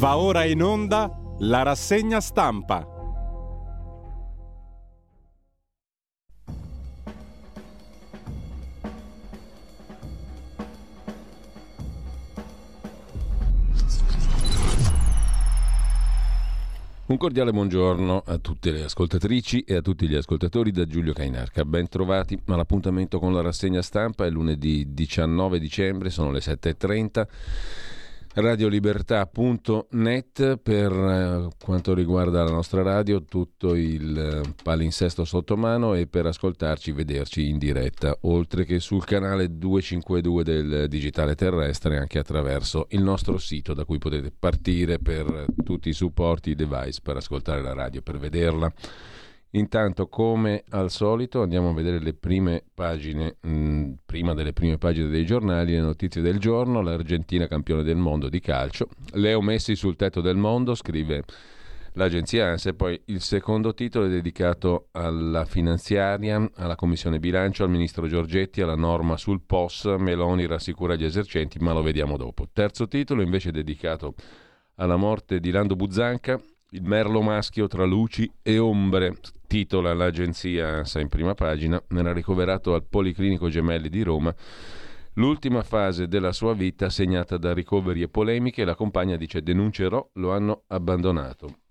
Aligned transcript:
Va 0.00 0.16
ora 0.16 0.46
in 0.46 0.62
onda 0.62 1.14
la 1.40 1.62
rassegna 1.62 2.22
stampa. 2.22 2.86
Un 17.04 17.16
cordiale 17.18 17.50
buongiorno 17.50 18.22
a 18.24 18.38
tutte 18.38 18.70
le 18.70 18.84
ascoltatrici 18.84 19.64
e 19.64 19.74
a 19.74 19.82
tutti 19.82 20.08
gli 20.08 20.14
ascoltatori 20.14 20.70
da 20.70 20.86
Giulio 20.86 21.12
Cainarca. 21.12 21.66
Ben 21.66 21.88
trovati 21.88 22.40
all'appuntamento 22.46 23.18
con 23.18 23.34
la 23.34 23.42
rassegna 23.42 23.82
stampa. 23.82 24.24
È 24.24 24.30
lunedì 24.30 24.94
19 24.94 25.58
dicembre, 25.58 26.08
sono 26.08 26.30
le 26.30 26.38
7.30 26.38 27.98
radiolibertà.net 28.34 30.58
per 30.58 30.92
eh, 30.92 31.48
quanto 31.62 31.94
riguarda 31.94 32.42
la 32.44 32.50
nostra 32.50 32.82
radio 32.82 33.24
tutto 33.24 33.74
il 33.74 34.16
eh, 34.16 34.42
palinsesto 34.62 35.24
sotto 35.24 35.56
mano 35.56 35.94
e 35.94 36.06
per 36.06 36.26
ascoltarci 36.26 36.92
vederci 36.92 37.48
in 37.48 37.58
diretta 37.58 38.16
oltre 38.22 38.64
che 38.64 38.78
sul 38.78 39.04
canale 39.04 39.58
252 39.58 40.44
del 40.44 40.86
digitale 40.88 41.34
terrestre 41.34 41.98
anche 41.98 42.20
attraverso 42.20 42.86
il 42.90 43.02
nostro 43.02 43.36
sito 43.38 43.74
da 43.74 43.84
cui 43.84 43.98
potete 43.98 44.30
partire 44.36 44.98
per 44.98 45.46
tutti 45.64 45.88
i 45.88 45.94
supporti 45.94 46.50
i 46.50 46.54
device 46.54 47.00
per 47.02 47.16
ascoltare 47.16 47.62
la 47.62 47.72
radio 47.72 48.00
per 48.00 48.18
vederla 48.18 48.72
Intanto, 49.52 50.06
come 50.06 50.62
al 50.70 50.90
solito, 50.90 51.42
andiamo 51.42 51.70
a 51.70 51.74
vedere 51.74 51.98
le 51.98 52.14
prime 52.14 52.62
pagine, 52.72 53.36
mh, 53.40 53.50
mm, 53.50 53.92
prima 54.06 54.32
delle 54.32 54.52
prime 54.52 54.78
pagine 54.78 55.08
dei 55.08 55.26
giornali, 55.26 55.72
le 55.72 55.80
notizie 55.80 56.22
del 56.22 56.38
giorno. 56.38 56.80
L'Argentina 56.80 57.48
campione 57.48 57.82
del 57.82 57.96
mondo 57.96 58.28
di 58.28 58.38
calcio. 58.38 58.88
Leo 59.14 59.40
Messi 59.40 59.74
sul 59.74 59.96
tetto 59.96 60.20
del 60.20 60.36
mondo, 60.36 60.76
scrive 60.76 61.24
l'agenzia 61.94 62.46
ANSE. 62.46 62.74
Poi 62.74 63.00
il 63.06 63.20
secondo 63.20 63.74
titolo 63.74 64.06
è 64.06 64.08
dedicato 64.08 64.86
alla 64.92 65.44
finanziaria, 65.44 66.48
alla 66.54 66.76
commissione 66.76 67.18
bilancio, 67.18 67.64
al 67.64 67.70
ministro 67.70 68.06
Giorgetti, 68.06 68.60
alla 68.60 68.76
norma 68.76 69.16
sul 69.16 69.40
POS. 69.44 69.96
Meloni 69.98 70.46
rassicura 70.46 70.94
gli 70.94 71.04
esercenti, 71.04 71.58
ma 71.58 71.72
lo 71.72 71.82
vediamo 71.82 72.16
dopo. 72.16 72.46
Terzo 72.52 72.86
titolo 72.86 73.20
invece 73.20 73.48
è 73.48 73.52
dedicato 73.52 74.14
alla 74.76 74.96
morte 74.96 75.40
di 75.40 75.50
Lando 75.50 75.74
Buzzanca, 75.74 76.40
il 76.70 76.82
merlo 76.82 77.20
maschio 77.20 77.66
tra 77.66 77.84
luci 77.84 78.30
e 78.42 78.58
ombre, 78.58 79.16
titola 79.50 79.92
l'agenzia 79.92 80.76
ANSA 80.76 81.00
in 81.00 81.08
prima 81.08 81.34
pagina, 81.34 81.82
era 81.88 82.12
ricoverato 82.12 82.72
al 82.72 82.84
Policlinico 82.88 83.48
Gemelli 83.48 83.88
di 83.88 84.02
Roma. 84.02 84.32
L'ultima 85.14 85.64
fase 85.64 86.06
della 86.06 86.30
sua 86.30 86.54
vita 86.54 86.88
segnata 86.88 87.36
da 87.36 87.52
ricoveri 87.52 88.02
e 88.02 88.08
polemiche, 88.08 88.64
la 88.64 88.76
compagna 88.76 89.16
dice 89.16 89.42
denuncerò, 89.42 90.08
lo 90.14 90.30
hanno 90.30 90.62
abbandonato. 90.68 91.62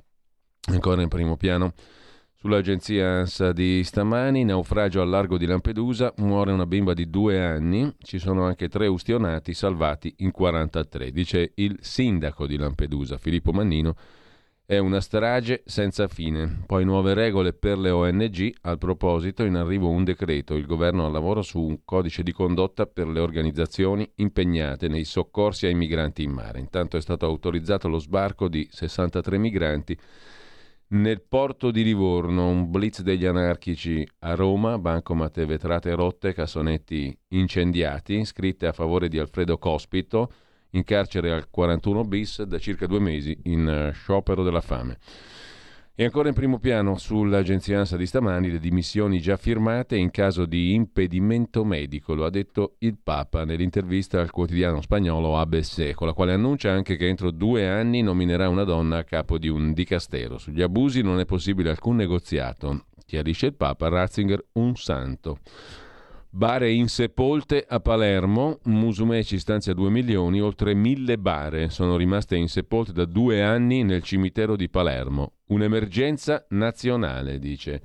Ancora 0.67 1.01
in 1.01 1.07
primo 1.07 1.37
piano. 1.37 1.71
Sull'agenzia 2.35 3.19
ANSA 3.19 3.53
di 3.53 3.81
stamani, 3.85 4.43
naufragio 4.43 5.01
al 5.01 5.07
largo 5.07 5.37
di 5.37 5.45
Lampedusa, 5.45 6.13
muore 6.17 6.51
una 6.51 6.65
bimba 6.65 6.93
di 6.93 7.09
due 7.09 7.41
anni, 7.41 7.95
ci 8.01 8.19
sono 8.19 8.43
anche 8.43 8.67
tre 8.67 8.87
ustionati 8.87 9.53
salvati 9.53 10.15
in 10.17 10.31
43, 10.31 11.11
dice 11.11 11.53
il 11.55 11.77
sindaco 11.79 12.45
di 12.45 12.57
Lampedusa, 12.57 13.17
Filippo 13.17 13.53
Mannino, 13.53 13.95
è 14.69 14.77
una 14.77 15.01
strage 15.01 15.63
senza 15.65 16.07
fine. 16.07 16.61
Poi 16.67 16.85
nuove 16.85 17.15
regole 17.15 17.53
per 17.53 17.79
le 17.79 17.89
ONG. 17.89 18.53
Al 18.61 18.77
proposito, 18.77 19.43
in 19.43 19.55
arrivo 19.55 19.89
un 19.89 20.03
decreto. 20.03 20.53
Il 20.53 20.67
governo 20.67 21.07
al 21.07 21.11
lavoro 21.11 21.41
su 21.41 21.59
un 21.59 21.79
codice 21.83 22.21
di 22.21 22.31
condotta 22.31 22.85
per 22.85 23.07
le 23.07 23.19
organizzazioni 23.19 24.07
impegnate 24.17 24.87
nei 24.87 25.05
soccorsi 25.05 25.65
ai 25.65 25.73
migranti 25.73 26.21
in 26.21 26.29
mare. 26.29 26.59
Intanto 26.59 26.97
è 26.97 27.01
stato 27.01 27.25
autorizzato 27.25 27.87
lo 27.87 27.97
sbarco 27.97 28.47
di 28.47 28.67
63 28.69 29.39
migranti 29.39 29.97
nel 30.89 31.23
porto 31.23 31.71
di 31.71 31.83
Livorno. 31.83 32.47
Un 32.47 32.69
blitz 32.69 33.01
degli 33.01 33.25
anarchici 33.25 34.07
a 34.19 34.35
Roma, 34.35 34.77
bancomat 34.77 35.43
vetrate 35.45 35.95
rotte, 35.95 36.31
cassonetti 36.31 37.17
incendiati, 37.29 38.23
scritte 38.23 38.67
a 38.67 38.71
favore 38.71 39.07
di 39.07 39.17
Alfredo 39.17 39.57
Cospito 39.57 40.31
in 40.71 40.83
carcere 40.83 41.31
al 41.31 41.49
41 41.49 42.03
bis 42.03 42.43
da 42.43 42.59
circa 42.59 42.85
due 42.85 42.99
mesi 42.99 43.37
in 43.43 43.67
eh, 43.67 43.91
sciopero 43.91 44.43
della 44.43 44.61
fame. 44.61 44.97
E 45.99 46.05
ancora 46.05 46.29
in 46.29 46.33
primo 46.33 46.59
piano 46.59 46.97
sull'agenzia 46.97 47.79
ANSA 47.79 47.97
di 47.97 48.05
stamani 48.05 48.49
le 48.49 48.59
dimissioni 48.59 49.19
già 49.19 49.35
firmate 49.35 49.97
in 49.97 50.11
caso 50.11 50.45
di 50.45 50.73
impedimento 50.73 51.65
medico, 51.65 52.13
lo 52.13 52.23
ha 52.23 52.29
detto 52.29 52.75
il 52.77 52.97
Papa 53.03 53.43
nell'intervista 53.43 54.21
al 54.21 54.31
quotidiano 54.31 54.79
spagnolo 54.79 55.37
ABC, 55.37 55.91
con 55.95 56.07
la 56.07 56.13
quale 56.13 56.31
annuncia 56.31 56.71
anche 56.71 56.95
che 56.95 57.05
entro 57.05 57.31
due 57.31 57.67
anni 57.67 58.01
nominerà 58.01 58.47
una 58.47 58.63
donna 58.63 58.99
a 58.99 59.03
capo 59.03 59.37
di 59.37 59.49
un 59.49 59.73
dicastero. 59.73 60.37
Sugli 60.37 60.61
abusi 60.61 61.01
non 61.01 61.19
è 61.19 61.25
possibile 61.25 61.69
alcun 61.69 61.97
negoziato, 61.97 62.85
chiarisce 63.05 63.47
il 63.47 63.55
Papa 63.55 63.89
Ratzinger, 63.89 64.41
un 64.53 64.75
santo. 64.77 65.39
Bare 66.31 66.69
insepolte 66.71 67.65
a 67.67 67.79
Palermo, 67.79 68.59
Musumeci 68.65 69.39
stanzia 69.39 69.73
2 69.73 69.89
milioni, 69.89 70.39
oltre 70.39 70.75
mille 70.75 71.17
bare 71.17 71.69
sono 71.69 71.97
rimaste 71.97 72.35
insepolte 72.35 72.93
da 72.93 73.05
due 73.05 73.41
anni 73.41 73.83
nel 73.83 74.03
cimitero 74.03 74.55
di 74.55 74.69
Palermo. 74.69 75.33
Un'emergenza 75.47 76.45
nazionale, 76.49 77.39
dice 77.39 77.81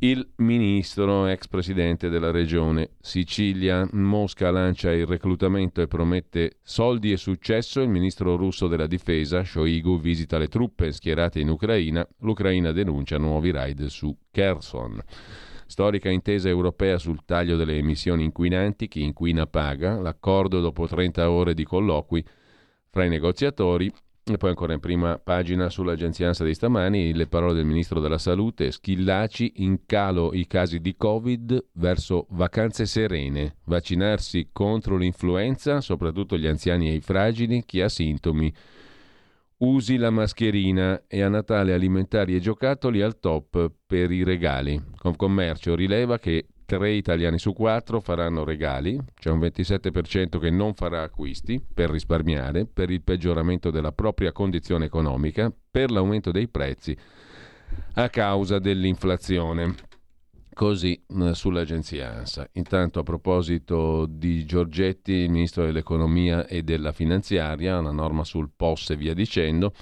il 0.00 0.26
ministro, 0.36 1.26
ex 1.26 1.46
presidente 1.48 2.08
della 2.08 2.30
regione 2.30 2.92
Sicilia. 3.00 3.86
Mosca 3.92 4.50
lancia 4.50 4.90
il 4.90 5.06
reclutamento 5.06 5.82
e 5.82 5.88
promette 5.88 6.60
soldi 6.62 7.12
e 7.12 7.18
successo. 7.18 7.82
Il 7.82 7.90
ministro 7.90 8.36
russo 8.36 8.66
della 8.66 8.86
difesa, 8.86 9.44
Shoigu, 9.44 10.00
visita 10.00 10.38
le 10.38 10.48
truppe 10.48 10.92
schierate 10.92 11.40
in 11.40 11.50
Ucraina. 11.50 12.06
L'Ucraina 12.20 12.72
denuncia 12.72 13.18
nuovi 13.18 13.50
raid 13.50 13.86
su 13.86 14.16
Kherson. 14.30 15.02
Storica 15.68 16.08
intesa 16.08 16.48
europea 16.48 16.96
sul 16.96 17.26
taglio 17.26 17.54
delle 17.56 17.76
emissioni 17.76 18.24
inquinanti, 18.24 18.88
chi 18.88 19.02
inquina 19.02 19.46
paga, 19.46 20.00
l'accordo 20.00 20.60
dopo 20.60 20.88
30 20.88 21.30
ore 21.30 21.52
di 21.52 21.62
colloqui 21.62 22.24
fra 22.88 23.04
i 23.04 23.10
negoziatori. 23.10 23.92
E 24.24 24.36
poi 24.38 24.48
ancora 24.48 24.72
in 24.72 24.80
prima 24.80 25.18
pagina 25.18 25.68
sull'agenzia 25.68 26.28
ANSA 26.28 26.44
di 26.44 26.54
stamani 26.54 27.12
le 27.12 27.26
parole 27.26 27.52
del 27.52 27.66
Ministro 27.66 28.00
della 28.00 28.16
Salute, 28.16 28.70
Schillaci 28.70 29.52
in 29.56 29.84
calo 29.84 30.32
i 30.32 30.46
casi 30.46 30.80
di 30.80 30.96
Covid 30.96 31.66
verso 31.72 32.26
vacanze 32.30 32.86
serene, 32.86 33.56
vaccinarsi 33.64 34.48
contro 34.50 34.96
l'influenza, 34.96 35.82
soprattutto 35.82 36.38
gli 36.38 36.46
anziani 36.46 36.88
e 36.88 36.94
i 36.94 37.00
fragili, 37.02 37.62
chi 37.66 37.82
ha 37.82 37.90
sintomi 37.90 38.50
Usi 39.58 39.96
la 39.96 40.10
mascherina 40.10 41.02
e 41.08 41.20
a 41.20 41.28
Natale 41.28 41.72
alimentari 41.72 42.36
e 42.36 42.40
giocattoli 42.40 43.02
al 43.02 43.18
top 43.18 43.68
per 43.84 44.12
i 44.12 44.22
regali. 44.22 44.80
Confcommercio 44.96 45.74
rileva 45.74 46.20
che 46.20 46.46
3 46.64 46.92
italiani 46.92 47.40
su 47.40 47.52
4 47.52 47.98
faranno 47.98 48.44
regali, 48.44 48.96
c'è 49.18 49.30
un 49.30 49.40
27% 49.40 50.38
che 50.38 50.50
non 50.50 50.74
farà 50.74 51.02
acquisti 51.02 51.60
per 51.74 51.90
risparmiare, 51.90 52.66
per 52.66 52.90
il 52.90 53.02
peggioramento 53.02 53.72
della 53.72 53.90
propria 53.90 54.30
condizione 54.30 54.84
economica, 54.84 55.52
per 55.70 55.90
l'aumento 55.90 56.30
dei 56.30 56.46
prezzi 56.46 56.96
a 57.94 58.08
causa 58.10 58.60
dell'inflazione. 58.60 59.74
Così 60.58 61.00
sull'agenzia 61.34 62.14
ANSA. 62.14 62.48
Intanto 62.54 62.98
a 62.98 63.04
proposito 63.04 64.06
di 64.10 64.44
Giorgetti, 64.44 65.12
il 65.12 65.30
ministro 65.30 65.64
dell'economia 65.64 66.48
e 66.48 66.64
della 66.64 66.90
finanziaria, 66.90 67.78
una 67.78 67.92
norma 67.92 68.24
sul 68.24 68.50
POS 68.56 68.90
e 68.90 68.96
via 68.96 69.14
dicendo, 69.14 69.72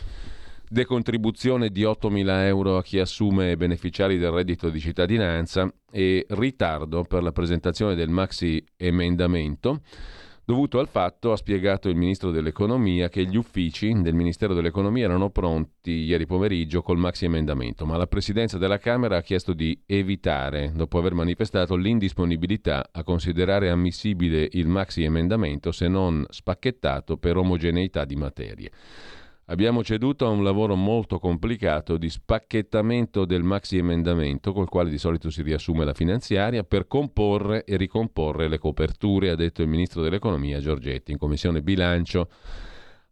decontribuzione 0.69 1.70
di 1.70 1.82
8.000 1.84 2.28
euro 2.44 2.76
a 2.76 2.82
chi 2.82 2.98
assume 2.98 3.56
beneficiari 3.56 4.19
del 4.19 4.32
reddito 4.32 4.69
di 4.69 4.78
cittadinanza 4.78 5.66
e 5.91 6.26
ritardo 6.28 7.04
per 7.04 7.22
la 7.22 7.32
presentazione 7.32 7.94
del 7.94 8.10
maxi 8.10 8.62
emendamento 8.76 9.81
dovuto 10.47 10.79
al 10.79 10.87
fatto, 10.87 11.33
ha 11.33 11.37
spiegato 11.37 11.89
il 11.89 11.97
ministro 11.97 12.31
dell'economia, 12.31 13.09
che 13.09 13.27
gli 13.27 13.37
uffici 13.37 13.93
del 14.01 14.15
Ministero 14.15 14.54
dell'economia 14.54 15.04
erano 15.04 15.31
pronti 15.31 15.91
ieri 15.91 16.25
pomeriggio 16.25 16.83
col 16.83 16.98
maxi 16.98 17.25
emendamento, 17.25 17.84
ma 17.84 17.97
la 17.97 18.07
Presidenza 18.07 18.57
della 18.57 18.78
Camera 18.78 19.16
ha 19.16 19.22
chiesto 19.22 19.53
di 19.53 19.83
evitare, 19.84 20.71
dopo 20.72 20.98
aver 20.98 21.15
manifestato 21.15 21.75
l'indisponibilità 21.75 22.91
a 22.93 23.03
considerare 23.03 23.71
ammissibile 23.71 24.48
il 24.53 24.69
maxi 24.69 25.03
emendamento 25.03 25.72
se 25.72 25.89
non 25.89 26.25
spacchettato 26.28 27.16
per 27.16 27.37
omogeneità 27.37 28.04
di 28.04 28.15
materie. 28.15 28.71
Abbiamo 29.48 29.84
ceduto 29.84 30.27
a 30.27 30.31
un 30.31 30.43
lavoro 30.43 30.75
molto 30.75 31.21
complicato 31.21 31.98
di 31.98 32.10
spacchettamento 32.10 33.25
del 33.25 33.45
maxi 33.45 33.77
emendamento, 33.77 34.53
col 34.53 34.69
quale 34.69 34.91
di 34.91 34.98
solito 34.98 35.31
si 35.31 35.43
riassume 35.43 35.84
la 35.84 35.95
finanziaria, 35.95 36.65
per 36.65 36.89
comporre 36.89 37.63
e 37.63 37.77
ricomporre 37.77 38.48
le 38.48 38.59
coperture, 38.59 39.31
ha 39.31 39.37
detto 39.37 39.63
il 39.63 39.69
ministro 39.69 40.03
dell'economia 40.03 40.59
Giorgetti 40.59 41.13
in 41.13 41.19
commissione 41.19 41.63
bilancio 41.63 42.28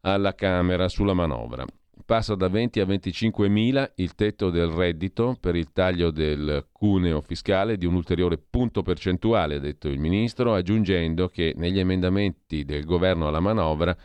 alla 0.01 0.35
Camera 0.35 0.89
sulla 0.89 1.15
manovra. 1.15 1.65
Passa 2.05 2.35
da 2.35 2.49
20 2.49 2.81
a 2.81 2.85
25 2.85 3.49
mila 3.49 3.89
il 3.95 4.17
tetto 4.17 4.51
del 4.51 4.67
reddito 4.67 5.37
per 5.39 5.55
il 5.55 5.73
taglio 5.73 6.11
del 6.11 6.67
cuneo 6.73 7.21
fiscale 7.21 7.77
di 7.79 7.87
un 7.87 7.95
ulteriore 7.95 8.39
punto 8.39 8.83
percentuale, 8.83 9.55
ha 9.55 9.61
detto 9.61 9.87
il 9.87 10.01
ministro, 10.01 10.53
aggiungendo 10.53 11.29
che 11.29 11.55
negli 11.57 11.79
emendamenti 11.79 12.65
del 12.65 12.85
governo 12.85 13.29
alla 13.29 13.39
manovra 13.39 13.97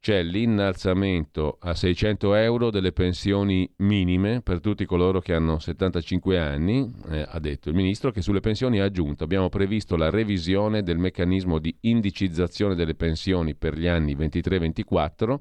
c'è 0.00 0.22
l'innalzamento 0.22 1.58
a 1.60 1.74
600 1.74 2.34
euro 2.34 2.70
delle 2.70 2.92
pensioni 2.92 3.68
minime 3.78 4.40
per 4.42 4.60
tutti 4.60 4.84
coloro 4.84 5.20
che 5.20 5.34
hanno 5.34 5.58
75 5.58 6.38
anni, 6.38 6.92
eh, 7.10 7.26
ha 7.28 7.38
detto 7.40 7.68
il 7.68 7.74
ministro, 7.74 8.10
che 8.10 8.22
sulle 8.22 8.40
pensioni 8.40 8.80
ha 8.80 8.84
aggiunto 8.84 9.24
abbiamo 9.24 9.48
previsto 9.48 9.96
la 9.96 10.10
revisione 10.10 10.82
del 10.82 10.98
meccanismo 10.98 11.58
di 11.58 11.74
indicizzazione 11.80 12.74
delle 12.74 12.94
pensioni 12.94 13.54
per 13.54 13.76
gli 13.76 13.86
anni 13.86 14.14
23-24 14.14 15.38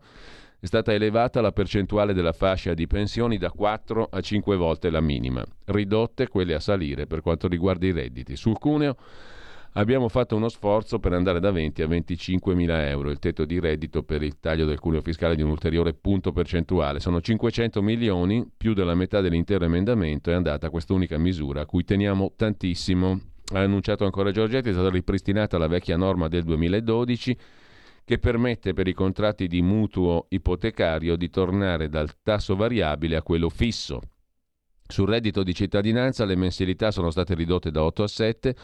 è 0.59 0.65
stata 0.65 0.91
elevata 0.91 1.39
la 1.39 1.51
percentuale 1.51 2.13
della 2.13 2.31
fascia 2.31 2.73
di 2.73 2.87
pensioni 2.87 3.37
da 3.37 3.51
4 3.51 4.07
a 4.09 4.19
5 4.19 4.55
volte 4.55 4.89
la 4.89 5.01
minima, 5.01 5.45
ridotte 5.65 6.27
quelle 6.27 6.55
a 6.55 6.59
salire 6.59 7.05
per 7.05 7.21
quanto 7.21 7.47
riguarda 7.47 7.85
i 7.85 7.91
redditi. 7.91 8.35
Sul 8.35 8.57
cuneo 8.57 8.95
abbiamo 9.73 10.09
fatto 10.09 10.35
uno 10.35 10.49
sforzo 10.49 10.99
per 10.99 11.13
andare 11.13 11.39
da 11.39 11.51
20 11.51 11.81
a 11.81 11.87
25 11.87 12.55
mila 12.55 12.87
euro, 12.87 13.09
il 13.09 13.19
tetto 13.19 13.45
di 13.45 13.59
reddito 13.59 14.03
per 14.03 14.23
il 14.23 14.39
taglio 14.39 14.65
del 14.65 14.79
cuneo 14.79 15.01
fiscale 15.01 15.35
di 15.35 15.41
un 15.41 15.49
ulteriore 15.49 15.93
punto 15.93 16.31
percentuale. 16.31 16.99
Sono 16.99 17.21
500 17.21 17.81
milioni, 17.81 18.49
più 18.55 18.73
della 18.73 18.95
metà 18.95 19.21
dell'intero 19.21 19.65
emendamento 19.65 20.31
è 20.31 20.33
andata 20.33 20.67
a 20.67 20.69
quest'unica 20.69 21.17
misura, 21.17 21.61
a 21.61 21.65
cui 21.65 21.83
teniamo 21.83 22.33
tantissimo. 22.35 23.19
Ha 23.53 23.59
annunciato 23.59 24.03
ancora 24.03 24.31
Giorgetti, 24.31 24.69
è 24.69 24.73
stata 24.73 24.89
ripristinata 24.89 25.57
la 25.57 25.67
vecchia 25.67 25.95
norma 25.95 26.27
del 26.27 26.43
2012 26.43 27.37
che 28.03 28.19
permette 28.19 28.73
per 28.73 28.87
i 28.87 28.93
contratti 28.93 29.47
di 29.47 29.61
mutuo 29.61 30.27
ipotecario 30.29 31.17
di 31.17 31.29
tornare 31.29 31.89
dal 31.89 32.09
tasso 32.23 32.55
variabile 32.55 33.17
a 33.17 33.21
quello 33.21 33.49
fisso. 33.49 33.99
Sul 34.87 35.09
reddito 35.09 35.43
di 35.43 35.53
cittadinanza 35.53 36.23
le 36.23 36.37
mensilità 36.37 36.91
sono 36.91 37.09
state 37.09 37.35
ridotte 37.35 37.69
da 37.69 37.83
8 37.83 38.03
a 38.03 38.07
7 38.07 38.55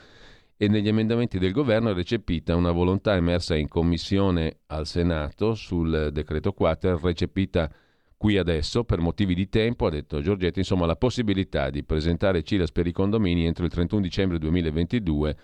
e 0.63 0.69
negli 0.69 0.87
emendamenti 0.87 1.39
del 1.39 1.51
governo 1.51 1.89
è 1.89 1.93
recepita 1.93 2.55
una 2.55 2.71
volontà 2.71 3.15
emersa 3.15 3.53
in 3.53 3.67
commissione 3.67 4.59
al 4.67 4.87
Senato 4.87 5.55
sul 5.55 6.09
decreto 6.13 6.53
quater, 6.53 6.97
recepita 7.01 7.69
qui 8.15 8.37
adesso 8.37 8.85
per 8.85 8.99
motivi 8.99 9.35
di 9.35 9.49
tempo, 9.49 9.87
ha 9.87 9.89
detto 9.89 10.21
Giorgetti, 10.21 10.59
insomma 10.59 10.85
la 10.85 10.95
possibilità 10.95 11.69
di 11.69 11.83
presentare 11.83 12.43
CILAS 12.43 12.71
per 12.71 12.87
i 12.87 12.93
condomini 12.93 13.45
entro 13.45 13.65
il 13.65 13.71
31 13.71 14.01
dicembre 14.01 14.39
2022 14.39 15.35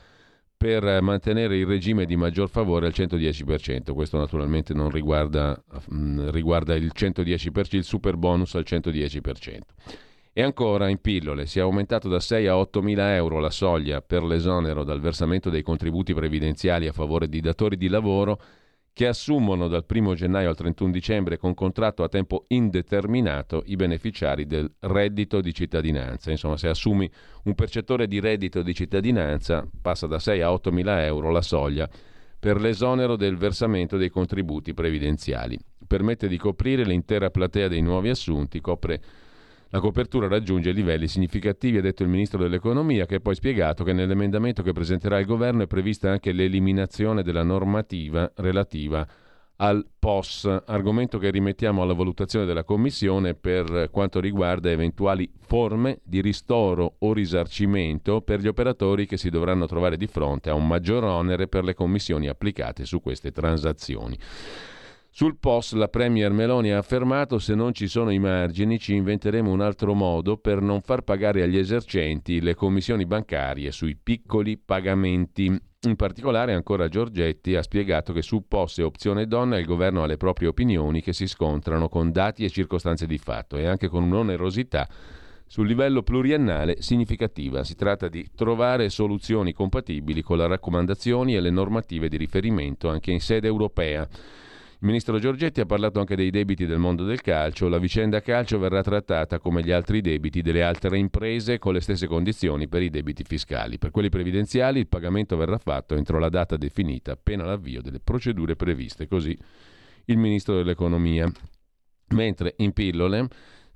per 0.55 1.01
mantenere 1.01 1.57
il 1.57 1.65
regime 1.65 2.05
di 2.05 2.15
maggior 2.15 2.49
favore 2.49 2.85
al 2.85 2.93
110%. 2.95 3.93
Questo 3.93 4.17
naturalmente 4.17 4.73
non 4.73 4.89
riguarda, 4.89 5.61
mh, 5.89 5.95
mm, 5.95 6.29
riguarda 6.29 6.75
il 6.75 6.91
110%, 6.95 7.75
il 7.75 7.83
super 7.83 8.15
bonus 8.15 8.55
al 8.55 8.63
110%. 8.65 9.59
E 10.31 10.43
ancora 10.43 10.89
in 10.89 11.01
pillole 11.01 11.45
si 11.47 11.59
è 11.59 11.61
aumentato 11.61 12.07
da 12.07 12.19
6 12.19 12.47
a 12.47 12.57
8 12.57 12.81
mila 12.81 13.15
euro 13.15 13.39
la 13.39 13.49
soglia 13.49 14.01
per 14.01 14.23
l'esonero 14.23 14.83
dal 14.83 15.01
versamento 15.01 15.49
dei 15.49 15.63
contributi 15.63 16.13
previdenziali 16.13 16.87
a 16.87 16.93
favore 16.93 17.27
di 17.27 17.41
datori 17.41 17.77
di 17.77 17.87
lavoro 17.87 18.39
che 18.93 19.07
assumono 19.07 19.67
dal 19.67 19.85
1 19.87 20.13
gennaio 20.13 20.49
al 20.49 20.57
31 20.57 20.91
dicembre 20.91 21.37
con 21.37 21.53
contratto 21.53 22.03
a 22.03 22.09
tempo 22.09 22.45
indeterminato 22.49 23.63
i 23.67 23.75
beneficiari 23.75 24.45
del 24.45 24.69
reddito 24.79 25.41
di 25.41 25.53
cittadinanza. 25.53 26.31
Insomma, 26.31 26.57
se 26.57 26.67
assumi 26.67 27.09
un 27.45 27.55
percettore 27.55 28.07
di 28.07 28.19
reddito 28.19 28.61
di 28.61 28.73
cittadinanza, 28.73 29.65
passa 29.81 30.05
da 30.05 30.19
6 30.19 30.41
a 30.41 30.51
8 30.51 30.71
mila 30.71 31.05
euro 31.05 31.31
la 31.31 31.41
soglia 31.41 31.89
per 32.37 32.59
l'esonero 32.59 33.15
del 33.15 33.37
versamento 33.37 33.97
dei 33.97 34.09
contributi 34.09 34.73
previdenziali. 34.73 35.57
Permette 35.87 36.27
di 36.27 36.37
coprire 36.37 36.83
l'intera 36.83 37.29
platea 37.29 37.67
dei 37.67 37.81
nuovi 37.81 38.09
assunti, 38.09 38.61
copre 38.61 39.01
la 39.71 39.79
copertura 39.79 40.27
raggiunge 40.27 40.71
livelli 40.71 41.07
significativi, 41.07 41.77
ha 41.77 41.81
detto 41.81 42.03
il 42.03 42.09
Ministro 42.09 42.39
dell'Economia, 42.39 43.05
che 43.05 43.15
ha 43.15 43.19
poi 43.19 43.35
spiegato 43.35 43.83
che 43.83 43.93
nell'emendamento 43.93 44.63
che 44.63 44.73
presenterà 44.73 45.19
il 45.19 45.25
Governo 45.25 45.63
è 45.63 45.67
prevista 45.67 46.09
anche 46.09 46.31
l'eliminazione 46.31 47.21
della 47.21 47.43
normativa 47.43 48.31
relativa 48.37 49.07
al 49.61 49.85
POS, 49.99 50.63
argomento 50.67 51.17
che 51.17 51.29
rimettiamo 51.29 51.81
alla 51.81 51.93
valutazione 51.93 52.45
della 52.45 52.63
Commissione 52.63 53.33
per 53.35 53.89
quanto 53.91 54.19
riguarda 54.21 54.71
eventuali 54.71 55.29
forme 55.37 55.99
di 56.03 56.21
ristoro 56.21 56.95
o 56.99 57.13
risarcimento 57.13 58.21
per 58.21 58.39
gli 58.39 58.47
operatori 58.47 59.05
che 59.05 59.17
si 59.17 59.29
dovranno 59.29 59.67
trovare 59.67 59.97
di 59.97 60.07
fronte 60.07 60.49
a 60.49 60.53
un 60.53 60.65
maggior 60.65 61.03
onere 61.03 61.47
per 61.47 61.65
le 61.65 61.73
commissioni 61.73 62.29
applicate 62.29 62.85
su 62.85 63.01
queste 63.01 63.31
transazioni. 63.31 64.17
Sul 65.19 65.35
post 65.37 65.73
la 65.73 65.89
Premier 65.89 66.31
Meloni 66.31 66.71
ha 66.71 66.77
affermato 66.77 67.39
se 67.39 67.53
non 67.53 67.73
ci 67.73 67.89
sono 67.89 68.09
i 68.09 68.19
margini 68.19 68.79
ci 68.79 68.95
inventeremo 68.95 69.51
un 69.51 69.59
altro 69.59 69.93
modo 69.93 70.37
per 70.37 70.61
non 70.61 70.79
far 70.79 71.01
pagare 71.01 71.43
agli 71.43 71.57
esercenti 71.57 72.39
le 72.39 72.55
commissioni 72.55 73.05
bancarie 73.05 73.73
sui 73.73 73.97
piccoli 74.01 74.57
pagamenti. 74.57 75.47
In 75.47 75.95
particolare 75.97 76.53
ancora 76.53 76.87
Giorgetti 76.87 77.53
ha 77.57 77.61
spiegato 77.61 78.13
che 78.13 78.21
su 78.21 78.47
POS 78.47 78.77
e 78.77 78.83
opzione 78.83 79.27
donna 79.27 79.59
il 79.59 79.65
governo 79.65 80.03
ha 80.03 80.05
le 80.05 80.15
proprie 80.15 80.47
opinioni 80.47 81.01
che 81.01 81.11
si 81.11 81.27
scontrano 81.27 81.89
con 81.89 82.13
dati 82.13 82.45
e 82.45 82.49
circostanze 82.49 83.05
di 83.05 83.17
fatto 83.17 83.57
e 83.57 83.67
anche 83.67 83.89
con 83.89 84.03
un'onerosità 84.03 84.87
sul 85.45 85.67
livello 85.67 86.01
pluriennale 86.01 86.81
significativa. 86.81 87.65
Si 87.65 87.75
tratta 87.75 88.07
di 88.07 88.25
trovare 88.33 88.87
soluzioni 88.87 89.51
compatibili 89.51 90.21
con 90.21 90.37
le 90.37 90.47
raccomandazioni 90.47 91.35
e 91.35 91.41
le 91.41 91.49
normative 91.49 92.07
di 92.07 92.15
riferimento 92.15 92.87
anche 92.87 93.11
in 93.11 93.19
sede 93.19 93.47
europea. 93.47 94.07
Il 94.81 94.87
ministro 94.87 95.19
Giorgetti 95.19 95.59
ha 95.59 95.65
parlato 95.65 95.99
anche 95.99 96.15
dei 96.15 96.29
debiti 96.29 96.65
del 96.65 96.77
mondo 96.77 97.03
del 97.03 97.19
calcio. 97.19 97.67
La 97.67 97.79
vicenda 97.79 98.21
calcio 98.21 98.59
verrà 98.59 98.81
trattata 98.81 99.37
come 99.37 99.61
gli 99.61 99.71
altri 99.71 99.99
debiti 99.99 100.41
delle 100.41 100.63
altre 100.63 100.97
imprese 100.97 101.59
con 101.59 101.73
le 101.73 101.81
stesse 101.81 102.07
condizioni 102.07 102.69
per 102.69 102.81
i 102.83 102.89
debiti 102.89 103.25
fiscali. 103.25 103.77
Per 103.77 103.91
quelli 103.91 104.07
previdenziali 104.07 104.79
il 104.79 104.87
pagamento 104.87 105.35
verrà 105.35 105.57
fatto 105.57 105.95
entro 105.95 106.17
la 106.17 106.29
data 106.29 106.55
definita, 106.55 107.11
appena 107.11 107.43
l'avvio 107.43 107.81
delle 107.81 107.99
procedure 107.99 108.55
previste. 108.55 109.05
Così 109.09 109.37
il 110.05 110.17
ministro 110.17 110.55
dell'economia. 110.55 111.29
Mentre 112.11 112.53
in 112.59 112.71
pillole 112.71 113.27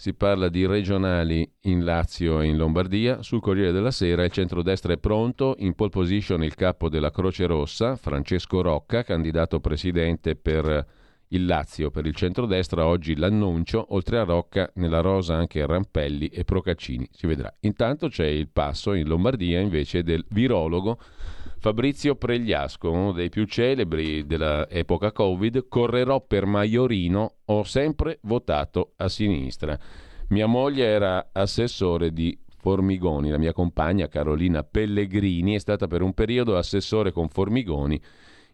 si 0.04 0.14
parla 0.14 0.50
di 0.50 0.66
regionali 0.66 1.50
in 1.62 1.86
Lazio 1.86 2.42
e 2.42 2.48
in 2.48 2.58
Lombardia. 2.58 3.22
Sul 3.22 3.40
Corriere 3.40 3.72
della 3.72 3.90
Sera 3.90 4.26
il 4.26 4.32
centrodestra 4.32 4.92
è 4.92 4.98
pronto, 4.98 5.56
in 5.60 5.76
pole 5.76 5.92
position 5.92 6.44
il 6.44 6.56
capo 6.56 6.90
della 6.90 7.10
Croce 7.10 7.46
Rossa, 7.46 7.96
Francesco 7.96 8.62
Rocca, 8.62 9.04
candidato 9.04 9.62
presidente 9.62 10.36
per 10.36 10.86
il 11.30 11.46
Lazio 11.46 11.90
per 11.90 12.06
il 12.06 12.16
centrodestra. 12.16 12.86
Oggi 12.86 13.16
l'annuncio, 13.16 13.94
oltre 13.94 14.18
a 14.18 14.26
Rocca, 14.26 14.70
nella 14.74 15.00
rosa 15.00 15.36
anche 15.36 15.66
Rampelli 15.66 16.28
e 16.28 16.44
Procaccini. 16.44 17.08
Si 17.10 17.26
vedrà. 17.26 17.50
Intanto 17.62 18.10
c'è 18.10 18.26
il 18.26 18.50
passo 18.50 18.92
in 18.92 19.08
Lombardia 19.08 19.62
invece 19.62 20.04
del 20.04 20.26
virologo 20.32 21.00
Fabrizio 21.64 22.16
Pregliasco, 22.16 22.92
uno 22.92 23.14
dei 23.14 23.30
più 23.30 23.46
celebri 23.46 24.26
dell'epoca 24.26 25.14
Covid, 25.14 25.70
correrò 25.70 26.20
per 26.20 26.46
Maiorino, 26.46 27.36
ho 27.46 27.64
sempre 27.64 28.20
votato 28.24 28.92
a 28.98 29.08
sinistra. 29.08 29.80
Mia 30.28 30.46
moglie 30.46 30.84
era 30.84 31.30
assessore 31.32 32.12
di 32.12 32.38
Formigoni, 32.58 33.30
la 33.30 33.38
mia 33.38 33.54
compagna 33.54 34.10
Carolina 34.10 34.62
Pellegrini 34.64 35.56
è 35.56 35.60
stata 35.60 35.88
per 35.88 36.02
un 36.02 36.12
periodo 36.12 36.58
assessore 36.58 37.14
con 37.14 37.30
Formigoni 37.30 37.98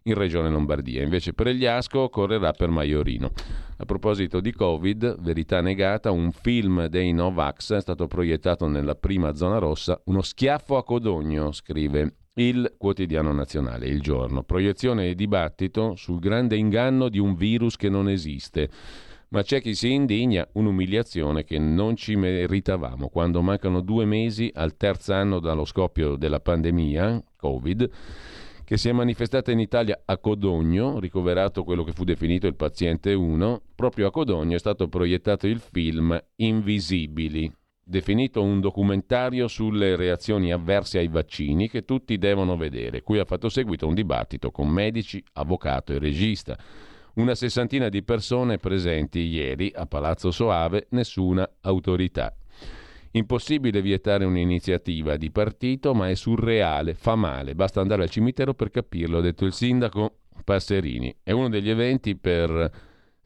in 0.04 0.14
Regione 0.14 0.48
Lombardia. 0.48 1.02
Invece 1.02 1.32
Pregliasco 1.32 2.10
correrà 2.10 2.52
per 2.52 2.68
Maiorino. 2.68 3.32
A 3.78 3.84
proposito 3.86 4.38
di 4.38 4.52
Covid, 4.52 5.20
verità 5.20 5.60
negata, 5.60 6.12
un 6.12 6.30
film 6.30 6.86
dei 6.86 7.10
Novax 7.10 7.72
è 7.72 7.80
stato 7.80 8.06
proiettato 8.06 8.68
nella 8.68 8.94
prima 8.94 9.34
zona 9.34 9.58
rossa, 9.58 10.00
uno 10.04 10.22
schiaffo 10.22 10.76
a 10.76 10.84
Codogno, 10.84 11.50
scrive 11.50 12.14
il 12.34 12.74
quotidiano 12.78 13.32
nazionale, 13.32 13.86
il 13.86 14.00
giorno. 14.00 14.42
Proiezione 14.42 15.08
e 15.08 15.14
dibattito 15.14 15.94
sul 15.96 16.20
grande 16.20 16.56
inganno 16.56 17.08
di 17.08 17.18
un 17.18 17.34
virus 17.34 17.76
che 17.76 17.88
non 17.88 18.08
esiste. 18.08 18.68
Ma 19.28 19.42
c'è 19.42 19.60
chi 19.60 19.74
si 19.74 19.92
indigna, 19.92 20.46
un'umiliazione 20.52 21.44
che 21.44 21.58
non 21.58 21.96
ci 21.96 22.16
meritavamo. 22.16 23.08
Quando 23.08 23.42
mancano 23.42 23.80
due 23.80 24.04
mesi 24.04 24.50
al 24.54 24.76
terzo 24.76 25.12
anno 25.12 25.38
dallo 25.38 25.64
scoppio 25.64 26.16
della 26.16 26.40
pandemia, 26.40 27.22
Covid, 27.36 27.90
che 28.64 28.76
si 28.76 28.88
è 28.88 28.92
manifestata 28.92 29.50
in 29.50 29.60
Italia 29.60 30.00
a 30.04 30.18
Codogno, 30.18 30.98
ricoverato 30.98 31.64
quello 31.64 31.84
che 31.84 31.92
fu 31.92 32.04
definito 32.04 32.46
il 32.46 32.56
paziente 32.56 33.12
1, 33.12 33.62
proprio 33.74 34.08
a 34.08 34.10
Codogno 34.10 34.56
è 34.56 34.60
stato 34.60 34.88
proiettato 34.88 35.46
il 35.46 35.60
film 35.60 36.20
Invisibili, 36.36 37.52
definito 37.90 38.40
un 38.40 38.60
documentario 38.60 39.48
sulle 39.48 39.96
reazioni 39.96 40.52
avverse 40.52 40.98
ai 40.98 41.08
vaccini 41.08 41.68
che 41.68 41.84
tutti 41.84 42.16
devono 42.18 42.56
vedere, 42.56 43.02
cui 43.02 43.18
ha 43.18 43.24
fatto 43.24 43.48
seguito 43.48 43.88
un 43.88 43.94
dibattito 43.94 44.52
con 44.52 44.68
medici, 44.68 45.22
avvocato 45.32 45.92
e 45.92 45.98
regista. 45.98 46.56
Una 47.14 47.34
sessantina 47.34 47.88
di 47.88 48.04
persone 48.04 48.58
presenti 48.58 49.18
ieri 49.18 49.72
a 49.74 49.86
Palazzo 49.86 50.30
Soave, 50.30 50.86
nessuna 50.90 51.46
autorità. 51.62 52.32
Impossibile 53.10 53.82
vietare 53.82 54.24
un'iniziativa 54.24 55.16
di 55.16 55.32
partito, 55.32 55.92
ma 55.92 56.08
è 56.08 56.14
surreale, 56.14 56.94
fa 56.94 57.16
male, 57.16 57.56
basta 57.56 57.80
andare 57.80 58.04
al 58.04 58.10
cimitero 58.10 58.54
per 58.54 58.70
capirlo, 58.70 59.18
ha 59.18 59.22
detto 59.22 59.44
il 59.44 59.52
sindaco 59.52 60.18
Passerini. 60.44 61.12
È 61.24 61.32
uno 61.32 61.48
degli 61.48 61.68
eventi 61.68 62.14
per 62.14 62.70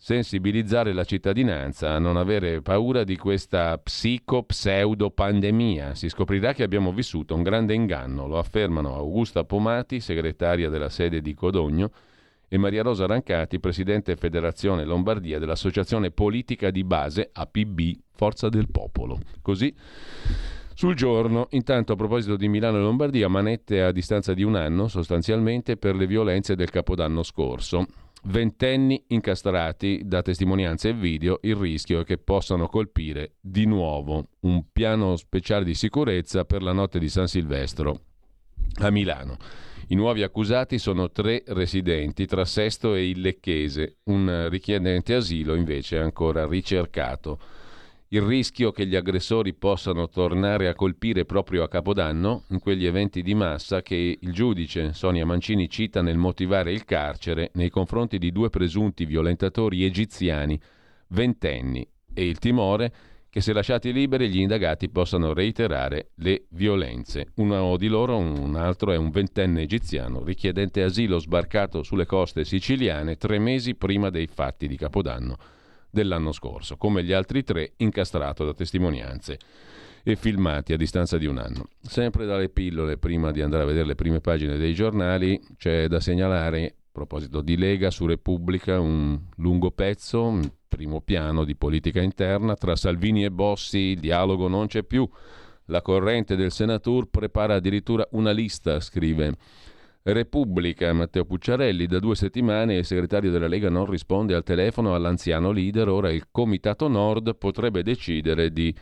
sensibilizzare 0.05 0.93
la 0.93 1.05
cittadinanza 1.05 1.95
a 1.95 1.99
non 1.99 2.19
avere 2.19 2.61
paura 2.61 3.05
di 3.05 3.17
questa 3.17 3.79
psico-pseudo-pandemia. 3.79 5.95
Si 5.95 6.11
scoprirà 6.11 6.53
che 6.53 6.63
abbiamo 6.63 6.93
vissuto 6.93 7.35
un 7.35 7.43
grande 7.43 7.73
inganno, 7.73 8.27
lo 8.27 8.37
affermano 8.37 8.97
Augusta 8.97 9.45
Pomati, 9.45 10.01
segretaria 10.01 10.69
della 10.69 10.91
sede 10.91 11.23
di 11.23 11.33
Codogno, 11.33 11.91
e 12.49 12.59
Maria 12.59 12.83
Rosa 12.83 13.07
Rancati, 13.07 13.59
presidente 13.59 14.15
Federazione 14.17 14.85
Lombardia 14.85 15.39
dell'Associazione 15.39 16.11
Politica 16.11 16.69
di 16.69 16.85
Base 16.85 17.31
APB 17.33 17.81
Forza 18.13 18.51
del 18.51 18.71
Popolo. 18.71 19.19
Così 19.41 19.75
sul 20.75 20.95
giorno, 20.95 21.47
intanto 21.53 21.95
a 21.95 21.97
proposito 21.97 22.37
di 22.37 22.49
Milano 22.49 22.77
e 22.77 22.81
Lombardia, 22.81 23.29
manette 23.29 23.81
a 23.81 23.91
distanza 23.91 24.35
di 24.35 24.43
un 24.43 24.55
anno 24.55 24.87
sostanzialmente 24.87 25.79
per 25.79 25.97
le 25.97 26.07
violenze 26.07 26.57
del 26.57 26.69
capodanno 26.69 27.23
scorso. 27.23 27.87
Ventenni 28.27 29.05
incastrati 29.09 30.01
da 30.05 30.23
testimonianze 30.23 30.89
e 30.89 30.95
video, 30.95 31.41
il 31.43 31.57
rischio 31.57 32.01
è 32.01 32.05
che 32.05 32.17
possano 32.17 32.69
colpire 32.69 33.35
di 33.39 33.67
nuovo 33.67 34.29
un 34.41 34.65
piano 34.73 35.17
speciale 35.17 35.65
di 35.65 35.75
sicurezza 35.75 36.47
per 36.47 36.63
la 36.63 36.73
notte 36.73 36.99
di 36.99 37.11
San 37.11 37.29
Silvestro 37.29 38.01
a 38.81 38.91
Milano. 38.91 39.37
I 39.89 39.95
nuovi 39.95 40.23
accusati 40.23 40.79
sono 40.79 41.11
tre 41.11 41.43
residenti 41.49 42.25
tra 42.25 42.47
Sesto 42.47 42.95
e 42.95 43.11
il 43.11 43.21
Lecchese, 43.21 43.99
un 44.05 44.49
richiedente 44.49 45.15
asilo 45.15 45.55
invece 45.55 45.99
è 45.99 46.01
ancora 46.01 46.47
ricercato 46.47 47.39
il 48.09 48.21
rischio 48.21 48.71
che 48.71 48.87
gli 48.87 48.95
aggressori 48.95 49.55
possano 49.55 50.09
tornare 50.09 50.69
a 50.69 50.75
colpire 50.75 51.25
proprio 51.25 51.63
a 51.63 51.69
Capodanno, 51.69 52.45
in 52.51 52.61
quegli 52.61 52.87
eventi 52.87 53.23
di 53.23 53.35
massa 53.35 53.83
che 53.83 54.19
il 54.21 54.33
giudice 54.33 54.93
Sonia 54.93 55.25
Mancini 55.25 55.69
cita 55.69 56.03
nel 56.03 56.19
motivare 56.19 56.73
il 56.73 56.85
carcere 56.85 57.51
nei 57.55 57.71
confronti 57.71 58.19
di 58.19 58.31
due 58.31 58.51
presunti 58.51 59.05
violentatori 59.05 59.85
egiziani, 59.85 60.61
ventenni, 61.09 61.87
e 62.13 62.27
il 62.29 62.39
timore 62.39 62.93
che 63.31 63.41
se 63.41 63.53
lasciati 63.53 63.93
liberi 63.93 64.29
gli 64.29 64.39
indagati 64.39 64.89
possano 64.89 65.33
reiterare 65.33 66.11
le 66.17 66.45
violenze. 66.51 67.33
Uno 67.37 67.77
di 67.77 67.89
loro, 67.89 68.17
un 68.17 68.55
altro, 68.55 68.93
è 68.93 68.97
un 68.97 69.11
ventenne 69.11 69.63
egiziano, 69.63 70.23
richiedente 70.23 70.85
asilo 70.85 71.19
sbarcato 71.19 71.83
sulle 71.83 72.07
coste 72.07 72.45
siciliane 72.45 73.17
tre 73.17 73.41
mesi 73.41 73.75
prima 73.75 74.11
dei 74.11 74.29
fatti 74.29 74.69
di 74.69 74.77
Capodanno 74.77 75.37
dell'anno 75.95 76.33
scorso, 76.33 76.77
come 76.77 77.03
gli 77.03 77.13
altri 77.13 77.43
tre 77.43 77.73
incastrato 77.79 78.45
da 78.45 78.53
testimonianze 78.53 79.39
e 80.03 80.17
filmati 80.17 80.75
a 80.75 80.77
distanza 80.77 81.17
di 81.17 81.25
un 81.25 81.39
anno. 81.39 81.69
Sempre 81.81 82.27
dalle 82.27 82.51
pillole, 82.51 82.99
prima 82.99 83.31
di 83.31 83.41
andare 83.41 83.63
a 83.63 83.67
vedere 83.67 83.87
le 83.87 83.95
prime 83.95 84.21
pagine 84.21 84.59
dei 84.59 84.75
giornali, 84.75 85.41
c'è 85.57 85.89
da 85.89 86.01
segnalare, 86.01 86.67
a 86.67 86.73
proposito 86.93 87.41
di 87.41 87.57
Lega 87.57 87.91
su 87.91 88.05
Repubblica, 88.05 88.79
un 88.79 89.19
lungo 89.37 89.71
pezzo, 89.71 90.25
un 90.25 90.47
primo 90.69 91.01
piano 91.01 91.45
di 91.45 91.57
politica 91.57 92.03
interna, 92.03 92.55
tra 92.55 92.77
Salvini 92.77 93.25
e 93.25 93.31
Bossi 93.31 93.79
il 93.79 94.01
dialogo 94.01 94.49
non 94.49 94.67
c'è 94.67 94.83
più. 94.83 95.09
La 95.69 95.81
corrente 95.81 96.37
del 96.37 96.53
Senatur 96.53 97.09
prepara 97.09 97.55
addirittura 97.55 98.07
una 98.11 98.33
lista, 98.33 98.81
scrive 98.81 99.37
Repubblica, 100.07 100.93
Matteo 100.93 101.25
Pucciarelli, 101.25 101.87
da 101.87 101.99
due 101.99 102.15
settimane 102.15 102.77
il 102.77 102.85
segretario 102.85 103.31
della 103.31 103.47
Lega 103.47 103.71
non 103.71 103.87
risponde 103.87 104.35
al 104.35 104.43
telefono 104.43 104.95
all'anziano 104.95 105.51
leader, 105.51 105.89
ora 105.89 106.13
il 106.13 106.27
Comitato 106.31 106.89
Nord 106.89 107.37
potrebbe 107.37 107.83
decidere 107.83 108.53
di 108.53 108.75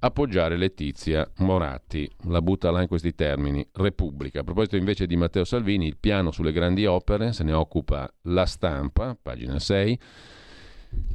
appoggiare 0.00 0.56
Letizia 0.56 1.30
Moratti. 1.36 2.10
La 2.24 2.42
butta 2.42 2.72
là 2.72 2.80
in 2.82 2.88
questi 2.88 3.14
termini. 3.14 3.64
Repubblica. 3.74 4.40
A 4.40 4.42
proposito 4.42 4.74
invece 4.74 5.06
di 5.06 5.14
Matteo 5.14 5.44
Salvini, 5.44 5.86
il 5.86 5.98
piano 5.98 6.32
sulle 6.32 6.50
grandi 6.50 6.84
opere, 6.84 7.32
se 7.32 7.44
ne 7.44 7.52
occupa 7.52 8.12
la 8.22 8.44
stampa, 8.44 9.16
pagina 9.20 9.60
6. 9.60 9.98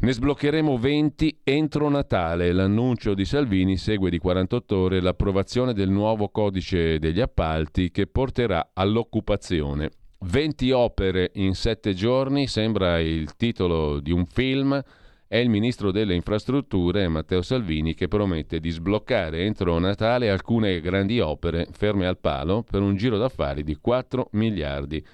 Ne 0.02 0.14
sbloccheremo 0.14 0.78
20 0.78 1.42
entro 1.44 1.88
Natale. 1.88 2.52
L'annuncio 2.52 3.14
di 3.14 3.24
Salvini 3.24 3.78
segue 3.78 4.10
di 4.10 4.18
48 4.18 4.76
ore 4.76 5.00
l'approvazione 5.00 5.74
del 5.74 5.90
nuovo 5.90 6.30
codice 6.30 6.98
degli 6.98 7.22
appalti 7.22 7.92
che 7.92 8.08
porterà 8.08 8.72
all'occupazione. 8.74 9.92
20 10.22 10.72
opere 10.72 11.32
in 11.36 11.54
7 11.54 11.94
giorni, 11.94 12.48
sembra 12.48 13.00
il 13.00 13.36
titolo 13.36 14.00
di 14.00 14.12
un 14.12 14.26
film. 14.26 14.82
È 15.28 15.38
il 15.38 15.50
ministro 15.50 15.92
delle 15.92 16.16
infrastrutture, 16.16 17.08
Matteo 17.08 17.42
Salvini, 17.42 17.94
che 17.94 18.08
promette 18.08 18.60
di 18.60 18.70
sbloccare 18.70 19.46
entro 19.46 19.78
Natale 19.80 20.30
alcune 20.30 20.82
grandi 20.82 21.20
opere 21.20 21.68
ferme 21.72 22.06
al 22.06 22.18
palo 22.18 22.64
per 22.70 22.82
un 22.82 22.96
giro 22.96 23.18
d'affari 23.18 23.64
di 23.64 23.78
4 23.80 24.30
miliardi 24.32 24.98
di 24.98 25.06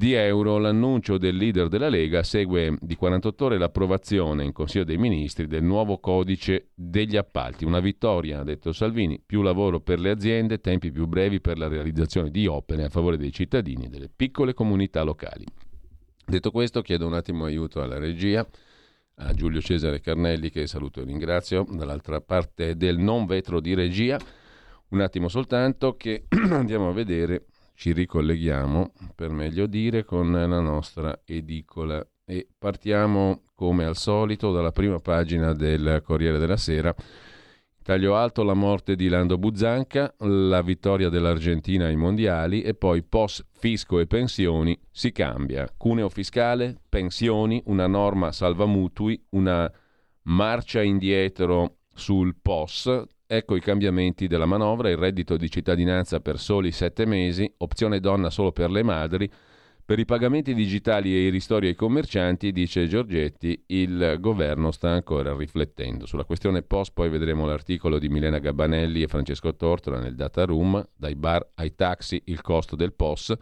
euro. 0.00 0.58
L'annuncio 0.58 1.18
del 1.18 1.36
leader 1.36 1.68
della 1.68 1.88
Lega 1.88 2.22
segue 2.22 2.76
di 2.80 2.96
48 2.96 3.44
ore 3.44 3.58
l'approvazione 3.58 4.44
in 4.44 4.52
Consiglio 4.52 4.84
dei 4.84 4.98
Ministri 4.98 5.46
del 5.46 5.62
nuovo 5.62 5.98
codice 5.98 6.70
degli 6.74 7.16
appalti. 7.16 7.64
Una 7.64 7.80
vittoria, 7.80 8.40
ha 8.40 8.44
detto 8.44 8.72
Salvini, 8.72 9.20
più 9.24 9.42
lavoro 9.42 9.80
per 9.80 10.00
le 10.00 10.10
aziende, 10.10 10.60
tempi 10.60 10.90
più 10.90 11.06
brevi 11.06 11.40
per 11.40 11.58
la 11.58 11.68
realizzazione 11.68 12.30
di 12.30 12.46
opere 12.46 12.84
a 12.84 12.88
favore 12.88 13.16
dei 13.16 13.32
cittadini 13.32 13.84
e 13.84 13.88
delle 13.88 14.10
piccole 14.14 14.54
comunità 14.54 15.02
locali. 15.02 15.44
Detto 16.24 16.50
questo, 16.50 16.82
chiedo 16.82 17.06
un 17.06 17.14
attimo 17.14 17.44
aiuto 17.44 17.82
alla 17.82 17.98
regia, 17.98 18.46
a 19.16 19.34
Giulio 19.34 19.60
Cesare 19.60 20.00
Carnelli 20.00 20.50
che 20.50 20.66
saluto 20.66 21.00
e 21.00 21.04
ringrazio, 21.04 21.66
dall'altra 21.68 22.20
parte 22.20 22.76
del 22.76 22.98
non 22.98 23.26
vetro 23.26 23.60
di 23.60 23.74
regia. 23.74 24.18
Un 24.88 25.00
attimo 25.00 25.28
soltanto 25.28 25.96
che 25.96 26.24
andiamo 26.50 26.88
a 26.88 26.92
vedere 26.92 27.46
ci 27.82 27.90
ricolleghiamo, 27.90 28.92
per 29.12 29.30
meglio 29.30 29.66
dire, 29.66 30.04
con 30.04 30.30
la 30.30 30.60
nostra 30.60 31.22
edicola 31.24 32.00
e 32.24 32.46
partiamo 32.56 33.42
come 33.56 33.84
al 33.84 33.96
solito 33.96 34.52
dalla 34.52 34.70
prima 34.70 35.00
pagina 35.00 35.52
del 35.52 36.00
Corriere 36.04 36.38
della 36.38 36.56
Sera. 36.56 36.94
Taglio 37.82 38.14
alto 38.14 38.44
la 38.44 38.54
morte 38.54 38.94
di 38.94 39.08
Lando 39.08 39.36
Buzzanca, 39.36 40.14
la 40.18 40.62
vittoria 40.62 41.08
dell'Argentina 41.08 41.86
ai 41.86 41.96
mondiali 41.96 42.62
e 42.62 42.74
poi 42.74 43.02
post 43.02 43.46
fisco 43.50 43.98
e 43.98 44.06
pensioni 44.06 44.78
si 44.88 45.10
cambia. 45.10 45.68
Cuneo 45.76 46.08
fiscale, 46.08 46.76
pensioni, 46.88 47.60
una 47.64 47.88
norma 47.88 48.30
salva 48.30 48.64
mutui, 48.64 49.20
una 49.30 49.68
marcia 50.26 50.82
indietro 50.82 51.78
sul 51.92 52.36
POS, 52.40 53.02
Ecco 53.34 53.56
i 53.56 53.60
cambiamenti 53.60 54.26
della 54.26 54.44
manovra, 54.44 54.90
il 54.90 54.98
reddito 54.98 55.38
di 55.38 55.48
cittadinanza 55.48 56.20
per 56.20 56.38
soli 56.38 56.70
sette 56.70 57.06
mesi, 57.06 57.50
opzione 57.58 57.98
donna 57.98 58.28
solo 58.28 58.52
per 58.52 58.70
le 58.70 58.82
madri. 58.82 59.30
Per 59.82 59.98
i 59.98 60.04
pagamenti 60.04 60.52
digitali 60.52 61.14
e 61.14 61.20
i 61.20 61.30
ristori 61.30 61.68
ai 61.68 61.74
commercianti, 61.74 62.52
dice 62.52 62.86
Giorgetti, 62.86 63.64
il 63.68 64.18
governo 64.20 64.70
sta 64.70 64.90
ancora 64.90 65.34
riflettendo. 65.34 66.04
Sulla 66.04 66.24
questione 66.24 66.60
post 66.60 66.92
poi 66.92 67.08
vedremo 67.08 67.46
l'articolo 67.46 67.98
di 67.98 68.10
Milena 68.10 68.38
Gabbanelli 68.38 69.00
e 69.00 69.08
Francesco 69.08 69.56
Tortora 69.56 69.98
nel 69.98 70.14
data 70.14 70.44
room, 70.44 70.86
dai 70.94 71.14
bar 71.14 71.52
ai 71.54 71.74
taxi, 71.74 72.20
il 72.26 72.42
costo 72.42 72.76
del 72.76 72.92
POS. 72.92 73.34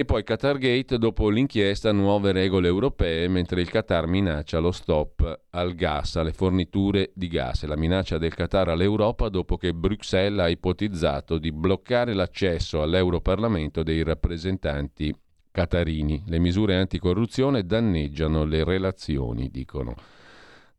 E 0.00 0.06
poi 0.06 0.24
Qatargate 0.24 0.96
dopo 0.96 1.28
l'inchiesta 1.28 1.92
nuove 1.92 2.32
regole 2.32 2.66
europee 2.66 3.28
mentre 3.28 3.60
il 3.60 3.68
Qatar 3.68 4.06
minaccia 4.06 4.58
lo 4.58 4.70
stop 4.70 5.42
al 5.50 5.74
gas, 5.74 6.16
alle 6.16 6.32
forniture 6.32 7.10
di 7.14 7.28
gas 7.28 7.66
la 7.66 7.76
minaccia 7.76 8.16
del 8.16 8.32
Qatar 8.32 8.70
all'Europa 8.70 9.28
dopo 9.28 9.58
che 9.58 9.74
Bruxelles 9.74 10.40
ha 10.40 10.48
ipotizzato 10.48 11.36
di 11.36 11.52
bloccare 11.52 12.14
l'accesso 12.14 12.80
all'Europarlamento 12.80 13.82
dei 13.82 14.02
rappresentanti 14.02 15.14
qatarini. 15.50 16.22
Le 16.28 16.38
misure 16.38 16.76
anticorruzione 16.76 17.66
danneggiano 17.66 18.44
le 18.44 18.64
relazioni, 18.64 19.50
dicono 19.50 19.94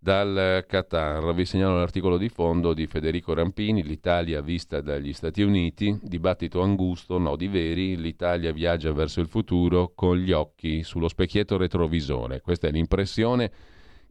dal 0.04 0.66
Qatar. 0.68 1.32
Vi 1.36 1.46
segnalo 1.46 1.78
l'articolo 1.78 2.18
di 2.18 2.28
fondo 2.28 2.74
di 2.74 2.88
Federico 2.88 3.36
Rampini, 3.36 3.84
l'Italia 3.84 4.42
vista 4.42 4.82
dagli 4.82 5.14
Stati 5.14 5.44
Uniti, 5.44 5.96
dibattito 6.02 6.62
angusto, 6.62 7.20
nodi 7.20 7.48
veri, 7.48 7.96
l'Italia 7.96 8.52
viaggia 8.52 8.92
verso 8.94 9.20
il 9.20 9.28
futuro 9.28 9.92
con 9.94 10.18
gli 10.18 10.32
occhi 10.32 10.82
sullo 10.82 11.08
specchietto 11.08 11.56
retrovisore. 11.56 12.42
Questa 12.42 12.68
è 12.68 12.72
l'impressione 12.72 13.52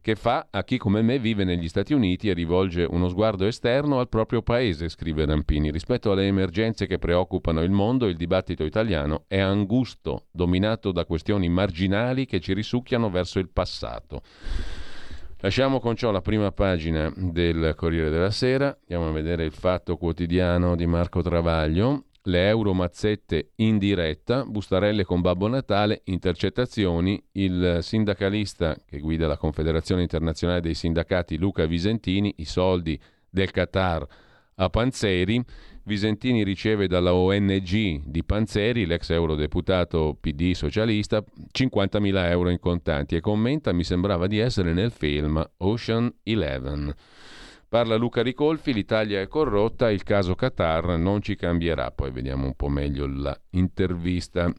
che 0.01 0.15
fa 0.15 0.47
a 0.49 0.63
chi 0.63 0.79
come 0.79 1.03
me 1.03 1.19
vive 1.19 1.43
negli 1.43 1.69
Stati 1.69 1.93
Uniti 1.93 2.29
e 2.29 2.35
rivolge 2.35 2.87
uno 2.89 3.09
sguardo 3.09 3.45
esterno 3.45 3.99
al 3.99 4.09
proprio 4.09 4.43
paese, 4.43 4.89
scrive 4.89 5.27
Rampini. 5.27 5.73
Rispetto 5.73 6.13
alle 6.13 6.29
emergenze 6.29 6.87
che 6.87 6.99
preoccupano 6.99 7.63
il 7.63 7.71
mondo, 7.73 8.07
il 8.07 8.17
dibattito 8.17 8.63
italiano 8.63 9.25
è 9.27 9.41
angusto, 9.41 10.27
dominato 10.31 10.93
da 10.93 11.05
questioni 11.05 11.49
marginali 11.49 12.27
che 12.27 12.39
ci 12.39 12.55
risucchiano 12.55 13.11
verso 13.11 13.41
il 13.41 13.51
passato. 13.51 14.23
Lasciamo 15.43 15.81
con 15.81 15.97
ciò 15.97 16.11
la 16.11 16.21
prima 16.21 16.53
pagina 16.53 17.11
del 17.17 17.73
Corriere 17.75 18.11
della 18.11 18.31
Sera, 18.31 18.77
andiamo 18.79 19.09
a 19.09 19.13
vedere 19.13 19.47
il 19.47 19.53
fatto 19.53 19.97
quotidiano 19.97 20.77
di 20.77 20.85
Marco 20.85 21.23
Travaglio, 21.23 22.09
le 22.25 22.49
euro 22.49 22.75
mazzette 22.75 23.53
in 23.57 23.79
diretta, 23.79 24.45
bustarelle 24.45 25.03
con 25.03 25.23
Babbo 25.23 25.49
Natale, 25.49 26.03
intercettazioni, 26.05 27.19
il 27.33 27.79
sindacalista 27.81 28.77
che 28.85 28.99
guida 28.99 29.27
la 29.27 29.39
Confederazione 29.39 30.03
Internazionale 30.03 30.61
dei 30.61 30.75
Sindacati 30.75 31.39
Luca 31.39 31.65
Visentini, 31.65 32.35
i 32.37 32.45
soldi 32.45 33.01
del 33.31 33.51
Qatar 33.51 34.07
a 34.57 34.69
Panzeri, 34.69 35.43
Visentini 35.85 36.45
riceve 36.45 36.87
dalla 36.87 37.15
ONG 37.15 38.03
di 38.05 38.25
Panzeri, 38.25 38.87
l'ex 38.87 39.11
eurodeputato 39.11 40.17
PD 40.21 40.53
socialista, 40.53 41.25
50.000 41.53 42.29
euro 42.29 42.51
in 42.51 42.59
contanti 42.59 43.17
e 43.17 43.21
commenta 43.21 43.73
mi 43.73 43.83
sembrava 43.83 44.27
di 44.27 44.39
essere 44.39 44.73
nel 44.73 44.91
film 44.91 45.43
Ocean 45.59 46.13
Eleven. 46.23 46.95
Parla 47.69 47.97
Luca 47.97 48.23
Ricolfi, 48.23 48.73
l'Italia 48.73 49.21
è 49.21 49.29
corrotta, 49.29 49.91
il 49.91 50.03
caso 50.03 50.35
Qatar 50.35 50.99
non 50.99 51.23
ci 51.23 51.37
cambierà. 51.37 51.93
Poi 51.93 52.11
vediamo 52.11 52.47
un 52.47 52.55
po' 52.55 52.69
meglio 52.69 53.07
l'intervista 53.07 54.53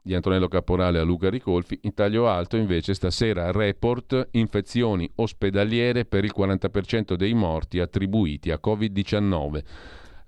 di 0.00 0.14
Antonello 0.14 0.48
Caporale 0.48 0.98
a 0.98 1.02
Luca 1.02 1.30
Ricolfi. 1.30 1.80
In 1.82 1.94
taglio 1.94 2.28
alto 2.28 2.56
invece 2.56 2.94
stasera 2.94 3.50
report 3.50 4.28
infezioni 4.32 5.10
ospedaliere 5.16 6.04
per 6.04 6.24
il 6.24 6.32
40% 6.36 7.14
dei 7.14 7.34
morti 7.34 7.80
attribuiti 7.80 8.50
a 8.50 8.60
Covid-19. 8.62 9.62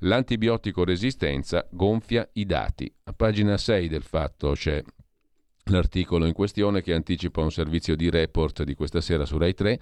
L'antibiotico 0.00 0.84
resistenza 0.84 1.66
gonfia 1.70 2.28
i 2.34 2.44
dati. 2.44 2.92
A 3.04 3.12
pagina 3.14 3.56
6 3.56 3.88
del 3.88 4.02
fatto 4.02 4.52
c'è 4.52 4.82
l'articolo 5.70 6.26
in 6.26 6.34
questione 6.34 6.82
che 6.82 6.92
anticipa 6.92 7.40
un 7.40 7.50
servizio 7.50 7.96
di 7.96 8.10
report 8.10 8.62
di 8.62 8.74
questa 8.74 9.00
sera 9.00 9.24
su 9.24 9.38
Rai 9.38 9.54
3. 9.54 9.80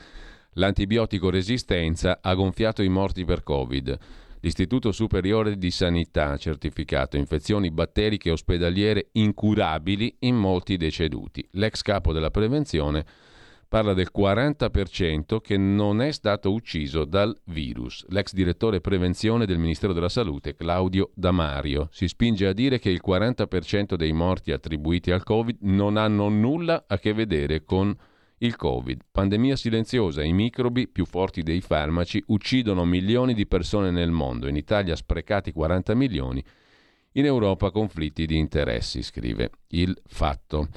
L'antibiotico 0.53 1.31
resistenza 1.31 2.21
ha 2.23 2.33
gonfiato 2.35 2.83
i 2.83 2.89
morti 2.89 3.25
per 3.25 3.43
Covid. 3.43 3.99
L'Istituto 4.39 4.93
Superiore 4.93 5.59
di 5.59 5.71
Sanità 5.73 6.31
ha 6.31 6.37
certificato 6.37 7.17
infezioni 7.17 7.73
batteriche 7.73 8.31
ospedaliere 8.31 9.09
incurabili 9.13 10.19
in 10.21 10.37
molti 10.37 10.77
deceduti. 10.77 11.45
L'ex 11.53 11.83
capo 11.83 12.13
della 12.13 12.31
prevenzione 12.31 13.05
parla 13.75 13.93
del 13.93 14.13
40% 14.17 15.41
che 15.41 15.57
non 15.57 16.01
è 16.01 16.13
stato 16.13 16.53
ucciso 16.53 17.05
dal 17.05 17.37
virus. 17.47 18.07
L'ex 18.11 18.33
direttore 18.33 18.81
prevenzione 18.81 19.47
del 19.47 19.59
Ministero 19.59 19.93
della 19.93 20.09
Salute, 20.09 20.55
Claudio 20.55 21.11
Damario, 21.13 21.89
si 21.91 22.07
spinge 22.07 22.47
a 22.47 22.53
dire 22.53 22.79
che 22.79 22.91
il 22.91 23.03
40% 23.05 23.97
dei 23.97 24.13
morti 24.13 24.53
attribuiti 24.53 25.11
al 25.11 25.25
Covid 25.25 25.57
non 25.63 25.97
hanno 25.97 26.29
nulla 26.29 26.85
a 26.87 27.01
che 27.01 27.15
vedere 27.15 27.65
con 27.65 27.93
il 28.39 28.55
Covid, 28.55 29.07
pandemia 29.11 29.57
silenziosa, 29.57 30.23
i 30.23 30.33
microbi 30.33 30.87
più 30.87 31.05
forti 31.05 31.43
dei 31.43 31.61
farmaci 31.61 32.23
uccidono 32.29 32.85
milioni 32.85 33.35
di 33.35 33.49
persone 33.49 33.91
nel 33.91 34.13
mondo, 34.13 34.47
in 34.47 34.55
Italia 34.55 34.95
sprecati 34.95 35.51
40 35.51 35.97
milioni, 35.97 36.45
in 37.15 37.25
Europa 37.25 37.73
conflitti 37.73 38.25
di 38.25 38.39
interessi, 38.39 39.03
scrive 39.03 39.51
il 39.71 40.01
fatto. 40.07 40.69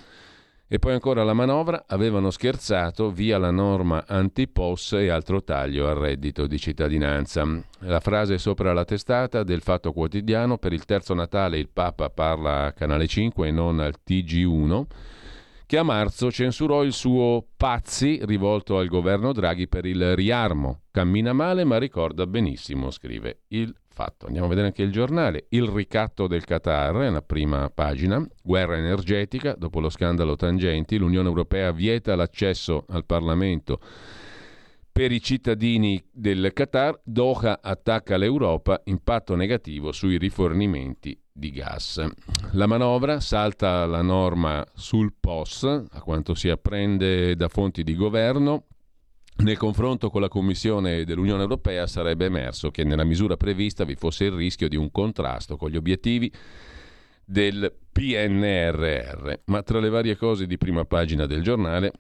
E 0.70 0.80
poi 0.80 0.92
ancora 0.92 1.24
la 1.24 1.32
manovra, 1.32 1.86
avevano 1.88 2.30
scherzato 2.30 3.10
via 3.10 3.38
la 3.38 3.52
norma 3.52 4.04
anti-POS 4.06 4.94
e 4.94 5.08
altro 5.08 5.42
taglio 5.42 5.88
al 5.88 5.96
reddito 5.96 6.46
di 6.46 6.60
cittadinanza. 6.60 7.48
La 7.80 8.02
frase 8.02 8.38
sopra 8.38 8.74
la 8.74 8.84
testata 8.84 9.44
del 9.44 9.62
Fatto 9.62 9.94
Quotidiano, 9.94 10.58
per 10.58 10.74
il 10.74 10.84
terzo 10.84 11.14
Natale 11.14 11.58
il 11.58 11.70
Papa 11.72 12.10
parla 12.10 12.66
a 12.66 12.74
Canale 12.74 13.08
5 13.08 13.48
e 13.48 13.52
non 13.52 13.80
al 13.80 13.96
TG1 14.06 14.86
che 15.68 15.78
a 15.78 15.84
marzo 15.84 16.32
censurò 16.32 16.82
il 16.82 16.94
suo 16.94 17.46
Pazzi 17.58 18.22
rivolto 18.24 18.78
al 18.78 18.88
governo 18.88 19.34
Draghi 19.34 19.68
per 19.68 19.86
il 19.86 20.16
riarmo. 20.16 20.84
Cammina 20.92 21.34
male 21.34 21.66
ma 21.66 21.78
ricorda 21.78 22.26
benissimo, 22.26 22.90
scrive 22.90 23.42
il 23.50 23.76
fatto. 23.90 24.28
Andiamo 24.28 24.46
a 24.46 24.50
vedere 24.50 24.68
anche 24.68 24.84
il 24.84 24.94
giornale. 24.94 25.48
Il 25.50 25.68
ricatto 25.68 26.28
del 26.28 26.46
Qatar 26.46 27.12
la 27.12 27.22
prima 27.22 27.70
pagina. 27.70 28.26
Guerra 28.42 28.78
energetica. 28.78 29.56
Dopo 29.58 29.82
lo 29.82 29.90
scandalo 29.90 30.38
Tangenti, 30.38 30.98
l'Unione 30.98 31.28
Europea 31.28 31.72
vieta 31.72 32.16
l'accesso 32.16 32.86
al 32.88 33.06
Parlamento 33.06 33.82
per 34.90 35.12
i 35.12 35.22
cittadini 35.22 36.02
del 36.10 36.54
Qatar. 36.54 36.98
Doha 37.04 37.60
attacca 37.62 38.16
l'Europa. 38.16 38.80
Impatto 38.86 39.36
negativo 39.36 39.92
sui 39.92 40.18
rifornimenti 40.18 41.20
di 41.38 41.52
gas. 41.52 42.04
La 42.54 42.66
manovra 42.66 43.20
salta 43.20 43.86
la 43.86 44.02
norma 44.02 44.66
sul 44.74 45.14
POS, 45.20 45.64
a 45.92 46.02
quanto 46.02 46.34
si 46.34 46.50
apprende 46.50 47.36
da 47.36 47.48
fonti 47.48 47.84
di 47.84 47.96
governo. 47.96 48.66
Nel 49.38 49.58
confronto 49.58 50.10
con 50.10 50.22
la 50.22 50.30
Commissione 50.30 51.04
dell'Unione 51.06 51.44
Europea 51.44 51.86
sarebbe 51.86 52.26
emerso 52.26 52.72
che 52.72 52.84
nella 52.84 53.04
misura 53.04 53.38
prevista 53.38 53.84
vi 53.84 53.94
fosse 53.94 54.26
il 54.26 54.32
rischio 54.32 54.68
di 54.68 54.76
un 54.76 54.90
contrasto 54.90 55.58
con 55.58 55.70
gli 55.70 55.78
obiettivi 55.78 56.32
del 57.24 57.72
PNRR. 57.92 59.34
Ma 59.46 59.62
tra 59.62 59.80
le 59.80 59.90
varie 59.90 60.16
cose 60.16 60.48
di 60.48 60.58
prima 60.58 60.86
pagina 60.86 61.28
del 61.28 61.44
giornale, 61.44 61.92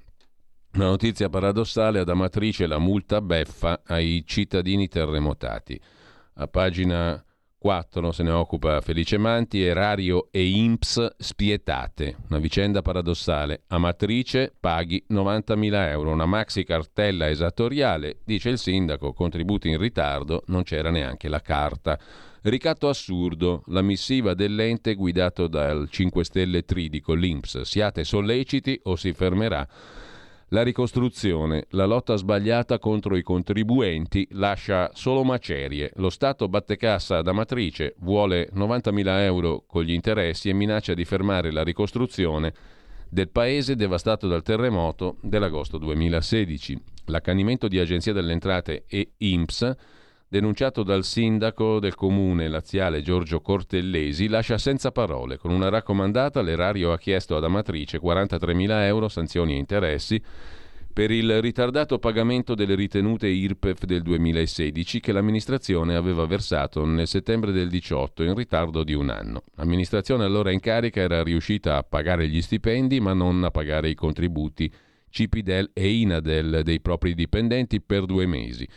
una 0.73 0.85
notizia 0.85 1.29
paradossale 1.29 1.99
ad 1.99 2.09
Amatrice 2.09 2.65
la 2.65 2.79
multa 2.79 3.21
beffa 3.21 3.81
ai 3.85 4.23
cittadini 4.25 4.87
terremotati. 4.87 5.79
A 6.39 6.47
pagina 6.47 7.23
4 7.59 8.11
se 8.11 8.21
ne 8.21 8.29
occupa 8.29 8.81
Felice 8.81 9.17
Manti, 9.17 9.63
Erario 9.63 10.27
e 10.31 10.47
Imps 10.47 11.15
spietate. 11.17 12.17
Una 12.29 12.37
vicenda 12.37 12.83
paradossale. 12.83 13.63
Amatrice 13.67 14.53
paghi 14.59 15.03
90.000 15.09 15.89
euro, 15.89 16.11
una 16.11 16.27
maxi 16.27 16.63
cartella 16.63 17.29
esattoriale, 17.29 18.19
dice 18.23 18.49
il 18.49 18.59
sindaco, 18.59 19.11
contributi 19.11 19.69
in 19.69 19.79
ritardo, 19.79 20.43
non 20.47 20.63
c'era 20.63 20.91
neanche 20.91 21.27
la 21.27 21.41
carta. 21.41 21.99
Ricatto 22.43 22.87
assurdo, 22.87 23.63
la 23.67 23.81
missiva 23.81 24.35
dell'ente 24.35 24.93
guidato 24.93 25.47
dal 25.47 25.89
5 25.89 26.23
Stelle 26.23 26.63
Tridico, 26.63 27.13
l'Imps. 27.13 27.61
Siate 27.61 28.03
solleciti 28.03 28.79
o 28.83 28.95
si 28.95 29.11
fermerà 29.13 29.67
la 30.51 30.63
ricostruzione, 30.63 31.65
la 31.71 31.85
lotta 31.85 32.15
sbagliata 32.15 32.79
contro 32.79 33.17
i 33.17 33.21
contribuenti 33.21 34.25
lascia 34.31 34.89
solo 34.93 35.25
macerie. 35.25 35.91
Lo 35.95 36.09
Stato 36.09 36.47
batte 36.47 36.77
cassa 36.77 37.21
da 37.21 37.33
matrice, 37.33 37.95
vuole 37.99 38.49
90.000 38.53 39.19
euro 39.23 39.65
con 39.67 39.83
gli 39.83 39.91
interessi 39.91 40.47
e 40.47 40.53
minaccia 40.53 40.93
di 40.93 41.03
fermare 41.03 41.51
la 41.51 41.63
ricostruzione 41.63 42.53
del 43.09 43.29
paese 43.29 43.75
devastato 43.75 44.27
dal 44.27 44.41
terremoto 44.41 45.17
dell'agosto 45.21 45.77
2016. 45.77 46.81
L'accanimento 47.07 47.67
di 47.67 47.79
Agenzia 47.79 48.13
delle 48.13 48.31
Entrate 48.31 48.85
e 48.87 49.11
INPS 49.17 49.75
denunciato 50.29 50.83
dal 50.83 51.03
sindaco 51.03 51.79
del 51.79 51.95
comune 51.95 52.47
laziale 52.47 53.01
Giorgio 53.01 53.39
Cortellesi, 53.39 54.27
lascia 54.27 54.57
senza 54.57 54.91
parole. 54.91 55.37
Con 55.37 55.51
una 55.51 55.69
raccomandata 55.69 56.41
l'erario 56.41 56.91
ha 56.91 56.97
chiesto 56.97 57.37
ad 57.37 57.43
Amatrice 57.43 57.99
43.000 57.99 58.69
euro 58.83 59.07
sanzioni 59.07 59.53
e 59.53 59.57
interessi 59.57 60.21
per 60.97 61.11
il 61.11 61.41
ritardato 61.41 61.99
pagamento 61.99 62.55
delle 62.55 62.73
ritenute 62.73 63.27
IRPEF 63.27 63.83
del 63.83 64.01
2016 64.01 64.99
che 64.99 65.11
l'amministrazione 65.11 65.95
aveva 65.95 66.25
versato 66.25 66.85
nel 66.85 67.05
settembre 67.05 67.51
del 67.51 67.69
18 67.69 68.23
in 68.23 68.33
ritardo 68.33 68.83
di 68.83 68.93
un 68.93 69.09
anno. 69.09 69.43
L'amministrazione 69.57 70.23
allora 70.23 70.51
in 70.51 70.59
carica 70.59 70.99
era 70.99 71.21
riuscita 71.21 71.77
a 71.77 71.83
pagare 71.83 72.27
gli 72.27 72.41
stipendi 72.41 72.99
ma 72.99 73.13
non 73.13 73.43
a 73.43 73.51
pagare 73.51 73.89
i 73.89 73.93
contributi 73.93 74.73
Cipidel 75.09 75.69
e 75.73 75.87
Inadel 75.87 76.61
dei 76.63 76.81
propri 76.81 77.13
dipendenti 77.13 77.79
per 77.79 78.05
due 78.05 78.25
mesi. 78.25 78.67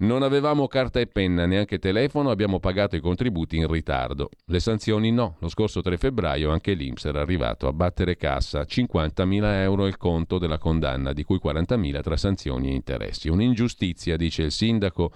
Non 0.00 0.22
avevamo 0.22 0.68
carta 0.68 1.00
e 1.00 1.08
penna, 1.08 1.44
neanche 1.44 1.80
telefono, 1.80 2.30
abbiamo 2.30 2.60
pagato 2.60 2.94
i 2.94 3.00
contributi 3.00 3.56
in 3.56 3.66
ritardo. 3.66 4.28
Le 4.44 4.60
sanzioni 4.60 5.10
no. 5.10 5.34
Lo 5.40 5.48
scorso 5.48 5.80
3 5.80 5.96
febbraio 5.96 6.52
anche 6.52 6.74
l'Inps 6.74 7.06
era 7.06 7.20
arrivato 7.20 7.66
a 7.66 7.72
battere 7.72 8.16
cassa 8.16 8.60
50.000 8.62 9.42
euro 9.62 9.88
il 9.88 9.96
conto 9.96 10.38
della 10.38 10.58
condanna, 10.58 11.12
di 11.12 11.24
cui 11.24 11.40
40.000 11.42 12.00
tra 12.00 12.16
sanzioni 12.16 12.68
e 12.68 12.74
interessi. 12.74 13.28
Un'ingiustizia, 13.28 14.16
dice 14.16 14.42
il 14.42 14.52
sindaco 14.52 15.10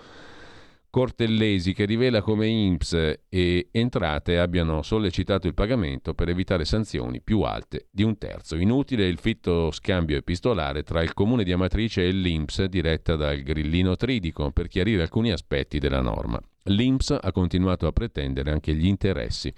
Cortellesi 0.93 1.73
che 1.73 1.87
rivela 1.87 2.21
come 2.21 2.49
INPS 2.49 3.21
e 3.31 3.69
Entrate 3.71 4.39
abbiano 4.39 4.83
sollecitato 4.83 5.47
il 5.47 5.55
pagamento 5.55 6.13
per 6.13 6.29
evitare 6.29 6.67
sanzioni 6.67 7.23
più 7.23 7.41
alte 7.41 7.87
di 7.91 8.03
un 8.03 8.19
terzo. 8.19 8.57
Inutile 8.57 9.07
il 9.07 9.17
fitto 9.17 9.71
scambio 9.71 10.19
epistolare 10.19 10.83
tra 10.83 11.03
il 11.03 11.15
comune 11.15 11.45
di 11.45 11.53
Amatrice 11.53 12.07
e 12.07 12.13
l'INPS 12.13 12.65
diretta 12.65 13.17
dal 13.17 13.41
grillino 13.41 13.97
tridico 13.97 14.51
per 14.51 14.69
chiarire 14.69 15.01
alcuni 15.01 15.33
aspetti 15.33 15.79
della 15.79 16.03
norma. 16.03 16.39
L'INPS 16.65 17.17
ha 17.23 17.33
continuato 17.33 17.87
a 17.87 17.93
pretendere 17.93 18.51
anche 18.51 18.75
gli 18.75 18.87
interessi. 18.87 19.51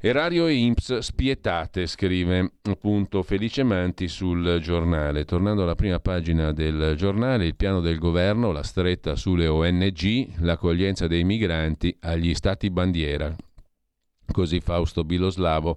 Erario 0.00 0.46
e 0.46 0.52
Imps 0.54 0.98
spietate, 0.98 1.88
scrive 1.88 2.52
appunto 2.62 3.24
Felice 3.24 3.64
Manti 3.64 4.06
sul 4.06 4.60
giornale. 4.60 5.24
Tornando 5.24 5.64
alla 5.64 5.74
prima 5.74 5.98
pagina 5.98 6.52
del 6.52 6.94
giornale, 6.96 7.46
il 7.46 7.56
piano 7.56 7.80
del 7.80 7.98
governo, 7.98 8.52
la 8.52 8.62
stretta 8.62 9.16
sulle 9.16 9.48
ONG, 9.48 10.38
l'accoglienza 10.38 11.08
dei 11.08 11.24
migranti 11.24 11.96
agli 12.02 12.32
stati 12.34 12.70
bandiera. 12.70 13.34
Così 14.30 14.60
Fausto 14.60 15.02
Biloslavo 15.02 15.76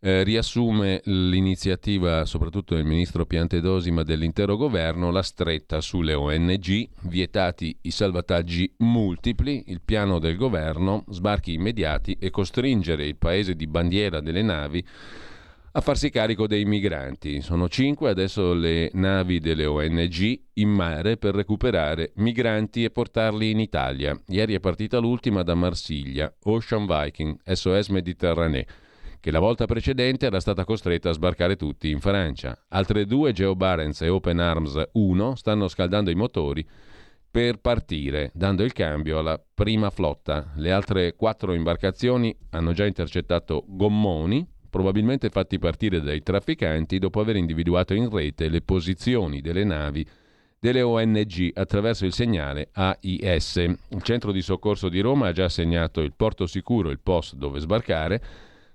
eh, 0.00 0.22
riassume 0.22 1.00
l'iniziativa 1.04 2.24
soprattutto 2.24 2.74
del 2.74 2.84
ministro 2.84 3.26
Piantedosi 3.26 3.90
ma 3.90 4.02
dell'intero 4.02 4.56
governo, 4.56 5.10
la 5.10 5.22
stretta 5.22 5.80
sulle 5.80 6.14
ONG, 6.14 6.88
vietati 7.02 7.76
i 7.82 7.90
salvataggi 7.90 8.72
multipli, 8.78 9.64
il 9.66 9.80
piano 9.82 10.18
del 10.18 10.36
governo, 10.36 11.04
sbarchi 11.08 11.52
immediati 11.52 12.16
e 12.18 12.30
costringere 12.30 13.06
il 13.06 13.16
paese 13.16 13.54
di 13.54 13.66
bandiera 13.66 14.20
delle 14.20 14.42
navi 14.42 14.84
a 15.72 15.80
farsi 15.80 16.10
carico 16.10 16.48
dei 16.48 16.64
migranti. 16.64 17.42
Sono 17.42 17.68
cinque 17.68 18.10
adesso 18.10 18.54
le 18.54 18.90
navi 18.94 19.38
delle 19.38 19.66
ONG 19.66 20.40
in 20.54 20.68
mare 20.68 21.16
per 21.16 21.34
recuperare 21.34 22.12
migranti 22.16 22.82
e 22.82 22.90
portarli 22.90 23.50
in 23.50 23.60
Italia. 23.60 24.18
Ieri 24.28 24.54
è 24.54 24.60
partita 24.60 24.98
l'ultima 24.98 25.42
da 25.42 25.54
Marsiglia, 25.54 26.32
Ocean 26.44 26.86
Viking, 26.86 27.36
SOS 27.44 27.88
Mediterranee 27.88 28.66
che 29.20 29.30
la 29.30 29.38
volta 29.38 29.66
precedente 29.66 30.26
era 30.26 30.40
stata 30.40 30.64
costretta 30.64 31.10
a 31.10 31.12
sbarcare 31.12 31.56
tutti 31.56 31.90
in 31.90 32.00
Francia. 32.00 32.58
Altre 32.68 33.04
due, 33.04 33.32
Geo 33.32 33.54
Barents 33.54 34.00
e 34.00 34.08
Open 34.08 34.38
Arms 34.38 34.82
1, 34.92 35.34
stanno 35.34 35.68
scaldando 35.68 36.10
i 36.10 36.14
motori 36.14 36.66
per 37.30 37.58
partire, 37.58 38.30
dando 38.34 38.64
il 38.64 38.72
cambio 38.72 39.18
alla 39.18 39.40
prima 39.54 39.90
flotta. 39.90 40.52
Le 40.56 40.72
altre 40.72 41.14
quattro 41.14 41.52
imbarcazioni 41.52 42.36
hanno 42.50 42.72
già 42.72 42.86
intercettato 42.86 43.64
gommoni 43.68 44.44
probabilmente 44.70 45.28
fatti 45.28 45.58
partire 45.58 46.00
dai 46.00 46.22
trafficanti 46.22 46.98
dopo 46.98 47.20
aver 47.20 47.36
individuato 47.36 47.92
in 47.92 48.08
rete 48.08 48.48
le 48.48 48.62
posizioni 48.62 49.40
delle 49.40 49.64
navi 49.64 50.06
delle 50.58 50.82
ONG 50.82 51.50
attraverso 51.54 52.04
il 52.04 52.12
segnale 52.12 52.68
AIS. 52.72 53.56
Il 53.56 54.02
centro 54.02 54.30
di 54.30 54.42
soccorso 54.42 54.88
di 54.88 55.00
Roma 55.00 55.28
ha 55.28 55.32
già 55.32 55.44
assegnato 55.44 56.02
il 56.02 56.12
porto 56.14 56.46
sicuro, 56.46 56.90
il 56.90 57.00
post 57.00 57.34
dove 57.34 57.60
sbarcare, 57.60 58.22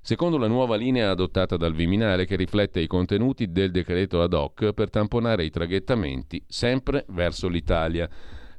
secondo 0.06 0.38
la 0.38 0.46
nuova 0.46 0.76
linea 0.76 1.10
adottata 1.10 1.58
dal 1.58 1.74
Viminale 1.74 2.28
che 2.28 2.36
riflette 2.36 2.80
i 2.80 2.86
contenuti 2.86 3.52
del 3.52 3.72
decreto 3.72 4.22
ad 4.22 4.34
hoc 4.34 4.72
per 4.72 4.92
tamponare 4.92 5.44
i 5.44 5.50
traghettamenti 5.50 6.44
sempre 6.48 7.06
verso 7.08 7.48
l'Italia. 7.48 8.08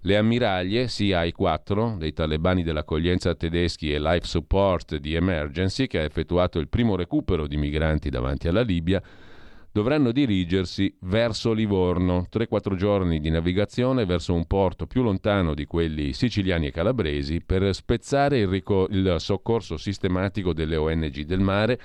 Le 0.01 0.17
ammiraglie 0.17 0.89
CI-4 0.89 1.99
dei 1.99 2.13
talebani 2.13 2.65
dell'accoglienza 2.65 3.37
tedeschi 3.37 3.93
e 3.93 4.01
Life 4.01 4.27
Support 4.27 4.97
di 4.97 5.15
Emergency, 5.15 5.87
che 5.87 6.01
ha 6.01 6.03
effettuato 6.03 6.59
il 6.59 6.69
primo 6.69 6.97
recupero 6.97 7.47
di 7.47 7.57
migranti 7.57 8.11
davanti 8.11 8.49
alla 8.49 8.63
Libia, 8.63 9.01
dovranno 9.77 10.11
dirigersi 10.11 10.97
verso 11.01 11.53
Livorno, 11.53 12.29
3-4 12.33 12.77
giorni 12.77 13.21
di 13.21 13.29
navigazione 13.29 14.07
verso 14.07 14.33
un 14.33 14.47
porto 14.47 14.87
più 14.87 15.03
lontano 15.03 15.53
di 15.53 15.67
quelli 15.67 16.15
siciliani 16.15 16.69
e 16.69 16.71
calabresi 16.71 17.43
per 17.43 17.75
spezzare 17.75 18.39
il, 18.39 18.47
rico- 18.47 18.87
il 18.89 19.17
soccorso 19.19 19.77
sistematico 19.77 20.55
delle 20.55 20.77
ONG 20.77 21.25
del 21.25 21.41
mare, 21.41 21.79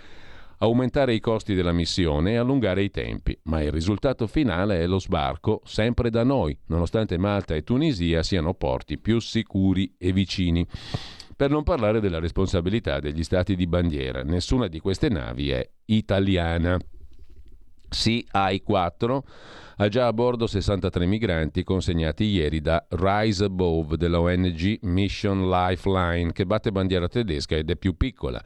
aumentare 0.60 1.14
i 1.14 1.20
costi 1.20 1.54
della 1.54 1.74
missione 1.74 2.32
e 2.32 2.36
allungare 2.38 2.82
i 2.82 2.92
tempi. 2.92 3.38
Ma 3.44 3.62
il 3.62 3.74
risultato 3.74 4.26
finale 4.26 4.80
è 4.80 4.88
lo 4.88 4.98
sbarco 4.98 5.60
sempre 5.66 6.10
da 6.10 6.24
noi, 6.24 6.58
nonostante 6.68 7.18
Malta 7.18 7.56
e 7.56 7.64
Tunisia 7.66 8.24
siano 8.24 8.54
porti 8.54 9.00
più 9.00 9.20
sicuri 9.20 9.96
e 9.98 10.14
vicini. 10.14 10.66
Per 11.36 11.50
non 11.50 11.64
parlare 11.64 12.00
della 12.00 12.20
responsabilità 12.20 13.02
degli 13.02 13.24
stati 13.24 13.58
di 13.58 13.68
bandiera, 13.68 14.24
nessuna 14.24 14.68
di 14.68 14.80
queste 14.80 15.10
navi 15.10 15.50
è 15.50 15.70
italiana. 15.88 16.80
CI-4 17.92 19.20
ha 19.78 19.88
già 19.88 20.08
a 20.08 20.14
bordo 20.14 20.48
63 20.48 21.06
migranti 21.06 21.64
consegnati 21.64 22.26
ieri 22.26 22.62
da 22.62 22.86
Rise 22.90 23.46
Above 23.46 23.98
della 23.98 24.20
ONG 24.20 24.80
Mission 24.84 25.50
Lifeline 25.50 26.32
che 26.32 26.46
batte 26.46 26.72
bandiera 26.72 27.08
tedesca 27.08 27.56
ed 27.56 27.70
è 27.70 27.76
più 27.76 27.98
piccola. 27.98 28.42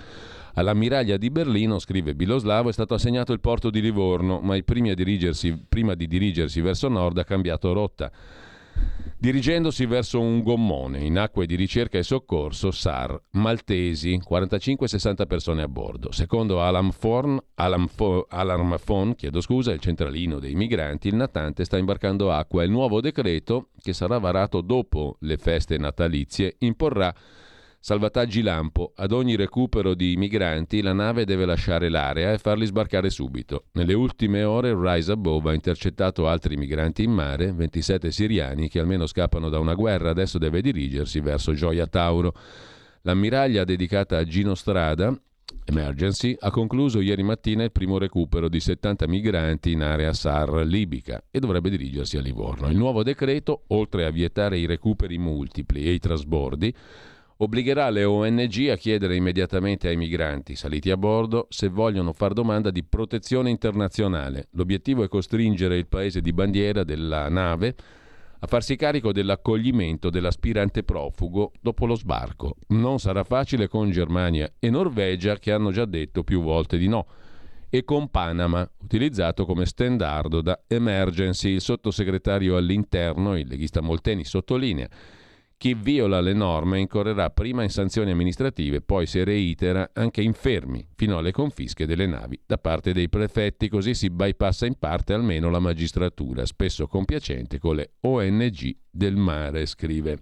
All'ammiraglia 0.57 1.17
di 1.17 1.29
Berlino, 1.29 1.79
scrive 1.79 2.15
Biloslavo, 2.15 2.69
è 2.69 2.73
stato 2.73 2.93
assegnato 2.93 3.33
il 3.33 3.41
porto 3.41 3.69
di 3.69 3.81
Livorno, 3.81 4.39
ma 4.39 4.57
prima 4.63 4.93
di 4.93 6.07
dirigersi 6.07 6.61
verso 6.61 6.87
nord 6.87 7.17
ha 7.17 7.25
cambiato 7.25 7.73
rotta 7.73 8.09
dirigendosi 9.17 9.85
verso 9.85 10.19
un 10.19 10.43
gommone 10.43 10.99
in 10.99 11.17
acque 11.17 11.45
di 11.45 11.55
ricerca 11.55 11.97
e 11.97 12.03
soccorso 12.03 12.71
SAR, 12.71 13.19
maltesi, 13.31 14.19
45-60 14.27 15.25
persone 15.25 15.63
a 15.63 15.67
bordo. 15.67 16.11
Secondo 16.11 16.61
Alarm, 16.61 16.91
Phone, 16.91 17.43
Alarm 17.55 18.77
Phone 18.83 19.15
chiedo 19.15 19.41
scusa, 19.41 19.71
il 19.71 19.79
centralino 19.79 20.39
dei 20.39 20.55
migranti, 20.55 21.07
il 21.07 21.15
natante 21.15 21.63
sta 21.65 21.77
imbarcando 21.77 22.31
acqua. 22.31 22.63
Il 22.63 22.71
nuovo 22.71 23.01
decreto, 23.01 23.69
che 23.81 23.93
sarà 23.93 24.17
varato 24.17 24.61
dopo 24.61 25.17
le 25.21 25.37
feste 25.37 25.77
natalizie, 25.77 26.55
imporrà 26.59 27.13
Salvataggi 27.85 28.41
lampo. 28.41 28.93
Ad 28.95 29.11
ogni 29.11 29.35
recupero 29.35 29.93
di 29.93 30.15
migranti 30.17 30.81
la 30.81 30.91
nave 30.93 31.23
deve 31.23 31.45
lasciare 31.45 31.87
l'area 31.87 32.31
e 32.31 32.39
farli 32.39 32.65
sbarcare 32.65 33.11
subito. 33.11 33.65
Nelle 33.73 33.93
ultime 33.93 34.43
ore 34.43 34.69
il 34.69 34.75
Rise 34.75 35.11
Above 35.11 35.51
ha 35.51 35.53
intercettato 35.53 36.27
altri 36.27 36.57
migranti 36.57 37.03
in 37.03 37.11
mare, 37.11 37.53
27 37.53 38.09
siriani 38.09 38.69
che 38.69 38.79
almeno 38.79 39.05
scappano 39.05 39.49
da 39.49 39.59
una 39.59 39.75
guerra, 39.75 40.09
adesso 40.09 40.39
deve 40.39 40.63
dirigersi 40.63 41.19
verso 41.19 41.53
Gioia 41.53 41.85
Tauro. 41.85 42.33
L'ammiraglia 43.03 43.63
dedicata 43.63 44.17
a 44.17 44.23
Gino 44.23 44.55
Strada, 44.55 45.15
Emergency, 45.65 46.35
ha 46.39 46.49
concluso 46.49 47.01
ieri 47.01 47.21
mattina 47.21 47.63
il 47.63 47.71
primo 47.71 47.99
recupero 47.99 48.49
di 48.49 48.59
70 48.59 49.07
migranti 49.07 49.73
in 49.73 49.83
area 49.83 50.11
SAR 50.11 50.65
libica 50.65 51.23
e 51.29 51.39
dovrebbe 51.39 51.69
dirigersi 51.69 52.17
a 52.17 52.21
Livorno. 52.21 52.67
Il 52.67 52.77
nuovo 52.77 53.03
decreto, 53.03 53.65
oltre 53.67 54.05
a 54.05 54.09
vietare 54.09 54.57
i 54.57 54.65
recuperi 54.65 55.19
multipli 55.19 55.85
e 55.85 55.91
i 55.91 55.99
trasbordi, 55.99 56.73
obbligherà 57.37 57.89
le 57.89 58.05
ONG 58.05 58.69
a 58.69 58.75
chiedere 58.75 59.15
immediatamente 59.15 59.87
ai 59.87 59.97
migranti 59.97 60.55
saliti 60.55 60.89
a 60.89 60.97
bordo 60.97 61.47
se 61.49 61.67
vogliono 61.67 62.13
far 62.13 62.33
domanda 62.33 62.71
di 62.71 62.83
protezione 62.83 63.49
internazionale. 63.49 64.47
L'obiettivo 64.51 65.03
è 65.03 65.07
costringere 65.09 65.77
il 65.77 65.87
paese 65.87 66.21
di 66.21 66.31
bandiera 66.31 66.83
della 66.83 67.27
nave 67.29 67.75
a 68.39 68.47
farsi 68.47 68.75
carico 68.75 69.11
dell'accoglimento 69.11 70.09
dell'aspirante 70.09 70.83
profugo 70.83 71.51
dopo 71.59 71.85
lo 71.85 71.95
sbarco. 71.95 72.55
Non 72.67 72.99
sarà 72.99 73.23
facile 73.23 73.67
con 73.67 73.89
Germania 73.91 74.51
e 74.59 74.69
Norvegia 74.69 75.37
che 75.37 75.51
hanno 75.51 75.71
già 75.71 75.85
detto 75.85 76.23
più 76.23 76.41
volte 76.41 76.77
di 76.77 76.87
no 76.87 77.05
e 77.69 77.83
con 77.83 78.09
Panama, 78.09 78.69
utilizzato 78.83 79.45
come 79.45 79.65
standard 79.65 80.39
da 80.39 80.61
Emergency. 80.67 81.53
Il 81.53 81.61
sottosegretario 81.61 82.55
all'interno, 82.55 83.37
il 83.37 83.47
leghista 83.47 83.81
Molteni, 83.81 84.23
sottolinea 84.23 84.87
chi 85.65 85.73
viola 85.73 86.21
le 86.21 86.33
norme 86.33 86.77
incorrerà 86.77 87.31
prima 87.31 87.63
in 87.63 87.69
sanzioni 87.69 88.11
amministrative, 88.11 88.81
poi 88.81 89.07
se 89.07 89.23
reitera 89.23 89.89
anche 89.93 90.21
in 90.21 90.33
fermi, 90.33 90.87
fino 90.93 91.17
alle 91.17 91.31
confische 91.31 91.87
delle 91.87 92.05
navi 92.05 92.39
da 92.45 92.59
parte 92.59 92.93
dei 92.93 93.09
prefetti, 93.09 93.67
così 93.67 93.95
si 93.95 94.11
bypassa 94.11 94.67
in 94.67 94.75
parte 94.77 95.13
almeno 95.13 95.49
la 95.49 95.57
magistratura, 95.57 96.45
spesso 96.45 96.85
compiacente 96.85 97.57
con 97.57 97.77
le 97.77 97.93
ONG 98.01 98.75
del 98.91 99.15
mare, 99.15 99.65
scrive. 99.65 100.19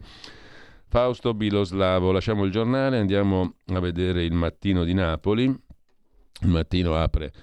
Fausto 0.87 1.33
Biloslavo, 1.33 2.13
lasciamo 2.13 2.45
il 2.45 2.51
giornale, 2.51 2.97
andiamo 2.97 3.55
a 3.65 3.81
vedere 3.81 4.23
il 4.23 4.31
mattino 4.31 4.85
di 4.85 4.93
Napoli. 4.93 5.43
Il 5.43 6.47
mattino 6.47 6.95
apre 6.95 7.33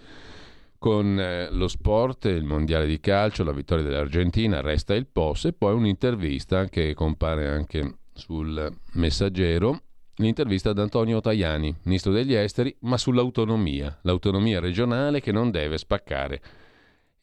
con 0.80 1.20
eh, 1.20 1.50
lo 1.50 1.68
sport, 1.68 2.24
il 2.24 2.42
mondiale 2.42 2.86
di 2.86 2.98
calcio, 3.00 3.44
la 3.44 3.52
vittoria 3.52 3.84
dell'Argentina, 3.84 4.62
resta 4.62 4.94
il 4.94 5.06
POS 5.06 5.44
e 5.44 5.52
poi 5.52 5.74
un'intervista 5.74 6.70
che 6.70 6.94
compare 6.94 7.48
anche 7.48 7.98
sul 8.14 8.72
messaggero, 8.92 9.82
l'intervista 10.16 10.70
ad 10.70 10.78
Antonio 10.78 11.20
Tajani, 11.20 11.76
ministro 11.82 12.12
degli 12.12 12.32
esteri, 12.32 12.74
ma 12.80 12.96
sull'autonomia, 12.96 13.98
l'autonomia 14.04 14.58
regionale 14.58 15.20
che 15.20 15.32
non 15.32 15.50
deve 15.50 15.76
spaccare 15.76 16.40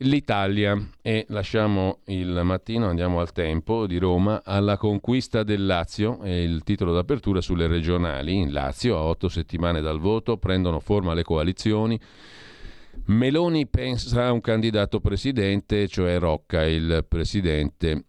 l'Italia. 0.02 0.80
E 1.02 1.26
lasciamo 1.30 2.02
il 2.06 2.40
mattino, 2.44 2.88
andiamo 2.88 3.20
al 3.20 3.32
tempo 3.32 3.88
di 3.88 3.98
Roma, 3.98 4.44
alla 4.46 4.78
conquista 4.78 5.42
del 5.42 5.66
Lazio, 5.66 6.22
è 6.22 6.30
il 6.30 6.62
titolo 6.62 6.94
d'apertura 6.94 7.42
sulle 7.42 7.66
regionali. 7.66 8.36
In 8.36 8.52
Lazio, 8.52 8.98
a 8.98 9.02
otto 9.02 9.30
settimane 9.30 9.82
dal 9.82 9.98
voto, 9.98 10.38
prendono 10.38 10.80
forma 10.80 11.16
le 11.16 11.24
coalizioni. 11.24 12.00
Meloni 13.08 13.68
pensa 13.68 14.26
a 14.26 14.32
un 14.34 14.42
candidato 14.42 15.00
presidente, 15.00 15.88
cioè 15.88 16.20
Rocca, 16.20 16.66
il 16.66 17.06
presidente 17.08 18.06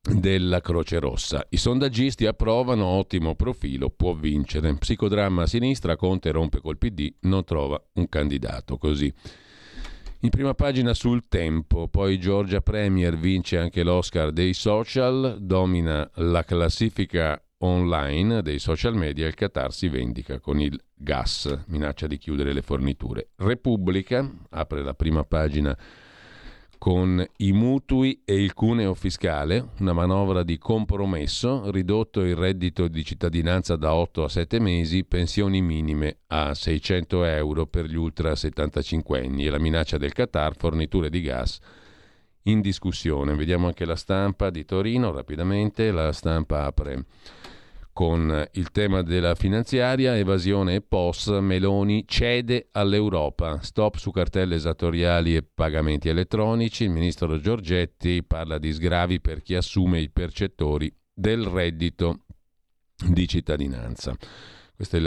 della 0.00 0.60
Croce 0.62 0.98
Rossa. 0.98 1.44
I 1.50 1.58
sondaggisti 1.58 2.24
approvano, 2.24 2.86
ottimo 2.86 3.34
profilo, 3.34 3.90
può 3.90 4.14
vincere. 4.14 4.74
Psicodramma 4.74 5.42
a 5.42 5.46
sinistra, 5.46 5.96
Conte 5.96 6.30
rompe 6.30 6.60
col 6.60 6.78
PD, 6.78 7.12
non 7.20 7.44
trova 7.44 7.78
un 7.94 8.08
candidato 8.08 8.78
così. 8.78 9.12
In 10.20 10.30
prima 10.30 10.54
pagina 10.54 10.94
sul 10.94 11.28
tempo, 11.28 11.88
poi 11.88 12.18
Giorgia 12.18 12.62
Premier 12.62 13.18
vince 13.18 13.58
anche 13.58 13.82
l'Oscar 13.82 14.32
dei 14.32 14.54
social, 14.54 15.36
domina 15.42 16.10
la 16.14 16.42
classifica 16.42 17.38
online 17.64 18.42
dei 18.42 18.58
social 18.58 18.94
media 18.94 19.26
il 19.26 19.34
Qatar 19.34 19.72
si 19.72 19.88
vendica 19.88 20.40
con 20.40 20.60
il 20.60 20.80
gas, 20.94 21.64
minaccia 21.66 22.06
di 22.06 22.18
chiudere 22.18 22.52
le 22.52 22.62
forniture. 22.62 23.30
Repubblica 23.36 24.28
apre 24.50 24.82
la 24.82 24.94
prima 24.94 25.24
pagina 25.24 25.76
con 26.78 27.24
i 27.36 27.52
mutui 27.52 28.22
e 28.24 28.42
il 28.42 28.54
cuneo 28.54 28.94
fiscale, 28.94 29.68
una 29.78 29.92
manovra 29.92 30.42
di 30.42 30.58
compromesso, 30.58 31.70
ridotto 31.70 32.22
il 32.22 32.34
reddito 32.34 32.88
di 32.88 33.04
cittadinanza 33.04 33.76
da 33.76 33.94
8 33.94 34.24
a 34.24 34.28
7 34.28 34.58
mesi, 34.58 35.04
pensioni 35.04 35.62
minime 35.62 36.18
a 36.26 36.54
600 36.54 37.22
euro 37.24 37.66
per 37.66 37.84
gli 37.84 37.94
ultra 37.94 38.34
75 38.34 39.20
anni 39.20 39.46
e 39.46 39.50
la 39.50 39.60
minaccia 39.60 39.96
del 39.96 40.12
Qatar, 40.12 40.56
forniture 40.56 41.08
di 41.08 41.20
gas 41.20 41.60
in 42.46 42.60
discussione. 42.60 43.36
Vediamo 43.36 43.68
anche 43.68 43.84
la 43.84 43.94
stampa 43.94 44.50
di 44.50 44.64
Torino 44.64 45.12
rapidamente, 45.12 45.92
la 45.92 46.10
stampa 46.10 46.64
apre 46.64 47.04
con 47.92 48.48
il 48.52 48.70
tema 48.70 49.02
della 49.02 49.34
finanziaria, 49.34 50.16
evasione 50.16 50.76
e 50.76 50.80
POS, 50.80 51.28
Meloni 51.40 52.04
cede 52.06 52.68
all'Europa, 52.72 53.60
stop 53.60 53.96
su 53.96 54.10
cartelle 54.10 54.54
esattoriali 54.54 55.36
e 55.36 55.42
pagamenti 55.42 56.08
elettronici, 56.08 56.84
il 56.84 56.90
ministro 56.90 57.38
Giorgetti 57.38 58.24
parla 58.24 58.58
di 58.58 58.72
sgravi 58.72 59.20
per 59.20 59.42
chi 59.42 59.54
assume 59.54 60.00
i 60.00 60.08
percettori 60.08 60.92
del 61.12 61.44
reddito 61.44 62.20
di 63.08 63.28
cittadinanza. 63.28 64.16
Questo 64.74 64.96
è 64.96 65.00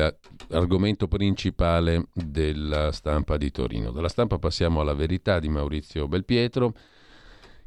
l'argomento 0.47 1.07
principale 1.07 2.07
della 2.13 2.91
stampa 2.91 3.35
di 3.35 3.51
Torino. 3.51 3.91
Dalla 3.91 4.07
stampa 4.07 4.37
passiamo 4.37 4.79
alla 4.79 4.93
verità 4.93 5.39
di 5.39 5.49
Maurizio 5.49 6.07
Belpietro. 6.07 6.73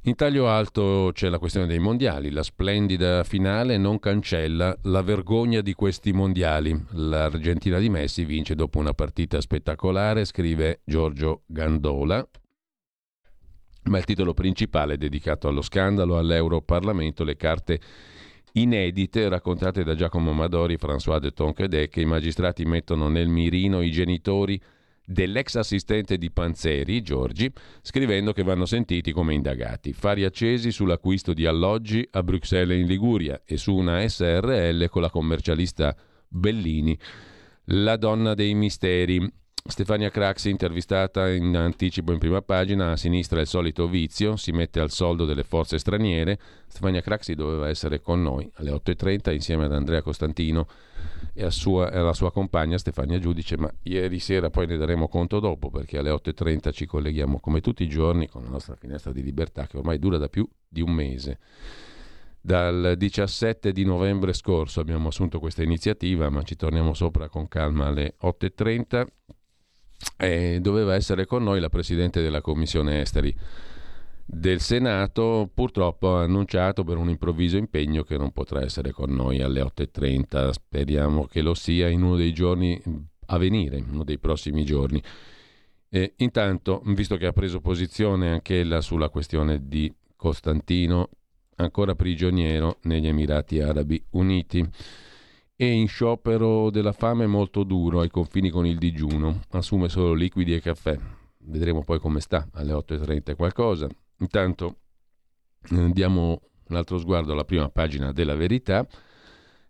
In 0.03 0.15
taglio 0.15 0.49
alto 0.49 1.11
c'è 1.13 1.29
la 1.29 1.39
questione 1.39 1.67
dei 1.67 1.81
mondiali. 1.81 2.31
La 2.31 2.43
splendida 2.43 3.25
finale 3.25 3.77
non 3.77 3.99
cancella 3.99 4.75
la 4.83 5.03
vergogna 5.03 5.61
di 5.61 5.75
questi 5.75 6.13
mondiali. 6.13 6.75
L'Argentina 6.93 7.79
di 7.79 7.91
Messi 7.91 8.25
vince 8.25 8.55
dopo 8.55 8.79
una 8.79 8.95
partita 8.95 9.41
spettacolare, 9.41 10.25
scrive 10.25 10.81
Giorgio 10.85 11.43
Gandola. 11.47 12.27
Ma 13.85 13.99
il 13.99 14.05
titolo 14.05 14.35
principale 14.35 14.95
è 14.95 14.97
dedicato 14.97 15.49
allo 15.49 15.63
scandalo 15.63 16.17
all'Europarlamento, 16.17 17.25
le 17.25 17.37
carte 17.37 17.81
inedite 18.53 19.29
raccontate 19.29 19.83
da 19.83 19.95
Giacomo 19.95 20.31
Amadori, 20.31 20.77
François 20.77 21.19
de 21.19 21.33
Tonquedec, 21.33 21.91
che 21.91 22.01
i 22.01 22.07
magistrati 22.07 22.65
mettono 22.65 23.09
nel 23.09 23.29
mirino 23.29 23.83
i 23.83 23.91
genitori 23.91 24.61
dell'ex 25.11 25.55
assistente 25.55 26.19
di 26.19 26.31
Panzeri, 26.31 27.01
Giorgi, 27.01 27.51
scrivendo 27.81 28.35
che 28.35 28.43
vanno 28.43 28.67
sentiti 28.67 29.11
come 29.11 29.33
indagati. 29.33 29.95
Fari 29.95 30.25
accesi 30.25 30.71
sull'acquisto 30.71 31.33
di 31.33 31.47
alloggi 31.47 32.07
a 32.11 32.23
Bruxelles 32.23 32.77
e 32.77 32.81
in 32.81 32.87
Liguria 32.87 33.41
e 33.47 33.57
su 33.57 33.75
una 33.75 34.07
SRL 34.07 34.91
con 34.91 35.01
la 35.01 35.09
commercialista 35.09 35.97
Bellini, 36.29 36.97
la 37.67 37.97
donna 37.97 38.35
dei 38.35 38.53
misteri. 38.55 39.27
Stefania 39.65 40.11
Craxi, 40.11 40.51
intervistata 40.51 41.31
in 41.31 41.57
anticipo 41.57 42.13
in 42.13 42.19
prima 42.19 42.43
pagina, 42.43 42.93
a 42.93 42.97
sinistra 42.97 43.41
il 43.41 43.47
solito 43.47 43.89
vizio, 43.89 44.37
si 44.37 44.53
mette 44.53 44.79
al 44.81 44.91
soldo 44.91 45.25
delle 45.25 45.43
forze 45.43 45.79
straniere. 45.79 46.39
Stefania 46.67 47.01
Craxi 47.01 47.35
doveva 47.35 47.69
essere 47.69 48.01
con 48.01 48.23
noi 48.23 48.51
alle 48.55 48.71
8.30 48.73 49.33
insieme 49.33 49.65
ad 49.65 49.73
Andrea 49.73 50.03
Costantino 50.03 50.67
e 51.33 51.51
sua, 51.51 51.91
alla 51.91 52.13
sua 52.13 52.33
compagna 52.33 52.79
Stefania 52.79 53.19
Giudice, 53.19 53.57
ma 53.57 53.73
ieri 53.83 54.19
sera 54.19 54.51
poi 54.51 54.67
ne 54.67 54.77
daremo 54.77 55.09
conto 55.09 55.41
dopo 55.41 55.71
perché 55.71 55.99
alle 55.99 56.11
8.30 56.11 56.73
ci 56.73 56.87
colleghiamo 56.87 57.41
come 57.41 57.61
tutti 57.61 57.83
i 57.83 57.89
giorni 57.89 58.29
con 58.29 58.43
la 58.43 58.49
nostra 58.49 58.75
finestra 58.77 59.13
di 59.13 59.23
libertà 59.23 59.67
che 59.67 59.79
ormai 59.79 59.99
dura 59.99 60.19
da 60.19 60.29
più 60.29 60.49
di 60.69 60.81
un 60.81 60.93
mese. 60.93 61.39
Dal 62.41 62.95
17 62.97 63.73
di 63.73 63.85
novembre 63.85 64.33
scorso 64.33 64.81
abbiamo 64.81 65.09
assunto 65.09 65.39
questa 65.39 65.63
iniziativa, 65.63 66.31
ma 66.31 66.43
ci 66.43 66.57
torniamo 66.57 66.95
sopra 66.95 67.29
con 67.29 67.47
calma 67.49 67.87
alle 67.87 68.15
8.30 68.23 69.07
e 70.17 70.59
doveva 70.61 70.95
essere 70.95 71.27
con 71.27 71.43
noi 71.43 71.61
la 71.61 71.69
Presidente 71.69 72.23
della 72.23 72.41
Commissione 72.41 73.01
Esteri 73.01 73.35
del 74.31 74.61
Senato, 74.61 75.51
purtroppo 75.53 76.17
ha 76.17 76.23
annunciato 76.23 76.85
per 76.85 76.99
un 76.99 77.09
improvviso 77.09 77.57
impegno 77.57 78.03
che 78.03 78.19
non 78.19 78.31
potrà 78.31 78.63
essere 78.63 78.93
con 78.93 79.11
noi 79.11 79.41
alle 79.41 79.63
8.30. 79.63 80.51
Speriamo 80.51 81.25
che 81.25 81.41
lo 81.41 81.55
sia 81.55 81.89
in 81.89 82.03
uno 82.03 82.17
dei 82.17 82.35
giorni 82.35 82.79
a 83.27 83.39
venire, 83.39 83.83
uno 83.91 84.05
dei 84.05 84.19
prossimi 84.19 84.65
giorni. 84.67 85.03
E 85.89 86.13
intanto, 86.17 86.83
visto 86.85 87.17
che 87.17 87.25
ha 87.25 87.33
preso 87.33 87.61
posizione 87.61 88.31
anche 88.31 88.61
ella 88.61 88.83
sulla 88.83 89.09
questione 89.09 89.67
di 89.67 89.91
Costantino, 90.15 91.09
ancora 91.57 91.95
prigioniero 91.95 92.81
negli 92.83 93.07
Emirati 93.07 93.61
Arabi 93.61 94.05
Uniti, 94.11 94.63
e 95.57 95.73
in 95.73 95.89
sciopero 95.89 96.69
della 96.69 96.93
fame 96.93 97.27
molto 97.27 97.65
duro 97.65 98.01
ai 98.01 98.11
confini 98.11 98.51
con 98.51 98.67
il 98.67 98.77
digiuno. 98.77 99.41
Assume 99.53 99.89
solo 99.89 100.13
liquidi 100.13 100.55
e 100.55 100.61
caffè. 100.61 100.99
Vedremo 101.39 101.83
poi 101.83 101.99
come 101.99 102.21
sta 102.21 102.47
alle 102.53 102.73
8.30 102.75 103.35
qualcosa. 103.35 103.89
Intanto 104.19 104.79
eh, 105.71 105.91
diamo 105.93 106.41
un 106.69 106.77
altro 106.77 106.99
sguardo 106.99 107.33
alla 107.33 107.45
prima 107.45 107.69
pagina 107.69 108.13
della 108.13 108.35
verità. 108.35 108.87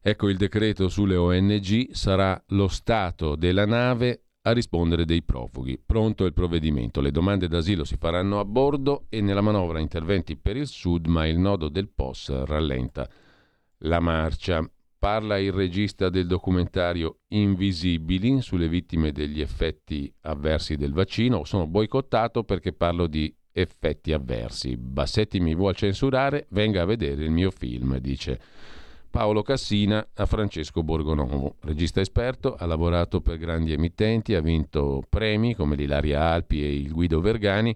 Ecco 0.01 0.29
il 0.29 0.37
decreto 0.37 0.89
sulle 0.89 1.17
ONG, 1.17 1.91
sarà 1.93 2.41
lo 2.49 2.69
Stato 2.69 3.37
della 3.37 3.67
nave 3.67 4.23
a 4.43 4.53
rispondere 4.53 5.05
dei 5.05 5.23
profughi. 5.23 5.81
Pronto 5.85 6.25
il 6.25 6.33
provvedimento, 6.33 7.01
le 7.01 7.11
domande 7.11 7.49
d'asilo 7.49 7.85
si 7.85 7.97
faranno 7.97 8.41
a 8.41 8.45
bordo 8.45 9.07
e 9.09 9.21
nella 9.21 9.41
manovra 9.41 9.81
interventi 9.81 10.37
per 10.37 10.57
il 10.57 10.67
Sud, 10.67 11.07
ma 11.07 11.27
il 11.27 11.39
nodo 11.39 11.69
del 11.69 11.89
POS 11.89 12.45
rallenta 12.45 13.09
la 13.79 14.01
marcia. 14.01 14.69
Parla 14.99 15.39
il 15.39 15.53
regista 15.53 16.09
del 16.09 16.27
documentario 16.27 17.21
Invisibili 17.29 18.41
sulle 18.41 18.69
vittime 18.69 19.13
degli 19.13 19.41
effetti 19.41 20.13
avversi 20.23 20.77
del 20.77 20.93
vaccino. 20.93 21.45
Sono 21.45 21.69
boicottato 21.69 22.43
perché 22.43 22.73
parlo 22.73 23.07
di 23.07 23.33
effetti 23.61 24.12
avversi. 24.12 24.77
Bassetti 24.77 25.40
mi 25.40 25.55
vuol 25.55 25.75
censurare, 25.75 26.47
venga 26.51 26.83
a 26.83 26.87
vedere 26.87 27.25
il 27.25 27.31
mio 27.31 27.51
film, 27.51 27.99
dice 27.99 28.40
Paolo 29.11 29.42
Cassina 29.42 30.07
a 30.14 30.27
Francesco 30.27 30.83
Borgonovo. 30.83 31.57
Regista 31.62 32.01
esperto, 32.01 32.55
ha 32.55 32.66
lavorato 32.66 33.21
per 33.21 33.38
grandi 33.38 33.73
emittenti, 33.73 34.35
ha 34.35 34.40
vinto 34.40 35.03
premi 35.09 35.55
come 35.55 35.77
l'Ilaria 35.77 36.23
Alpi 36.23 36.62
e 36.62 36.75
il 36.75 36.92
Guido 36.92 37.21
Vergani 37.21 37.75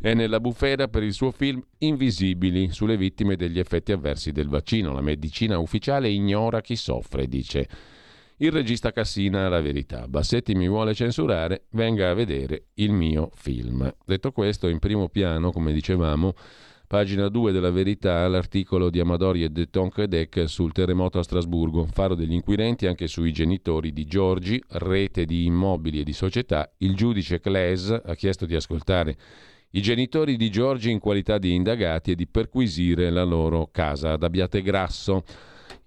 è 0.00 0.14
nella 0.14 0.38
bufera 0.38 0.86
per 0.86 1.02
il 1.02 1.12
suo 1.12 1.32
film 1.32 1.60
Invisibili 1.78 2.70
sulle 2.70 2.96
vittime 2.96 3.34
degli 3.34 3.58
effetti 3.58 3.90
avversi 3.90 4.30
del 4.30 4.48
vaccino. 4.48 4.92
La 4.92 5.00
medicina 5.00 5.58
ufficiale 5.58 6.08
ignora 6.08 6.60
chi 6.60 6.76
soffre, 6.76 7.26
dice. 7.26 7.68
Il 8.40 8.52
regista 8.52 8.92
Cassina 8.92 9.48
la 9.48 9.60
verità. 9.60 10.06
Bassetti 10.06 10.54
mi 10.54 10.68
vuole 10.68 10.94
censurare, 10.94 11.64
venga 11.70 12.08
a 12.08 12.14
vedere 12.14 12.66
il 12.74 12.92
mio 12.92 13.30
film. 13.34 13.92
Detto 14.06 14.30
questo, 14.30 14.68
in 14.68 14.78
primo 14.78 15.08
piano, 15.08 15.50
come 15.50 15.72
dicevamo, 15.72 16.34
pagina 16.86 17.26
2 17.28 17.50
della 17.50 17.72
verità, 17.72 18.28
l'articolo 18.28 18.90
di 18.90 19.00
Amadori 19.00 19.42
e 19.42 19.48
de 19.48 19.68
Tonquedec 19.68 20.48
sul 20.48 20.70
terremoto 20.70 21.18
a 21.18 21.24
Strasburgo, 21.24 21.88
faro 21.90 22.14
degli 22.14 22.32
inquirenti 22.32 22.86
anche 22.86 23.08
sui 23.08 23.32
genitori 23.32 23.92
di 23.92 24.04
Giorgi, 24.04 24.62
rete 24.68 25.24
di 25.24 25.44
immobili 25.44 25.98
e 25.98 26.04
di 26.04 26.12
società. 26.12 26.72
Il 26.78 26.94
giudice 26.94 27.40
Claes 27.40 27.90
ha 27.90 28.14
chiesto 28.14 28.46
di 28.46 28.54
ascoltare 28.54 29.16
i 29.70 29.82
genitori 29.82 30.36
di 30.36 30.48
Giorgi 30.48 30.92
in 30.92 31.00
qualità 31.00 31.38
di 31.38 31.54
indagati 31.54 32.12
e 32.12 32.14
di 32.14 32.28
perquisire 32.28 33.10
la 33.10 33.24
loro 33.24 33.68
casa 33.72 34.12
ad 34.12 34.22
Abbiategrasso 34.22 35.24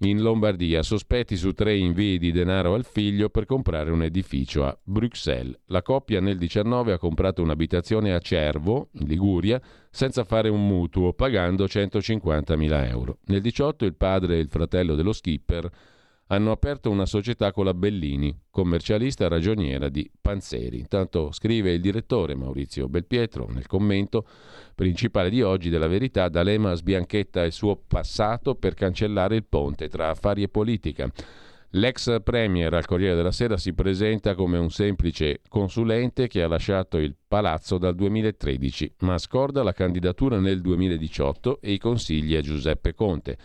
in 0.04 0.20
Lombardia, 0.20 0.82
sospetti 0.82 1.36
su 1.36 1.52
tre 1.52 1.76
invii 1.76 2.18
di 2.18 2.32
denaro 2.32 2.74
al 2.74 2.84
figlio 2.84 3.28
per 3.28 3.46
comprare 3.46 3.90
un 3.90 4.02
edificio 4.02 4.64
a 4.64 4.76
Bruxelles. 4.82 5.58
La 5.66 5.82
coppia 5.82 6.20
nel 6.20 6.38
19 6.38 6.92
ha 6.92 6.98
comprato 6.98 7.42
un'abitazione 7.42 8.12
a 8.12 8.18
Cervo, 8.18 8.88
in 8.92 9.06
Liguria, 9.06 9.60
senza 9.90 10.24
fare 10.24 10.48
un 10.48 10.66
mutuo, 10.66 11.12
pagando 11.12 11.64
150.000 11.64 12.88
euro. 12.88 13.18
Nel 13.26 13.40
18 13.40 13.84
il 13.84 13.94
padre 13.94 14.36
e 14.36 14.40
il 14.40 14.48
fratello 14.48 14.94
dello 14.94 15.12
skipper 15.12 15.70
hanno 16.32 16.50
aperto 16.50 16.88
una 16.88 17.04
società 17.04 17.52
con 17.52 17.66
la 17.66 17.74
Bellini, 17.74 18.34
commercialista 18.50 19.28
ragioniera 19.28 19.90
di 19.90 20.10
Panzeri. 20.18 20.78
Intanto 20.78 21.30
scrive 21.30 21.72
il 21.72 21.80
direttore 21.82 22.34
Maurizio 22.34 22.88
Belpietro 22.88 23.48
nel 23.50 23.66
commento 23.66 24.26
principale 24.74 25.28
di 25.28 25.42
oggi 25.42 25.68
della 25.68 25.88
Verità, 25.88 26.30
D'Alema 26.30 26.72
sbianchetta 26.72 27.44
il 27.44 27.52
suo 27.52 27.76
passato 27.76 28.54
per 28.54 28.72
cancellare 28.72 29.36
il 29.36 29.44
ponte 29.44 29.90
tra 29.90 30.08
affari 30.08 30.42
e 30.42 30.48
politica. 30.48 31.10
L'ex 31.74 32.22
premier 32.22 32.72
al 32.72 32.86
Corriere 32.86 33.14
della 33.14 33.30
Sera 33.30 33.58
si 33.58 33.74
presenta 33.74 34.34
come 34.34 34.56
un 34.56 34.70
semplice 34.70 35.40
consulente 35.48 36.28
che 36.28 36.42
ha 36.42 36.48
lasciato 36.48 36.96
il 36.96 37.14
palazzo 37.28 37.76
dal 37.76 37.94
2013, 37.94 38.94
ma 39.00 39.18
scorda 39.18 39.62
la 39.62 39.72
candidatura 39.72 40.38
nel 40.38 40.62
2018 40.62 41.60
e 41.60 41.72
i 41.72 41.78
consigli 41.78 42.36
a 42.36 42.40
Giuseppe 42.40 42.94
Conte. 42.94 43.38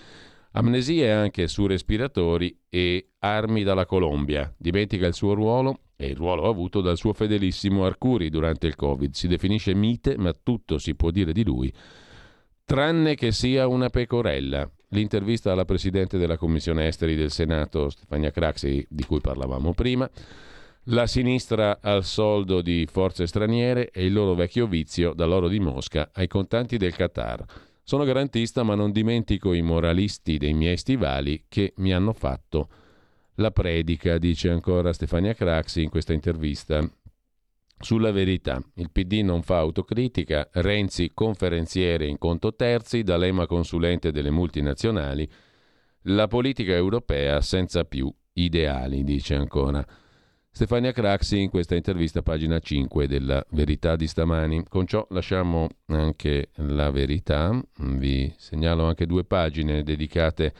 Amnesie 0.57 1.11
anche 1.11 1.47
su 1.47 1.67
respiratori 1.67 2.63
e 2.67 3.11
armi 3.19 3.61
dalla 3.61 3.85
Colombia. 3.85 4.51
Dimentica 4.57 5.05
il 5.05 5.13
suo 5.13 5.35
ruolo 5.35 5.81
e 5.95 6.07
il 6.07 6.15
ruolo 6.15 6.49
avuto 6.49 6.81
dal 6.81 6.97
suo 6.97 7.13
fedelissimo 7.13 7.85
Arcuri 7.85 8.31
durante 8.31 8.65
il 8.65 8.75
Covid. 8.75 9.13
Si 9.13 9.27
definisce 9.27 9.75
mite, 9.75 10.17
ma 10.17 10.33
tutto 10.33 10.79
si 10.79 10.95
può 10.95 11.11
dire 11.11 11.31
di 11.31 11.43
lui, 11.43 11.71
tranne 12.65 13.13
che 13.13 13.31
sia 13.31 13.67
una 13.67 13.89
pecorella. 13.89 14.67
L'intervista 14.89 15.51
alla 15.51 15.65
Presidente 15.65 16.17
della 16.17 16.37
Commissione 16.37 16.87
Esteri 16.87 17.15
del 17.15 17.29
Senato, 17.29 17.89
Stefania 17.89 18.31
Craxi, 18.31 18.83
di 18.89 19.03
cui 19.03 19.21
parlavamo 19.21 19.75
prima. 19.75 20.09
La 20.85 21.05
sinistra 21.05 21.77
al 21.81 22.03
soldo 22.03 22.61
di 22.63 22.87
forze 22.89 23.27
straniere 23.27 23.91
e 23.91 24.05
il 24.05 24.13
loro 24.13 24.33
vecchio 24.33 24.65
vizio 24.65 25.13
dall'oro 25.13 25.49
di 25.49 25.59
Mosca 25.59 26.09
ai 26.13 26.27
contanti 26.27 26.77
del 26.77 26.95
Qatar. 26.95 27.45
Sono 27.89 28.03
garantista 28.03 28.63
ma 28.63 28.75
non 28.75 28.91
dimentico 28.91 29.53
i 29.53 29.61
moralisti 29.61 30.37
dei 30.37 30.53
miei 30.53 30.75
stivali 30.75 31.45
che 31.47 31.71
mi 31.77 31.93
hanno 31.93 32.11
fatto 32.11 32.67
la 33.35 33.51
predica, 33.51 34.17
dice 34.17 34.49
ancora 34.49 34.91
Stefania 34.91 35.33
Craxi 35.33 35.83
in 35.83 35.89
questa 35.89 36.11
intervista. 36.11 36.85
Sulla 37.79 38.11
verità, 38.11 38.61
il 38.75 38.91
PD 38.91 39.21
non 39.23 39.41
fa 39.41 39.59
autocritica, 39.59 40.49
Renzi 40.51 41.11
conferenziere 41.13 42.07
in 42.07 42.17
conto 42.17 42.55
terzi, 42.55 43.03
D'Alema 43.03 43.45
consulente 43.45 44.11
delle 44.11 44.31
multinazionali, 44.31 45.25
la 46.07 46.27
politica 46.27 46.73
europea 46.73 47.39
senza 47.39 47.85
più 47.85 48.13
ideali, 48.33 49.05
dice 49.05 49.35
ancora. 49.35 49.87
Stefania 50.57 50.91
Craxi 50.91 51.39
in 51.39 51.51
questa 51.51 51.75
intervista, 51.75 52.23
pagina 52.23 52.57
5 52.57 53.07
della 53.07 53.45
Verità 53.51 53.95
di 53.95 54.07
stamani. 54.07 54.63
Con 54.67 54.87
ciò 54.87 55.05
lasciamo 55.11 55.69
anche 55.85 56.49
la 56.55 56.89
verità, 56.89 57.63
vi 57.77 58.33
segnalo 58.37 58.85
anche 58.85 59.05
due 59.05 59.23
pagine 59.23 59.83
dedicate 59.83 60.51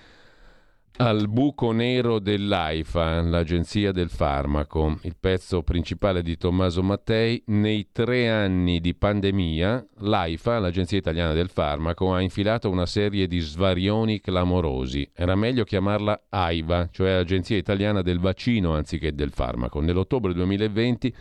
al 1.00 1.30
buco 1.30 1.72
nero 1.72 2.18
dell'AIFA, 2.18 3.22
l'agenzia 3.22 3.92
del 3.92 4.10
farmaco, 4.10 4.98
il 5.04 5.16
pezzo 5.20 5.62
principale 5.62 6.24
di 6.24 6.38
Tommaso 6.38 6.82
Mattei. 6.82 7.42
Nei 7.48 7.90
tre 7.92 8.30
anni 8.30 8.80
di 8.80 8.96
pandemia, 8.96 9.86
l'AIFA, 10.00 10.58
l'agenzia 10.58 10.98
italiana 10.98 11.34
del 11.34 11.50
farmaco, 11.50 12.16
ha 12.16 12.22
infilato 12.22 12.72
una 12.72 12.88
serie 12.88 13.28
di 13.28 13.40
svarioni 13.40 14.20
clamorosi. 14.20 15.08
Era 15.14 15.36
meglio 15.36 15.66
chiamarla 15.66 16.26
AIVA, 16.30 16.90
cioè 16.92 17.12
Agenzia 17.12 17.58
italiana 17.58 18.02
del 18.02 18.20
vaccino 18.20 18.74
anziché 18.74 19.14
del 19.14 19.32
farmaco. 19.32 19.80
Nell'ottobre 19.80 20.34
2020 20.34 21.14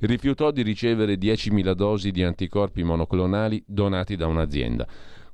rifiutò 0.00 0.52
di 0.52 0.62
ricevere 0.62 1.14
10.000 1.14 1.72
dosi 1.72 2.12
di 2.12 2.22
anticorpi 2.22 2.84
monoclonali 2.84 3.64
donati 3.66 4.14
da 4.14 4.28
un'azienda. 4.28 4.86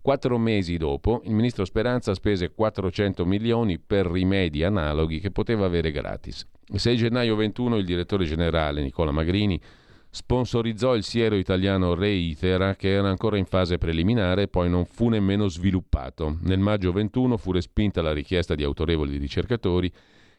Quattro 0.02 0.36
mesi 0.36 0.78
dopo, 0.78 1.22
il 1.26 1.32
ministro 1.32 1.64
Speranza 1.64 2.12
spese 2.14 2.50
400 2.50 3.24
milioni 3.24 3.78
per 3.78 4.04
rimedi 4.04 4.64
analoghi 4.64 5.20
che 5.20 5.30
poteva 5.30 5.64
avere 5.64 5.92
gratis. 5.92 6.44
Il 6.72 6.80
6 6.80 6.96
gennaio 6.96 7.36
21 7.36 7.76
il 7.76 7.84
direttore 7.84 8.24
generale 8.24 8.82
Nicola 8.82 9.12
Magrini 9.12 9.60
sponsorizzò 10.10 10.96
il 10.96 11.04
siero 11.04 11.36
italiano 11.36 11.94
Reitera 11.94 12.74
che 12.74 12.88
era 12.88 13.08
ancora 13.08 13.36
in 13.36 13.44
fase 13.44 13.78
preliminare 13.78 14.42
e 14.42 14.48
poi 14.48 14.68
non 14.68 14.86
fu 14.86 15.08
nemmeno 15.08 15.46
sviluppato. 15.46 16.36
Nel 16.40 16.58
maggio 16.58 16.90
21 16.90 17.36
fu 17.36 17.52
respinta 17.52 18.02
la 18.02 18.12
richiesta 18.12 18.56
di 18.56 18.64
autorevoli 18.64 19.18
ricercatori 19.18 19.88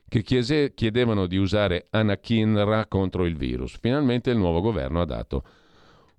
che 0.10 0.23
chiese, 0.23 0.73
chiedevano 0.73 1.26
di 1.26 1.38
usare 1.38 1.88
Anachinra 1.89 2.86
contro 2.88 3.26
il 3.26 3.38
virus. 3.38 3.78
Finalmente 3.80 4.30
il 4.30 4.38
nuovo 4.38 4.60
governo 4.60 4.99
ha 4.99 5.06
dato 5.06 5.43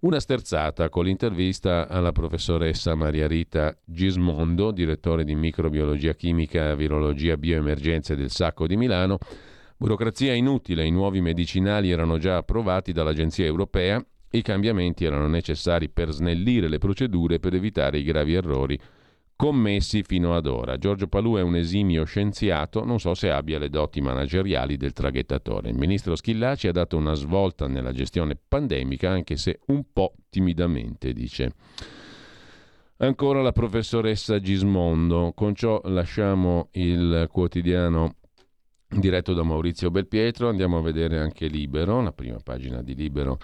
una 0.04 0.20
sterzata 0.20 0.90
con 0.90 1.06
l'intervista 1.06 1.88
alla 1.88 2.12
professoressa 2.12 2.94
Maria 2.94 3.26
Rita 3.26 3.74
Gismondo, 3.86 4.70
direttore 4.70 5.24
di 5.24 5.34
microbiologia 5.34 6.12
chimica, 6.12 6.74
virologia, 6.74 7.38
bioemergenze 7.38 8.14
del 8.14 8.30
Sacco 8.30 8.66
di 8.66 8.76
Milano. 8.76 9.16
Burocrazia 9.78 10.34
inutile, 10.34 10.84
i 10.84 10.90
nuovi 10.90 11.22
medicinali 11.22 11.90
erano 11.90 12.18
già 12.18 12.36
approvati 12.36 12.92
dall'Agenzia 12.92 13.46
europea, 13.46 14.04
i 14.30 14.42
cambiamenti 14.42 15.06
erano 15.06 15.26
necessari 15.26 15.88
per 15.88 16.10
snellire 16.10 16.68
le 16.68 16.78
procedure 16.78 17.38
per 17.38 17.54
evitare 17.54 17.98
i 17.98 18.04
gravi 18.04 18.34
errori 18.34 18.78
commessi 19.36 20.02
fino 20.02 20.34
ad 20.34 20.46
ora. 20.46 20.78
Giorgio 20.78 21.06
Palù 21.06 21.36
è 21.36 21.42
un 21.42 21.56
esimio 21.56 22.04
scienziato, 22.04 22.84
non 22.84 23.00
so 23.00 23.14
se 23.14 23.30
abbia 23.30 23.58
le 23.58 23.68
doti 23.68 24.00
manageriali 24.00 24.76
del 24.76 24.92
traghettatore. 24.92 25.70
Il 25.70 25.76
ministro 25.76 26.16
Schillaci 26.16 26.68
ha 26.68 26.72
dato 26.72 26.96
una 26.96 27.14
svolta 27.14 27.66
nella 27.66 27.92
gestione 27.92 28.36
pandemica, 28.36 29.10
anche 29.10 29.36
se 29.36 29.60
un 29.66 29.84
po' 29.92 30.14
timidamente, 30.28 31.12
dice. 31.12 31.52
Ancora 32.98 33.42
la 33.42 33.52
professoressa 33.52 34.38
Gismondo. 34.38 35.32
Con 35.34 35.54
ciò 35.54 35.80
lasciamo 35.84 36.68
il 36.72 37.28
quotidiano 37.30 38.16
diretto 38.88 39.34
da 39.34 39.42
Maurizio 39.42 39.90
Belpietro, 39.90 40.48
andiamo 40.48 40.78
a 40.78 40.82
vedere 40.82 41.18
anche 41.18 41.48
Libero, 41.48 42.00
la 42.00 42.12
prima 42.12 42.38
pagina 42.42 42.82
di 42.82 42.94
Libero 42.94 43.38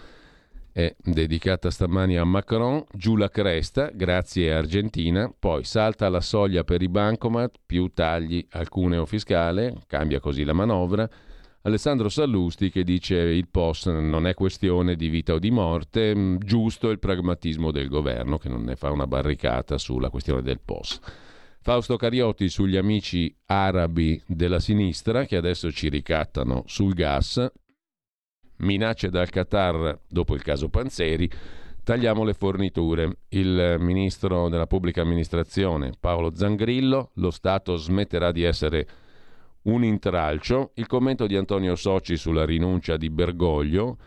è 0.73 0.95
dedicata 1.03 1.71
stamani 1.71 2.17
a 2.17 2.25
Macron, 2.25 2.85
giù 2.93 3.17
la 3.17 3.29
cresta, 3.29 3.91
grazie 3.93 4.53
Argentina, 4.53 5.33
poi 5.37 5.65
salta 5.65 6.09
la 6.09 6.21
soglia 6.21 6.65
per 6.65 6.83
i 6.83 6.89
bancomat, 6.89 7.57
più 7.65 7.93
tagli 7.93 8.47
al 8.51 8.69
cuneo 8.69 9.07
fiscale, 9.07 9.83
cambia 9.87 10.21
così 10.21 10.45
la 10.45 10.53
manovra. 10.53 11.09
Alessandro 11.63 12.09
Sallusti 12.09 12.71
che 12.71 12.85
dice 12.85 13.17
il 13.17 13.49
POS 13.49 13.87
non 13.87 14.27
è 14.27 14.33
questione 14.33 14.97
di 14.97 15.09
vita 15.09 15.35
o 15.35 15.39
di 15.39 15.51
morte, 15.51 16.15
mm, 16.15 16.37
giusto 16.39 16.89
il 16.89 16.99
pragmatismo 16.99 17.71
del 17.71 17.89
governo 17.89 18.39
che 18.39 18.49
non 18.49 18.63
ne 18.63 18.77
fa 18.77 18.91
una 18.91 19.07
barricata 19.07 19.77
sulla 19.77 20.09
questione 20.09 20.41
del 20.41 20.61
POS. 20.65 21.01
Fausto 21.63 21.97
Cariotti 21.97 22.49
sugli 22.49 22.77
amici 22.77 23.35
arabi 23.45 24.23
della 24.27 24.61
sinistra 24.61 25.27
che 25.27 25.37
adesso 25.37 25.71
ci 25.71 25.91
ricattano 25.91 26.63
sul 26.67 26.95
gas, 26.95 27.47
minacce 28.61 29.11
dal 29.11 29.29
Qatar 29.29 29.99
dopo 30.09 30.35
il 30.35 30.43
caso 30.43 30.69
Panzeri, 30.69 31.31
tagliamo 31.83 32.25
le 32.25 32.35
forniture. 32.35 33.19
Il 33.29 33.77
ministro 33.79 34.49
della 34.49 34.67
pubblica 34.67 35.03
amministrazione 35.03 35.93
Paolo 35.99 36.35
Zangrillo, 36.35 37.11
lo 37.15 37.31
Stato 37.31 37.77
smetterà 37.77 38.33
di 38.33 38.43
essere 38.43 38.87
un 39.63 39.85
intralcio. 39.85 40.71
Il 40.75 40.87
commento 40.87 41.27
di 41.27 41.37
Antonio 41.37 41.75
Soci 41.75 42.17
sulla 42.17 42.45
rinuncia 42.45 42.97
di 42.97 43.11
Bergoglio, 43.11 43.99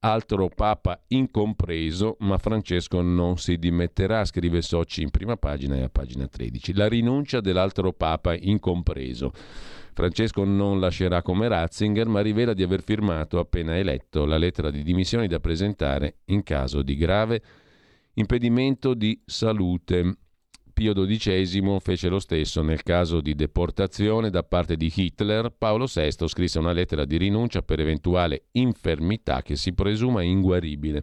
altro 0.00 0.48
papa 0.48 1.00
incompreso, 1.08 2.16
ma 2.20 2.38
Francesco 2.38 3.00
non 3.00 3.36
si 3.38 3.58
dimetterà, 3.58 4.24
scrive 4.24 4.62
Soci 4.62 5.02
in 5.02 5.10
prima 5.10 5.36
pagina 5.36 5.76
e 5.76 5.82
a 5.82 5.88
pagina 5.88 6.26
13. 6.26 6.74
La 6.74 6.88
rinuncia 6.88 7.40
dell'altro 7.40 7.92
papa 7.92 8.34
incompreso. 8.34 9.32
Francesco 9.98 10.44
non 10.44 10.78
lascerà 10.78 11.22
come 11.22 11.48
Ratzinger, 11.48 12.06
ma 12.06 12.20
rivela 12.20 12.54
di 12.54 12.62
aver 12.62 12.84
firmato, 12.84 13.40
appena 13.40 13.76
eletto, 13.76 14.26
la 14.26 14.36
lettera 14.36 14.70
di 14.70 14.84
dimissioni 14.84 15.26
da 15.26 15.40
presentare 15.40 16.18
in 16.26 16.44
caso 16.44 16.82
di 16.82 16.94
grave 16.94 17.42
impedimento 18.14 18.94
di 18.94 19.20
salute. 19.24 20.18
Pio 20.72 20.92
XII 20.92 21.78
fece 21.80 22.08
lo 22.08 22.20
stesso 22.20 22.62
nel 22.62 22.84
caso 22.84 23.20
di 23.20 23.34
deportazione 23.34 24.30
da 24.30 24.44
parte 24.44 24.76
di 24.76 24.92
Hitler. 24.94 25.50
Paolo 25.50 25.86
VI 25.92 26.28
scrisse 26.28 26.60
una 26.60 26.70
lettera 26.70 27.04
di 27.04 27.16
rinuncia 27.16 27.62
per 27.62 27.80
eventuale 27.80 28.44
infermità 28.52 29.42
che 29.42 29.56
si 29.56 29.72
presuma 29.72 30.22
inguaribile. 30.22 31.02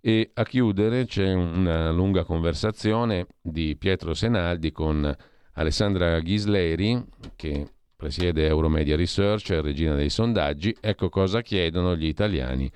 E 0.00 0.30
a 0.32 0.44
chiudere 0.44 1.06
c'è 1.06 1.32
una 1.32 1.90
lunga 1.90 2.22
conversazione 2.22 3.26
di 3.40 3.74
Pietro 3.76 4.14
Senaldi 4.14 4.70
con 4.70 5.12
Alessandra 5.54 6.20
Ghisleri, 6.20 7.04
che 7.34 7.66
presiede 8.02 8.48
Euromedia 8.48 8.96
Research, 8.96 9.50
regina 9.60 9.94
dei 9.94 10.10
sondaggi. 10.10 10.74
Ecco 10.80 11.08
cosa 11.08 11.40
chiedono 11.40 11.94
gli 11.94 12.06
italiani 12.06 12.68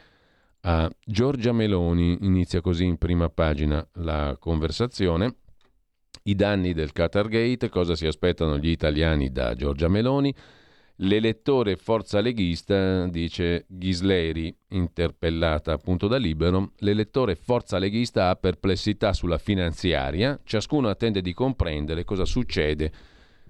a 0.61 0.89
Giorgia 1.05 1.51
Meloni. 1.51 2.19
Inizia 2.21 2.61
così 2.61 2.85
in 2.85 2.97
prima 2.97 3.29
pagina 3.29 3.85
la 3.95 4.37
conversazione. 4.39 5.35
I 6.23 6.37
danni 6.37 6.73
del 6.75 6.93
Qatar 6.93 7.27
Gate, 7.27 7.69
cosa 7.69 7.97
si 7.97 8.07
aspettano 8.07 8.57
gli 8.57 8.69
italiani 8.69 9.33
da 9.33 9.55
Giorgia 9.55 9.89
Meloni? 9.89 10.33
L'elettore 11.01 11.75
forza 11.75 12.21
leghista, 12.21 13.09
dice 13.09 13.65
Ghisleri, 13.67 14.57
interpellata 14.69 15.73
appunto 15.73 16.07
da 16.07 16.19
Libero, 16.19 16.71
l'elettore 16.79 17.35
forza 17.35 17.79
leghista 17.79 18.29
ha 18.29 18.37
perplessità 18.37 19.13
sulla 19.13 19.39
finanziaria, 19.39 20.39
ciascuno 20.45 20.89
attende 20.89 21.21
di 21.21 21.35
comprendere 21.35 22.05
cosa 22.05 22.25
succede 22.25 22.93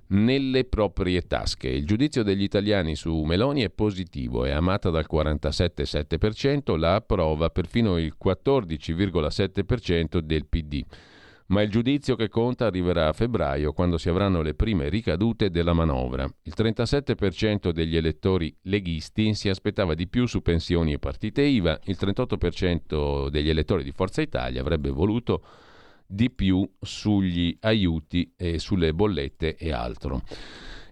nelle 0.09 0.64
proprie 0.64 1.23
tasche. 1.23 1.69
Il 1.69 1.87
giudizio 1.87 2.23
degli 2.23 2.42
italiani 2.42 2.95
su 2.95 3.23
Meloni 3.23 3.62
è 3.62 3.71
positivo, 3.71 4.45
è 4.45 4.51
amata 4.51 4.90
dal 4.90 5.07
47,7%, 5.11 6.77
la 6.79 6.97
approva 6.97 7.51
perfino 7.51 7.99
il 7.99 8.14
14,7% 8.23 10.19
del 10.19 10.47
PD. 10.47 10.85
Ma 11.49 11.62
il 11.62 11.71
giudizio 11.71 12.16
che 12.16 12.29
conta 12.29 12.66
arriverà 12.66 13.07
a 13.07 13.12
febbraio, 13.12 13.73
quando 13.73 13.99
si 13.99 14.09
avranno 14.09 14.42
le 14.42 14.55
prime 14.55 14.88
ricadute 14.88 15.49
della 15.49 15.75
manovra. 15.75 16.25
Il 16.42 16.55
37% 16.57 17.71
degli 17.71 17.97
elettori 17.97 18.53
leghisti 18.62 19.33
si 19.35 19.49
aspettava 19.49 19.95
di 19.95 20.09
più 20.09 20.27
su 20.27 20.42
pensioni 20.42 20.92
e 20.92 20.99
partite 20.99 21.42
IVA, 21.42 21.79
il 21.85 21.97
38% 22.01 23.29
degli 23.29 23.49
elettori 23.49 23.85
di 23.85 23.92
Forza 23.92 24.23
Italia 24.23 24.61
avrebbe 24.61 24.90
voluto 24.90 25.40
di 26.07 26.31
più 26.31 26.69
sugli 26.81 27.57
aiuti 27.61 28.33
e 28.37 28.59
sulle 28.59 28.92
bollette 28.92 29.57
e 29.57 29.73
altro. 29.73 30.23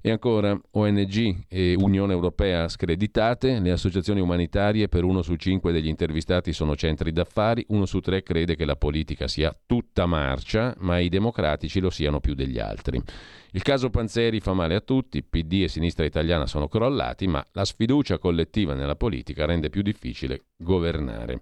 E 0.07 0.11
ancora 0.11 0.55
ONG 0.73 1.47
e 1.49 1.75
Unione 1.79 2.13
Europea 2.13 2.69
screditate, 2.69 3.59
le 3.59 3.71
associazioni 3.71 4.21
umanitarie 4.21 4.87
per 4.87 5.03
uno 5.03 5.23
su 5.23 5.35
cinque 5.37 5.73
degli 5.73 5.89
intervistati 5.89 6.53
sono 6.53 6.77
centri 6.77 7.11
d'affari, 7.11 7.65
uno 7.69 7.87
su 7.87 8.01
tre 8.01 8.23
crede 8.23 8.55
che 8.55 8.67
la 8.67 8.77
politica 8.77 9.29
sia 9.29 9.57
tutta 9.65 10.05
marcia, 10.05 10.75
ma 10.81 10.99
i 10.99 11.09
democratici 11.09 11.81
lo 11.81 11.89
siano 11.89 12.21
più 12.21 12.35
degli 12.35 12.59
altri. 12.59 13.03
Il 13.53 13.63
caso 13.63 13.89
Panzeri 13.89 14.41
fa 14.41 14.53
male 14.53 14.75
a 14.75 14.81
tutti, 14.83 15.23
PD 15.23 15.63
e 15.63 15.69
sinistra 15.69 16.05
italiana 16.05 16.47
sono 16.47 16.69
crollati, 16.69 17.27
ma 17.27 17.43
la 17.53 17.65
sfiducia 17.65 18.19
collettiva 18.19 18.75
nella 18.75 18.97
politica 18.97 19.47
rende 19.47 19.71
più 19.71 19.81
difficile 19.81 20.43
governare. 20.59 21.41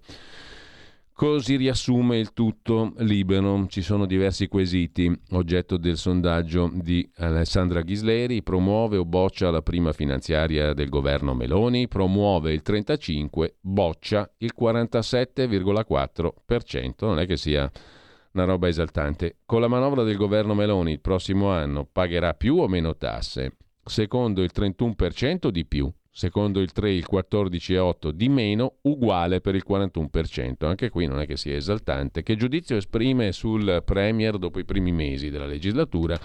Così 1.15 1.57
riassume 1.57 2.17
il 2.17 2.33
tutto 2.33 2.93
libero. 2.97 3.67
Ci 3.67 3.83
sono 3.83 4.07
diversi 4.07 4.47
quesiti, 4.47 5.15
oggetto 5.33 5.77
del 5.77 5.95
sondaggio 5.95 6.71
di 6.73 7.07
Alessandra 7.17 7.81
Ghisleri. 7.81 8.41
Promuove 8.41 8.97
o 8.97 9.05
boccia 9.05 9.51
la 9.51 9.61
prima 9.61 9.93
finanziaria 9.93 10.73
del 10.73 10.89
governo 10.89 11.35
Meloni? 11.35 11.87
Promuove 11.87 12.51
il 12.51 12.63
35, 12.63 13.57
boccia 13.61 14.27
il 14.37 14.53
47,4%. 14.59 16.93
Non 17.01 17.19
è 17.19 17.27
che 17.27 17.37
sia 17.37 17.71
una 18.33 18.45
roba 18.45 18.67
esaltante. 18.67 19.35
Con 19.45 19.61
la 19.61 19.67
manovra 19.67 20.01
del 20.01 20.17
governo 20.17 20.55
Meloni 20.55 20.93
il 20.93 20.99
prossimo 20.99 21.51
anno 21.51 21.87
pagherà 21.89 22.33
più 22.33 22.57
o 22.57 22.67
meno 22.67 22.97
tasse? 22.97 23.57
Secondo 23.85 24.41
il 24.41 24.49
31% 24.53 25.49
di 25.49 25.65
più, 25.65 25.93
secondo 26.15 26.59
il 26.59 26.71
3 26.71 26.91
il 26.91 27.07
14,8 27.11 28.09
di 28.11 28.29
meno, 28.29 28.75
uguale 28.81 29.41
per 29.41 29.55
il 29.55 29.63
41%. 29.67 30.65
Anche 30.65 30.89
qui 30.89 31.07
non 31.07 31.19
è 31.19 31.25
che 31.25 31.35
sia 31.35 31.55
esaltante. 31.55 32.21
Che 32.21 32.35
giudizio 32.35 32.77
esprime 32.77 33.31
sul 33.31 33.81
Premier 33.83 34.37
dopo 34.37 34.59
i 34.59 34.65
primi 34.65 34.91
mesi 34.91 35.31
della 35.31 35.47
legislatura? 35.47 36.17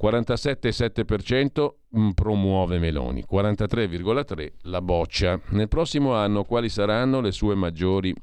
47,7% 0.00 1.74
mm, 1.96 2.10
promuove 2.10 2.78
Meloni, 2.78 3.24
43,3% 3.30 4.52
la 4.62 4.80
boccia. 4.80 5.38
Nel 5.50 5.68
prossimo 5.68 6.14
anno 6.14 6.44
quali 6.44 6.70
saranno 6.70 7.20
le 7.20 7.32
sue 7.32 7.54
maggiori 7.54 8.14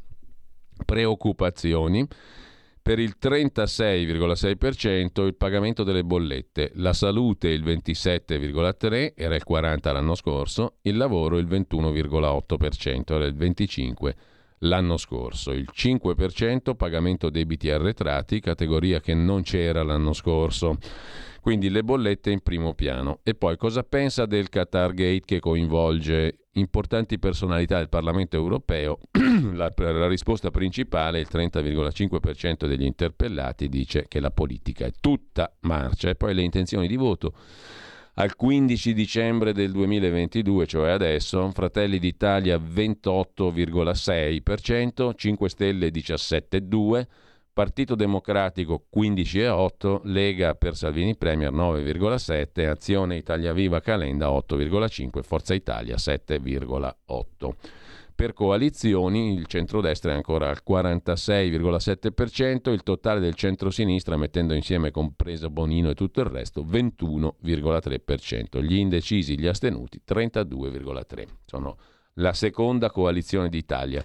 preoccupazioni? 0.84 2.06
Per 2.90 2.98
il 2.98 3.18
36,6% 3.22 5.24
il 5.24 5.36
pagamento 5.36 5.84
delle 5.84 6.04
bollette, 6.04 6.72
la 6.74 6.94
salute 6.94 7.48
il 7.48 7.64
27,3%, 7.64 9.14
era 9.16 9.36
il 9.36 9.44
40% 9.48 9.94
l'anno 9.94 10.16
scorso, 10.16 10.78
il 10.82 10.98
lavoro 10.98 11.38
il 11.38 11.46
21,8%, 11.46 13.14
era 13.14 13.26
il 13.26 13.36
25% 13.36 14.14
l'anno 14.64 14.98
scorso, 14.98 15.52
il 15.52 15.70
5% 15.72 16.76
pagamento 16.76 17.30
debiti 17.30 17.70
arretrati, 17.70 18.40
categoria 18.40 19.00
che 19.00 19.14
non 19.14 19.44
c'era 19.44 19.84
l'anno 19.84 20.14
scorso. 20.14 20.80
Quindi 21.42 21.70
le 21.70 21.84
bollette 21.84 22.32
in 22.32 22.42
primo 22.42 22.74
piano. 22.74 23.20
E 23.24 23.36
poi 23.36 23.58
cosa 23.58 23.84
pensa 23.84 24.26
del 24.26 24.50
Qatar 24.50 24.94
Gate 24.94 25.24
che 25.26 25.40
coinvolge 25.40 26.46
importanti 26.54 27.20
personalità 27.20 27.78
del 27.78 27.90
Parlamento 27.90 28.36
europeo? 28.36 29.00
la, 29.54 29.72
la 29.76 30.08
risposta 30.08 30.52
principale, 30.52 31.20
il 31.20 31.28
30,5% 31.32 32.68
degli 32.68 32.86
interpellati, 32.86 33.70
dice 33.70 34.06
che 34.08 34.20
la 34.20 34.32
politica 34.32 34.86
è 34.86 34.92
tutta 35.00 35.54
marcia. 35.62 36.10
E 36.10 36.16
poi 36.16 36.34
le 36.34 36.42
intenzioni 36.42 36.88
di 36.88 36.96
voto 36.96 37.34
al 38.20 38.36
15 38.36 38.94
dicembre 38.94 39.54
del 39.54 39.72
2022, 39.72 40.68
cioè 40.68 40.90
adesso, 40.90 41.50
Fratelli 41.52 42.00
d'Italia 42.00 42.58
28,6%, 42.58 45.12
5 45.16 45.50
Stelle 45.50 45.90
17,2%, 45.90 47.08
Partito 47.60 47.95
Democratico 47.95 48.86
15,8%, 48.95 49.99
Lega 50.03 50.55
per 50.55 50.78
Salvini 50.78 51.18
Premier 51.18 51.51
9,7%, 51.51 52.70
Azione 52.70 53.18
Italia 53.18 53.51
Viva 53.51 53.82
Calenda 53.82 54.30
8,5%, 54.30 55.22
Forza 55.24 55.53
Italia 55.53 55.97
7,8%. 55.97 57.49
Per 58.16 58.32
coalizioni 58.32 59.34
il 59.34 59.45
centrodestra 59.47 60.14
è 60.14 60.16
ancora 60.16 60.47
al 60.47 60.62
46,7%, 60.66 62.72
il 62.72 62.84
totale 62.84 63.20
del 63.20 63.34
centrosinistra, 63.34 64.16
mettendo 64.16 64.53
insieme 64.53 64.91
compreso 64.91 65.49
Bonino 65.49 65.89
e 65.89 65.95
tutto 65.95 66.22
il 66.22 66.28
resto, 66.28 66.64
21,3%. 66.64 68.64
Gli 68.64 68.78
indecisi, 68.78 69.38
gli 69.38 69.47
astenuti, 69.47 70.01
32,3%. 70.07 71.26
Sono 71.45 71.76
la 72.14 72.32
seconda 72.32 72.89
coalizione 72.89 73.49
d'Italia, 73.49 74.01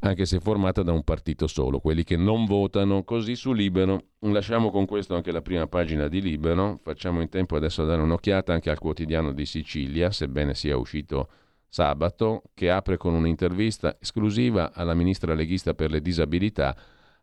anche 0.00 0.26
se 0.26 0.40
formata 0.40 0.82
da 0.82 0.92
un 0.92 1.02
partito 1.02 1.46
solo, 1.46 1.80
quelli 1.80 2.04
che 2.04 2.16
non 2.16 2.44
votano 2.44 3.04
così 3.04 3.34
su 3.36 3.52
Libero. 3.52 4.02
Lasciamo 4.20 4.70
con 4.70 4.86
questo 4.86 5.14
anche 5.14 5.32
la 5.32 5.42
prima 5.42 5.66
pagina 5.66 6.08
di 6.08 6.20
Libero, 6.20 6.80
facciamo 6.82 7.20
in 7.20 7.28
tempo 7.28 7.56
adesso 7.56 7.82
a 7.82 7.86
dare 7.86 8.02
un'occhiata 8.02 8.52
anche 8.52 8.70
al 8.70 8.78
quotidiano 8.78 9.32
di 9.32 9.46
Sicilia, 9.46 10.10
sebbene 10.10 10.54
sia 10.54 10.76
uscito 10.76 11.28
sabato, 11.68 12.42
che 12.54 12.70
apre 12.70 12.96
con 12.96 13.14
un'intervista 13.14 13.96
esclusiva 14.00 14.72
alla 14.72 14.94
ministra 14.94 15.34
leghista 15.34 15.74
per 15.74 15.90
le 15.90 16.00
disabilità, 16.00 16.76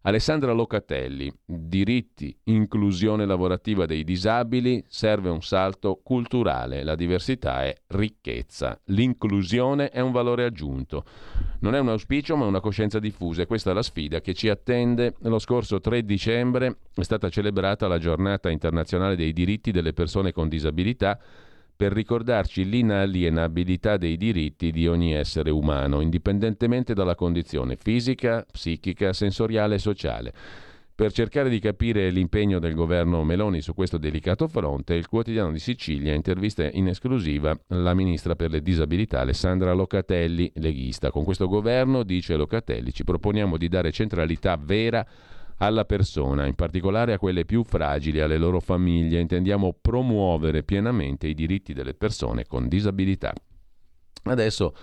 Alessandra 0.06 0.52
Locatelli. 0.52 1.32
Diritti, 1.46 2.38
inclusione 2.46 3.26
lavorativa 3.26 3.86
dei 3.86 4.04
disabili, 4.04 4.84
serve 4.90 5.30
un 5.30 5.42
salto 5.42 6.02
culturale, 6.04 6.84
la 6.84 6.96
diversità 6.96 7.64
è 7.64 7.74
ricchezza, 7.88 8.78
l'inclusione 8.88 9.92
è 9.92 10.02
un 10.02 10.12
valore 10.12 10.44
aggiunto. 10.44 11.06
Non 11.62 11.74
è 11.74 11.80
un 11.80 11.88
auspicio 11.88 12.36
ma 12.36 12.46
una 12.46 12.60
coscienza 12.60 13.00
diffusa 13.00 13.44
e 13.44 13.46
questa 13.46 13.72
è 13.72 13.74
la 13.74 13.82
sfida 13.82 14.20
che 14.20 14.34
ci 14.34 14.50
attende. 14.50 15.16
Lo 15.22 15.40
scorso 15.40 15.80
3 15.80 16.04
dicembre 16.04 16.80
è 16.94 17.04
stata 17.04 17.30
celebrata 17.30 17.88
la 17.88 17.98
giornata 17.98 18.50
internazionale 18.50 19.16
dei 19.16 19.32
diritti 19.32 19.72
delle 19.72 19.94
persone 19.94 20.34
con 20.34 20.50
disabilità 20.50 21.18
per 21.84 21.92
ricordarci 21.92 22.64
l'inalienabilità 22.64 23.98
dei 23.98 24.16
diritti 24.16 24.72
di 24.72 24.88
ogni 24.88 25.14
essere 25.14 25.50
umano, 25.50 26.00
indipendentemente 26.00 26.94
dalla 26.94 27.14
condizione 27.14 27.76
fisica, 27.76 28.46
psichica, 28.50 29.12
sensoriale 29.12 29.76
e 29.76 29.80
sociale. 29.80 30.34
Per 30.96 31.12
cercare 31.12 31.50
di 31.50 31.60
capire 31.60 32.10
l'impegno 32.10 32.60
del 32.60 32.74
governo 32.74 33.26
Meloni 33.26 33.60
su 33.60 33.74
questo 33.74 33.98
delicato 33.98 34.48
fronte, 34.48 34.94
il 34.94 35.10
quotidiano 35.10 35.52
di 35.52 35.60
Sicilia 35.60 36.14
intervista 36.14 36.66
in 36.72 36.88
esclusiva 36.88 37.54
la 37.68 37.94
ministra 37.94 38.36
per 38.36 38.52
le 38.52 38.62
disabilità 38.62 39.20
Alessandra 39.20 39.74
Locatelli, 39.74 40.50
leghista. 40.56 41.12
Con 41.12 41.26
questo 41.26 41.50
governo, 41.50 42.04
dice 42.04 42.38
Locatelli, 42.38 42.94
ci 42.94 43.04
proponiamo 43.04 43.58
di 43.58 43.68
dare 43.68 43.92
centralità 43.92 44.56
vera 44.56 45.06
alla 45.58 45.86
persona, 45.86 46.46
in 46.46 46.56
particolare 46.56 47.14
a 47.14 47.20
quelle 47.20 47.46
più 47.46 47.64
fragili, 47.64 48.20
alle 48.20 48.38
loro 48.38 48.60
famiglie. 48.60 49.20
Intendiamo 49.20 49.76
promuovere 49.80 50.64
pienamente 50.64 51.28
i 51.28 51.34
diritti 51.34 51.74
delle 51.74 51.94
persone 51.94 52.46
con 52.46 52.68
disabilità. 52.68 53.34
Adesso, 54.24 54.76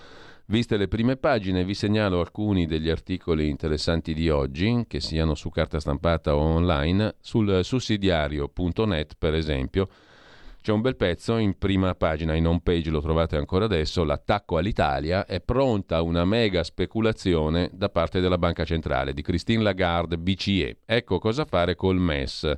viste 0.47 0.77
le 0.77 0.87
prime 0.87 1.17
pagine, 1.17 1.63
vi 1.63 1.73
segnalo 1.73 2.19
alcuni 2.19 2.65
degli 2.65 2.89
articoli 2.89 3.49
interessanti 3.49 4.13
di 4.13 4.29
oggi, 4.29 4.85
che 4.87 4.99
siano 4.99 5.35
su 5.35 5.49
carta 5.49 5.79
stampata 5.79 6.35
o 6.35 6.39
online, 6.39 7.15
sul 7.19 7.63
sussidiario.net 7.63 9.15
per 9.17 9.33
esempio 9.33 9.89
c'è 10.61 10.71
un 10.71 10.81
bel 10.81 10.95
pezzo 10.95 11.37
in 11.37 11.57
prima 11.57 11.95
pagina, 11.95 12.35
in 12.35 12.45
home 12.45 12.61
page 12.61 12.91
lo 12.91 13.01
trovate 13.01 13.35
ancora 13.35 13.65
adesso, 13.65 14.03
l'attacco 14.03 14.57
all'Italia, 14.57 15.25
è 15.25 15.41
pronta 15.41 16.03
una 16.03 16.23
mega 16.23 16.63
speculazione 16.63 17.71
da 17.73 17.89
parte 17.89 18.19
della 18.19 18.37
Banca 18.37 18.63
Centrale 18.63 19.13
di 19.13 19.23
Christine 19.23 19.63
Lagarde, 19.63 20.19
BCE. 20.19 20.77
Ecco 20.85 21.17
cosa 21.17 21.45
fare 21.45 21.73
col 21.73 21.97
MES. 21.97 22.51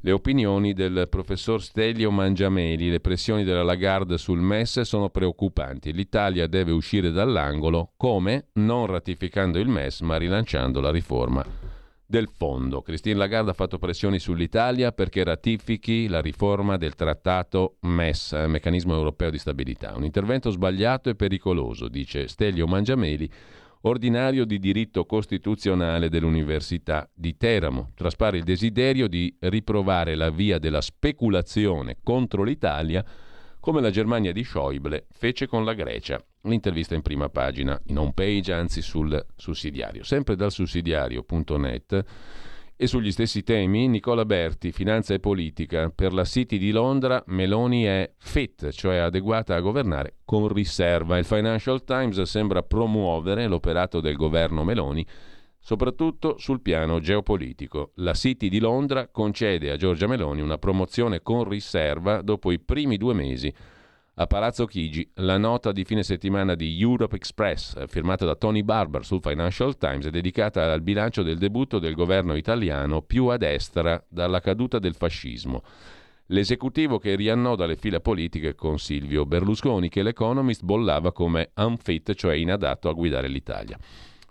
Le 0.00 0.10
opinioni 0.10 0.72
del 0.72 1.06
professor 1.10 1.62
Stelio 1.62 2.10
Mangiameli, 2.10 2.88
le 2.88 3.00
pressioni 3.00 3.44
della 3.44 3.62
Lagarde 3.62 4.16
sul 4.16 4.40
MES 4.40 4.80
sono 4.80 5.10
preoccupanti. 5.10 5.92
L'Italia 5.92 6.46
deve 6.46 6.72
uscire 6.72 7.10
dall'angolo 7.10 7.92
come? 7.98 8.46
Non 8.54 8.86
ratificando 8.86 9.58
il 9.58 9.68
MES 9.68 10.00
ma 10.00 10.16
rilanciando 10.16 10.80
la 10.80 10.90
riforma 10.90 11.73
del 12.06 12.28
fondo. 12.28 12.82
Christine 12.82 13.16
Lagarde 13.16 13.50
ha 13.50 13.54
fatto 13.54 13.78
pressioni 13.78 14.18
sull'Italia 14.18 14.92
perché 14.92 15.24
ratifichi 15.24 16.06
la 16.08 16.20
riforma 16.20 16.76
del 16.76 16.94
trattato 16.94 17.76
MES, 17.80 18.32
Meccanismo 18.46 18.94
Europeo 18.94 19.30
di 19.30 19.38
Stabilità. 19.38 19.94
Un 19.96 20.04
intervento 20.04 20.50
sbagliato 20.50 21.08
e 21.08 21.14
pericoloso, 21.14 21.88
dice 21.88 22.28
Stelio 22.28 22.66
Mangiameli, 22.66 23.30
ordinario 23.82 24.44
di 24.44 24.58
diritto 24.58 25.04
costituzionale 25.04 26.08
dell'Università 26.08 27.08
di 27.12 27.36
Teramo. 27.36 27.90
Traspare 27.94 28.38
il 28.38 28.44
desiderio 28.44 29.08
di 29.08 29.34
riprovare 29.40 30.14
la 30.14 30.30
via 30.30 30.58
della 30.58 30.80
speculazione 30.80 31.98
contro 32.02 32.42
l'Italia 32.42 33.04
come 33.64 33.80
la 33.80 33.88
Germania 33.88 34.30
di 34.30 34.44
Schäuble 34.44 35.06
fece 35.10 35.46
con 35.46 35.64
la 35.64 35.72
Grecia. 35.72 36.22
L'intervista 36.42 36.94
in 36.94 37.00
prima 37.00 37.30
pagina, 37.30 37.80
in 37.86 37.96
home 37.96 38.12
page, 38.12 38.52
anzi 38.52 38.82
sul 38.82 39.24
sussidiario. 39.36 40.04
Sempre 40.04 40.36
dal 40.36 40.52
sussidiario.net 40.52 42.04
e 42.76 42.86
sugli 42.86 43.10
stessi 43.10 43.42
temi, 43.42 43.88
Nicola 43.88 44.26
Berti, 44.26 44.70
Finanza 44.70 45.14
e 45.14 45.18
Politica. 45.18 45.88
Per 45.88 46.12
la 46.12 46.24
City 46.24 46.58
di 46.58 46.72
Londra, 46.72 47.24
Meloni 47.28 47.84
è 47.84 48.12
fit, 48.18 48.68
cioè 48.68 48.96
adeguata 48.96 49.54
a 49.54 49.60
governare 49.60 50.16
con 50.26 50.46
riserva. 50.48 51.16
Il 51.16 51.24
Financial 51.24 51.82
Times 51.84 52.20
sembra 52.20 52.62
promuovere 52.62 53.46
l'operato 53.46 54.02
del 54.02 54.16
governo 54.16 54.62
Meloni 54.62 55.06
soprattutto 55.64 56.36
sul 56.36 56.60
piano 56.60 57.00
geopolitico. 57.00 57.92
La 57.94 58.12
City 58.12 58.50
di 58.50 58.60
Londra 58.60 59.08
concede 59.08 59.70
a 59.70 59.76
Giorgia 59.76 60.06
Meloni 60.06 60.42
una 60.42 60.58
promozione 60.58 61.22
con 61.22 61.48
riserva 61.48 62.20
dopo 62.20 62.52
i 62.52 62.60
primi 62.60 62.98
due 62.98 63.14
mesi. 63.14 63.52
A 64.16 64.26
Palazzo 64.26 64.66
Chigi, 64.66 65.10
la 65.14 65.38
nota 65.38 65.72
di 65.72 65.84
fine 65.84 66.02
settimana 66.02 66.54
di 66.54 66.78
Europe 66.78 67.16
Express, 67.16 67.82
firmata 67.86 68.26
da 68.26 68.34
Tony 68.34 68.62
Barber 68.62 69.06
sul 69.06 69.22
Financial 69.22 69.78
Times, 69.78 70.04
è 70.04 70.10
dedicata 70.10 70.70
al 70.70 70.82
bilancio 70.82 71.22
del 71.22 71.38
debutto 71.38 71.78
del 71.78 71.94
governo 71.94 72.34
italiano 72.34 73.00
più 73.00 73.28
a 73.28 73.38
destra 73.38 74.04
dalla 74.06 74.40
caduta 74.40 74.78
del 74.78 74.94
fascismo. 74.94 75.62
L'esecutivo 76.26 76.98
che 76.98 77.16
riannoda 77.16 77.64
le 77.64 77.76
fila 77.76 78.00
politiche 78.00 78.54
con 78.54 78.78
Silvio 78.78 79.24
Berlusconi, 79.24 79.88
che 79.88 80.02
l'Economist 80.02 80.62
bollava 80.62 81.10
come 81.10 81.52
unfit, 81.56 82.12
cioè 82.12 82.34
inadatto 82.34 82.90
a 82.90 82.92
guidare 82.92 83.28
l'Italia. 83.28 83.78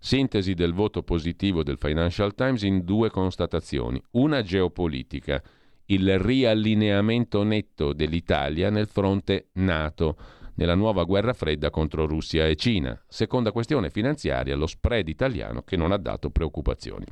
Sintesi 0.06 0.54
del 0.54 0.74
voto 0.74 1.01
positivo 1.01 1.64
del 1.64 1.78
Financial 1.78 2.36
Times 2.36 2.64
in 2.64 2.84
due 2.84 3.10
constatazioni. 3.10 4.04
Una 4.12 4.41
geopolitica, 4.41 5.41
il 5.86 6.20
riallineamento 6.20 7.41
netto 7.43 7.93
dell'Italia 7.93 8.70
nel 8.70 8.88
fronte 8.88 9.47
NATO 9.54 10.18
nella 10.56 10.76
nuova 10.76 11.06
guerra 11.06 11.32
fredda 11.32 11.70
contro 11.70 12.06
Russia 12.06 12.45
e 12.45 12.58
Cina. 12.58 13.01
Seconda 13.08 13.54
questione 13.54 13.89
finanziaria, 13.89 14.58
lo 14.58 14.68
spread 14.68 15.08
italiano 15.08 15.62
che 15.62 15.78
non 15.78 15.93
ha 15.93 15.97
dato 15.97 16.32
preoccupazioni. 16.32 17.06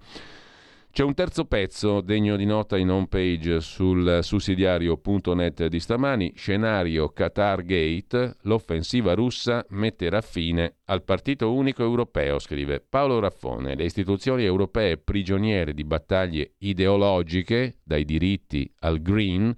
C'è 0.94 1.04
un 1.04 1.14
terzo 1.14 1.46
pezzo 1.46 2.02
degno 2.02 2.36
di 2.36 2.44
nota 2.44 2.78
in 2.78 2.92
home 2.92 3.08
page 3.08 3.62
sul 3.62 4.20
sussidiario.net 4.22 5.68
di 5.68 5.80
stamani, 5.80 6.34
scenario 6.36 7.08
Qatar 7.08 7.64
Gate, 7.64 8.36
l'offensiva 8.42 9.14
russa 9.14 9.66
metterà 9.70 10.20
fine 10.20 10.80
al 10.88 11.04
partito 11.04 11.54
unico 11.54 11.82
europeo, 11.82 12.40
scrive 12.40 12.82
Paolo 12.82 13.20
Raffone. 13.20 13.76
Le 13.76 13.86
istituzioni 13.86 14.44
europee 14.44 14.98
prigioniere 14.98 15.74
di 15.74 15.86
battaglie 15.86 16.56
ideologiche, 16.58 17.78
dai 17.86 18.04
diritti 18.04 18.70
al 18.80 19.02
green, 19.02 19.56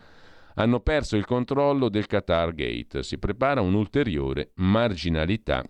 hanno 0.54 0.82
perso 0.82 1.18
il 1.18 1.26
controllo 1.26 1.90
del 1.90 2.06
Qatar 2.06 2.54
Gate. 2.54 3.02
Si 3.02 3.18
prepara 3.18 3.60
un'ulteriore 3.60 4.52
marginalità 4.58 5.64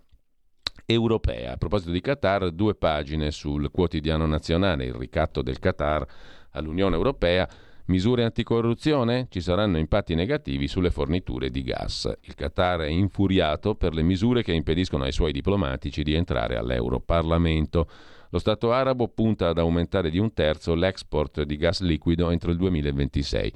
europea. 0.86 1.52
A 1.52 1.56
proposito 1.56 1.90
di 1.90 2.00
Qatar, 2.00 2.50
due 2.50 2.74
pagine 2.74 3.30
sul 3.30 3.70
quotidiano 3.70 4.26
nazionale, 4.26 4.84
il 4.84 4.94
ricatto 4.94 5.42
del 5.42 5.58
Qatar 5.58 6.06
all'Unione 6.50 6.96
Europea. 6.96 7.48
Misure 7.86 8.24
anticorruzione? 8.24 9.26
Ci 9.28 9.42
saranno 9.42 9.76
impatti 9.76 10.14
negativi 10.14 10.68
sulle 10.68 10.90
forniture 10.90 11.50
di 11.50 11.62
gas. 11.62 12.10
Il 12.22 12.34
Qatar 12.34 12.80
è 12.80 12.88
infuriato 12.88 13.74
per 13.74 13.92
le 13.92 14.02
misure 14.02 14.42
che 14.42 14.52
impediscono 14.52 15.04
ai 15.04 15.12
suoi 15.12 15.32
diplomatici 15.32 16.02
di 16.02 16.14
entrare 16.14 16.56
all'Europarlamento. 16.56 17.86
Lo 18.30 18.38
Stato 18.38 18.72
arabo 18.72 19.08
punta 19.08 19.48
ad 19.48 19.58
aumentare 19.58 20.08
di 20.08 20.18
un 20.18 20.32
terzo 20.32 20.74
l'export 20.74 21.42
di 21.42 21.56
gas 21.56 21.82
liquido 21.82 22.30
entro 22.30 22.50
il 22.50 22.56
2026. 22.56 23.52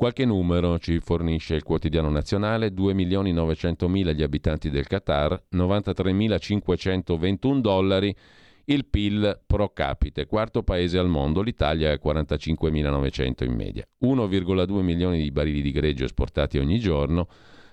Qualche 0.00 0.24
numero 0.24 0.78
ci 0.78 0.98
fornisce 0.98 1.56
il 1.56 1.62
quotidiano 1.62 2.08
nazionale, 2.08 2.68
2.900.000 2.68 4.14
gli 4.14 4.22
abitanti 4.22 4.70
del 4.70 4.86
Qatar, 4.86 5.42
93.521 5.52 7.58
dollari 7.58 8.16
il 8.64 8.86
PIL 8.86 9.42
pro 9.46 9.74
capite, 9.74 10.24
quarto 10.24 10.62
paese 10.62 10.96
al 10.96 11.08
mondo, 11.08 11.42
l'Italia 11.42 11.90
è 11.90 12.00
45.900 12.02 13.44
in 13.44 13.52
media, 13.52 13.86
1,2 14.02 14.80
milioni 14.80 15.20
di 15.20 15.30
barili 15.30 15.60
di 15.60 15.70
greggio 15.70 16.06
esportati 16.06 16.56
ogni 16.56 16.78
giorno, 16.78 17.28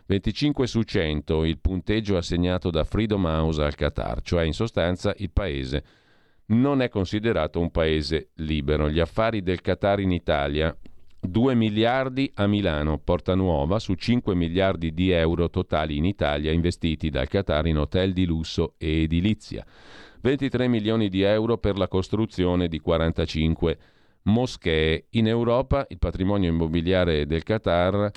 25 0.07 0.67
su 0.67 0.81
100 0.81 1.45
il 1.45 1.59
punteggio 1.59 2.17
assegnato 2.17 2.69
da 2.69 2.83
Freedom 2.83 3.23
House 3.23 3.63
al 3.63 3.75
Qatar, 3.75 4.21
cioè 4.21 4.43
in 4.43 4.51
sostanza 4.51 5.13
il 5.19 5.31
paese 5.31 5.81
non 6.47 6.81
è 6.81 6.89
considerato 6.89 7.61
un 7.61 7.71
paese 7.71 8.31
libero. 8.35 8.89
Gli 8.89 8.99
affari 8.99 9.41
del 9.41 9.61
Qatar 9.61 10.01
in 10.01 10.11
Italia 10.11 10.77
2 11.27 11.55
miliardi 11.55 12.31
a 12.35 12.47
Milano, 12.47 12.99
Porta 12.99 13.35
Nuova, 13.35 13.79
su 13.79 13.93
5 13.93 14.33
miliardi 14.33 14.93
di 14.93 15.11
euro 15.11 15.49
totali 15.49 15.97
in 15.97 16.05
Italia 16.05 16.51
investiti 16.51 17.09
dal 17.09 17.27
Qatar 17.27 17.67
in 17.67 17.77
hotel 17.77 18.13
di 18.13 18.25
lusso 18.25 18.75
e 18.77 19.03
edilizia. 19.03 19.65
23 20.21 20.67
milioni 20.67 21.09
di 21.09 21.21
euro 21.21 21.57
per 21.57 21.77
la 21.77 21.87
costruzione 21.87 22.67
di 22.67 22.79
45 22.79 23.77
moschee. 24.23 25.07
In 25.11 25.27
Europa 25.27 25.85
il 25.89 25.99
patrimonio 25.99 26.49
immobiliare 26.49 27.25
del 27.25 27.43
Qatar 27.43 28.11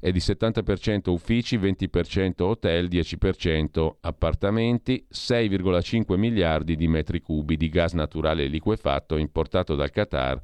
è 0.00 0.10
di 0.10 0.18
70% 0.18 1.10
uffici, 1.10 1.58
20% 1.58 2.42
hotel, 2.42 2.88
10% 2.88 3.96
appartamenti, 4.00 5.06
6,5 5.12 6.16
miliardi 6.16 6.76
di 6.76 6.88
metri 6.88 7.20
cubi 7.20 7.56
di 7.56 7.68
gas 7.68 7.92
naturale 7.92 8.46
liquefatto 8.46 9.16
importato 9.16 9.74
dal 9.74 9.90
Qatar 9.90 10.40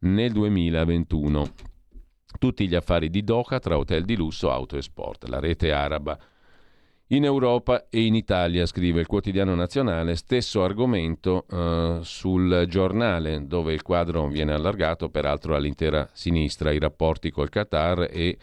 nel 0.00 0.32
2021. 0.32 1.44
Tutti 2.38 2.68
gli 2.68 2.74
affari 2.74 3.10
di 3.10 3.22
Doha 3.22 3.58
tra 3.58 3.76
hotel 3.76 4.04
di 4.04 4.16
lusso, 4.16 4.50
auto 4.50 4.76
e 4.76 4.82
sport. 4.82 5.28
La 5.28 5.40
rete 5.40 5.72
araba 5.72 6.18
in 7.08 7.24
Europa 7.24 7.88
e 7.90 8.04
in 8.04 8.14
Italia, 8.14 8.66
scrive 8.66 9.00
il 9.00 9.06
quotidiano 9.06 9.54
nazionale, 9.56 10.14
stesso 10.14 10.62
argomento 10.62 11.44
eh, 11.50 11.98
sul 12.02 12.66
giornale, 12.68 13.46
dove 13.48 13.72
il 13.72 13.82
quadro 13.82 14.28
viene 14.28 14.52
allargato 14.52 15.08
peraltro 15.08 15.56
all'intera 15.56 16.08
sinistra, 16.12 16.70
i 16.70 16.78
rapporti 16.78 17.30
col 17.30 17.48
Qatar 17.48 18.08
e 18.10 18.38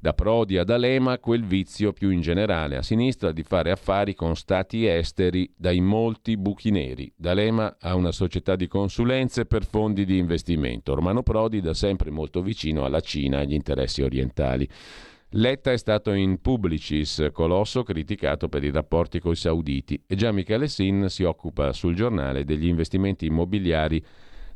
da 0.00 0.12
Prodi 0.12 0.58
ad 0.58 0.70
Alema 0.70 1.18
quel 1.18 1.44
vizio 1.44 1.92
più 1.92 2.10
in 2.10 2.20
generale 2.20 2.76
a 2.76 2.82
sinistra 2.82 3.32
di 3.32 3.42
fare 3.42 3.72
affari 3.72 4.14
con 4.14 4.36
stati 4.36 4.86
esteri 4.86 5.52
dai 5.56 5.80
molti 5.80 6.36
buchi 6.36 6.70
neri. 6.70 7.12
D'Alema 7.16 7.76
ha 7.80 7.96
una 7.96 8.12
società 8.12 8.54
di 8.54 8.68
consulenze 8.68 9.44
per 9.44 9.64
fondi 9.64 10.04
di 10.04 10.18
investimento. 10.18 10.94
Romano 10.94 11.22
Prodi 11.22 11.60
da 11.60 11.74
sempre 11.74 12.10
molto 12.10 12.42
vicino 12.42 12.84
alla 12.84 13.00
Cina 13.00 13.38
e 13.38 13.42
agli 13.42 13.54
interessi 13.54 14.02
orientali. 14.02 14.68
Letta 15.32 15.72
è 15.72 15.76
stato 15.76 16.12
in 16.12 16.40
Publicis, 16.40 17.28
colosso 17.32 17.82
criticato 17.82 18.48
per 18.48 18.64
i 18.64 18.70
rapporti 18.70 19.18
coi 19.20 19.36
sauditi 19.36 20.00
e 20.06 20.14
già 20.14 20.32
Michele 20.32 20.68
Sin 20.68 21.08
si 21.08 21.24
occupa 21.24 21.72
sul 21.72 21.94
giornale 21.94 22.44
degli 22.44 22.66
investimenti 22.66 23.26
immobiliari 23.26 24.02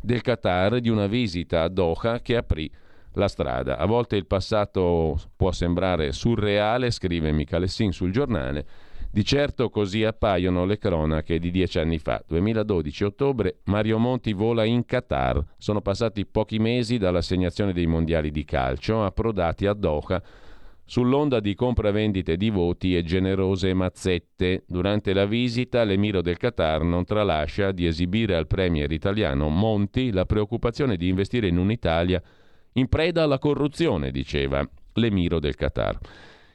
del 0.01 0.22
Qatar 0.22 0.80
di 0.80 0.88
una 0.88 1.07
visita 1.07 1.62
a 1.62 1.68
Doha 1.68 2.20
che 2.20 2.36
aprì 2.36 2.70
la 3.15 3.29
strada. 3.29 3.79
A 3.79 3.87
volte 3.87 4.17
il 4.17 4.27
passato 4.27 5.19
può 5.37 5.53
sembrare 5.53 6.13
surreale, 6.13 6.91
scrive 6.91 7.33
Michele 7.33 7.69
Sin 7.69 7.93
sul 7.93 8.13
giornale. 8.13 8.67
Di 9.11 9.25
certo 9.27 9.69
così 9.69 10.05
appaiono 10.05 10.65
le 10.65 10.79
cronache 10.79 11.39
di 11.39 11.51
dieci 11.51 11.79
anni 11.79 11.99
fa. 11.99 12.23
2012 12.27 13.05
ottobre, 13.05 13.59
Mario 13.65 13.99
Monti 13.99 14.33
vola 14.33 14.65
in 14.65 14.87
Qatar. 14.87 15.45
Sono 15.59 15.83
passati 15.83 16.25
pochi 16.25 16.59
mesi 16.59 16.97
dall'assegnazione 16.97 17.75
dei 17.75 17.87
mondiali 17.87 18.31
di 18.31 18.45
calcio, 18.45 19.05
approdati 19.05 19.67
a 19.67 19.75
Doha 19.75 20.23
sull'onda 20.85 21.41
di 21.41 21.55
compravendite 21.55 22.37
di 22.37 22.51
voti 22.51 22.97
e 22.97 23.03
generose 23.03 23.73
mazzette. 23.75 24.65
Durante 24.67 25.13
la 25.13 25.27
visita 25.27 25.85
l'emiro 25.85 26.23
del 26.23 26.37
Qatar 26.37 26.83
non 26.83 27.05
tralascia 27.05 27.73
di 27.73 27.87
esibire 27.87 28.35
al 28.35 28.47
premier 28.47 28.91
italiano 28.91 29.49
Monti 29.49 30.11
la 30.11 30.25
preoccupazione 30.25 30.97
di 30.97 31.09
investire 31.09 31.49
in 31.49 31.59
un'Italia 31.59 32.23
in 32.75 32.89
preda 32.89 33.23
alla 33.23 33.39
corruzione, 33.39 34.11
diceva 34.11 34.66
l'emiro 34.95 35.39
del 35.39 35.55
Qatar. 35.55 35.99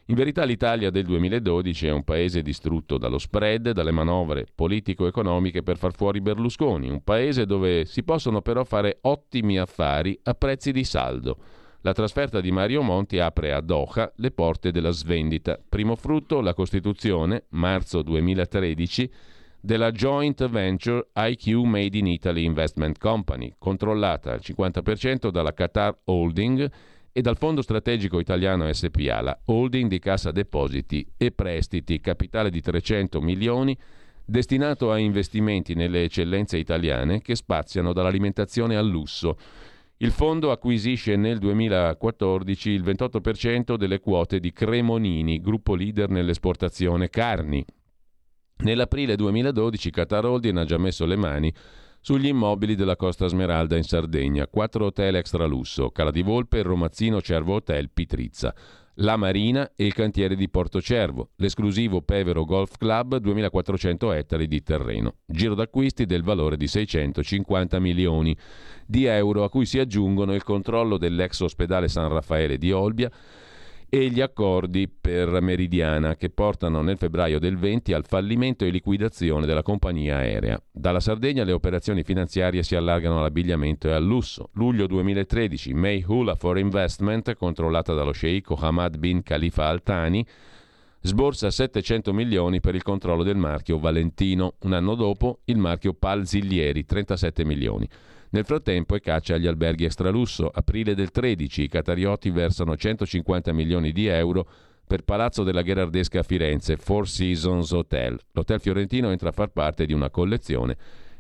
In 0.09 0.15
verità 0.15 0.45
l'Italia 0.45 0.89
del 0.89 1.03
2012 1.03 1.87
è 1.87 1.91
un 1.91 2.05
paese 2.05 2.41
distrutto 2.41 2.97
dallo 2.97 3.17
spread, 3.17 3.71
dalle 3.71 3.91
manovre 3.91 4.45
politico-economiche 4.53 5.63
per 5.63 5.77
far 5.77 5.93
fuori 5.93 6.21
Berlusconi, 6.21 6.89
un 6.89 7.03
paese 7.03 7.45
dove 7.45 7.83
si 7.83 8.03
possono 8.03 8.41
però 8.41 8.63
fare 8.63 8.99
ottimi 9.01 9.59
affari 9.59 10.17
a 10.23 10.33
prezzi 10.33 10.71
di 10.71 10.85
saldo. 10.85 11.37
La 11.81 11.91
trasferta 11.91 12.39
di 12.39 12.51
Mario 12.51 12.81
Monti 12.83 13.19
apre 13.19 13.51
a 13.51 13.59
Doha 13.59 14.11
le 14.15 14.31
porte 14.31 14.71
della 14.71 14.91
svendita. 14.91 15.59
Primo 15.67 15.95
frutto 15.95 16.39
la 16.39 16.53
Costituzione, 16.53 17.43
marzo 17.49 18.01
2013, 18.01 19.11
della 19.67 19.91
joint 19.91 20.47
venture 20.47 21.09
IQ 21.13 21.47
Made 21.65 21.97
in 21.97 22.07
Italy 22.07 22.45
Investment 22.45 22.97
Company, 22.97 23.53
controllata 23.59 24.31
al 24.31 24.39
50% 24.41 25.29
dalla 25.29 25.51
Qatar 25.51 25.93
Holding 26.05 26.71
e 27.11 27.21
dal 27.21 27.35
Fondo 27.35 27.61
Strategico 27.61 28.21
Italiano 28.21 28.71
SPA, 28.71 29.19
la 29.19 29.37
holding 29.43 29.89
di 29.89 29.99
Cassa 29.99 30.31
Depositi 30.31 31.05
e 31.17 31.31
Prestiti, 31.31 31.99
capitale 31.99 32.49
di 32.49 32.61
300 32.61 33.19
milioni, 33.19 33.77
destinato 34.23 34.89
a 34.89 34.99
investimenti 34.99 35.73
nelle 35.73 36.03
eccellenze 36.03 36.57
italiane 36.57 37.19
che 37.19 37.35
spaziano 37.35 37.91
dall'alimentazione 37.91 38.77
al 38.77 38.87
lusso. 38.87 39.35
Il 39.97 40.11
fondo 40.11 40.51
acquisisce 40.51 41.17
nel 41.17 41.39
2014 41.39 42.69
il 42.69 42.83
28% 42.83 43.75
delle 43.75 43.99
quote 43.99 44.39
di 44.39 44.53
Cremonini, 44.53 45.41
gruppo 45.41 45.75
leader 45.75 46.07
nell'esportazione 46.07 47.09
carni, 47.09 47.65
Nell'aprile 48.59 49.15
2012 49.15 49.91
Qatar 49.91 50.25
Holding 50.25 50.57
ha 50.57 50.65
già 50.65 50.77
messo 50.77 51.05
le 51.05 51.15
mani 51.15 51.53
sugli 51.99 52.27
immobili 52.27 52.75
della 52.75 52.95
Costa 52.95 53.27
Smeralda 53.27 53.75
in 53.75 53.83
Sardegna, 53.83 54.47
quattro 54.47 54.85
hotel 54.85 55.15
extra 55.15 55.45
lusso, 55.45 55.89
Cala 55.91 56.09
di 56.09 56.21
Volpe, 56.21 56.61
Romazzino 56.61 57.21
Cervo 57.21 57.55
Hotel, 57.55 57.89
Pitrizza, 57.91 58.55
la 59.01 59.15
Marina 59.15 59.73
e 59.75 59.85
il 59.85 59.93
cantiere 59.93 60.35
di 60.35 60.49
Porto 60.49 60.81
Cervo, 60.81 61.31
l'esclusivo 61.35 62.01
Pevero 62.01 62.45
Golf 62.45 62.77
Club, 62.77 63.17
2400 63.17 64.11
ettari 64.13 64.47
di 64.47 64.63
terreno, 64.63 65.17
giro 65.25 65.53
d'acquisti 65.53 66.05
del 66.05 66.23
valore 66.23 66.57
di 66.57 66.67
650 66.67 67.79
milioni 67.79 68.35
di 68.87 69.05
euro 69.05 69.43
a 69.43 69.49
cui 69.49 69.65
si 69.65 69.77
aggiungono 69.77 70.33
il 70.33 70.43
controllo 70.43 70.97
dell'ex 70.97 71.41
ospedale 71.41 71.89
San 71.89 72.09
Raffaele 72.09 72.57
di 72.57 72.71
Olbia, 72.71 73.11
e 73.89 74.09
gli 74.09 74.19
accordi 74.19 74.89
per 74.89 75.39
Meridiana 75.39 76.15
che 76.17 76.29
portano 76.29 76.81
nel 76.81 76.97
febbraio 76.97 77.39
del 77.39 77.57
20 77.57 77.93
al 77.93 78.05
fallimento 78.05 78.65
e 78.65 78.69
liquidazione 78.69 79.45
della 79.45 79.63
compagnia 79.63 80.17
aerea. 80.17 80.61
Dalla 80.69 80.99
Sardegna 80.99 81.45
le 81.45 81.53
operazioni 81.53 82.03
finanziarie 82.03 82.63
si 82.63 82.75
allargano 82.75 83.19
all'abbigliamento 83.19 83.87
e 83.87 83.93
al 83.93 84.03
lusso. 84.03 84.49
Luglio 84.53 84.87
2013 84.87 85.73
May 85.73 86.03
Hula 86.05 86.35
for 86.35 86.57
Investment, 86.57 87.33
controllata 87.35 87.93
dallo 87.93 88.11
sceicco 88.11 88.55
Hamad 88.55 88.97
bin 88.97 89.23
Khalifa 89.23 89.67
Al 89.67 89.81
Thani, 89.81 90.25
sborsa 90.99 91.49
700 91.49 92.11
milioni 92.11 92.59
per 92.59 92.75
il 92.75 92.83
controllo 92.83 93.23
del 93.23 93.37
marchio 93.37 93.79
Valentino. 93.79 94.55
Un 94.63 94.73
anno 94.73 94.95
dopo 94.95 95.39
il 95.45 95.57
marchio 95.57 95.93
Palzilieri, 95.93 96.85
37 96.85 97.45
milioni. 97.45 97.87
Nel 98.29 98.45
frattempo 98.45 98.95
è 98.95 98.99
caccia 98.99 99.35
agli 99.35 99.47
alberghi 99.47 99.85
extralusso. 99.85 100.49
Aprile 100.53 100.95
del 100.95 101.11
13 101.11 101.63
i 101.63 101.69
catarioti 101.69 102.29
versano 102.29 102.75
150 102.75 103.53
milioni 103.53 103.91
di 103.91 104.07
euro 104.07 104.47
per 104.85 105.03
Palazzo 105.03 105.43
della 105.43 105.61
Gherardesca 105.61 106.19
a 106.19 106.23
Firenze, 106.23 106.77
Four 106.77 107.07
Seasons 107.07 107.71
Hotel. 107.71 108.19
L'hotel 108.31 108.59
fiorentino 108.59 109.11
entra 109.11 109.29
a 109.29 109.33
far 109.33 109.49
parte 109.49 109.85
di 109.85 109.93
una 109.93 110.09
collezione 110.09 110.77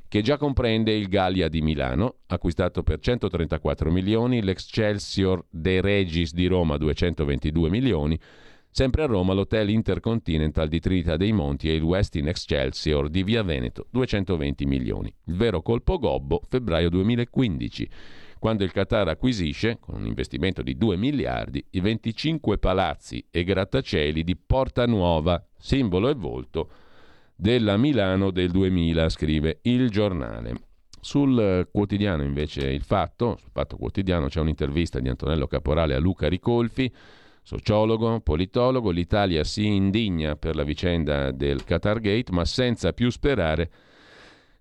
che 0.09 0.21
già 0.21 0.37
comprende 0.37 0.93
il 0.93 1.09
Gallia 1.09 1.49
di 1.49 1.61
Milano, 1.61 2.19
acquistato 2.27 2.81
per 2.81 2.99
134 2.99 3.91
milioni, 3.91 4.41
l'Excelsior 4.41 5.43
De 5.49 5.81
Regis 5.81 6.33
di 6.33 6.47
Roma 6.47 6.77
222 6.77 7.69
milioni, 7.69 8.17
Sempre 8.69 9.03
a 9.03 9.05
Roma 9.07 9.33
l'hotel 9.33 9.69
Intercontinental 9.69 10.67
di 10.67 10.79
Trinità 10.79 11.17
dei 11.17 11.31
Monti 11.31 11.69
e 11.69 11.73
il 11.73 11.81
Westin 11.81 12.27
Excelsior 12.27 13.09
di 13.09 13.23
Via 13.23 13.41
Veneto, 13.41 13.87
220 13.89 14.65
milioni. 14.65 15.11
Il 15.25 15.35
vero 15.35 15.61
colpo 15.61 15.97
gobbo, 15.97 16.41
febbraio 16.47 16.89
2015. 16.89 17.89
quando 18.39 18.63
il 18.63 18.71
Qatar 18.71 19.07
acquisisce, 19.07 19.77
con 19.79 19.95
un 19.95 20.05
investimento 20.05 20.61
di 20.61 20.77
2 20.77 20.95
miliardi, 20.95 21.63
i 21.71 21.79
25 21.79 22.57
palazzi 22.57 23.25
e 23.31 23.43
grattacieli 23.43 24.23
di 24.23 24.35
Porta 24.35 24.85
Nuova, 24.85 25.43
simbolo 25.57 26.09
e 26.09 26.13
volto 26.13 26.69
della 27.35 27.77
Milano 27.77 28.31
del 28.31 28.49
2000, 28.51 29.09
scrive 29.09 29.59
il 29.63 29.89
giornale. 29.89 30.53
Sul 30.99 31.67
quotidiano 31.71 32.23
invece 32.23 32.67
il 32.67 32.81
fatto, 32.81 33.37
sul 33.39 33.51
fatto 33.51 33.77
quotidiano 33.77 34.27
c'è 34.27 34.39
un'intervista 34.39 34.99
di 34.99 35.09
Antonello 35.09 35.47
Caporale 35.47 35.95
a 35.95 35.99
Luca 35.99 36.27
Ricolfi, 36.27 36.91
sociologo, 37.47 38.19
politologo, 38.19 38.89
l'Italia 38.89 39.45
si 39.45 39.67
indigna 39.67 40.35
per 40.35 40.53
la 40.53 40.63
vicenda 40.63 41.31
del 41.31 41.63
Qatar 41.63 42.01
Gate, 42.01 42.33
ma 42.33 42.43
senza 42.43 42.91
più 42.91 43.09
sperare 43.09 43.69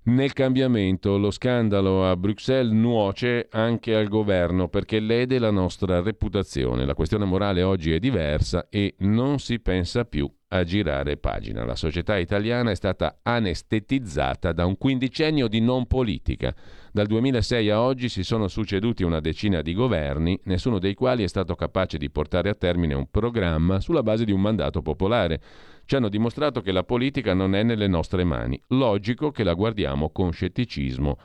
nel 0.05 0.33
cambiamento. 0.33 1.19
Lo 1.19 1.33
scandalo 1.33 2.09
a 2.09 2.17
Bruxelles 2.17 2.71
nuoce 2.71 3.49
anche 3.51 3.97
al 3.97 4.07
governo 4.07 4.69
perché 4.69 5.01
lede 5.01 5.41
la 5.41 5.51
nostra 5.51 6.01
reputazione. 6.01 6.87
La 6.87 6.95
questione 6.95 7.25
morale 7.25 7.65
oggi 7.65 7.93
è 7.93 7.99
diversa 7.99 8.69
e 8.71 8.95
non 8.99 9.41
si 9.41 9.59
pensa 9.59 10.05
più 10.05 10.33
a 10.51 10.63
girare 10.63 11.17
pagina. 11.17 11.65
La 11.65 11.75
società 11.75 12.17
italiana 12.17 12.71
è 12.71 12.77
stata 12.77 13.19
anestetizzata 13.21 14.53
da 14.53 14.65
un 14.65 14.79
quindicennio 14.79 15.49
di 15.49 15.61
non 15.61 15.87
politica. 15.87 16.55
Dal 16.97 17.09
2006 17.09 17.69
a 17.69 17.83
oggi 17.83 18.09
si 18.09 18.25
sono 18.25 18.49
succeduti 18.49 19.03
una 19.03 19.21
decina 19.21 19.61
di 19.61 19.75
governi, 19.75 20.41
nessuno 20.45 20.79
dei 20.79 20.95
quali 20.95 21.25
è 21.25 21.27
stato 21.27 21.55
capace 21.55 21.99
di 21.99 22.09
portare 22.09 22.49
a 22.49 22.55
termine 22.55 22.95
un 22.95 23.11
programma 23.11 23.81
sulla 23.81 24.03
base 24.03 24.25
di 24.25 24.33
un 24.33 24.41
mandato 24.41 24.81
popolare 24.81 25.39
ci 25.85 25.95
hanno 25.95 26.09
dimostrato 26.09 26.63
che 26.63 26.73
la 26.73 26.85
politica 26.85 27.35
non 27.35 27.55
è 27.55 27.63
nelle 27.63 27.87
nostre 27.87 28.25
mani. 28.25 28.59
Logico 28.69 29.31
che 29.31 29.45
la 29.45 29.53
guardiamo 29.53 30.09
con 30.09 30.33
scetticismo 30.33 31.19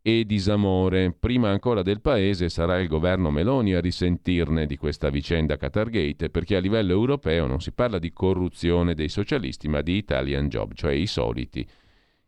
e 0.00 0.24
disamore. 0.24 1.12
Prima 1.12 1.50
ancora 1.50 1.82
del 1.82 2.00
Paese 2.00 2.48
sarà 2.48 2.80
il 2.80 2.88
governo 2.88 3.30
Meloni 3.30 3.74
a 3.74 3.80
risentirne 3.80 4.64
di 4.64 4.78
questa 4.78 5.10
vicenda 5.10 5.58
Qatargate, 5.58 6.30
perché 6.30 6.56
a 6.56 6.60
livello 6.60 6.92
europeo 6.92 7.46
non 7.46 7.60
si 7.60 7.72
parla 7.72 7.98
di 7.98 8.10
corruzione 8.10 8.94
dei 8.94 9.10
socialisti, 9.10 9.68
ma 9.68 9.82
di 9.82 9.98
Italian 9.98 10.48
Job, 10.48 10.72
cioè 10.72 10.92
i 10.92 11.06
soliti 11.06 11.68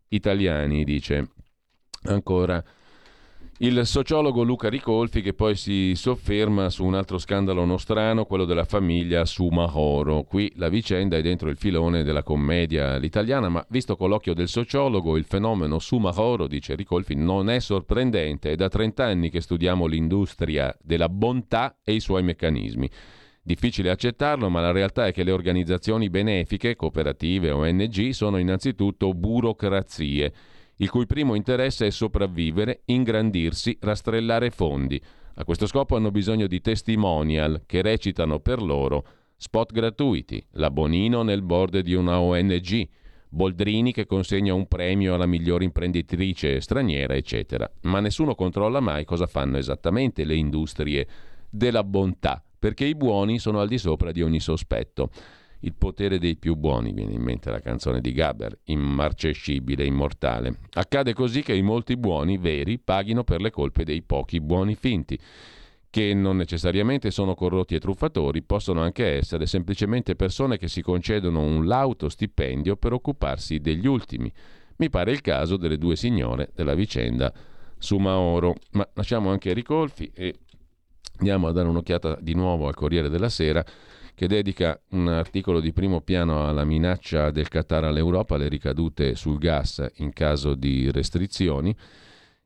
italiani, 0.09 0.85
dice 0.85 1.29
ancora 2.03 2.63
il 3.63 3.87
sociologo 3.87 4.43
Luca 4.43 4.69
Ricolfi 4.69 5.23
che 5.23 5.35
poi 5.35 5.55
si 5.55 5.95
sofferma 5.95 6.69
su 6.69 6.85
un 6.85 6.97
altro 6.97 7.17
scandalo 7.17 7.65
nostrano, 7.65 8.25
quello 8.25 8.45
della 8.45 8.65
famiglia 8.65 9.25
Sumahoro. 9.25 10.25
Qui 10.25 10.53
la 10.57 10.69
vicenda 10.69 11.17
è 11.17 11.23
dentro 11.23 11.49
il 11.49 11.57
filone 11.57 12.03
della 12.03 12.25
commedia 12.25 12.95
all'italiana, 12.95 13.49
ma 13.49 13.65
visto 13.69 13.95
con 13.95 14.09
l'occhio 14.09 14.35
del 14.35 14.49
sociologo 14.49 15.17
il 15.17 15.23
fenomeno 15.23 15.79
Sumahoro, 15.79 16.49
dice 16.49 16.75
Ricolfi, 16.75 17.15
non 17.15 17.49
è 17.49 17.61
sorprendente. 17.61 18.51
È 18.51 18.57
da 18.57 18.69
30 18.69 19.05
anni 19.05 19.31
che 19.31 19.41
studiamo 19.41 19.87
l'industria 19.87 20.77
della 20.83 21.09
bontà 21.09 21.77
e 21.85 21.95
i 21.95 22.01
suoi 22.01 22.25
meccanismi. 22.25 22.91
Difficile 23.45 23.91
accettarlo, 23.91 24.51
ma 24.51 24.61
la 24.61 24.73
realtà 24.73 25.07
è 25.07 25.13
che 25.13 25.23
le 25.23 25.31
organizzazioni 25.31 26.11
benefiche, 26.11 26.75
cooperative, 26.75 27.53
ONG, 27.53 28.11
sono 28.11 28.39
innanzitutto 28.39 29.15
burocrazie 29.15 30.33
il 30.83 30.91
cui 30.91 31.07
primo 31.07 31.35
interesse 31.37 31.87
è 31.87 31.91
sopravvivere, 31.91 32.83
ingrandirsi, 32.87 33.79
rastrellare 33.81 34.51
fondi. 34.51 35.01
A 35.35 35.45
questo 35.45 35.67
scopo 35.67 35.95
hanno 35.95 36.11
bisogno 36.11 36.49
di 36.49 36.61
testimonial 36.61 37.63
che 37.67 37.83
recitano 37.83 38.41
per 38.41 38.61
loro 38.61 39.07
spot 39.37 39.73
gratuiti, 39.73 40.45
la 40.55 40.73
Bonino 40.73 41.23
nel 41.23 41.43
board 41.43 41.79
di 41.79 41.95
una 41.95 42.21
ONG, 42.21 42.89
Boldrini 43.29 43.93
che 43.93 44.07
consegna 44.07 44.55
un 44.55 44.67
premio 44.67 45.15
alla 45.15 45.25
migliore 45.25 45.65
imprenditrice 45.65 46.61
straniera, 46.61 47.15
eccetera. 47.15 47.71
Ma 47.83 48.01
nessuno 48.01 48.35
controlla 48.35 48.81
mai 48.81 49.05
cosa 49.05 49.27
fanno 49.27 49.59
esattamente 49.59 50.25
le 50.25 50.35
industrie 50.35 51.07
della 51.49 51.85
bontà, 51.85 52.43
perché 52.59 52.85
i 52.85 52.97
buoni 52.97 53.39
sono 53.39 53.61
al 53.61 53.69
di 53.69 53.79
sopra 53.79 54.11
di 54.11 54.21
ogni 54.21 54.41
sospetto. 54.41 55.11
Il 55.65 55.75
potere 55.75 56.19
dei 56.19 56.37
più 56.37 56.57
buoni, 56.57 56.93
viene 56.93 57.13
in 57.13 57.23
mente 57.23 57.49
la 57.49 57.61
canzone 57.61 58.01
di 58.01 58.13
Gaber, 58.13 58.59
immarcescibile, 58.65 59.85
immortale. 59.85 60.59
Accade 60.73 61.13
così 61.15 61.43
che 61.43 61.55
i 61.55 61.63
molti 61.63 61.97
buoni 61.97 62.37
veri 62.37 62.81
paghino 62.81 63.23
per 63.23 63.41
le 63.41 63.51
colpe 63.51 63.85
dei 63.85 64.03
pochi 64.03 64.41
buoni 64.41 64.75
finti, 64.75 65.17
che 65.89 66.15
non 66.15 66.37
necessariamente 66.37 67.13
sono 67.13 67.37
corrotti 67.37 67.77
e 67.77 67.79
truffatori, 67.79 68.43
possono 68.43 68.81
anche 68.81 69.07
essere 69.07 69.47
semplicemente 69.47 70.17
persone 70.17 70.59
che 70.59 70.67
si 70.67 70.83
concedono 70.83 71.41
un 71.41 71.67
lauto 71.67 72.09
stipendio 72.09 72.75
per 72.75 72.93
occuparsi 72.93 73.61
degli 73.61 73.87
ultimi. 73.87 74.33
Mi 74.79 74.91
pare 74.91 75.13
il 75.13 75.21
caso 75.21 75.57
delle 75.57 75.79
due 75.79 75.95
signore 75.95 76.51
della 76.57 76.75
vicenda 76.75 77.33
su 77.79 77.99
Maoro. 77.99 78.57
Ma 78.73 78.89
lasciamo 78.95 79.31
anche 79.31 79.53
Ricolfi 79.53 80.11
e 80.13 80.35
andiamo 81.19 81.47
a 81.47 81.53
dare 81.53 81.69
un'occhiata 81.69 82.19
di 82.21 82.35
nuovo 82.35 82.67
al 82.67 82.75
Corriere 82.75 83.09
della 83.09 83.29
Sera 83.29 83.65
che 84.15 84.27
dedica 84.29 84.81
un 84.91 85.09
articolo 85.09 85.61
di 85.61 85.73
primo 85.73 86.01
piano 86.01 86.47
alla 86.47 86.65
minaccia 86.65 87.31
del 87.31 87.49
Qatar 87.49 87.85
all'Europa, 87.85 88.37
le 88.37 88.49
ricadute 88.49 89.15
sul 89.15 89.39
gas 89.39 89.87
in 89.97 90.13
caso 90.13 90.55
di 90.55 90.91
restrizioni. 90.91 91.75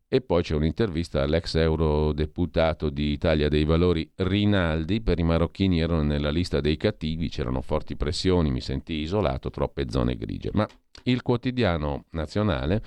E 0.08 0.20
poi 0.20 0.42
c'è 0.42 0.54
un'intervista 0.54 1.22
all'ex 1.22 1.56
eurodeputato 1.56 2.90
di 2.90 3.10
Italia 3.10 3.48
dei 3.48 3.64
Valori 3.64 4.08
Rinaldi. 4.14 5.00
Per 5.00 5.18
i 5.18 5.24
marocchini 5.24 5.80
erano 5.80 6.02
nella 6.02 6.30
lista 6.30 6.60
dei 6.60 6.76
cattivi, 6.76 7.28
c'erano 7.28 7.60
forti 7.60 7.96
pressioni, 7.96 8.52
mi 8.52 8.60
sentì 8.60 8.94
isolato, 8.94 9.50
troppe 9.50 9.90
zone 9.90 10.16
grigie. 10.16 10.50
Ma 10.52 10.66
il 11.04 11.22
quotidiano 11.22 12.04
nazionale 12.10 12.82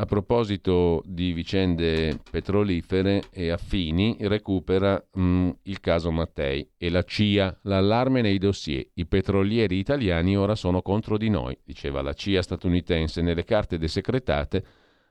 a 0.00 0.06
proposito 0.06 1.02
di 1.04 1.32
vicende 1.32 2.20
petrolifere 2.30 3.24
e 3.30 3.50
affini, 3.50 4.16
recupera 4.20 5.04
mh, 5.12 5.20
mm, 5.20 5.50
il 5.62 5.80
caso 5.80 6.12
Mattei 6.12 6.70
e 6.76 6.88
la 6.88 7.02
CIA, 7.02 7.58
l'allarme 7.62 8.20
nei 8.20 8.38
dossier. 8.38 8.86
I 8.94 9.06
petrolieri 9.06 9.76
italiani 9.76 10.36
ora 10.36 10.54
sono 10.54 10.82
contro 10.82 11.18
di 11.18 11.28
noi, 11.28 11.58
diceva 11.64 12.00
la 12.00 12.12
CIA 12.12 12.42
statunitense 12.42 13.22
nelle 13.22 13.44
carte 13.44 13.76
desecretate 13.76 14.64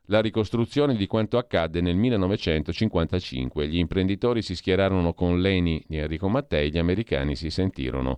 la 0.09 0.21
ricostruzione 0.21 0.95
di 0.95 1.05
quanto 1.05 1.38
accadde 1.38 1.81
nel 1.81 1.97
1955. 1.97 3.67
Gli 3.67 3.77
imprenditori 3.77 4.41
si 4.41 4.55
schierarono 4.55 5.13
con 5.13 5.41
l'ENI 5.41 5.83
di 5.85 5.97
Enrico 5.97 6.29
Mattei, 6.29 6.71
gli 6.71 6.77
americani 6.77 7.35
si 7.35 7.49
sentirono 7.49 8.17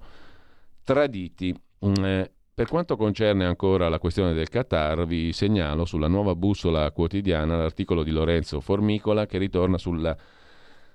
traditi. 0.84 1.52
Mm, 1.84 2.06
eh, 2.06 2.32
per 2.60 2.68
quanto 2.68 2.98
concerne 2.98 3.46
ancora 3.46 3.88
la 3.88 4.00
questione 4.00 4.34
del 4.34 4.50
Qatar, 4.50 5.06
vi 5.06 5.32
segnalo 5.32 5.86
sulla 5.86 6.10
nuova 6.10 6.36
bussola 6.36 6.92
quotidiana 6.92 7.56
l'articolo 7.56 8.04
di 8.04 8.12
Lorenzo 8.12 8.60
Formicola 8.60 9.26
che 9.26 9.38
ritorna 9.38 9.78
sulla, 9.78 10.14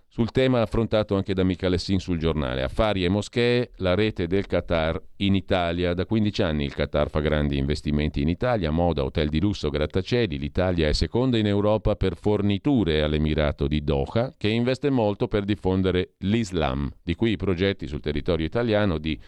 sul 0.06 0.30
tema 0.30 0.60
affrontato 0.60 1.16
anche 1.16 1.32
da 1.32 1.42
Michele 1.42 1.78
Sin 1.78 2.00
sul 2.00 2.18
giornale. 2.18 2.64
Affari 2.64 3.02
e 3.02 3.08
moschee, 3.08 3.70
la 3.76 3.94
rete 3.94 4.26
del 4.26 4.44
Qatar 4.44 5.00
in 5.20 5.34
Italia. 5.34 5.94
Da 5.94 6.04
15 6.04 6.42
anni 6.42 6.64
il 6.66 6.74
Qatar 6.74 7.08
fa 7.08 7.20
grandi 7.20 7.56
investimenti 7.56 8.20
in 8.20 8.28
Italia, 8.28 8.70
moda, 8.70 9.02
hotel 9.02 9.30
di 9.30 9.40
lusso, 9.40 9.70
grattacieli. 9.70 10.36
L'Italia 10.36 10.88
è 10.88 10.92
seconda 10.92 11.38
in 11.38 11.46
Europa 11.46 11.96
per 11.96 12.14
forniture 12.14 13.00
all'Emirato 13.00 13.66
di 13.66 13.82
Doha, 13.82 14.34
che 14.36 14.48
investe 14.48 14.90
molto 14.90 15.28
per 15.28 15.44
diffondere 15.44 16.12
l'Islam, 16.18 16.92
di 17.02 17.14
cui 17.14 17.30
i 17.30 17.36
progetti 17.36 17.86
sul 17.86 18.00
territorio 18.00 18.44
italiano 18.44 18.98
di 18.98 19.18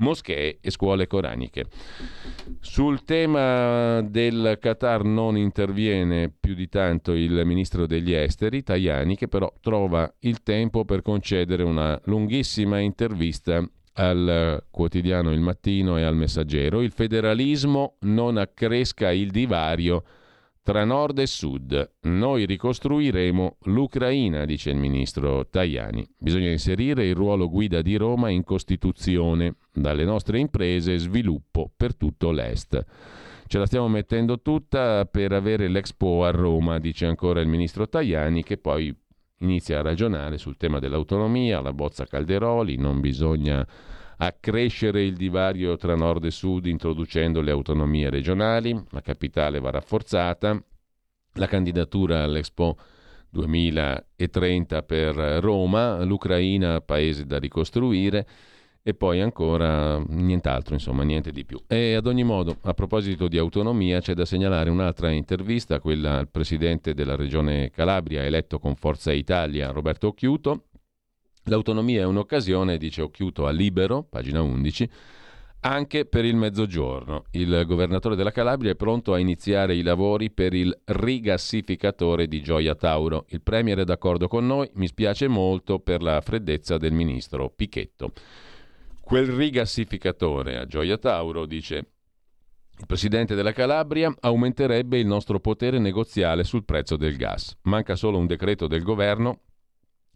moschee 0.00 0.58
e 0.60 0.70
scuole 0.70 1.06
coraniche. 1.06 1.64
Sul 2.60 3.04
tema 3.04 4.02
del 4.02 4.58
Qatar 4.60 5.04
non 5.04 5.36
interviene 5.36 6.30
più 6.30 6.54
di 6.54 6.68
tanto 6.68 7.12
il 7.12 7.42
ministro 7.44 7.86
degli 7.86 8.12
esteri, 8.12 8.62
Tajani, 8.62 9.16
che 9.16 9.28
però 9.28 9.52
trova 9.60 10.12
il 10.20 10.42
tempo 10.42 10.84
per 10.84 11.02
concedere 11.02 11.62
una 11.62 11.98
lunghissima 12.04 12.78
intervista 12.78 13.66
al 13.94 14.64
quotidiano 14.70 15.32
Il 15.32 15.40
Mattino 15.40 15.96
e 15.96 16.02
al 16.02 16.16
Messaggero. 16.16 16.80
Il 16.80 16.92
federalismo 16.92 17.96
non 18.00 18.36
accresca 18.36 19.10
il 19.10 19.30
divario 19.30 20.04
tra 20.62 20.84
nord 20.84 21.18
e 21.18 21.26
sud. 21.26 21.92
Noi 22.02 22.44
ricostruiremo 22.46 23.56
l'Ucraina, 23.64 24.44
dice 24.44 24.70
il 24.70 24.76
ministro 24.76 25.46
Tajani. 25.48 26.06
Bisogna 26.18 26.50
inserire 26.50 27.06
il 27.06 27.14
ruolo 27.14 27.48
guida 27.48 27.82
di 27.82 27.96
Roma 27.96 28.30
in 28.30 28.44
Costituzione, 28.44 29.56
dalle 29.72 30.04
nostre 30.04 30.38
imprese 30.38 30.98
sviluppo 30.98 31.70
per 31.76 31.96
tutto 31.96 32.30
l'Est. 32.30 32.84
Ce 33.46 33.58
la 33.58 33.66
stiamo 33.66 33.88
mettendo 33.88 34.40
tutta 34.42 35.06
per 35.06 35.32
avere 35.32 35.68
l'Expo 35.68 36.24
a 36.24 36.30
Roma, 36.30 36.78
dice 36.78 37.06
ancora 37.06 37.40
il 37.40 37.48
ministro 37.48 37.88
Tajani, 37.88 38.44
che 38.44 38.58
poi 38.58 38.96
inizia 39.38 39.78
a 39.78 39.82
ragionare 39.82 40.38
sul 40.38 40.56
tema 40.56 40.78
dell'autonomia, 40.78 41.60
la 41.60 41.72
bozza 41.72 42.06
Calderoli, 42.06 42.76
non 42.76 43.00
bisogna 43.00 43.66
accrescere 44.22 45.02
il 45.02 45.16
divario 45.16 45.76
tra 45.76 45.94
nord 45.94 46.24
e 46.24 46.30
sud 46.30 46.66
introducendo 46.66 47.40
le 47.40 47.50
autonomie 47.50 48.10
regionali, 48.10 48.78
la 48.90 49.00
capitale 49.00 49.60
va 49.60 49.70
rafforzata, 49.70 50.62
la 51.34 51.46
candidatura 51.46 52.22
all'Expo 52.22 52.76
2030 53.30 54.82
per 54.82 55.14
Roma, 55.40 56.02
l'Ucraina 56.04 56.80
paese 56.82 57.24
da 57.24 57.38
ricostruire 57.38 58.26
e 58.82 58.92
poi 58.92 59.20
ancora 59.20 60.02
nient'altro, 60.06 60.74
insomma, 60.74 61.02
niente 61.02 61.30
di 61.30 61.44
più. 61.44 61.58
E 61.66 61.94
ad 61.94 62.06
ogni 62.06 62.24
modo, 62.24 62.56
a 62.62 62.74
proposito 62.74 63.26
di 63.28 63.38
autonomia, 63.38 64.00
c'è 64.00 64.14
da 64.14 64.24
segnalare 64.24 64.68
un'altra 64.68 65.10
intervista, 65.10 65.80
quella 65.80 66.18
al 66.18 66.28
presidente 66.28 66.92
della 66.92 67.16
regione 67.16 67.70
Calabria, 67.70 68.24
eletto 68.24 68.58
con 68.58 68.74
Forza 68.74 69.12
Italia, 69.12 69.70
Roberto 69.70 70.08
Occhiuto. 70.08 70.64
L'autonomia 71.44 72.02
è 72.02 72.04
un'occasione, 72.04 72.76
dice 72.76 73.02
Occhiuto 73.02 73.46
a 73.46 73.50
Libero, 73.50 74.02
pagina 74.02 74.42
11, 74.42 74.90
anche 75.60 76.04
per 76.06 76.24
il 76.24 76.36
mezzogiorno. 76.36 77.24
Il 77.32 77.64
governatore 77.66 78.16
della 78.16 78.30
Calabria 78.30 78.72
è 78.72 78.76
pronto 78.76 79.12
a 79.12 79.18
iniziare 79.18 79.74
i 79.74 79.82
lavori 79.82 80.30
per 80.30 80.54
il 80.54 80.76
rigassificatore 80.84 82.28
di 82.28 82.42
Gioia 82.42 82.74
Tauro. 82.74 83.26
Il 83.28 83.42
Premier 83.42 83.78
è 83.78 83.84
d'accordo 83.84 84.28
con 84.28 84.46
noi, 84.46 84.70
mi 84.74 84.86
spiace 84.86 85.28
molto 85.28 85.78
per 85.78 86.02
la 86.02 86.20
freddezza 86.20 86.76
del 86.76 86.92
ministro 86.92 87.50
Pichetto. 87.50 88.12
Quel 89.00 89.26
rigassificatore 89.26 90.56
a 90.56 90.66
Gioia 90.66 90.96
Tauro, 90.96 91.44
dice 91.46 91.76
il 92.78 92.86
presidente 92.86 93.34
della 93.34 93.52
Calabria, 93.52 94.14
aumenterebbe 94.20 94.98
il 94.98 95.06
nostro 95.06 95.40
potere 95.40 95.78
negoziale 95.78 96.44
sul 96.44 96.64
prezzo 96.64 96.96
del 96.96 97.16
gas. 97.16 97.58
Manca 97.62 97.96
solo 97.96 98.16
un 98.16 98.26
decreto 98.26 98.66
del 98.66 98.82
governo 98.82 99.40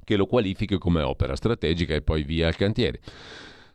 che 0.04 0.16
lo 0.16 0.26
qualifichi 0.26 0.78
come 0.78 1.02
opera 1.02 1.34
strategica 1.34 1.94
e 1.94 2.02
poi 2.02 2.22
via 2.22 2.46
al 2.46 2.56
cantiere. 2.56 3.00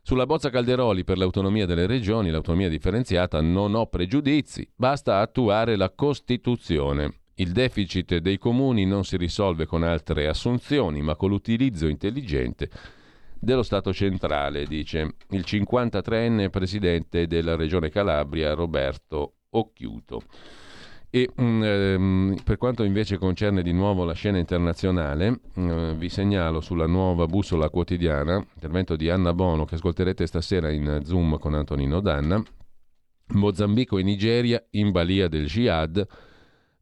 Sulla 0.02 0.26
bozza 0.26 0.50
Calderoli 0.50 1.04
per 1.04 1.18
l'autonomia 1.18 1.66
delle 1.66 1.86
regioni, 1.86 2.30
l'autonomia 2.30 2.70
differenziata, 2.70 3.42
non 3.42 3.76
ho 3.76 3.88
pregiudizi, 3.88 4.68
basta 4.76 5.20
attuare 5.20 5.76
la 5.76 5.92
Costituzione. 5.92 7.20
Il 7.36 7.52
deficit 7.52 8.18
dei 8.18 8.38
comuni 8.38 8.86
non 8.86 9.04
si 9.06 9.18
risolve 9.18 9.66
con 9.66 9.84
altre 9.84 10.28
assunzioni, 10.28 11.02
ma 11.02 11.16
con 11.16 11.30
l'utilizzo 11.30 11.88
intelligente 11.88 12.70
dello 13.40 13.64
Stato 13.64 13.94
centrale, 13.94 14.66
dice 14.66 15.16
il 15.30 15.44
53enne 15.46 16.50
presidente 16.50 17.28
della 17.28 17.56
Regione 17.56 17.90
Calabria 17.90 18.54
Roberto 18.54 19.36
Occhiuto. 19.52 20.24
E 21.12 21.28
ehm, 21.36 22.36
per 22.44 22.58
quanto 22.58 22.84
invece 22.84 23.18
concerne 23.18 23.64
di 23.64 23.72
nuovo 23.72 24.04
la 24.04 24.14
scena 24.14 24.38
internazionale, 24.38 25.40
eh, 25.56 25.96
vi 25.98 26.08
segnalo 26.08 26.62
sulla 26.62 26.86
nuova 26.86 27.26
bussola 27.26 27.70
quotidiana, 27.70 28.36
intervento 28.54 28.96
di 28.96 29.10
Anna 29.10 29.34
Bono 29.34 29.66
che 29.66 29.76
ascolterete 29.76 30.28
stasera 30.28 30.70
in 30.70 31.02
Zoom 31.04 31.40
con 31.40 31.56
Antonino 31.56 32.00
Danna, 32.00 32.44
Mozambico 33.34 33.98
e 33.98 34.04
Nigeria 34.04 34.64
in 34.72 34.92
balia 34.92 35.28
del 35.28 35.48
jihad. 35.48 36.06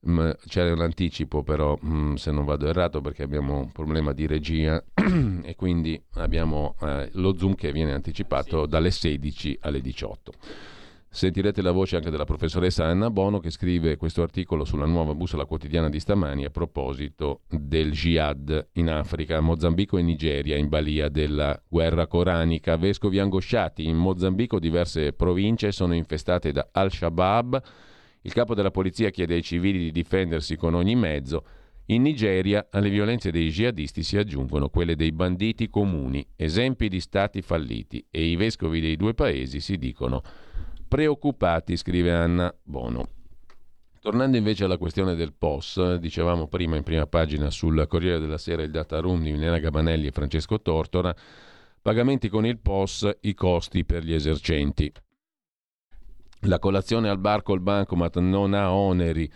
Mm, 0.09 0.31
c'era 0.45 0.73
un 0.73 0.81
anticipo 0.81 1.43
però, 1.43 1.77
se 2.15 2.31
non 2.31 2.43
vado 2.43 2.67
errato, 2.67 2.99
perché 2.99 3.23
abbiamo 3.23 3.59
un 3.59 3.71
problema 3.71 4.11
di 4.11 4.27
regia 4.27 4.83
e 5.41 5.55
quindi 5.55 6.01
abbiamo 6.15 6.75
eh, 6.81 7.09
lo 7.13 7.37
Zoom 7.37 7.55
che 7.55 7.71
viene 7.71 7.93
anticipato 7.93 8.65
dalle 8.65 8.91
16 8.91 9.59
alle 9.61 9.79
18. 9.79 10.31
Sentirete 11.09 11.61
la 11.61 11.71
voce 11.71 11.95
anche 11.95 12.09
della 12.11 12.25
professoressa 12.25 12.85
Anna 12.85 13.09
Bono 13.09 13.39
che 13.39 13.49
scrive 13.49 13.95
questo 13.95 14.21
articolo 14.21 14.65
sulla 14.65 14.85
nuova 14.85 15.15
bussola 15.15 15.45
quotidiana 15.45 15.89
di 15.89 15.99
stamani 15.99 16.45
a 16.45 16.49
proposito 16.49 17.41
del 17.49 17.91
jihad 17.91 18.69
in 18.73 18.89
Africa, 18.89 19.39
Mozambico 19.39 19.97
e 19.97 20.03
Nigeria 20.03 20.57
in 20.57 20.67
balia 20.67 21.09
della 21.09 21.59
guerra 21.67 22.07
coranica. 22.07 22.75
Vescovi 22.75 23.19
angosciati. 23.19 23.87
In 23.87 23.95
Mozambico 23.95 24.59
diverse 24.59 25.13
province 25.13 25.71
sono 25.71 25.95
infestate 25.95 26.51
da 26.51 26.67
Al-Shabaab. 26.71 27.63
Il 28.21 28.33
capo 28.33 28.53
della 28.53 28.71
polizia 28.71 29.09
chiede 29.09 29.35
ai 29.35 29.43
civili 29.43 29.79
di 29.79 29.91
difendersi 29.91 30.55
con 30.55 30.75
ogni 30.75 30.95
mezzo. 30.95 31.45
In 31.85 32.01
Nigeria 32.01 32.67
alle 32.69 32.89
violenze 32.89 33.31
dei 33.31 33.49
jihadisti 33.49 34.03
si 34.03 34.17
aggiungono 34.17 34.67
quelle 34.67 34.97
dei 34.97 35.13
banditi 35.13 35.69
comuni, 35.69 36.27
esempi 36.35 36.89
di 36.89 36.99
stati 36.99 37.41
falliti, 37.41 38.05
e 38.11 38.25
i 38.25 38.35
vescovi 38.35 38.81
dei 38.81 38.97
due 38.97 39.13
paesi 39.13 39.61
si 39.61 39.77
dicono 39.77 40.21
preoccupati, 40.87 41.75
scrive 41.75 42.13
Anna 42.13 42.53
Bono. 42.63 43.09
Tornando 43.99 44.37
invece 44.37 44.63
alla 44.63 44.77
questione 44.77 45.15
del 45.15 45.33
POS, 45.33 45.95
dicevamo 45.95 46.47
prima 46.47 46.77
in 46.77 46.83
prima 46.83 47.07
pagina 47.07 47.49
sul 47.49 47.85
Corriere 47.87 48.19
della 48.19 48.37
Sera 48.37 48.63
il 48.63 48.71
data 48.71 48.99
room 48.99 49.21
di 49.21 49.31
Milena 49.31 49.59
Gabanelli 49.59 50.07
e 50.07 50.11
Francesco 50.11 50.61
Tortora, 50.61 51.13
pagamenti 51.81 52.29
con 52.29 52.45
il 52.45 52.57
POS, 52.59 53.17
i 53.21 53.33
costi 53.33 53.83
per 53.83 54.03
gli 54.03 54.13
esercenti. 54.13 54.91
La 56.41 56.59
colazione 56.59 57.09
al 57.09 57.17
bar 57.17 57.41
col 57.41 57.59
bancomat 57.59 58.19
non 58.19 58.53
ha 58.53 58.71
oneri 58.71 59.29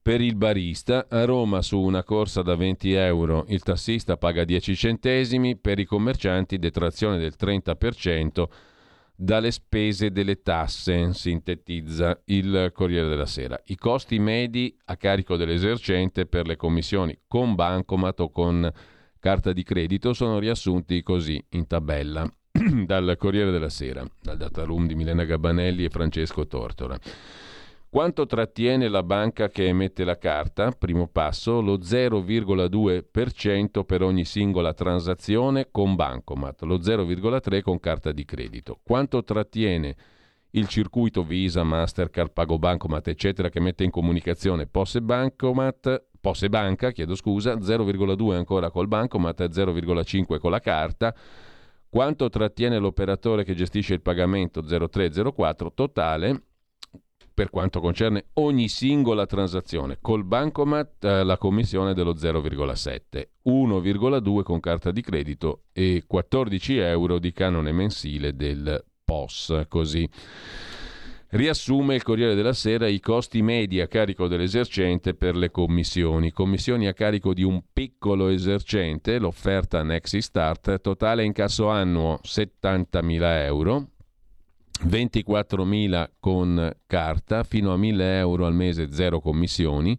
per 0.00 0.20
il 0.22 0.34
barista. 0.34 1.06
A 1.08 1.24
Roma 1.24 1.60
su 1.60 1.78
una 1.78 2.02
corsa 2.02 2.40
da 2.40 2.56
20 2.56 2.92
euro 2.94 3.44
il 3.48 3.62
tassista 3.62 4.16
paga 4.16 4.44
10 4.44 4.74
centesimi, 4.74 5.56
per 5.56 5.78
i 5.78 5.84
commercianti 5.84 6.58
detrazione 6.58 7.18
del 7.18 7.34
30% 7.38 8.48
dalle 9.20 9.50
spese 9.50 10.12
delle 10.12 10.42
tasse, 10.42 11.12
sintetizza 11.12 12.20
il 12.26 12.70
Corriere 12.72 13.08
della 13.08 13.26
Sera. 13.26 13.60
I 13.64 13.76
costi 13.76 14.20
medi 14.20 14.72
a 14.84 14.96
carico 14.96 15.34
dell'esercente 15.34 16.24
per 16.24 16.46
le 16.46 16.54
commissioni 16.54 17.18
con 17.26 17.56
bancomat 17.56 18.20
o 18.20 18.30
con 18.30 18.72
carta 19.18 19.52
di 19.52 19.64
credito 19.64 20.12
sono 20.12 20.38
riassunti 20.38 21.02
così 21.02 21.44
in 21.50 21.66
tabella 21.66 22.30
dal 22.86 23.16
Corriere 23.18 23.50
della 23.50 23.70
Sera, 23.70 24.08
dal 24.22 24.36
data 24.36 24.62
room 24.62 24.86
di 24.86 24.94
Milena 24.94 25.24
Gabanelli 25.24 25.82
e 25.82 25.90
Francesco 25.90 26.46
Tortora. 26.46 26.96
Quanto 27.90 28.26
trattiene 28.26 28.86
la 28.88 29.02
banca 29.02 29.48
che 29.48 29.66
emette 29.66 30.04
la 30.04 30.18
carta? 30.18 30.72
Primo 30.72 31.08
passo, 31.08 31.62
lo 31.62 31.78
0,2% 31.78 33.84
per 33.84 34.02
ogni 34.02 34.26
singola 34.26 34.74
transazione 34.74 35.68
con 35.70 35.94
bancomat, 35.94 36.64
lo 36.64 36.76
0,3% 36.76 37.62
con 37.62 37.80
carta 37.80 38.12
di 38.12 38.26
credito. 38.26 38.78
Quanto 38.82 39.24
trattiene 39.24 39.96
il 40.50 40.68
circuito 40.68 41.22
Visa, 41.22 41.62
Mastercard, 41.62 42.32
Pago 42.32 42.58
Bancomat, 42.58 43.08
eccetera, 43.08 43.48
che 43.48 43.60
mette 43.60 43.84
in 43.84 43.90
comunicazione 43.90 44.66
Posse 44.66 45.00
Bancomat, 45.00 46.08
Posse 46.20 46.50
Banca, 46.50 46.90
chiedo 46.90 47.14
scusa, 47.14 47.54
0,2 47.54 48.34
ancora 48.34 48.70
col 48.70 48.86
bancomat, 48.86 49.48
0,5 49.48 50.38
con 50.38 50.50
la 50.50 50.60
carta. 50.60 51.14
Quanto 51.88 52.28
trattiene 52.28 52.76
l'operatore 52.76 53.44
che 53.44 53.54
gestisce 53.54 53.94
il 53.94 54.02
pagamento 54.02 54.60
0304 54.60 55.72
totale 55.72 56.42
per 57.38 57.50
quanto 57.50 57.78
concerne 57.78 58.30
ogni 58.34 58.66
singola 58.66 59.24
transazione. 59.24 59.98
Col 60.00 60.24
bancomat 60.24 61.04
eh, 61.04 61.22
la 61.22 61.38
commissione 61.38 61.94
dello 61.94 62.14
0,7, 62.14 63.28
1,2 63.44 64.42
con 64.42 64.58
carta 64.58 64.90
di 64.90 65.00
credito 65.02 65.66
e 65.72 66.02
14 66.04 66.78
euro 66.78 67.20
di 67.20 67.30
canone 67.30 67.70
mensile 67.70 68.34
del 68.34 68.84
POS. 69.04 69.66
Così. 69.68 70.10
Riassume 71.28 71.94
il 71.94 72.02
Corriere 72.02 72.34
della 72.34 72.54
Sera 72.54 72.88
i 72.88 72.98
costi 72.98 73.40
medi 73.40 73.80
a 73.80 73.86
carico 73.86 74.26
dell'esercente 74.26 75.14
per 75.14 75.36
le 75.36 75.52
commissioni. 75.52 76.32
Commissioni 76.32 76.88
a 76.88 76.92
carico 76.92 77.34
di 77.34 77.44
un 77.44 77.62
piccolo 77.72 78.30
esercente, 78.30 79.20
l'offerta 79.20 79.84
Nexi 79.84 80.20
Start, 80.20 80.80
totale 80.80 81.22
incasso 81.22 81.68
annuo 81.68 82.18
70.000 82.24 83.44
euro, 83.44 83.90
24.000 84.86 86.10
con 86.20 86.72
carta, 86.86 87.42
fino 87.42 87.72
a 87.72 87.76
1.000 87.76 88.00
euro 88.00 88.46
al 88.46 88.54
mese 88.54 88.92
zero 88.92 89.20
commissioni, 89.20 89.98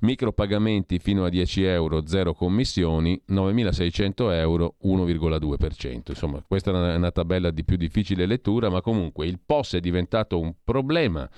micropagamenti 0.00 0.98
fino 0.98 1.24
a 1.24 1.28
10 1.28 1.62
euro 1.62 2.06
zero 2.06 2.34
commissioni, 2.34 3.20
9.600 3.28 4.32
euro 4.32 4.74
1,2%. 4.84 6.02
Insomma, 6.08 6.42
questa 6.46 6.70
è 6.70 6.96
una 6.96 7.12
tabella 7.12 7.50
di 7.50 7.64
più 7.64 7.76
difficile 7.76 8.26
lettura, 8.26 8.68
ma 8.68 8.80
comunque 8.80 9.26
il 9.26 9.38
POS 9.44 9.74
è 9.74 9.80
diventato 9.80 10.40
un 10.40 10.52
problema. 10.64 11.28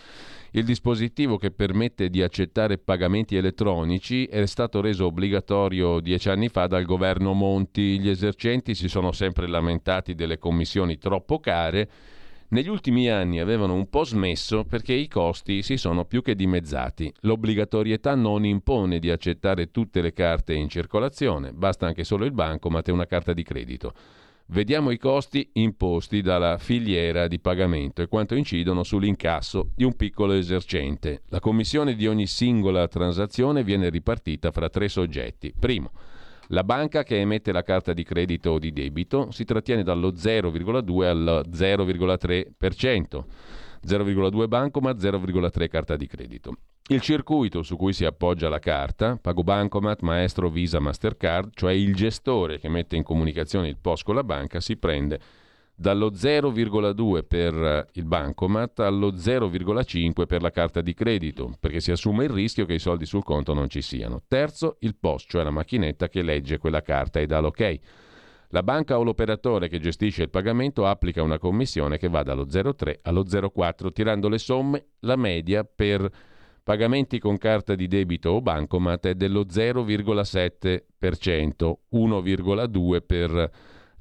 Il 0.52 0.64
dispositivo 0.64 1.36
che 1.36 1.50
permette 1.50 2.08
di 2.08 2.22
accettare 2.22 2.78
pagamenti 2.78 3.36
elettronici 3.36 4.24
è 4.26 4.46
stato 4.46 4.80
reso 4.80 5.06
obbligatorio 5.06 6.00
dieci 6.00 6.28
anni 6.28 6.48
fa 6.48 6.66
dal 6.66 6.84
governo 6.84 7.32
Monti. 7.32 7.98
Gli 7.98 8.08
esercenti 8.08 8.74
si 8.74 8.88
sono 8.88 9.10
sempre 9.12 9.48
lamentati 9.48 10.14
delle 10.14 10.38
commissioni 10.38 10.96
troppo 10.96 11.40
care 11.40 11.90
negli 12.54 12.68
ultimi 12.68 13.10
anni 13.10 13.40
avevano 13.40 13.74
un 13.74 13.90
po' 13.90 14.04
smesso 14.04 14.62
perché 14.62 14.92
i 14.92 15.08
costi 15.08 15.60
si 15.62 15.76
sono 15.76 16.04
più 16.04 16.22
che 16.22 16.36
dimezzati. 16.36 17.12
L'obbligatorietà 17.22 18.14
non 18.14 18.44
impone 18.44 19.00
di 19.00 19.10
accettare 19.10 19.72
tutte 19.72 20.00
le 20.00 20.12
carte 20.12 20.54
in 20.54 20.68
circolazione, 20.68 21.52
basta 21.52 21.88
anche 21.88 22.04
solo 22.04 22.24
il 22.24 22.30
bancomat 22.30 22.86
e 22.86 22.92
una 22.92 23.06
carta 23.06 23.32
di 23.32 23.42
credito. 23.42 23.92
Vediamo 24.46 24.92
i 24.92 24.98
costi 24.98 25.50
imposti 25.54 26.20
dalla 26.20 26.56
filiera 26.58 27.26
di 27.26 27.40
pagamento 27.40 28.02
e 28.02 28.06
quanto 28.06 28.36
incidono 28.36 28.84
sull'incasso 28.84 29.70
di 29.74 29.82
un 29.82 29.96
piccolo 29.96 30.34
esercente. 30.34 31.22
La 31.30 31.40
commissione 31.40 31.96
di 31.96 32.06
ogni 32.06 32.28
singola 32.28 32.86
transazione 32.86 33.64
viene 33.64 33.88
ripartita 33.88 34.52
fra 34.52 34.68
tre 34.68 34.88
soggetti. 34.88 35.52
Primo, 35.58 35.90
la 36.48 36.64
banca 36.64 37.02
che 37.02 37.20
emette 37.20 37.52
la 37.52 37.62
carta 37.62 37.92
di 37.92 38.02
credito 38.02 38.50
o 38.52 38.58
di 38.58 38.72
debito 38.72 39.30
si 39.30 39.44
trattiene 39.44 39.82
dallo 39.82 40.12
0,2 40.12 41.04
al 41.04 41.44
0,3%. 41.50 43.24
0,2 43.86 44.48
bancomat, 44.48 44.96
0,3 44.96 45.68
carta 45.68 45.96
di 45.96 46.06
credito. 46.06 46.56
Il 46.88 47.00
circuito 47.00 47.62
su 47.62 47.76
cui 47.76 47.92
si 47.92 48.04
appoggia 48.04 48.48
la 48.48 48.58
carta, 48.58 49.18
Pago 49.20 49.42
Bancomat, 49.42 50.00
Maestro, 50.00 50.50
Visa, 50.50 50.80
Mastercard, 50.80 51.50
cioè 51.54 51.72
il 51.72 51.94
gestore 51.94 52.58
che 52.58 52.68
mette 52.68 52.96
in 52.96 53.02
comunicazione 53.02 53.68
il 53.68 53.78
POS 53.78 54.02
con 54.02 54.14
la 54.14 54.24
banca, 54.24 54.60
si 54.60 54.76
prende 54.76 55.20
dallo 55.76 56.10
0,2 56.10 57.24
per 57.26 57.88
il 57.92 58.04
bancomat 58.04 58.80
allo 58.80 59.12
0,5 59.12 60.26
per 60.26 60.40
la 60.40 60.50
carta 60.50 60.80
di 60.80 60.94
credito, 60.94 61.52
perché 61.58 61.80
si 61.80 61.90
assume 61.90 62.24
il 62.24 62.30
rischio 62.30 62.64
che 62.64 62.74
i 62.74 62.78
soldi 62.78 63.06
sul 63.06 63.24
conto 63.24 63.54
non 63.54 63.68
ci 63.68 63.82
siano. 63.82 64.22
Terzo, 64.28 64.76
il 64.80 64.94
POS, 64.96 65.24
cioè 65.28 65.42
la 65.42 65.50
macchinetta 65.50 66.08
che 66.08 66.22
legge 66.22 66.58
quella 66.58 66.82
carta 66.82 67.18
e 67.18 67.26
dà 67.26 67.40
l'ok. 67.40 67.78
La 68.48 68.62
banca 68.62 68.98
o 68.98 69.02
l'operatore 69.02 69.68
che 69.68 69.80
gestisce 69.80 70.22
il 70.22 70.30
pagamento 70.30 70.86
applica 70.86 71.22
una 71.22 71.38
commissione 71.38 71.98
che 71.98 72.08
va 72.08 72.22
dallo 72.22 72.44
0,3 72.44 72.98
allo 73.02 73.24
0,4, 73.24 73.92
tirando 73.92 74.28
le 74.28 74.38
somme, 74.38 74.90
la 75.00 75.16
media 75.16 75.64
per 75.64 76.08
pagamenti 76.62 77.18
con 77.18 77.36
carta 77.36 77.74
di 77.74 77.88
debito 77.88 78.30
o 78.30 78.40
bancomat 78.40 79.08
è 79.08 79.16
dello 79.16 79.44
0,7%, 79.44 81.74
1,2% 81.92 83.02
per 83.04 83.50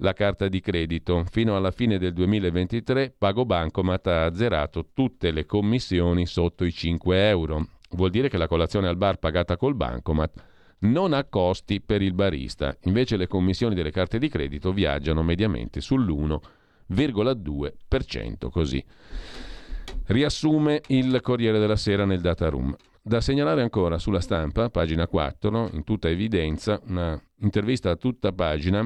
la 0.03 0.13
carta 0.13 0.47
di 0.47 0.59
credito. 0.59 1.23
Fino 1.29 1.55
alla 1.55 1.69
fine 1.71 1.97
del 1.97 2.13
2023 2.13 3.15
Pago 3.17 3.45
Bancomat 3.45 4.05
ha 4.07 4.25
azzerato 4.25 4.89
tutte 4.93 5.31
le 5.31 5.45
commissioni 5.45 6.25
sotto 6.25 6.65
i 6.65 6.71
5 6.71 7.29
euro. 7.29 7.67
Vuol 7.91 8.09
dire 8.09 8.27
che 8.27 8.35
la 8.37 8.47
colazione 8.47 8.89
al 8.89 8.97
bar 8.97 9.17
pagata 9.17 9.55
col 9.55 9.75
bancomat 9.75 10.43
non 10.79 11.13
ha 11.13 11.23
costi 11.23 11.79
per 11.79 12.01
il 12.01 12.13
barista, 12.13 12.75
invece 12.81 13.15
le 13.15 13.27
commissioni 13.27 13.75
delle 13.75 13.91
carte 13.91 14.19
di 14.19 14.27
credito 14.27 14.73
viaggiano 14.73 15.23
mediamente 15.23 15.79
sull'1,2%. 15.79 18.49
Così 18.49 18.83
riassume 20.07 20.81
il 20.87 21.21
Corriere 21.21 21.59
della 21.59 21.77
Sera 21.77 22.03
nel 22.03 22.19
data 22.19 22.49
room. 22.49 22.75
Da 23.01 23.21
segnalare 23.21 23.61
ancora 23.61 23.97
sulla 23.99 24.19
stampa, 24.19 24.69
pagina 24.69 25.07
4, 25.07 25.69
in 25.73 25.85
tutta 25.85 26.09
evidenza, 26.09 26.81
una 26.87 27.17
intervista 27.39 27.91
a 27.91 27.95
tutta 27.95 28.33
pagina 28.33 28.85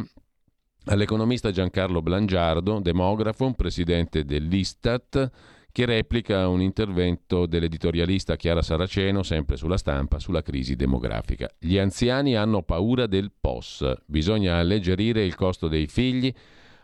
all'economista 0.88 1.52
Giancarlo 1.52 2.02
Blangiardo, 2.02 2.80
demografo, 2.80 3.54
presidente 3.54 4.24
dell'Istat, 4.24 5.32
che 5.72 5.86
replica 5.86 6.48
un 6.48 6.62
intervento 6.62 7.46
dell'editorialista 7.46 8.36
Chiara 8.36 8.62
Saraceno, 8.62 9.22
sempre 9.22 9.58
sulla 9.58 9.78
stampa, 9.78 10.20
sulla 10.20 10.42
crisi 10.42 10.76
demografica. 10.76 11.50
Gli 11.60 11.78
anziani 11.78 12.36
hanno 12.36 12.64
paura 12.64 13.06
del 13.06 13.32
POS, 13.40 13.94
bisogna 14.06 14.58
alleggerire 14.58 15.24
il 15.24 15.36
costo 15.36 15.68
dei 15.68 15.88
figli. 15.88 16.34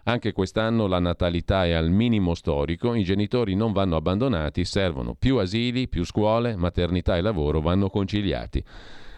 Anche 0.04 0.34
quest'anno 0.34 0.86
la 0.86 1.00
natalità 1.00 1.66
è 1.66 1.72
al 1.72 1.90
minimo 1.90 2.34
storico, 2.36 2.94
i 2.94 3.04
genitori 3.04 3.56
non 3.56 3.72
vanno 3.72 3.96
abbandonati, 3.96 4.66
servono 4.66 5.16
più 5.16 5.38
asili, 5.38 5.88
più 5.88 6.04
scuole, 6.04 6.58
maternità 6.58 7.16
e 7.16 7.22
lavoro 7.22 7.62
vanno 7.62 7.90
conciliati. 7.90 8.64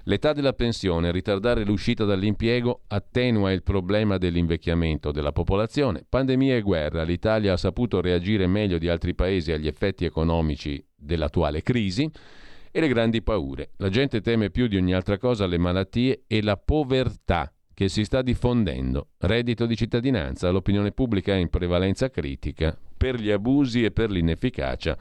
L'età 0.07 0.33
della 0.33 0.53
pensione, 0.53 1.11
ritardare 1.11 1.63
l'uscita 1.63 2.05
dall'impiego, 2.05 2.81
attenua 2.89 3.51
il 3.51 3.63
problema 3.63 4.19
dell'invecchiamento 4.19 5.11
della 5.11 5.31
popolazione. 5.31 6.05
Pandemia 6.07 6.57
e 6.57 6.61
guerra, 6.61 7.01
l'Italia 7.01 7.53
ha 7.53 7.57
saputo 7.57 8.01
reagire 8.01 8.45
meglio 8.45 8.77
di 8.77 8.87
altri 8.87 9.15
paesi 9.15 9.51
agli 9.51 9.65
effetti 9.65 10.05
economici 10.05 10.83
dell'attuale 10.95 11.63
crisi 11.63 12.07
e 12.69 12.79
le 12.79 12.87
grandi 12.87 13.23
paure. 13.23 13.71
La 13.77 13.89
gente 13.89 14.21
teme 14.21 14.51
più 14.51 14.67
di 14.67 14.77
ogni 14.77 14.93
altra 14.93 15.17
cosa 15.17 15.47
le 15.47 15.57
malattie 15.57 16.25
e 16.27 16.43
la 16.43 16.55
povertà 16.55 17.51
che 17.73 17.89
si 17.89 18.05
sta 18.05 18.21
diffondendo. 18.21 19.07
Reddito 19.17 19.65
di 19.65 19.75
cittadinanza, 19.75 20.51
l'opinione 20.51 20.91
pubblica 20.91 21.33
è 21.33 21.37
in 21.37 21.49
prevalenza 21.49 22.11
critica 22.11 22.77
per 22.95 23.19
gli 23.19 23.31
abusi 23.31 23.83
e 23.83 23.89
per 23.89 24.11
l'inefficacia 24.11 24.95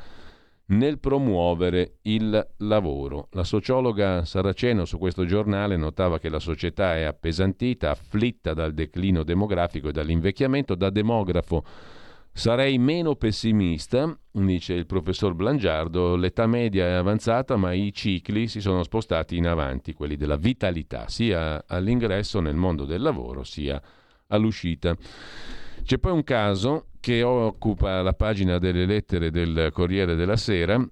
nel 0.67 0.99
promuovere 0.99 1.99
il 2.03 2.55
lavoro. 2.59 3.29
La 3.33 3.45
sociologa 3.45 4.25
Saraceno 4.25 4.85
su 4.85 4.99
questo 4.99 5.27
giornale 5.27 5.77
notava 5.77 6.19
che 6.19 6.29
la 6.29 6.39
società 6.39 6.97
è 6.97 7.03
appesantita, 7.03 7.91
afflitta 7.91 8.55
dal 8.55 8.73
declino 8.73 9.23
demografico 9.23 9.89
e 9.89 9.93
dall'invecchiamento. 9.93 10.75
Da 10.75 10.91
demografo 10.91 11.65
sarei 12.33 12.79
meno 12.79 13.15
pessimista, 13.15 14.19
dice 14.33 14.73
il 14.73 14.87
professor 14.87 15.35
Blangiardo, 15.35 16.17
l'età 16.17 16.47
media 16.47 16.87
è 16.87 16.93
avanzata 16.93 17.57
ma 17.57 17.73
i 17.73 17.93
cicli 17.93 18.49
si 18.49 18.61
sono 18.61 18.83
spostati 18.83 19.37
in 19.37 19.47
avanti, 19.47 19.93
quelli 19.93 20.17
della 20.17 20.37
vitalità, 20.37 21.09
sia 21.09 21.65
all'ingresso 21.67 22.41
nel 22.41 22.57
mondo 22.57 22.85
del 22.87 23.03
lavoro 23.03 23.45
sia 23.45 23.81
all'uscita. 24.29 24.97
C'è 25.85 25.99
poi 25.99 26.13
un 26.13 26.25
caso 26.25 26.87
che 26.99 27.23
occupa 27.23 28.01
la 28.01 28.15
pagina 28.15 28.57
delle 28.57 28.87
lettere 28.87 29.31
del 29.31 29.69
Corriere 29.71 30.15
della 30.15 30.37
Sera. 30.37 30.83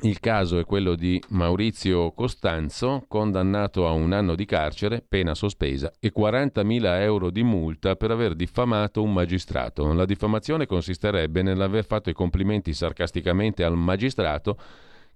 Il 0.00 0.20
caso 0.20 0.58
è 0.58 0.64
quello 0.64 0.94
di 0.94 1.22
Maurizio 1.28 2.12
Costanzo, 2.12 3.04
condannato 3.08 3.86
a 3.86 3.90
un 3.90 4.14
anno 4.14 4.34
di 4.34 4.46
carcere, 4.46 5.04
pena 5.06 5.34
sospesa, 5.34 5.92
e 6.00 6.14
40.000 6.16 7.00
euro 7.02 7.28
di 7.28 7.42
multa 7.42 7.94
per 7.96 8.10
aver 8.10 8.34
diffamato 8.34 9.02
un 9.02 9.12
magistrato. 9.12 9.92
La 9.92 10.06
diffamazione 10.06 10.64
consisterebbe 10.64 11.42
nell'aver 11.42 11.84
fatto 11.84 12.08
i 12.08 12.14
complimenti 12.14 12.72
sarcasticamente 12.72 13.64
al 13.64 13.76
magistrato 13.76 14.56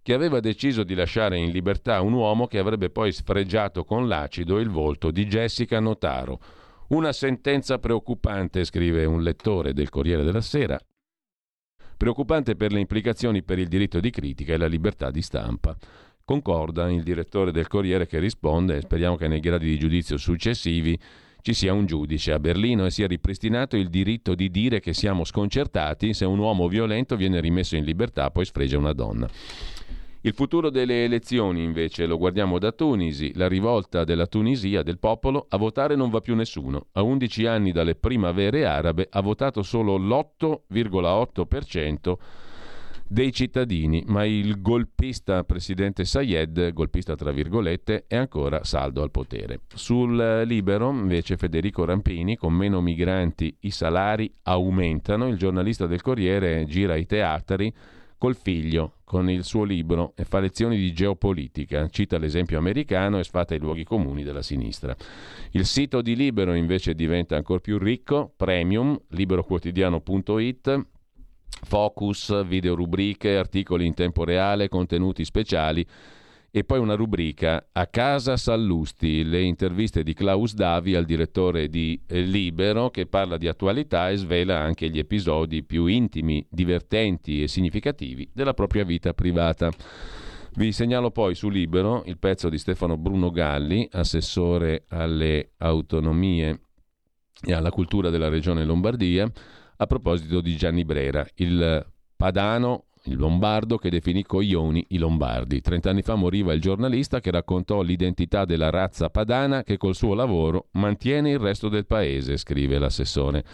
che 0.03 0.13
aveva 0.13 0.41
deciso 0.41 0.83
di 0.83 0.95
lasciare 0.95 1.39
in 1.39 1.51
libertà 1.51 2.03
un 2.03 2.13
uomo 2.13 2.47
che 2.47 2.59
avrebbe 2.59 2.91
poi 2.91 3.13
sfregiato 3.13 3.83
con 3.85 4.09
l'acido 4.09 4.59
il 4.59 4.69
volto 4.69 5.11
di 5.11 5.25
Jessica 5.25 5.81
Notaro 5.81 6.39
una 6.91 7.13
sentenza 7.13 7.79
preoccupante, 7.79 8.65
scrive 8.65 9.05
un 9.05 9.23
lettore 9.23 9.73
del 9.73 9.89
Corriere 9.89 10.25
della 10.25 10.41
Sera, 10.41 10.79
preoccupante 11.97 12.57
per 12.57 12.73
le 12.73 12.81
implicazioni 12.81 13.43
per 13.43 13.59
il 13.59 13.69
diritto 13.69 14.01
di 14.01 14.11
critica 14.11 14.55
e 14.55 14.57
la 14.57 14.67
libertà 14.67 15.11
di 15.11 15.23
stampa. 15.23 15.77
Concorda 16.25 16.91
il 16.91 17.03
direttore 17.03 17.53
del 17.53 17.69
Corriere 17.69 18.07
che 18.07 18.19
risponde, 18.19 18.81
speriamo 18.81 19.17
che 19.17 19.29
nei 19.29 19.41
gradi 19.41 19.67
di 19.67 19.79
giudizio 19.79 20.17
successivi 20.17 20.99
ci 21.43 21.55
sia 21.55 21.73
un 21.73 21.87
giudice 21.87 22.33
a 22.33 22.39
Berlino 22.39 22.87
e 22.87 22.91
sia 22.91 23.07
ripristinato 23.07 23.77
il 23.77 23.89
diritto 23.89 24.35
di 24.35 24.51
dire 24.51 24.81
che 24.81 24.93
siamo 24.93 25.25
sconcertati 25.25 26.13
se 26.13 26.25
un 26.25 26.39
uomo 26.39 26.69
violento 26.69 27.17
viene 27.17 27.41
rimesso 27.41 27.77
in 27.77 27.85
libertà 27.85 28.31
poi 28.31 28.45
sfregia 28.45 28.79
una 28.79 28.93
donna. 28.93 29.29
Il 30.23 30.35
futuro 30.35 30.69
delle 30.69 31.05
elezioni 31.05 31.63
invece 31.63 32.05
lo 32.05 32.19
guardiamo 32.19 32.59
da 32.59 32.73
Tunisi, 32.73 33.33
la 33.37 33.49
rivolta 33.49 34.05
della 34.05 34.27
Tunisia, 34.27 34.83
del 34.83 34.99
popolo, 34.99 35.47
a 35.49 35.57
votare 35.57 35.97
non 35.97 36.11
va 36.11 36.21
più 36.21 36.35
nessuno. 36.35 36.89
A 36.93 37.01
11 37.01 37.47
anni 37.47 37.73
dalle 37.73 37.95
primavere 37.95 38.67
arabe 38.67 39.09
ha 39.11 39.23
votato 39.23 39.63
solo 39.63 39.97
l'8,8% 39.97 42.13
dei 43.09 43.33
cittadini, 43.33 44.05
ma 44.09 44.27
il 44.27 44.61
golpista 44.61 45.43
presidente 45.45 46.05
Sayed, 46.05 46.75
golpista 46.75 47.15
tra 47.15 47.31
virgolette, 47.31 48.05
è 48.07 48.17
ancora 48.17 48.63
saldo 48.63 49.01
al 49.01 49.11
potere. 49.11 49.61
Sul 49.73 50.43
libero, 50.45 50.91
invece, 50.91 51.39
Federico 51.39 51.87
Rampini, 51.87 52.37
con 52.37 52.53
meno 52.53 52.83
migranti 52.83 53.57
i 53.61 53.71
salari 53.71 54.31
aumentano, 54.43 55.29
il 55.29 55.39
giornalista 55.39 55.87
del 55.87 56.03
Corriere 56.03 56.67
gira 56.67 56.95
i 56.95 57.07
teatri 57.07 57.73
col 58.21 58.37
figlio, 58.37 58.97
con 59.05 59.31
il 59.31 59.45
suo 59.45 59.65
libro 59.65 60.13
e 60.15 60.25
fa 60.25 60.41
lezioni 60.41 60.77
di 60.77 60.93
geopolitica, 60.93 61.89
cita 61.89 62.19
l'esempio 62.19 62.59
americano 62.59 63.19
e 63.19 63.25
sfata 63.25 63.55
i 63.55 63.59
luoghi 63.59 63.83
comuni 63.83 64.23
della 64.23 64.43
sinistra. 64.43 64.95
Il 65.53 65.65
sito 65.65 66.03
di 66.03 66.15
Libero 66.15 66.53
invece 66.53 66.95
diventa 66.95 67.37
ancora 67.37 67.61
più 67.61 67.79
ricco, 67.79 68.31
premium, 68.37 69.01
liberoquotidiano.it, 69.09 70.87
focus, 71.63 72.45
video 72.45 72.75
rubriche, 72.75 73.39
articoli 73.39 73.87
in 73.87 73.95
tempo 73.95 74.25
reale, 74.25 74.69
contenuti 74.69 75.25
speciali 75.25 75.87
e 76.53 76.65
poi 76.65 76.81
una 76.81 76.95
rubrica 76.95 77.69
a 77.73 77.87
casa 77.87 78.37
Sallusti, 78.37 79.23
le 79.23 79.41
interviste 79.43 80.03
di 80.03 80.15
Klaus 80.15 80.55
Davi 80.55 80.97
al 80.97 81.05
direttore 81.05 81.69
di 81.69 82.01
eh, 82.07 82.23
Libero 82.23 82.91
che 82.91 83.07
parla 83.07 83.37
di 83.37 83.47
attualità 83.47 84.11
e 84.11 84.17
svela 84.17 84.59
anche 84.59 84.89
gli 84.91 84.99
episodi 84.99 85.63
più 85.63 85.87
intimi, 85.87 86.45
divertenti 86.51 87.43
e 87.43 87.49
significativi 87.49 88.29
della 88.33 88.55
propria 88.55 88.85
vita 88.85 89.15
privata. 89.15 89.71
Vi 90.55 90.73
segnalo 90.73 91.13
poi 91.13 91.37
su 91.37 91.49
Libero 91.49 92.03
il 92.07 92.19
pezzo 92.19 92.49
di 92.49 92.59
Stefano 92.59 92.97
Bruno 92.97 93.31
Galli, 93.31 93.89
assessore 93.93 94.85
alle 94.89 95.53
autonomie 95.59 96.63
e 97.43 97.53
alla 97.53 97.71
cultura 97.71 98.11
della 98.11 98.29
regione 98.29 98.65
Lombardia, 98.65 99.31
a 99.77 99.87
proposito 99.87 100.41
di 100.41 100.57
Gianni 100.57 100.85
Brera, 100.85 101.25
il 101.37 101.87
padano 102.17 102.87
il 103.05 103.17
lombardo 103.17 103.79
che 103.79 103.91
definì 103.91 104.25
coglioni 104.25 104.85
i 104.89 104.99
lombardi. 104.99 105.61
Trent'anni 105.61 106.03
fa 106.03 106.15
moriva 106.15 106.53
il 106.53 106.61
giornalista 106.61 107.21
che 107.21 107.31
raccontò 107.31 107.83
l'identità 107.83 108.45
della 108.45 108.71
razza 108.71 109.11
padana 109.11 109.63
che 109.63 109.77
col 109.77 109.95
suo 109.95 110.15
lavoro 110.15 110.67
mantiene 110.73 111.31
il 111.31 111.39
resto 111.39 111.69
del 111.69 111.87
paese, 111.87 112.37
scrive 112.37 112.79
l'assessore. 112.79 113.45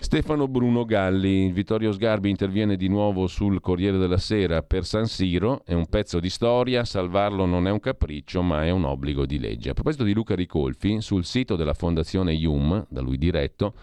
Stefano 0.00 0.46
Bruno 0.46 0.84
Galli, 0.84 1.50
Vittorio 1.50 1.90
Sgarbi 1.90 2.30
interviene 2.30 2.76
di 2.76 2.86
nuovo 2.86 3.26
sul 3.26 3.60
Corriere 3.60 3.98
della 3.98 4.16
Sera 4.16 4.62
per 4.62 4.84
San 4.84 5.06
Siro, 5.06 5.62
è 5.64 5.74
un 5.74 5.86
pezzo 5.86 6.20
di 6.20 6.30
storia, 6.30 6.84
salvarlo 6.84 7.46
non 7.46 7.66
è 7.66 7.70
un 7.70 7.80
capriccio 7.80 8.40
ma 8.42 8.64
è 8.64 8.70
un 8.70 8.84
obbligo 8.84 9.26
di 9.26 9.40
legge. 9.40 9.70
A 9.70 9.74
proposito 9.74 10.04
di 10.04 10.14
Luca 10.14 10.36
Ricolfi, 10.36 11.00
sul 11.00 11.24
sito 11.24 11.56
della 11.56 11.74
Fondazione 11.74 12.32
IUM, 12.32 12.86
da 12.88 13.00
lui 13.00 13.18
diretto, 13.18 13.74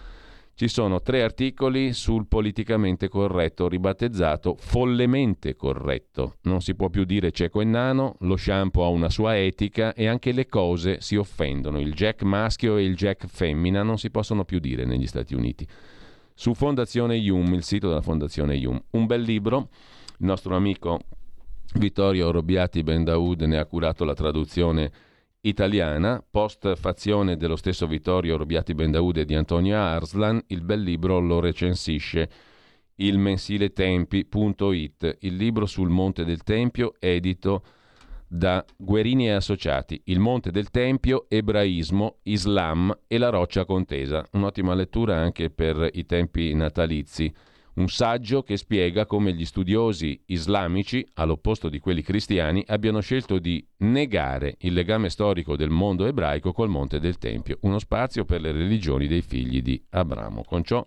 ci 0.57 0.69
sono 0.69 1.01
tre 1.01 1.21
articoli 1.21 1.91
sul 1.91 2.27
politicamente 2.27 3.09
corretto, 3.09 3.67
ribattezzato 3.67 4.55
follemente 4.57 5.57
corretto. 5.57 6.37
Non 6.43 6.61
si 6.61 6.75
può 6.75 6.89
più 6.89 7.03
dire 7.03 7.31
cieco 7.31 7.59
e 7.59 7.65
nano, 7.65 8.15
lo 8.21 8.37
shampoo 8.37 8.85
ha 8.85 8.87
una 8.87 9.09
sua 9.09 9.37
etica 9.37 9.93
e 9.93 10.07
anche 10.07 10.31
le 10.31 10.47
cose 10.47 11.01
si 11.01 11.17
offendono. 11.17 11.77
Il 11.77 11.93
jack 11.93 12.23
maschio 12.23 12.77
e 12.77 12.85
il 12.85 12.95
jack 12.95 13.27
femmina 13.27 13.83
non 13.83 13.97
si 13.97 14.09
possono 14.09 14.45
più 14.45 14.59
dire 14.59 14.85
negli 14.85 15.07
Stati 15.07 15.35
Uniti. 15.35 15.67
su 16.37 16.53
Fondazione 16.53 17.17
IUM, 17.17 17.53
il 17.53 17.63
sito 17.63 17.89
della 17.89 18.01
Fondazione 18.01 18.55
IUM. 18.55 18.81
Un 18.91 19.05
bel 19.05 19.21
libro, 19.21 19.69
il 20.19 20.25
nostro 20.25 20.55
amico 20.55 21.01
Vittorio 21.73 22.31
Robiati 22.31 22.81
Bendaud 22.81 23.41
ne 23.41 23.57
ha 23.57 23.65
curato 23.65 24.05
la 24.05 24.13
traduzione 24.13 24.89
italiana, 25.47 26.23
post 26.29 26.75
fazione 26.75 27.37
dello 27.37 27.55
stesso 27.55 27.87
Vittorio 27.87 28.37
Robiati 28.37 28.73
Bendaud 28.73 29.17
e 29.17 29.25
di 29.25 29.35
Antonio 29.35 29.77
Arslan, 29.77 30.41
il 30.47 30.61
bel 30.61 30.81
libro 30.81 31.19
lo 31.19 31.39
recensisce 31.39 32.29
il 32.95 33.17
mensile 33.17 33.71
tempi.it, 33.71 35.17
il 35.21 35.35
libro 35.35 35.65
sul 35.65 35.89
Monte 35.89 36.23
del 36.23 36.43
Tempio 36.43 36.95
edito 36.99 37.63
da 38.27 38.65
Guerini 38.75 39.27
e 39.27 39.31
Associati, 39.31 40.01
Il 40.05 40.19
Monte 40.19 40.49
del 40.49 40.71
Tempio, 40.71 41.25
Ebraismo, 41.29 42.17
Islam 42.23 42.97
e 43.07 43.17
la 43.17 43.29
roccia 43.29 43.65
contesa. 43.65 44.25
Un'ottima 44.31 44.73
lettura 44.73 45.17
anche 45.17 45.49
per 45.49 45.89
i 45.93 46.05
tempi 46.05 46.53
natalizi. 46.53 47.31
Un 47.75 47.89
saggio 47.89 48.41
che 48.41 48.55
spiega 48.55 49.05
come 49.05 49.33
gli 49.33 49.43
studiosi 49.43 50.21
islamici, 50.27 51.05
all'opposto 51.15 51.67
di 51.67 51.79
quelli 51.79 52.01
cristiani, 52.01 52.63
abbiano 52.67 53.01
scelto 53.01 53.37
di 53.37 53.65
negare 53.79 54.55
il 54.59 54.71
legame 54.71 55.09
storico 55.09 55.57
del 55.57 55.69
mondo 55.69 56.05
ebraico 56.05 56.53
col 56.53 56.69
Monte 56.69 57.01
del 57.01 57.17
Tempio, 57.17 57.57
uno 57.63 57.77
spazio 57.79 58.23
per 58.23 58.39
le 58.39 58.53
religioni 58.53 59.07
dei 59.07 59.21
figli 59.21 59.61
di 59.61 59.83
Abramo. 59.89 60.43
Con 60.45 60.63
ciò 60.63 60.85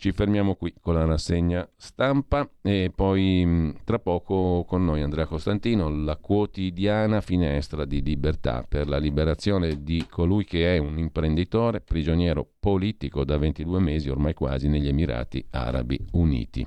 ci 0.00 0.12
fermiamo 0.12 0.54
qui 0.54 0.72
con 0.80 0.94
la 0.94 1.04
rassegna 1.04 1.68
stampa 1.76 2.48
e 2.62 2.90
poi 2.92 3.44
mm, 3.44 3.70
tra 3.84 3.98
poco 3.98 4.64
con 4.66 4.82
noi 4.82 5.02
Andrea 5.02 5.26
Costantino, 5.26 5.90
la 5.90 6.16
quotidiana 6.16 7.20
finestra 7.20 7.84
di 7.84 8.02
libertà 8.02 8.64
per 8.66 8.88
la 8.88 8.96
liberazione 8.96 9.82
di 9.82 10.06
colui 10.08 10.44
che 10.44 10.74
è 10.74 10.78
un 10.78 10.98
imprenditore 10.98 11.82
prigioniero 11.82 12.48
politico 12.58 13.24
da 13.24 13.36
22 13.36 13.78
mesi 13.78 14.08
ormai 14.08 14.32
quasi 14.32 14.68
negli 14.68 14.88
Emirati 14.88 15.44
Arabi 15.50 16.02
Uniti. 16.12 16.66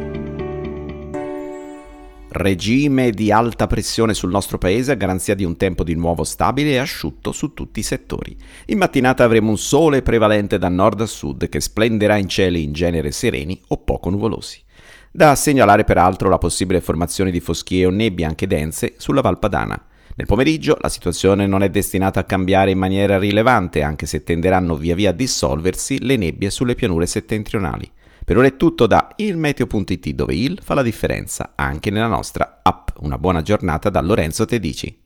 Regime 2.33 3.11
di 3.11 3.29
alta 3.29 3.67
pressione 3.67 4.13
sul 4.13 4.29
nostro 4.29 4.57
paese 4.57 4.93
a 4.93 4.95
garanzia 4.95 5.35
di 5.35 5.43
un 5.43 5.57
tempo 5.57 5.83
di 5.83 5.95
nuovo 5.95 6.23
stabile 6.23 6.69
e 6.69 6.77
asciutto 6.77 7.33
su 7.33 7.53
tutti 7.53 7.81
i 7.81 7.83
settori. 7.83 8.37
In 8.67 8.77
mattinata 8.77 9.25
avremo 9.25 9.49
un 9.49 9.57
sole 9.57 10.01
prevalente 10.01 10.57
da 10.57 10.69
nord 10.69 11.01
a 11.01 11.05
sud 11.05 11.49
che 11.49 11.59
splenderà 11.59 12.15
in 12.15 12.29
cieli 12.29 12.63
in 12.63 12.71
genere 12.71 13.11
sereni 13.11 13.61
o 13.67 13.79
poco 13.79 14.09
nuvolosi. 14.09 14.63
Da 15.11 15.35
segnalare 15.35 15.83
peraltro 15.83 16.29
la 16.29 16.37
possibile 16.37 16.79
formazione 16.79 17.31
di 17.31 17.41
foschie 17.41 17.85
o 17.85 17.89
nebbie 17.89 18.23
anche 18.23 18.47
dense 18.47 18.93
sulla 18.95 19.19
Valpadana. 19.19 19.87
Nel 20.15 20.25
pomeriggio 20.25 20.77
la 20.79 20.87
situazione 20.87 21.47
non 21.47 21.63
è 21.63 21.69
destinata 21.69 22.21
a 22.21 22.23
cambiare 22.23 22.71
in 22.71 22.77
maniera 22.77 23.19
rilevante, 23.19 23.81
anche 23.81 24.05
se 24.05 24.23
tenderanno 24.23 24.77
via 24.77 24.95
via 24.95 25.09
a 25.09 25.13
dissolversi 25.13 26.01
le 26.01 26.15
nebbie 26.15 26.49
sulle 26.49 26.75
pianure 26.75 27.07
settentrionali. 27.07 27.91
Per 28.31 28.39
ora 28.39 28.47
è 28.47 28.55
tutto 28.55 28.87
da 28.87 29.09
ilmeteo.it 29.17 30.09
dove 30.11 30.33
il 30.33 30.57
fa 30.63 30.73
la 30.73 30.83
differenza 30.83 31.51
anche 31.53 31.91
nella 31.91 32.07
nostra 32.07 32.61
app. 32.63 32.91
Una 32.99 33.17
buona 33.17 33.41
giornata 33.41 33.89
da 33.89 33.99
Lorenzo 33.99 34.45
Tedici. 34.45 35.01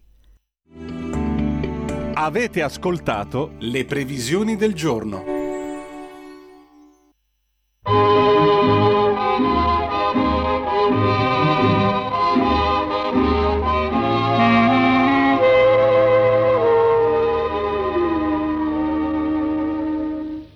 Avete 2.14 2.62
ascoltato 2.62 3.54
le 3.62 3.84
previsioni 3.86 4.56
del 4.56 4.76
giorno. 4.76 5.24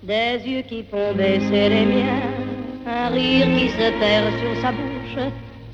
Des 0.02 0.44
yeux 0.44 0.64
qui 0.68 0.84
font 0.88 1.16
baisser 1.16 1.68
les 1.68 1.84
miens 1.84 2.39
un 2.90 3.08
rire 3.10 3.46
qui 3.56 3.68
se 3.68 3.88
perd 4.00 4.26
sur 4.40 4.54
sa 4.62 4.72
bouche, 4.72 5.20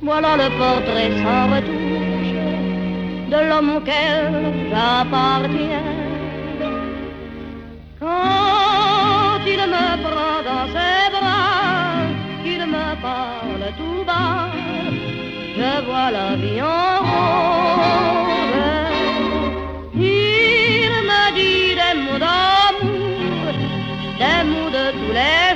voilà 0.03 0.37
le 0.37 0.49
portrait 0.59 1.12
sans 1.23 1.45
retouche 1.55 2.17
de 3.33 3.39
l'homme 3.49 3.77
auquel 3.77 4.25
j'appartiens. 4.71 5.93
Quand 7.99 9.43
il 9.47 9.62
me 9.75 9.87
prend 10.05 10.39
dans 10.49 10.67
ses 10.75 11.05
bras, 11.14 12.05
qu'il 12.45 12.64
me 12.67 12.89
parle 13.01 13.67
tout 13.79 14.05
bas, 14.07 14.51
je 15.57 15.73
vois 15.87 16.11
la 16.11 16.37
vie 16.37 16.61
en 16.62 16.99
rose. 17.09 17.97
Il 19.95 20.93
me 21.11 21.23
dit 21.39 21.75
des 21.81 21.95
mots 22.03 22.21
d'amour, 22.25 23.55
des 24.21 24.41
mots 24.51 24.71
de 24.79 24.85
tous 24.99 25.12
les 25.21 25.55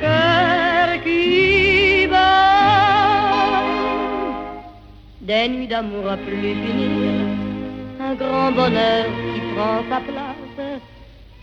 Cœur 0.00 0.88
qui 1.04 2.06
bat. 2.08 3.62
Des 5.20 5.48
nuits 5.48 5.66
d'amour 5.66 6.10
à 6.10 6.16
plus 6.16 6.54
finir, 6.62 7.12
un 8.00 8.14
grand 8.14 8.50
bonheur 8.52 9.06
qui 9.06 9.40
prend 9.54 9.80
sa 9.90 10.00
place, 10.00 10.80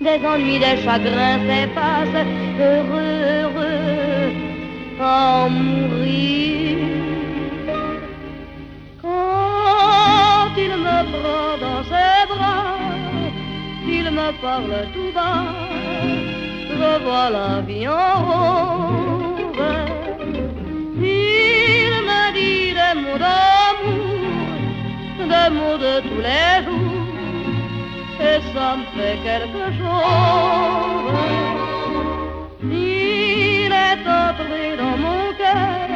des 0.01 0.19
ennuis, 0.25 0.59
des 0.59 0.77
chagrins 0.83 1.39
s'effacent, 1.47 2.25
heureux, 2.59 3.19
heureux, 3.33 4.31
en 5.01 5.49
mourir. 5.49 6.77
Quand 9.01 10.53
il 10.57 10.73
me 10.85 10.97
prend 11.13 11.57
dans 11.65 11.83
ses 11.91 12.27
bras, 12.31 12.77
il 13.87 14.07
me 14.11 14.29
parle 14.41 14.87
tout 14.93 15.11
bas, 15.13 15.68
je 16.79 16.91
vois 17.03 17.29
la 17.29 17.61
vie 17.67 17.87
en 17.87 18.13
rose. 18.27 19.69
Il 20.95 21.91
me 22.09 22.23
dit 22.37 22.67
des 22.79 22.93
mots 23.03 23.19
d'amour, 23.25 24.21
des 25.31 25.49
mots 25.57 25.79
de 25.85 25.93
tous 26.07 26.21
les 26.27 26.55
jours, 26.65 27.07
et 28.27 28.39
ça 28.53 28.67
me 28.77 28.85
fait 28.95 29.17
quelque 29.27 29.65
chose. 29.79 31.19
Il 32.63 33.71
est 33.89 34.05
entré 34.23 34.63
dans 34.81 34.97
mon 35.05 35.23
cœur 35.41 35.89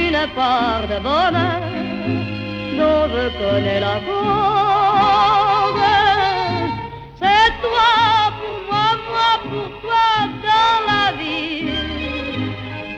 une 0.00 0.22
part 0.38 0.84
de 0.92 0.98
bonheur 1.08 1.62
dont 2.78 3.04
je 3.14 3.24
connais 3.38 3.80
la 3.80 3.96
cause. 4.06 4.79
Moi 9.50 9.62
pour 9.62 9.80
toi 9.80 10.28
dans 10.42 10.86
la 10.90 11.12
vie. 11.18 11.68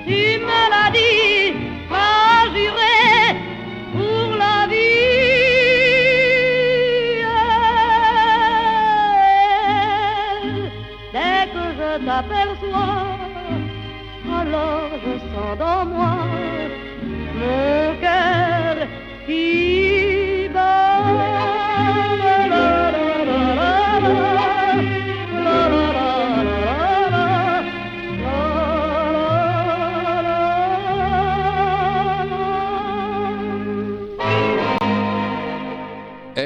Tu 0.06 0.38
me 0.38 0.60
l'as 0.72 0.90
dit, 0.90 1.54
pas 1.88 2.48
juré 2.54 3.00
pour 3.92 4.36
la 4.36 4.66
vie. 4.66 5.02
Dès 11.12 11.46
que 11.54 11.64
je 11.78 11.90
t'aperçois, 12.06 13.06
alors 14.40 14.90
je 15.04 15.12
sens 15.32 15.58
dans 15.58 15.84
moi 15.86 16.16
mon 17.38 18.00
cœur 18.00 18.76
qui 19.26 19.81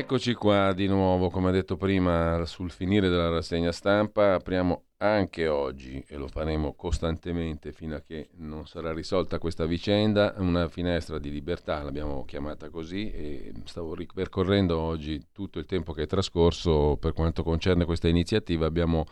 Eccoci 0.07 0.34
qua 0.34 0.72
di 0.72 0.86
nuovo, 0.86 1.30
come 1.30 1.50
detto 1.50 1.76
prima, 1.76 2.44
sul 2.44 2.70
finire 2.70 3.09
della 3.09 3.28
rassegna 3.28 3.72
stampa, 3.72 4.34
apriamo 4.34 4.84
anche 4.98 5.48
oggi, 5.48 6.00
e 6.07 6.16
lo 6.16 6.28
faremo 6.28 6.74
costantemente 6.74 7.72
fino 7.72 7.96
a 7.96 8.00
che 8.00 8.28
non 8.36 8.68
sarà 8.68 8.92
risolta 8.92 9.40
questa 9.40 9.66
vicenda, 9.66 10.32
una 10.36 10.68
finestra 10.68 11.18
di 11.18 11.32
libertà, 11.32 11.82
l'abbiamo 11.82 12.24
chiamata 12.24 12.70
così, 12.70 13.11
e 13.11 13.52
stavo 13.64 13.96
ripercorrendo 13.96 14.78
oggi 14.78 15.26
tutto 15.32 15.59
il 15.59 15.66
tempo 15.66 15.92
che 15.92 16.02
è 16.02 16.07
trascorso 16.07 16.96
per 17.00 17.12
quanto 17.12 17.42
concerne 17.42 17.84
questa 17.84 18.07
iniziativa, 18.07 18.64
abbiamo 18.64 19.07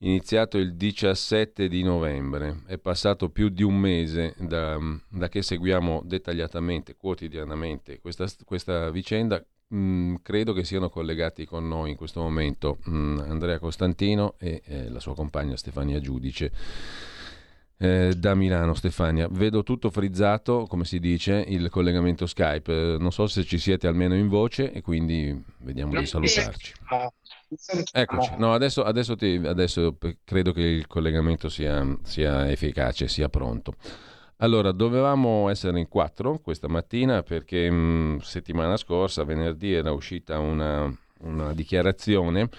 iniziato 0.00 0.58
il 0.58 0.74
17 0.74 1.66
di 1.66 1.82
novembre, 1.82 2.62
è 2.66 2.76
passato 2.76 3.30
più 3.30 3.48
di 3.48 3.62
un 3.62 3.78
mese 3.78 4.34
da, 4.38 4.78
da 5.08 5.28
che 5.30 5.40
seguiamo 5.40 6.02
dettagliatamente, 6.04 6.94
quotidianamente 6.94 8.00
questa, 8.00 8.26
questa 8.44 8.90
vicenda, 8.90 9.42
Mm, 9.74 10.16
credo 10.22 10.52
che 10.52 10.64
siano 10.64 10.90
collegati 10.90 11.46
con 11.46 11.66
noi 11.66 11.90
in 11.90 11.96
questo 11.96 12.20
momento 12.20 12.78
mm, 12.88 13.18
Andrea 13.20 13.58
Costantino 13.58 14.34
e 14.38 14.62
eh, 14.66 14.90
la 14.90 15.00
sua 15.00 15.14
compagna 15.14 15.56
Stefania 15.56 16.00
Giudice. 16.00 16.52
Eh, 17.76 18.14
da 18.16 18.34
Milano, 18.34 18.74
Stefania. 18.74 19.26
Vedo 19.28 19.62
tutto 19.62 19.90
frizzato, 19.90 20.66
come 20.68 20.84
si 20.84 21.00
dice, 21.00 21.44
il 21.48 21.68
collegamento 21.70 22.26
Skype. 22.26 22.94
Eh, 22.94 22.96
non 22.98 23.10
so 23.10 23.26
se 23.26 23.42
ci 23.42 23.58
siete 23.58 23.88
almeno 23.88 24.14
in 24.14 24.28
voce 24.28 24.70
e 24.70 24.80
quindi 24.80 25.42
vediamo 25.58 25.98
di 25.98 26.06
salutarci. 26.06 26.72
Eccoci. 27.92 28.32
No, 28.38 28.52
adesso, 28.54 28.84
adesso, 28.84 29.16
ti, 29.16 29.40
adesso 29.44 29.98
credo 30.24 30.52
che 30.52 30.62
il 30.62 30.86
collegamento 30.86 31.48
sia, 31.48 31.84
sia 32.04 32.50
efficace, 32.50 33.08
sia 33.08 33.28
pronto. 33.28 33.74
Allora, 34.44 34.72
dovevamo 34.72 35.48
essere 35.48 35.78
in 35.78 35.88
quattro 35.88 36.38
questa 36.38 36.68
mattina 36.68 37.22
perché 37.22 37.70
mh, 37.70 37.74
mm, 37.76 38.16
settimana 38.18 38.76
scorsa, 38.76 39.24
venerdì, 39.24 39.72
era 39.72 39.90
uscita 39.90 40.38
una, 40.38 40.94
una 41.20 41.54
dichiarazione 41.54 42.50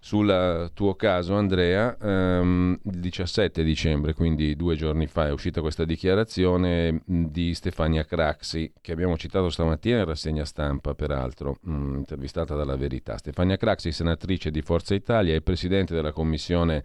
sul 0.00 0.70
tuo 0.74 0.94
caso, 0.96 1.36
Andrea, 1.36 1.96
ehm, 2.00 2.80
il 2.82 2.98
17 2.98 3.62
dicembre, 3.62 4.12
quindi 4.12 4.56
due 4.56 4.74
giorni 4.74 5.06
fa, 5.06 5.28
è 5.28 5.30
uscita 5.30 5.60
questa 5.60 5.84
dichiarazione 5.84 6.92
mm, 7.08 7.26
di 7.26 7.54
Stefania 7.54 8.04
Craxi, 8.04 8.72
che 8.80 8.90
abbiamo 8.90 9.16
citato 9.16 9.50
stamattina 9.50 9.98
in 9.98 10.06
rassegna 10.06 10.44
stampa, 10.44 10.94
peraltro, 10.96 11.58
mh, 11.60 11.72
mm, 11.72 11.96
intervistata 11.98 12.56
dalla 12.56 12.74
Verità. 12.74 13.16
Stefania 13.18 13.56
Craxi, 13.56 13.92
senatrice 13.92 14.50
di 14.50 14.62
Forza 14.62 14.94
Italia 14.94 15.32
e 15.36 15.42
presidente 15.42 15.94
della 15.94 16.10
commissione 16.10 16.82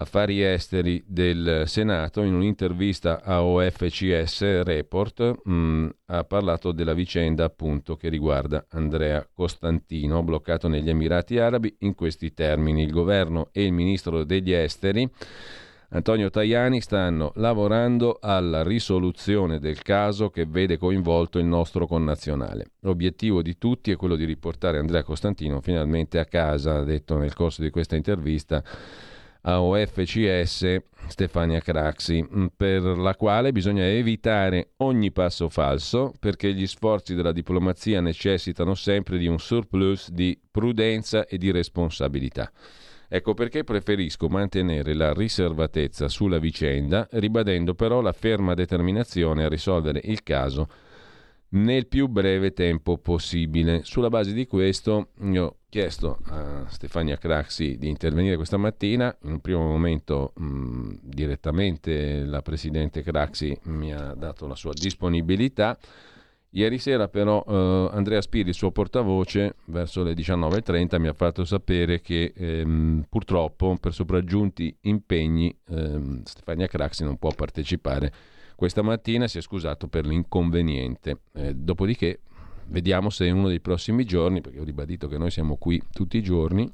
affari 0.00 0.42
esteri 0.42 1.02
del 1.06 1.64
Senato, 1.66 2.22
in 2.22 2.34
un'intervista 2.34 3.22
a 3.22 3.42
OFCS 3.42 4.62
Report, 4.62 5.40
mh, 5.44 5.52
mm, 5.52 5.88
ha 6.06 6.24
parlato 6.24 6.72
della 6.72 6.94
vicenda 6.94 7.44
appunto 7.44 7.96
che 7.96 8.08
riguarda 8.08 8.64
Andrea 8.70 9.26
Costantino, 9.32 10.22
bloccato 10.22 10.68
negli 10.68 10.88
Emirati 10.88 11.38
Arabi, 11.38 11.74
in 11.80 11.94
questi 11.94 12.32
termini. 12.32 12.82
Il 12.82 12.92
governo 12.92 13.48
e 13.52 13.64
il 13.64 13.72
ministro 13.72 14.24
degli 14.24 14.52
esteri. 14.52 15.08
Antonio 15.92 16.30
Tajani 16.30 16.80
stanno 16.80 17.32
lavorando 17.34 18.18
alla 18.20 18.62
risoluzione 18.62 19.58
del 19.58 19.82
caso 19.82 20.30
che 20.30 20.46
vede 20.46 20.78
coinvolto 20.78 21.38
il 21.38 21.46
nostro 21.46 21.86
connazionale. 21.86 22.70
L'obiettivo 22.80 23.42
di 23.42 23.58
tutti 23.58 23.90
è 23.90 23.96
quello 23.96 24.14
di 24.14 24.24
riportare 24.24 24.78
Andrea 24.78 25.02
Costantino 25.02 25.60
finalmente 25.60 26.20
a 26.20 26.26
casa, 26.26 26.76
ha 26.76 26.84
detto 26.84 27.18
nel 27.18 27.34
corso 27.34 27.60
di 27.60 27.70
questa 27.70 27.96
intervista 27.96 28.62
a 29.42 29.60
OFCS 29.60 30.76
Stefania 31.06 31.60
Craxi, 31.60 32.22
mm, 32.22 32.46
per 32.56 32.82
la 32.82 33.14
quale 33.16 33.52
bisogna 33.52 33.84
evitare 33.84 34.70
ogni 34.78 35.10
passo 35.10 35.48
falso 35.48 36.12
perché 36.18 36.52
gli 36.52 36.66
sforzi 36.66 37.14
della 37.14 37.32
diplomazia 37.32 38.00
necessitano 38.00 38.74
sempre 38.74 39.18
di 39.18 39.26
un 39.26 39.38
surplus 39.38 40.10
di 40.10 40.38
prudenza 40.50 41.26
e 41.26 41.38
di 41.38 41.50
responsabilità. 41.50 42.50
Ecco 43.08 43.34
perché 43.34 43.64
preferisco 43.64 44.28
mantenere 44.28 44.94
la 44.94 45.12
riservatezza 45.12 46.06
sulla 46.08 46.38
vicenda, 46.38 47.08
ribadendo 47.12 47.74
però 47.74 48.00
la 48.00 48.12
ferma 48.12 48.54
determinazione 48.54 49.44
a 49.44 49.48
risolvere 49.48 50.00
il 50.04 50.22
caso 50.22 50.68
nel 51.50 51.86
più 51.86 52.06
breve 52.08 52.52
tempo 52.52 52.98
possibile. 52.98 53.82
Sulla 53.84 54.08
base 54.08 54.32
di 54.32 54.46
questo 54.46 55.08
io 55.22 55.44
ho 55.44 55.56
chiesto 55.68 56.18
a 56.26 56.66
Stefania 56.68 57.16
Craxi 57.16 57.76
di 57.78 57.88
intervenire 57.88 58.36
questa 58.36 58.56
mattina, 58.56 59.16
in 59.22 59.32
un 59.32 59.40
primo 59.40 59.66
momento 59.66 60.32
mh, 60.36 60.98
direttamente 61.02 62.24
la 62.24 62.42
Presidente 62.42 63.02
Craxi 63.02 63.56
mi 63.64 63.92
ha 63.92 64.14
dato 64.14 64.46
la 64.46 64.54
sua 64.54 64.72
disponibilità. 64.74 65.78
Ieri 66.52 66.78
sera 66.78 67.06
però 67.06 67.44
eh, 67.46 67.90
Andrea 67.92 68.20
Spiri, 68.20 68.48
il 68.48 68.56
suo 68.56 68.72
portavoce, 68.72 69.54
verso 69.66 70.02
le 70.02 70.14
19.30 70.14 70.98
mi 71.00 71.06
ha 71.06 71.12
fatto 71.12 71.44
sapere 71.44 72.00
che 72.00 72.32
ehm, 72.34 73.04
purtroppo 73.08 73.76
per 73.80 73.92
sopraggiunti 73.92 74.76
impegni 74.82 75.56
ehm, 75.68 76.24
Stefania 76.24 76.66
Craxi 76.66 77.04
non 77.04 77.18
può 77.18 77.30
partecipare 77.30 78.12
questa 78.60 78.82
mattina 78.82 79.26
si 79.26 79.38
è 79.38 79.40
scusato 79.40 79.88
per 79.88 80.04
l'inconveniente. 80.04 81.22
Eh, 81.32 81.54
dopodiché 81.54 82.20
vediamo 82.66 83.08
se 83.08 83.24
in 83.24 83.36
uno 83.36 83.48
dei 83.48 83.62
prossimi 83.62 84.04
giorni, 84.04 84.42
perché 84.42 84.60
ho 84.60 84.64
ribadito 84.64 85.08
che 85.08 85.16
noi 85.16 85.30
siamo 85.30 85.56
qui 85.56 85.80
tutti 85.90 86.18
i 86.18 86.22
giorni, 86.22 86.70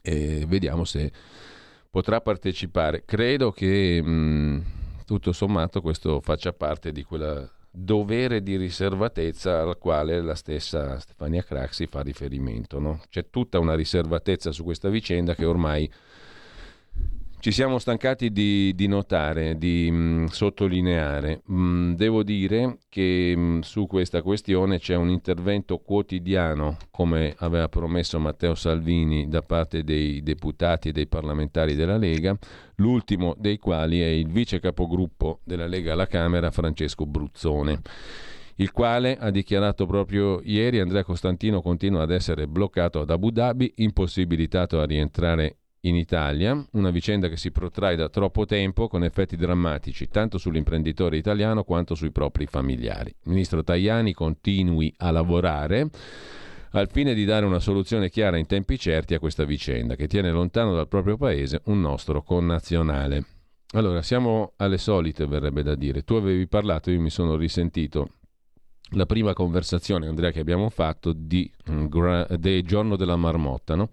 e 0.00 0.46
vediamo 0.48 0.84
se 0.84 1.12
potrà 1.90 2.22
partecipare. 2.22 3.04
Credo 3.04 3.52
che 3.52 4.00
mh, 4.02 4.64
tutto 5.04 5.32
sommato 5.32 5.82
questo 5.82 6.22
faccia 6.22 6.54
parte 6.54 6.92
di 6.92 7.02
quella 7.02 7.46
dovere 7.70 8.42
di 8.42 8.56
riservatezza 8.56 9.60
al 9.60 9.76
quale 9.76 10.22
la 10.22 10.34
stessa 10.34 10.98
Stefania 10.98 11.42
Craxi 11.42 11.88
fa 11.88 12.00
riferimento. 12.00 12.78
No? 12.78 13.02
C'è 13.10 13.28
tutta 13.28 13.58
una 13.58 13.74
riservatezza 13.74 14.50
su 14.50 14.64
questa 14.64 14.88
vicenda 14.88 15.34
che 15.34 15.44
ormai 15.44 15.92
ci 17.38 17.52
siamo 17.52 17.78
stancati 17.78 18.32
di, 18.32 18.72
di 18.74 18.86
notare, 18.86 19.56
di 19.56 19.90
mh, 19.90 19.96
mm, 19.96 20.24
sottolineare. 20.26 21.42
Mh, 21.44 21.54
mm, 21.54 21.92
devo 21.94 22.22
dire 22.22 22.78
che 22.88 23.34
mh, 23.36 23.40
mm, 23.40 23.58
su 23.60 23.86
questa 23.86 24.22
questione 24.22 24.78
c'è 24.78 24.94
un 24.96 25.10
intervento 25.10 25.78
quotidiano, 25.78 26.76
come 26.90 27.34
aveva 27.38 27.68
promesso 27.68 28.18
Matteo 28.18 28.54
Salvini, 28.54 29.28
da 29.28 29.42
parte 29.42 29.84
dei 29.84 30.22
deputati 30.22 30.88
e 30.88 30.92
dei 30.92 31.06
parlamentari 31.06 31.74
della 31.74 31.96
Lega, 31.96 32.36
l'ultimo 32.76 33.34
dei 33.38 33.58
quali 33.58 34.00
è 34.00 34.06
il 34.06 34.28
vice 34.28 34.58
capogruppo 34.58 35.40
della 35.44 35.66
Lega 35.66 35.92
alla 35.92 36.06
Camera, 36.06 36.50
Francesco 36.50 37.06
Bruzzone 37.06 37.80
il 38.58 38.72
quale 38.72 39.18
ha 39.18 39.30
dichiarato 39.30 39.84
proprio 39.84 40.40
ieri 40.42 40.80
Andrea 40.80 41.04
Costantino 41.04 41.60
continua 41.60 42.02
ad 42.02 42.10
essere 42.10 42.46
bloccato 42.48 43.00
ad 43.00 43.10
Abu 43.10 43.30
Dhabi, 43.30 43.70
impossibilitato 43.76 44.80
a 44.80 44.86
rientrare 44.86 45.56
in 45.88 45.96
Italia, 45.96 46.64
una 46.72 46.90
vicenda 46.90 47.28
che 47.28 47.36
si 47.36 47.50
protrae 47.50 47.96
da 47.96 48.08
troppo 48.08 48.44
tempo 48.44 48.88
con 48.88 49.04
effetti 49.04 49.36
drammatici 49.36 50.08
tanto 50.08 50.38
sull'imprenditore 50.38 51.16
italiano 51.16 51.64
quanto 51.64 51.94
sui 51.94 52.10
propri 52.10 52.46
familiari. 52.46 53.10
Il 53.10 53.30
ministro 53.30 53.62
Tajani 53.62 54.12
continui 54.12 54.92
a 54.98 55.10
lavorare 55.10 55.88
al 56.72 56.90
fine 56.90 57.14
di 57.14 57.24
dare 57.24 57.46
una 57.46 57.60
soluzione 57.60 58.10
chiara 58.10 58.36
in 58.36 58.46
tempi 58.46 58.78
certi 58.78 59.14
a 59.14 59.18
questa 59.18 59.44
vicenda 59.44 59.94
che 59.94 60.08
tiene 60.08 60.30
lontano 60.30 60.74
dal 60.74 60.88
proprio 60.88 61.16
paese 61.16 61.62
un 61.66 61.80
nostro 61.80 62.22
connazionale. 62.22 63.24
Allora, 63.72 64.02
siamo 64.02 64.52
alle 64.56 64.78
solite, 64.78 65.26
verrebbe 65.26 65.62
da 65.62 65.74
dire. 65.74 66.02
Tu 66.02 66.14
avevi 66.14 66.46
parlato, 66.46 66.90
io 66.90 67.00
mi 67.00 67.10
sono 67.10 67.36
risentito 67.36 68.08
la 68.90 69.06
prima 69.06 69.32
conversazione, 69.32 70.06
Andrea, 70.06 70.30
che 70.30 70.40
abbiamo 70.40 70.68
fatto 70.68 71.12
di, 71.12 71.50
gra- 71.64 72.26
del 72.36 72.62
giorno 72.62 72.96
della 72.96 73.16
marmotta, 73.16 73.74
no? 73.74 73.88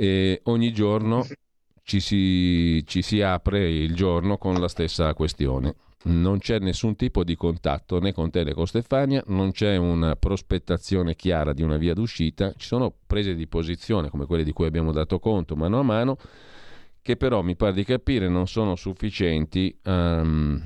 E 0.00 0.42
ogni 0.44 0.72
giorno 0.72 1.26
ci 1.82 1.98
si, 1.98 2.84
ci 2.86 3.02
si 3.02 3.20
apre 3.20 3.68
il 3.68 3.96
giorno 3.96 4.38
con 4.38 4.54
la 4.60 4.68
stessa 4.68 5.12
questione. 5.12 5.74
non 6.04 6.38
c'è 6.38 6.60
nessun 6.60 6.94
tipo 6.94 7.24
di 7.24 7.34
contatto 7.34 7.98
né 7.98 8.12
con 8.12 8.30
te 8.30 8.44
né 8.44 8.54
con 8.54 8.68
Stefania, 8.68 9.20
non 9.26 9.50
c'è 9.50 9.74
una 9.76 10.14
prospettazione 10.14 11.16
chiara 11.16 11.52
di 11.52 11.62
una 11.62 11.76
via 11.76 11.94
d'uscita, 11.94 12.52
ci 12.56 12.68
sono 12.68 12.94
prese 13.04 13.34
di 13.34 13.48
posizione 13.48 14.08
come 14.08 14.24
quelle 14.26 14.44
di 14.44 14.52
cui 14.52 14.66
abbiamo 14.66 14.92
dato 14.92 15.18
conto 15.18 15.56
mano 15.56 15.80
a 15.80 15.82
mano, 15.82 16.16
che 17.02 17.16
però 17.16 17.42
mi 17.42 17.56
pare 17.56 17.72
di 17.72 17.82
capire 17.82 18.28
non 18.28 18.46
sono 18.46 18.76
sufficienti, 18.76 19.76
um, 19.82 20.62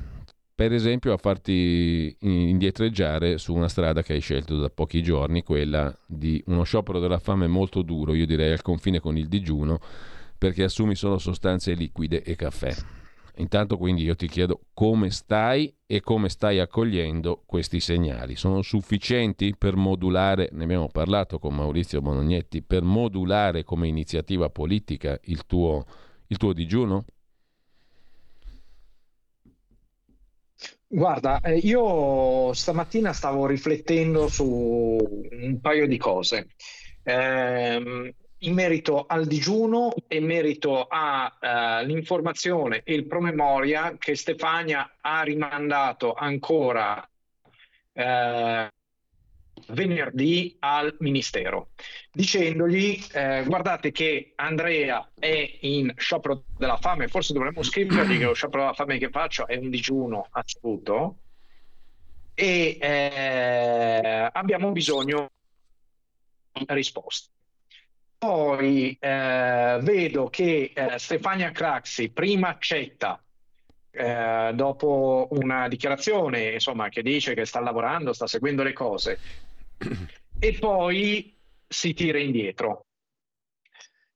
per 0.62 0.74
esempio, 0.74 1.12
a 1.12 1.16
farti 1.16 2.16
indietreggiare 2.20 3.36
su 3.36 3.52
una 3.52 3.66
strada 3.66 4.00
che 4.04 4.12
hai 4.12 4.20
scelto 4.20 4.58
da 4.58 4.70
pochi 4.70 5.02
giorni, 5.02 5.42
quella 5.42 5.92
di 6.06 6.40
uno 6.46 6.62
sciopero 6.62 7.00
della 7.00 7.18
fame 7.18 7.48
molto 7.48 7.82
duro, 7.82 8.14
io 8.14 8.26
direi 8.26 8.52
al 8.52 8.62
confine 8.62 9.00
con 9.00 9.16
il 9.16 9.26
digiuno, 9.26 9.80
perché 10.38 10.62
assumi 10.62 10.94
solo 10.94 11.18
sostanze 11.18 11.72
liquide 11.72 12.22
e 12.22 12.36
caffè. 12.36 12.72
Intanto 13.38 13.76
quindi 13.76 14.04
io 14.04 14.14
ti 14.14 14.28
chiedo 14.28 14.60
come 14.72 15.10
stai 15.10 15.74
e 15.84 16.00
come 16.00 16.28
stai 16.28 16.60
accogliendo 16.60 17.42
questi 17.44 17.80
segnali. 17.80 18.36
Sono 18.36 18.62
sufficienti 18.62 19.56
per 19.58 19.74
modulare, 19.74 20.48
ne 20.52 20.62
abbiamo 20.62 20.86
parlato 20.86 21.40
con 21.40 21.56
Maurizio 21.56 22.00
Bonognetti, 22.00 22.62
per 22.62 22.82
modulare 22.82 23.64
come 23.64 23.88
iniziativa 23.88 24.48
politica 24.48 25.18
il 25.24 25.44
tuo, 25.44 25.84
il 26.28 26.36
tuo 26.36 26.52
digiuno? 26.52 27.04
Guarda, 30.94 31.40
eh, 31.40 31.56
io 31.56 32.52
stamattina 32.52 33.14
stavo 33.14 33.46
riflettendo 33.46 34.28
su 34.28 34.44
un 34.44 35.58
paio 35.58 35.86
di 35.86 35.96
cose. 35.96 36.48
Eh, 37.02 38.14
in 38.38 38.52
merito 38.52 39.06
al 39.06 39.26
digiuno 39.26 39.94
e 40.06 40.16
in 40.18 40.26
merito 40.26 40.86
all'informazione 40.90 42.76
uh, 42.76 42.80
e 42.84 42.92
il 42.92 43.06
promemoria 43.06 43.96
che 43.96 44.14
Stefania 44.14 44.98
ha 45.00 45.22
rimandato 45.22 46.12
ancora 46.12 47.08
uh, 47.92 48.66
venerdì 49.68 50.56
al 50.60 50.94
Ministero, 51.00 51.70
dicendogli 52.10 52.98
eh, 53.12 53.44
guardate 53.46 53.90
che 53.90 54.32
Andrea 54.36 55.10
è 55.18 55.58
in 55.60 55.92
sciopero 55.96 56.44
della 56.56 56.76
fame, 56.78 57.08
forse 57.08 57.32
dovremmo 57.32 57.62
scrivergli 57.62 58.18
che 58.18 58.24
lo 58.24 58.34
sciopero 58.34 58.62
della 58.62 58.74
fame 58.74 58.98
che 58.98 59.10
faccio 59.10 59.46
è 59.46 59.56
un 59.56 59.70
digiuno 59.70 60.26
assoluto 60.30 61.16
e 62.34 62.78
eh, 62.80 64.28
abbiamo 64.32 64.72
bisogno 64.72 65.30
di 66.52 66.64
risposte. 66.68 67.30
Poi 68.18 68.96
eh, 69.00 69.78
vedo 69.82 70.28
che 70.30 70.72
eh, 70.74 70.98
Stefania 70.98 71.50
Craxi 71.50 72.10
prima 72.10 72.50
accetta, 72.50 73.20
eh, 73.90 74.52
dopo 74.54 75.26
una 75.32 75.66
dichiarazione 75.68 76.52
insomma, 76.52 76.88
che 76.88 77.02
dice 77.02 77.34
che 77.34 77.44
sta 77.44 77.60
lavorando, 77.60 78.12
sta 78.12 78.26
seguendo 78.26 78.62
le 78.62 78.72
cose, 78.72 79.18
e 80.38 80.58
poi 80.58 81.38
si 81.66 81.94
tira 81.94 82.18
indietro. 82.18 82.86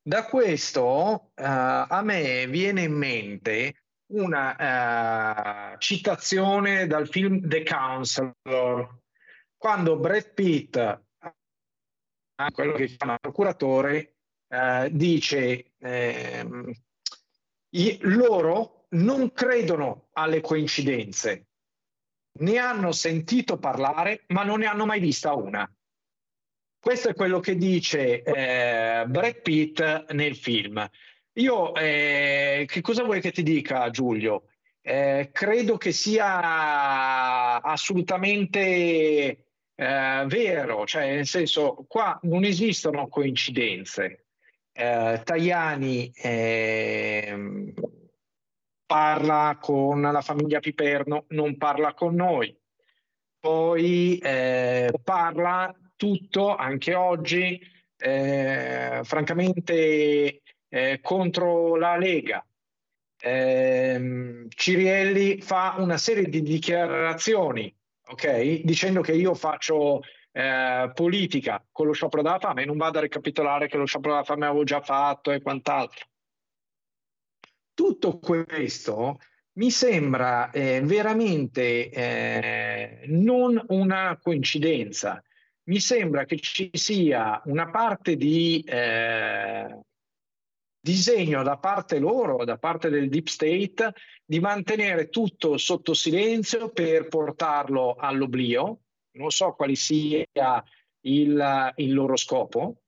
Da 0.01 0.25
questo 0.25 1.31
eh, 1.35 1.43
a 1.43 2.01
me 2.03 2.47
viene 2.47 2.83
in 2.83 2.93
mente 2.93 3.83
una 4.09 5.73
uh, 5.73 5.77
citazione 5.79 6.87
dal 6.87 7.09
film 7.09 7.45
The 7.45 7.63
Counselor, 7.63 9.01
quando 9.57 9.97
Brad 9.97 10.33
Pitt 10.33 11.05
quello 12.51 12.73
che 12.73 12.83
il 12.83 12.97
procuratore, 13.19 14.17
eh, 14.47 14.89
dice 14.91 15.73
eh, 15.77 16.75
loro 18.01 18.85
non 18.89 19.31
credono 19.33 20.09
alle 20.13 20.41
coincidenze, 20.41 21.46
ne 22.39 22.57
hanno 22.57 22.91
sentito 22.91 23.57
parlare 23.57 24.23
ma 24.27 24.43
non 24.43 24.59
ne 24.59 24.65
hanno 24.65 24.85
mai 24.85 24.99
vista 24.99 25.33
una. 25.33 25.69
Questo 26.79 27.09
è 27.09 27.13
quello 27.13 27.39
che 27.39 27.55
dice 27.55 28.21
eh, 28.21 29.05
Brad 29.07 29.41
Pitt 29.41 30.11
nel 30.11 30.35
film. 30.35 30.89
Io, 31.33 31.75
eh, 31.75 32.65
che 32.67 32.81
cosa 32.81 33.03
vuoi 33.03 33.19
che 33.21 33.31
ti 33.31 33.43
dica 33.43 33.89
Giulio? 33.89 34.43
Eh, 34.81 35.29
credo 35.33 35.77
che 35.77 35.91
sia 35.91 37.61
assolutamente 37.61 38.49
eh, 39.75 40.25
vero, 40.27 40.85
cioè 40.85 41.13
nel 41.13 41.27
senso 41.27 41.85
qua 41.87 42.17
non 42.23 42.43
esistono 42.43 43.07
coincidenze. 43.07 44.25
Eh, 44.71 45.21
Tajani 45.23 46.11
eh, 46.15 47.73
parla 48.87 49.59
con 49.61 50.01
la 50.01 50.21
famiglia 50.21 50.59
Piperno, 50.59 51.25
non 51.29 51.57
parla 51.57 51.93
con 51.93 52.15
noi. 52.15 52.57
Poi 53.39 54.17
eh, 54.17 54.91
parla 55.03 55.71
tutto, 55.95 56.55
anche 56.55 56.95
oggi, 56.95 57.61
eh, 57.97 59.01
francamente, 59.03 60.41
eh, 60.69 60.99
contro 61.01 61.75
la 61.75 61.95
Lega. 61.97 62.43
Eh, 63.19 64.47
Cirielli 64.49 65.41
fa 65.41 65.75
una 65.77 65.97
serie 65.97 66.27
di 66.29 66.41
dichiarazioni 66.41 67.71
ok? 68.07 68.61
Dicendo 68.63 69.01
che 69.01 69.13
io 69.13 69.33
faccio 69.33 70.01
eh, 70.31 70.91
politica 70.93 71.63
con 71.71 71.87
lo 71.87 71.93
sciopero 71.93 72.21
della 72.21 72.39
fame 72.39 72.65
non 72.65 72.77
vado 72.77 72.99
a 72.99 73.01
ricapitolare 73.01 73.67
che 73.67 73.77
lo 73.77 73.85
sciopero 73.85 74.13
della 74.13 74.25
fame 74.25 74.45
avevo 74.45 74.63
già 74.63 74.81
fatto 74.81 75.31
e 75.31 75.41
quant'altro. 75.41 76.05
Tutto 77.77 78.17
questo 78.17 79.19
mi 79.57 79.69
sembra 79.69 80.49
eh, 80.49 80.81
veramente 80.81 81.91
eh, 81.91 83.03
non 83.05 83.63
una 83.67 84.17
coincidenza. 84.19 85.23
Mi 85.65 85.79
sembra 85.79 86.25
che 86.25 86.39
ci 86.39 86.71
sia 86.73 87.39
una 87.45 87.69
parte 87.69 88.15
di 88.15 88.63
eh, 88.67 89.79
disegno 90.79 91.43
da 91.43 91.59
parte 91.59 91.99
loro, 91.99 92.43
da 92.45 92.57
parte 92.57 92.89
del 92.89 93.09
deep 93.09 93.27
state, 93.27 93.93
di 94.25 94.39
mantenere 94.39 95.09
tutto 95.09 95.59
sotto 95.59 95.93
silenzio 95.93 96.69
per 96.69 97.07
portarlo 97.07 97.93
all'oblio. 97.93 98.79
Non 99.17 99.29
so 99.29 99.53
quale 99.53 99.75
sia 99.75 100.25
il, 101.01 101.73
il 101.75 101.93
loro 101.93 102.15
scopo. 102.15 102.81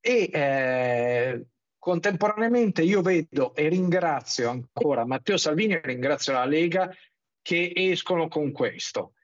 E 0.00 0.30
eh, 0.32 1.46
contemporaneamente 1.80 2.82
io 2.82 3.02
vedo 3.02 3.52
e 3.56 3.68
ringrazio 3.68 4.50
ancora 4.50 5.04
Matteo 5.04 5.36
Salvini 5.36 5.74
e 5.74 5.80
ringrazio 5.82 6.34
la 6.34 6.44
Lega 6.44 6.94
che 7.42 7.72
escono 7.74 8.28
con 8.28 8.52
questo. 8.52 9.14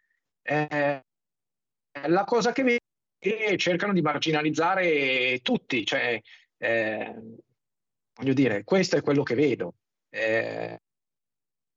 Eh, 0.42 1.04
la 2.06 2.24
cosa 2.24 2.50
che 2.50 2.62
vedo 2.64 2.80
è 3.18 3.48
che 3.48 3.56
cercano 3.56 3.92
di 3.92 4.02
marginalizzare 4.02 5.38
tutti, 5.42 5.86
cioè 5.86 6.20
eh, 6.58 7.14
Voglio 8.16 8.32
dire, 8.32 8.64
questo 8.64 8.96
è 8.96 9.02
quello 9.02 9.22
che 9.22 9.34
vedo. 9.34 9.74
Eh, 10.08 10.80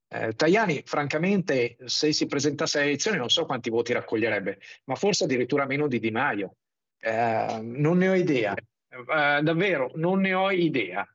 eh, 0.07 0.33
Tajani, 0.33 0.83
francamente, 0.85 1.75
se 1.85 2.13
si 2.13 2.27
presentasse 2.27 2.79
alle 2.79 2.87
elezioni 2.87 3.17
non 3.17 3.29
so 3.29 3.45
quanti 3.45 3.69
voti 3.69 3.91
raccoglierebbe, 3.91 4.59
ma 4.85 4.95
forse 4.95 5.25
addirittura 5.25 5.65
meno 5.65 5.87
di 5.87 5.99
Di 5.99 6.11
Maio. 6.11 6.55
Eh, 6.97 7.59
non 7.61 7.97
ne 7.97 8.07
ho 8.07 8.13
idea, 8.13 8.55
eh, 8.89 9.41
davvero, 9.41 9.91
non 9.95 10.21
ne 10.21 10.33
ho 10.33 10.51
idea. 10.51 11.07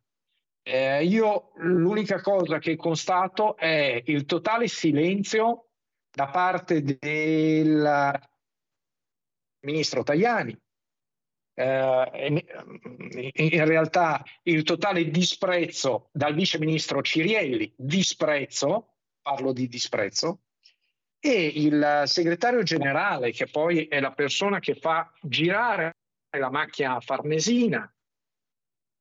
Eh, 0.62 1.04
io 1.04 1.52
l'unica 1.56 2.20
cosa 2.20 2.58
che 2.58 2.76
constato 2.76 3.56
è 3.56 4.02
il 4.06 4.24
totale 4.24 4.66
silenzio 4.66 5.68
da 6.10 6.28
parte 6.28 6.82
del 6.82 8.18
ministro 9.60 10.02
Tajani, 10.02 10.56
eh, 11.56 12.44
in 13.34 13.64
realtà 13.64 14.22
il 14.44 14.62
totale 14.62 15.10
disprezzo 15.10 16.08
dal 16.12 16.34
vice 16.34 16.58
ministro 16.58 17.02
Cirielli, 17.02 17.72
disprezzo, 17.76 18.94
parlo 19.20 19.52
di 19.52 19.68
disprezzo, 19.68 20.44
e 21.18 21.46
il 21.46 22.02
segretario 22.04 22.62
generale, 22.62 23.32
che 23.32 23.46
poi 23.46 23.86
è 23.86 24.00
la 24.00 24.12
persona 24.12 24.60
che 24.60 24.74
fa 24.74 25.10
girare 25.22 25.96
la 26.38 26.50
macchina 26.50 27.00
farnesina, 27.00 27.92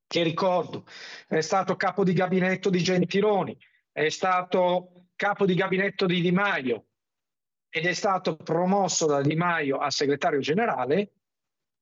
che 0.06 0.22
ricordo 0.22 0.86
è 1.26 1.40
stato 1.40 1.76
capo 1.76 2.04
di 2.04 2.12
gabinetto 2.12 2.70
di 2.70 2.82
Gentiloni, 2.82 3.56
è 3.90 4.08
stato 4.08 5.08
capo 5.16 5.46
di 5.46 5.54
gabinetto 5.54 6.06
di 6.06 6.20
Di 6.20 6.32
Maio 6.32 6.86
ed 7.68 7.86
è 7.86 7.92
stato 7.92 8.36
promosso 8.36 9.06
da 9.06 9.20
Di 9.20 9.34
Maio 9.34 9.78
a 9.78 9.90
segretario 9.90 10.40
generale, 10.40 11.12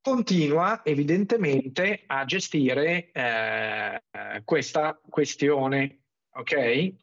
continua 0.01 0.83
evidentemente 0.85 2.03
a 2.07 2.24
gestire 2.24 3.11
eh, 3.12 4.03
questa 4.45 4.99
questione. 5.09 5.99
Ok? 6.35 6.95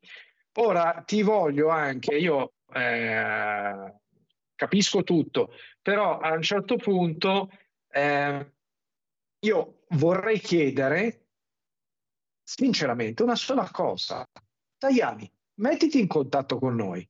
Ora 0.54 1.04
ti 1.06 1.22
voglio 1.22 1.70
anche, 1.70 2.16
io 2.16 2.54
eh, 2.74 3.94
capisco 4.56 5.04
tutto, 5.04 5.54
però 5.82 6.18
a 6.18 6.34
un 6.34 6.42
certo 6.42 6.76
punto 6.76 7.50
eh, 7.92 8.54
io 9.40 9.84
vorrei 9.90 10.40
chiedere 10.40 11.28
sinceramente 12.44 13.24
una 13.24 13.36
sola 13.36 13.70
cosa. 13.72 14.28
Tajani, 14.78 15.32
mettiti 15.56 16.00
in 16.00 16.08
contatto 16.08 16.58
con 16.58 16.76
noi. 16.76 17.08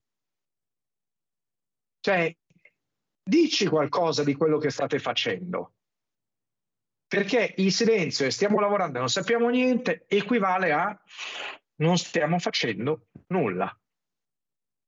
Cioè, 2.02 2.36
dici 3.24 3.68
qualcosa 3.68 4.24
di 4.24 4.36
quello 4.36 4.58
che 4.58 4.70
state 4.70 5.00
facendo. 5.00 5.76
Perché 7.08 7.56
il 7.58 7.72
silenzio 7.72 8.26
e 8.26 8.32
stiamo 8.32 8.60
lavorando 8.60 8.98
e 8.98 9.00
non 9.00 9.10
sappiamo 9.10 9.50
niente 9.50 10.06
equivale 10.08 10.72
a 10.72 11.02
non 11.78 11.98
stiamo 11.98 12.38
facendo 12.40 13.08
nulla. 13.28 13.76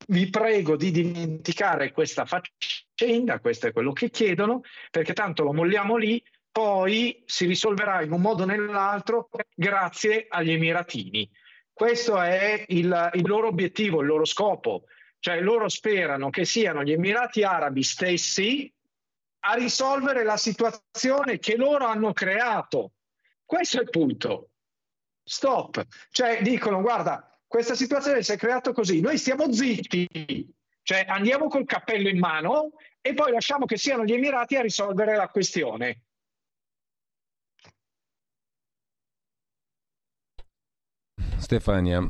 Vi 0.08 0.30
prego 0.30 0.76
di 0.76 0.92
dimenticare 0.92 1.92
questa 1.92 2.26
faccenda, 2.26 2.91
questo 3.40 3.68
è 3.68 3.72
quello 3.72 3.94
che 3.94 4.10
chiedono, 4.10 4.62
perché 4.90 5.14
tanto 5.14 5.44
lo 5.44 5.54
molliamo 5.54 5.96
lì, 5.96 6.24
poi 6.52 7.24
si 7.26 7.46
risolverà 7.46 8.02
in 8.02 8.12
un 8.12 8.22
modo 8.22 8.44
o 8.44 8.46
nell'altro 8.46 9.30
grazie 9.56 10.26
agli 10.28 10.52
Emiratini. 10.52 11.30
Questo 11.72 12.20
è 12.20 12.66
il, 12.68 13.10
il 13.14 13.28
loro 13.28 13.48
obiettivo, 13.48 14.02
il 14.02 14.08
loro 14.08 14.26
scopo. 14.26 14.84
Cioè 15.20 15.40
loro 15.40 15.70
sperano 15.70 16.30
che 16.30 16.46
siano 16.46 16.84
gli 16.84 16.92
Emirati 16.92 17.44
Arabi 17.44 17.84
stessi 17.84 18.72
a 19.44 19.54
risolvere 19.54 20.24
la 20.24 20.38
situazione 20.38 21.40
che 21.40 21.56
loro 21.56 21.86
hanno 21.86 22.12
creato. 22.12 22.94
Questo 23.46 23.78
è 23.78 23.82
il 23.82 23.90
punto. 23.90 24.50
Stop. 25.24 25.86
Cioè 26.10 26.42
dicono, 26.42 26.82
guarda, 26.82 27.32
questa 27.48 27.76
situazione 27.76 28.24
si 28.24 28.32
è 28.32 28.38
creata 28.38 28.72
così, 28.72 29.02
noi 29.02 29.18
stiamo 29.18 29.52
zitti, 29.52 30.08
cioè 30.84 31.06
andiamo 31.08 31.48
col 31.48 31.66
cappello 31.66 32.08
in 32.08 32.18
mano 32.18 32.72
e 33.02 33.14
poi 33.14 33.32
lasciamo 33.32 33.66
che 33.66 33.78
siano 33.78 34.06
gli 34.06 34.14
Emirati 34.14 34.56
a 34.56 34.62
risolvere 34.62 35.16
la 35.16 35.28
questione. 35.28 36.04
Stefania, 41.38 42.08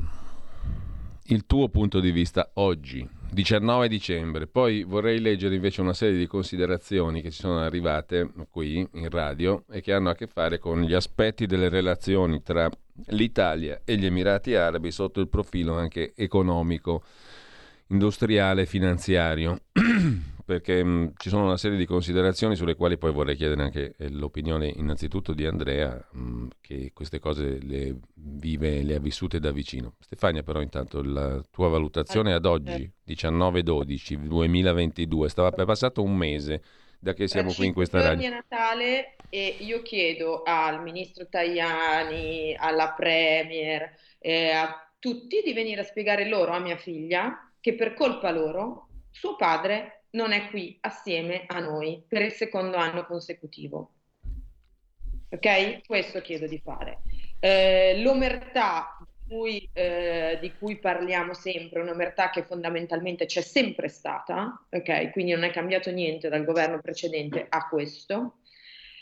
il 1.25 1.45
tuo 1.45 1.69
punto 1.69 2.01
di 2.01 2.11
vista 2.11 2.51
oggi, 2.55 3.07
19 3.31 3.87
dicembre, 3.87 4.45
poi 4.45 4.83
vorrei 4.83 5.19
leggere 5.21 5.55
invece 5.55 5.79
una 5.79 5.93
serie 5.93 6.17
di 6.17 6.27
considerazioni 6.27 7.21
che 7.21 7.31
ci 7.31 7.39
sono 7.39 7.59
arrivate 7.59 8.29
qui 8.49 8.85
in 8.91 9.09
radio 9.09 9.63
e 9.71 9.79
che 9.81 9.93
hanno 9.93 10.09
a 10.09 10.15
che 10.15 10.27
fare 10.27 10.59
con 10.59 10.81
gli 10.81 10.93
aspetti 10.93 11.45
delle 11.45 11.69
relazioni 11.69 12.43
tra 12.43 12.69
l'Italia 13.07 13.81
e 13.85 13.95
gli 13.97 14.05
Emirati 14.05 14.53
Arabi 14.53 14.91
sotto 14.91 15.21
il 15.21 15.29
profilo 15.29 15.75
anche 15.75 16.13
economico, 16.15 17.03
industriale 17.87 18.63
e 18.63 18.65
finanziario. 18.65 19.61
perché 20.51 20.83
mh, 20.83 20.89
mm, 20.89 21.07
ci 21.17 21.29
sono 21.29 21.45
una 21.45 21.55
serie 21.55 21.77
di 21.77 21.85
considerazioni 21.85 22.57
sulle 22.57 22.75
quali 22.75 22.97
poi 22.97 23.13
vorrei 23.13 23.37
chiedere 23.37 23.63
anche 23.63 23.95
eh, 23.97 24.09
l'opinione 24.09 24.67
innanzitutto 24.67 25.31
di 25.31 25.45
Andrea, 25.45 26.05
mh, 26.11 26.19
mm, 26.19 26.47
che 26.59 26.91
queste 26.93 27.19
cose 27.19 27.57
le 27.61 27.95
vive, 28.15 28.83
le 28.83 28.95
ha 28.95 28.99
vissute 28.99 29.39
da 29.39 29.51
vicino. 29.51 29.93
Stefania, 29.99 30.43
però, 30.43 30.59
intanto 30.59 31.01
la 31.01 31.41
tua 31.49 31.69
valutazione 31.69 32.33
ad 32.33 32.45
oggi, 32.45 32.91
19-12-2022, 33.07 35.27
stava 35.27 35.51
per 35.51 35.63
passato 35.65 36.03
un 36.03 36.17
mese 36.17 36.61
da 36.99 37.13
che 37.13 37.29
siamo 37.29 37.53
qui 37.53 37.67
in 37.67 37.73
questa 37.73 38.01
radio. 38.01 38.27
È 38.27 38.29
Natale 38.29 39.15
e 39.29 39.55
io 39.59 39.81
chiedo 39.81 40.43
al 40.43 40.81
ministro 40.81 41.29
Tajani, 41.29 42.57
alla 42.59 42.91
Premier, 42.91 43.89
eh, 44.19 44.49
a 44.49 44.85
tutti 44.99 45.41
di 45.45 45.53
venire 45.53 45.79
a 45.79 45.85
spiegare 45.85 46.27
loro, 46.27 46.51
a 46.51 46.59
mia 46.59 46.75
figlia, 46.75 47.49
che 47.61 47.73
per 47.73 47.93
colpa 47.93 48.31
loro 48.31 48.87
suo 49.11 49.37
padre 49.37 50.00
non 50.11 50.31
è 50.31 50.49
qui 50.49 50.77
assieme 50.81 51.43
a 51.47 51.59
noi 51.59 52.03
per 52.07 52.21
il 52.21 52.31
secondo 52.31 52.77
anno 52.77 53.05
consecutivo. 53.05 53.93
Ok? 55.29 55.85
Questo 55.85 56.21
chiedo 56.21 56.47
di 56.47 56.59
fare. 56.59 56.99
Eh, 57.39 58.01
l'omertà 58.01 58.97
di 58.99 59.35
cui, 59.35 59.69
eh, 59.73 60.37
di 60.41 60.53
cui, 60.57 60.77
parliamo 60.77 61.33
sempre, 61.33 61.81
un'omertà 61.81 62.29
che 62.29 62.43
fondamentalmente 62.43 63.25
c'è 63.25 63.41
sempre 63.41 63.87
stata, 63.87 64.65
ok? 64.69 65.11
Quindi 65.11 65.31
non 65.31 65.43
è 65.43 65.51
cambiato 65.51 65.89
niente 65.89 66.27
dal 66.27 66.43
governo 66.43 66.81
precedente 66.81 67.45
a 67.47 67.67
questo. 67.69 68.39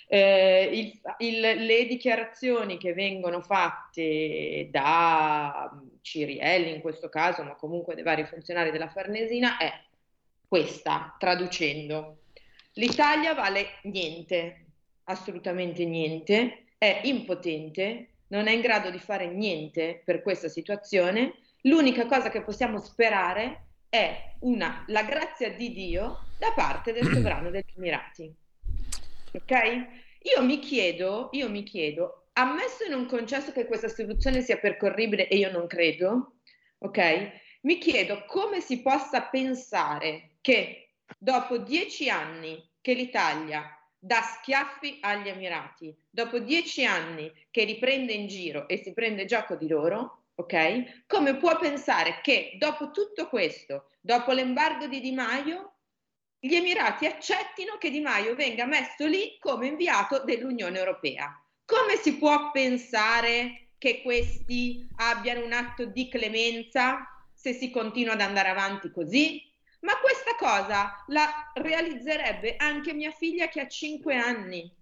Eh, 0.07 0.69
il, 0.71 1.01
il, 1.19 1.65
le 1.65 1.85
dichiarazioni 1.85 2.77
che 2.77 2.93
vengono 2.93 3.41
fatte 3.41 4.67
da 4.71 5.71
Cirielli 6.01 6.73
in 6.75 6.81
questo 6.81 7.09
caso, 7.09 7.43
ma 7.43 7.55
comunque 7.55 7.95
dai 7.95 8.03
vari 8.03 8.25
funzionari 8.25 8.71
della 8.71 8.89
Farnesina, 8.89 9.57
è 9.57 9.71
questa, 10.49 11.15
traducendo. 11.19 12.23
L'Italia 12.73 13.33
vale 13.35 13.79
niente, 13.83 14.65
assolutamente 15.05 15.85
niente, 15.85 16.65
è 16.77 17.01
impotente, 17.03 18.09
non 18.29 18.47
è 18.47 18.51
in 18.51 18.61
grado 18.61 18.89
di 18.89 18.99
fare 18.99 19.27
niente 19.27 20.01
per 20.03 20.21
questa 20.21 20.49
situazione. 20.49 21.35
L'unica 21.61 22.05
cosa 22.07 22.29
che 22.29 22.41
possiamo 22.41 22.79
sperare 22.79 23.67
è 23.89 24.33
una, 24.39 24.83
la 24.87 25.03
grazia 25.03 25.51
di 25.51 25.71
Dio 25.71 26.25
da 26.37 26.51
parte 26.53 26.93
del 26.93 27.05
sovrano 27.13 27.51
degli 27.51 27.73
Emirati. 27.75 28.33
Ok? 29.33 29.51
Io 30.23 30.43
mi 30.43 30.59
chiedo, 30.59 31.29
io 31.31 31.49
mi 31.49 31.63
chiedo, 31.63 32.29
ammesso 32.33 32.85
e 32.85 32.89
non 32.89 33.05
concesso 33.05 33.51
che 33.51 33.65
questa 33.65 33.87
soluzione 33.87 34.41
sia 34.41 34.57
percorribile 34.57 35.27
e 35.27 35.37
io 35.37 35.51
non 35.51 35.67
credo, 35.67 36.39
ok? 36.79 37.31
Mi 37.61 37.77
chiedo 37.77 38.23
come 38.25 38.61
si 38.61 38.81
possa 38.81 39.23
pensare 39.23 40.37
che 40.49 40.95
dopo 41.19 41.59
dieci 41.59 42.09
anni 42.09 42.67
che 42.81 42.93
l'Italia 42.93 43.69
dà 43.99 44.21
schiaffi 44.23 44.97
agli 45.01 45.27
Emirati, 45.27 45.95
dopo 46.09 46.39
dieci 46.39 46.83
anni 46.83 47.31
che 47.51 47.65
riprende 47.65 48.13
in 48.13 48.25
giro 48.25 48.67
e 48.67 48.77
si 48.77 48.93
prende 48.93 49.25
gioco 49.25 49.55
di 49.55 49.67
loro, 49.67 50.29
ok? 50.33 51.03
Come 51.05 51.37
può 51.37 51.55
pensare 51.59 52.21
che 52.23 52.55
dopo 52.57 52.89
tutto 52.89 53.29
questo, 53.29 53.91
dopo 54.01 54.31
l'embargo 54.31 54.87
di 54.87 54.99
Di 55.01 55.11
Maio, 55.11 55.75
gli 56.39 56.55
Emirati 56.55 57.05
accettino 57.05 57.77
che 57.77 57.91
Di 57.91 57.99
Maio 57.99 58.33
venga 58.33 58.65
messo 58.65 59.05
lì 59.05 59.37
come 59.37 59.67
inviato 59.67 60.23
dell'Unione 60.23 60.79
Europea? 60.79 61.31
Come 61.63 61.95
si 61.97 62.17
può 62.17 62.49
pensare 62.49 63.73
che 63.77 64.01
questi 64.01 64.87
abbiano 64.95 65.45
un 65.45 65.51
atto 65.51 65.85
di 65.85 66.09
clemenza 66.09 67.07
se 67.35 67.53
si 67.53 67.69
continua 67.69 68.13
ad 68.13 68.21
andare 68.21 68.49
avanti 68.49 68.89
così? 68.89 69.48
Ma 69.81 69.93
questa 70.01 70.35
cosa 70.37 71.03
la 71.07 71.51
realizzerebbe 71.53 72.55
anche 72.57 72.93
mia 72.93 73.11
figlia 73.11 73.47
che 73.47 73.61
ha 73.61 73.67
5 73.67 74.15
anni. 74.15 74.77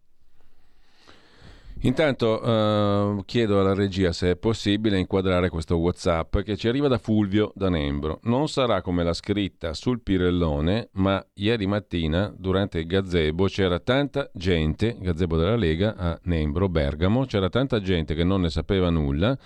Intanto 1.82 2.42
uh, 2.42 3.24
chiedo 3.26 3.60
alla 3.60 3.76
regia 3.76 4.12
se 4.12 4.32
è 4.32 4.36
possibile 4.36 4.98
inquadrare 4.98 5.50
questo 5.50 5.78
WhatsApp 5.78 6.40
che 6.40 6.58
ci 6.58 6.68
arriva 6.68 6.88
da 6.88 6.98
Fulvio 6.98 7.52
da 7.54 7.70
Nembro. 7.70 8.20
Non 8.24 8.50
sarà 8.50 8.82
come 8.82 9.04
la 9.04 9.14
scritta 9.14 9.74
sul 9.74 10.02
Pirellone, 10.02 10.90
ma 10.94 11.24
ieri 11.36 11.68
mattina 11.68 12.34
durante 12.36 12.80
il 12.80 12.88
gazebo 12.88 13.46
c'era 13.46 13.80
tanta 13.80 14.28
gente, 14.34 14.98
gazebo 15.00 15.38
della 15.38 15.56
Lega 15.56 15.96
a 15.96 16.20
Nembro, 16.24 16.68
Bergamo, 16.68 17.26
c'era 17.26 17.50
tanta 17.50 17.80
gente 17.80 18.16
che 18.16 18.24
non 18.24 18.42
ne 18.42 18.50
sapeva 18.50 18.90
nulla 18.90 19.38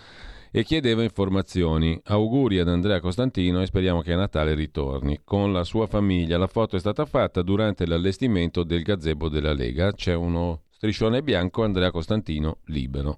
e 0.51 0.63
chiedeva 0.63 1.01
informazioni. 1.01 1.99
Auguri 2.03 2.59
ad 2.59 2.67
Andrea 2.67 2.99
Costantino 2.99 3.61
e 3.61 3.65
speriamo 3.65 4.01
che 4.01 4.13
a 4.13 4.17
Natale 4.17 4.53
ritorni. 4.53 5.21
Con 5.23 5.53
la 5.53 5.63
sua 5.63 5.87
famiglia 5.87 6.37
la 6.37 6.47
foto 6.47 6.75
è 6.75 6.79
stata 6.79 7.05
fatta 7.05 7.41
durante 7.41 7.85
l'allestimento 7.85 8.63
del 8.63 8.83
gazebo 8.83 9.29
della 9.29 9.53
Lega. 9.53 9.93
C'è 9.93 10.13
uno 10.13 10.63
striscione 10.69 11.23
bianco 11.23 11.63
Andrea 11.63 11.89
Costantino 11.89 12.57
libero. 12.65 13.15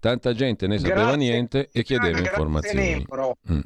Tanta 0.00 0.34
gente 0.34 0.66
ne 0.66 0.78
sapeva 0.78 1.02
grazie, 1.02 1.16
niente 1.16 1.68
e 1.72 1.82
chiedeva 1.82 2.18
informazioni. 2.18 3.06
Mm. 3.50 3.60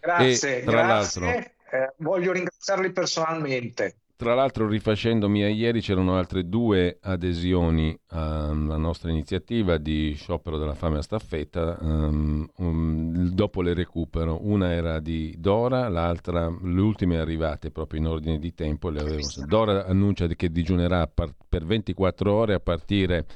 Grazie, 0.00 0.60
e, 0.60 0.64
tra 0.64 0.82
grazie. 0.82 1.20
L'altro, 1.20 1.50
eh, 1.70 1.92
voglio 1.98 2.32
ringraziarli 2.32 2.90
personalmente. 2.92 3.96
Tra 4.18 4.34
l'altro, 4.34 4.66
rifacendomi 4.66 5.42
a 5.42 5.48
ieri, 5.48 5.82
c'erano 5.82 6.16
altre 6.16 6.48
due 6.48 6.96
adesioni 7.02 7.94
alla 8.08 8.78
nostra 8.78 9.10
iniziativa 9.10 9.76
di 9.76 10.14
sciopero 10.16 10.56
della 10.56 10.72
fame 10.72 10.96
a 10.96 11.02
staffetta. 11.02 11.76
Um, 11.80 12.48
um, 12.56 13.28
dopo 13.34 13.60
le 13.60 13.74
recupero. 13.74 14.38
Una 14.40 14.72
era 14.72 15.00
di 15.00 15.34
Dora, 15.38 15.88
l'altra, 15.88 16.48
le 16.48 16.80
ultime 16.80 17.18
arrivate 17.18 17.70
proprio 17.70 18.00
in 18.00 18.06
ordine 18.06 18.38
di 18.38 18.54
tempo. 18.54 18.88
Le 18.88 19.00
avevo... 19.00 19.28
Dora 19.46 19.84
annuncia 19.84 20.26
che 20.28 20.50
digiunerà 20.50 21.06
per 21.06 21.66
24 21.66 22.32
ore 22.32 22.54
a 22.54 22.60
partire 22.60 23.26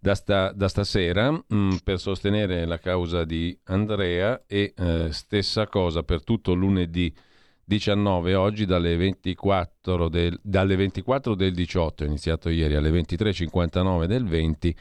da, 0.00 0.14
sta, 0.14 0.52
da 0.52 0.68
stasera 0.68 1.30
mh, 1.30 1.44
mm, 1.54 1.70
per 1.84 1.98
sostenere 1.98 2.64
la 2.64 2.78
causa 2.78 3.24
di 3.24 3.58
Andrea 3.64 4.42
e 4.46 4.72
eh, 4.74 5.08
stessa 5.10 5.66
cosa 5.66 6.02
per 6.02 6.24
tutto 6.24 6.54
lunedì 6.54 7.12
19 7.68 8.34
oggi 8.34 8.64
dalle 8.64 8.96
24 8.96 10.08
del, 10.08 10.40
dalle 10.42 10.74
24 10.74 11.34
del 11.34 11.52
18, 11.52 12.02
è 12.02 12.06
iniziato 12.06 12.48
ieri 12.48 12.76
alle 12.76 12.90
23.59 12.90 14.06
del 14.06 14.24
20, 14.24 14.74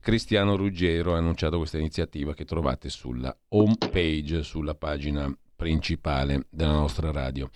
Cristiano 0.00 0.56
Ruggero 0.56 1.12
ha 1.12 1.18
annunciato 1.18 1.58
questa 1.58 1.76
iniziativa 1.76 2.32
che 2.32 2.46
trovate 2.46 2.88
sulla 2.88 3.36
home 3.48 3.76
page, 3.90 4.42
sulla 4.42 4.74
pagina 4.74 5.30
principale 5.54 6.46
della 6.48 6.72
nostra 6.72 7.12
radio. 7.12 7.50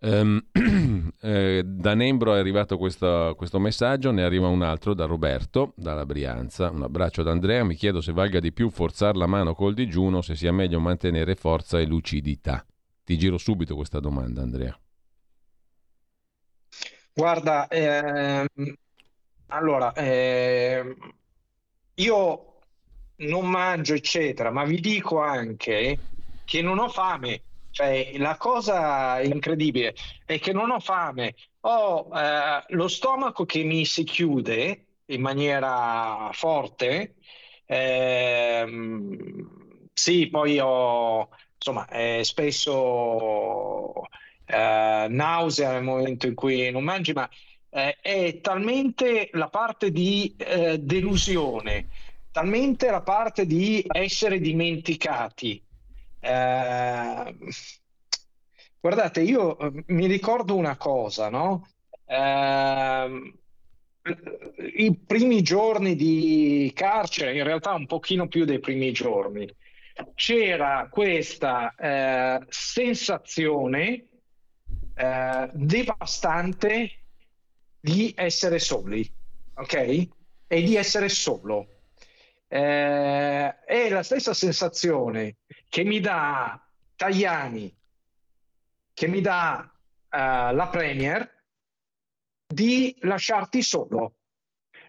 Um, 0.00 0.44
eh, 1.22 1.62
da 1.64 1.94
Nembro 1.94 2.34
è 2.34 2.38
arrivato 2.38 2.76
questo, 2.76 3.32
questo, 3.34 3.58
messaggio, 3.58 4.10
ne 4.10 4.24
arriva 4.24 4.48
un 4.48 4.60
altro 4.60 4.92
da 4.92 5.06
Roberto, 5.06 5.72
dalla 5.74 6.04
Brianza. 6.04 6.68
Un 6.68 6.82
abbraccio 6.82 7.22
ad 7.22 7.28
Andrea. 7.28 7.64
Mi 7.64 7.76
chiedo 7.76 8.02
se 8.02 8.12
valga 8.12 8.40
di 8.40 8.52
più 8.52 8.68
forzare 8.68 9.16
la 9.16 9.26
mano 9.26 9.54
col 9.54 9.72
digiuno, 9.72 10.20
se 10.20 10.36
sia 10.36 10.52
meglio 10.52 10.80
mantenere 10.80 11.34
forza 11.34 11.80
e 11.80 11.86
lucidità. 11.86 12.62
Ti 13.08 13.16
giro 13.16 13.38
subito 13.38 13.74
questa 13.74 14.00
domanda, 14.00 14.42
Andrea. 14.42 14.78
Guarda, 17.14 17.66
ehm, 17.68 18.46
allora, 19.46 19.94
ehm, 19.94 20.94
io 21.94 22.58
non 23.16 23.48
mangio, 23.48 23.94
eccetera, 23.94 24.50
ma 24.50 24.64
vi 24.64 24.78
dico 24.80 25.22
anche 25.22 26.02
che 26.44 26.60
non 26.60 26.78
ho 26.78 26.90
fame. 26.90 27.44
Cioè, 27.70 28.18
la 28.18 28.36
cosa 28.36 29.22
incredibile 29.22 29.94
è 30.26 30.38
che 30.38 30.52
non 30.52 30.70
ho 30.70 30.78
fame, 30.78 31.34
ho 31.60 32.10
eh, 32.14 32.62
lo 32.74 32.88
stomaco 32.88 33.46
che 33.46 33.62
mi 33.62 33.86
si 33.86 34.04
chiude 34.04 34.88
in 35.06 35.22
maniera 35.22 36.28
forte. 36.34 37.14
Ehm, 37.64 39.08
sì, 39.94 40.28
poi 40.28 40.58
ho, 40.60 41.30
insomma, 41.68 41.86
eh, 41.88 42.24
spesso 42.24 44.04
eh, 44.46 45.06
nausea 45.08 45.72
nel 45.72 45.82
momento 45.82 46.26
in 46.26 46.34
cui 46.34 46.70
non 46.70 46.82
mangi, 46.82 47.12
ma 47.12 47.28
eh, 47.70 47.96
è 48.00 48.40
talmente 48.40 49.28
la 49.32 49.48
parte 49.48 49.90
di 49.90 50.34
eh, 50.38 50.78
delusione, 50.78 51.88
talmente 52.32 52.90
la 52.90 53.02
parte 53.02 53.44
di 53.44 53.84
essere 53.86 54.38
dimenticati. 54.40 55.62
Eh, 56.20 57.36
guardate, 58.80 59.20
io 59.20 59.58
eh, 59.58 59.84
mi 59.88 60.06
ricordo 60.06 60.56
una 60.56 60.76
cosa, 60.76 61.28
no? 61.28 61.68
Eh, 62.06 63.32
i 64.76 64.96
primi 64.96 65.42
giorni 65.42 65.94
di 65.94 66.72
carcere, 66.74 67.36
in 67.36 67.44
realtà 67.44 67.74
un 67.74 67.86
pochino 67.86 68.26
più 68.26 68.46
dei 68.46 68.58
primi 68.58 68.90
giorni, 68.92 69.46
c'era 70.14 70.88
questa 70.90 71.74
eh, 71.74 72.44
sensazione 72.48 74.06
eh, 74.94 75.50
devastante 75.52 76.90
di 77.80 78.12
essere 78.16 78.58
soli, 78.58 79.10
ok? 79.54 79.74
E 80.46 80.62
di 80.62 80.76
essere 80.76 81.08
solo. 81.08 81.80
Eh, 82.48 83.64
è 83.64 83.88
la 83.90 84.02
stessa 84.02 84.32
sensazione 84.32 85.36
che 85.68 85.84
mi 85.84 86.00
dà 86.00 86.60
Tajani, 86.96 87.76
che 88.92 89.06
mi 89.06 89.20
dà 89.20 89.70
uh, 90.10 90.54
la 90.54 90.68
Premier 90.70 91.44
di 92.44 92.96
lasciarti 93.02 93.62
solo. 93.62 94.16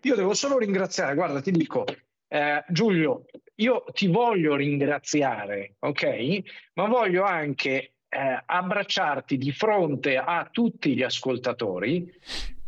Io 0.03 0.15
devo 0.15 0.34
solo 0.34 0.57
ringraziare, 0.57 1.14
guarda, 1.14 1.41
ti 1.41 1.52
dico, 1.52 1.86
eh, 2.30 2.64
Giulio, 2.69 3.26
io 3.56 3.84
ti 3.91 4.07
voglio 4.07 4.56
ringraziare, 4.56 5.76
ok? 5.80 6.41
Ma 6.73 6.88
voglio 6.88 7.23
anche 7.23 7.93
eh, 8.07 8.43
abbracciarti 8.45 9.38
di 9.38 9.51
fronte 9.51 10.18
a 10.18 10.47
tutti 10.51 10.95
gli 10.95 11.03
ascoltatori 11.03 12.11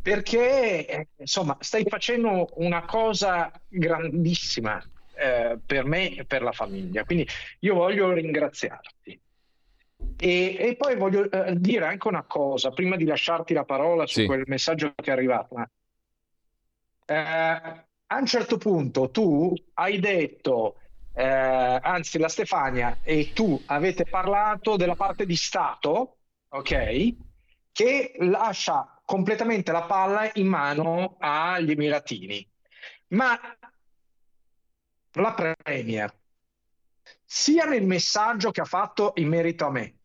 perché 0.01 0.87
eh, 0.87 1.07
insomma 1.17 1.55
stai 1.59 1.85
facendo 1.87 2.49
una 2.55 2.85
cosa 2.85 3.51
grandissima 3.67 4.83
eh, 5.15 5.59
per 5.63 5.85
me 5.85 6.15
e 6.15 6.25
per 6.25 6.41
la 6.41 6.51
famiglia. 6.51 7.03
Quindi 7.03 7.27
io 7.59 7.75
voglio 7.75 8.11
ringraziarti. 8.11 9.19
E, 10.17 10.55
e 10.59 10.75
poi 10.75 10.95
voglio 10.95 11.29
eh, 11.29 11.53
dire 11.55 11.85
anche 11.85 12.07
una 12.07 12.23
cosa, 12.23 12.71
prima 12.71 12.95
di 12.95 13.05
lasciarti 13.05 13.53
la 13.53 13.63
parola 13.63 14.07
su 14.07 14.21
sì. 14.21 14.25
quel 14.25 14.43
messaggio 14.47 14.91
che 14.95 15.09
è 15.09 15.13
arrivato. 15.13 15.55
A 18.11 18.17
un 18.17 18.25
certo 18.25 18.57
punto 18.57 19.09
tu 19.09 19.53
hai 19.75 19.97
detto 19.99 20.75
eh, 21.13 21.23
anzi 21.23 22.17
la 22.17 22.27
Stefania 22.27 22.99
e 23.03 23.31
tu 23.31 23.61
avete 23.67 24.03
parlato 24.03 24.75
della 24.75 24.95
parte 24.95 25.25
di 25.25 25.37
Stato, 25.37 26.17
ok? 26.49 27.15
Che 27.71 28.15
lascia 28.19 29.01
completamente 29.05 29.71
la 29.71 29.83
palla 29.83 30.29
in 30.33 30.47
mano 30.47 31.15
agli 31.19 31.71
Emiratini. 31.71 32.45
Ma 33.07 33.39
la 35.13 35.33
Premier, 35.33 36.13
sia 37.23 37.63
nel 37.63 37.85
messaggio 37.85 38.51
che 38.51 38.59
ha 38.59 38.65
fatto 38.65 39.13
in 39.15 39.29
merito 39.29 39.65
a 39.67 39.71
me, 39.71 39.99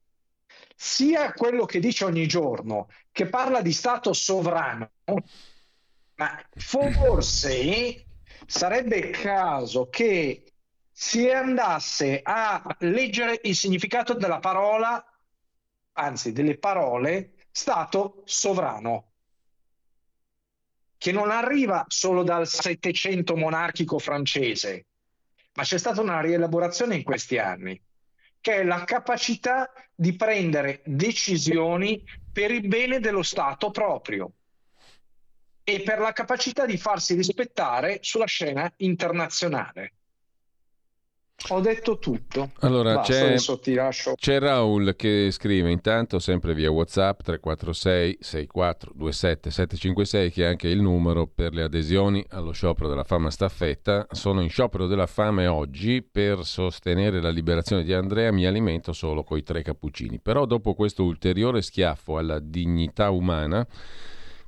sia 0.76 1.32
quello 1.32 1.64
che 1.64 1.80
dice 1.80 2.04
ogni 2.04 2.28
giorno, 2.28 2.88
che 3.10 3.26
parla 3.26 3.62
di 3.62 3.72
Stato 3.72 4.12
sovrano, 4.12 4.92
ma 6.16 6.42
forse 6.54 8.06
sarebbe 8.46 8.96
il 8.96 9.10
caso 9.10 9.88
che 9.88 10.44
si 10.90 11.28
andasse 11.28 12.20
a 12.22 12.74
leggere 12.80 13.40
il 13.42 13.54
significato 13.54 14.14
della 14.14 14.38
parola, 14.38 15.04
anzi 15.92 16.32
delle 16.32 16.58
parole, 16.58 17.32
Stato 17.50 18.22
sovrano, 18.24 19.12
che 20.98 21.12
non 21.12 21.30
arriva 21.30 21.84
solo 21.88 22.22
dal 22.22 22.46
Settecento 22.46 23.36
monarchico 23.36 23.98
francese, 23.98 24.86
ma 25.54 25.62
c'è 25.62 25.78
stata 25.78 26.00
una 26.00 26.20
rielaborazione 26.20 26.96
in 26.96 27.02
questi 27.02 27.38
anni, 27.38 27.80
che 28.40 28.56
è 28.56 28.64
la 28.64 28.84
capacità 28.84 29.70
di 29.94 30.16
prendere 30.16 30.82
decisioni 30.84 32.02
per 32.30 32.50
il 32.50 32.66
bene 32.68 33.00
dello 33.00 33.22
Stato 33.22 33.70
proprio 33.70 34.32
e 35.68 35.80
per 35.80 35.98
la 35.98 36.12
capacità 36.12 36.64
di 36.64 36.76
farsi 36.76 37.16
rispettare 37.16 37.98
sulla 38.00 38.26
scena 38.26 38.72
internazionale. 38.76 39.94
Ho 41.48 41.60
detto 41.60 41.98
tutto. 41.98 42.52
Allora, 42.60 42.94
Basta, 42.94 43.34
c'è, 43.34 44.14
c'è, 44.14 44.38
Raul 44.38 44.94
che 44.94 45.30
scrive 45.32 45.70
intanto 45.72 46.20
sempre 46.20 46.54
via 46.54 46.70
WhatsApp 46.70 47.20
346 47.20 48.18
6427 48.20 49.50
756 49.50 50.30
che 50.30 50.44
è 50.44 50.46
anche 50.46 50.68
il 50.68 50.80
numero 50.80 51.26
per 51.26 51.52
le 51.52 51.64
adesioni 51.64 52.24
allo 52.30 52.52
sciopero 52.52 52.88
della 52.88 53.04
fama 53.04 53.30
staffetta. 53.30 54.06
Sono 54.12 54.40
in 54.40 54.48
sciopero 54.48 54.86
della 54.86 55.06
fame 55.06 55.48
oggi 55.48 56.00
per 56.00 56.44
sostenere 56.44 57.20
la 57.20 57.30
liberazione 57.30 57.82
di 57.82 57.92
Andrea, 57.92 58.30
mi 58.30 58.46
alimento 58.46 58.92
solo 58.92 59.24
coi 59.24 59.42
tre 59.42 59.62
cappuccini. 59.62 60.20
Però 60.20 60.46
dopo 60.46 60.74
questo 60.74 61.02
ulteriore 61.02 61.60
schiaffo 61.60 62.18
alla 62.18 62.38
dignità 62.38 63.10
umana 63.10 63.66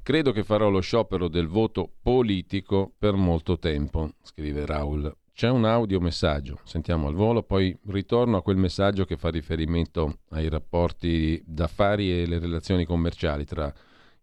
credo 0.09 0.33
che 0.33 0.43
farò 0.43 0.71
lo 0.71 0.81
sciopero 0.81 1.29
del 1.29 1.49
voto 1.49 1.87
politico 2.01 2.91
per 2.99 3.13
molto 3.13 3.59
tempo, 3.59 4.13
scrive 4.23 4.65
Raul. 4.65 5.15
C'è 5.35 5.51
un 5.51 5.67
audiomessaggio, 5.67 6.61
sentiamo 6.65 7.09
al 7.09 7.15
volo, 7.15 7.43
poi 7.43 7.79
ritorno 7.89 8.39
a 8.39 8.43
quel 8.43 8.57
messaggio 8.57 9.05
che 9.05 9.19
fa 9.19 9.29
riferimento 9.29 10.21
ai 10.31 10.49
rapporti 10.49 11.43
d'affari 11.45 12.23
e 12.23 12.27
le 12.27 12.39
relazioni 12.39 12.87
commerciali 12.87 13.45
tra 13.45 13.71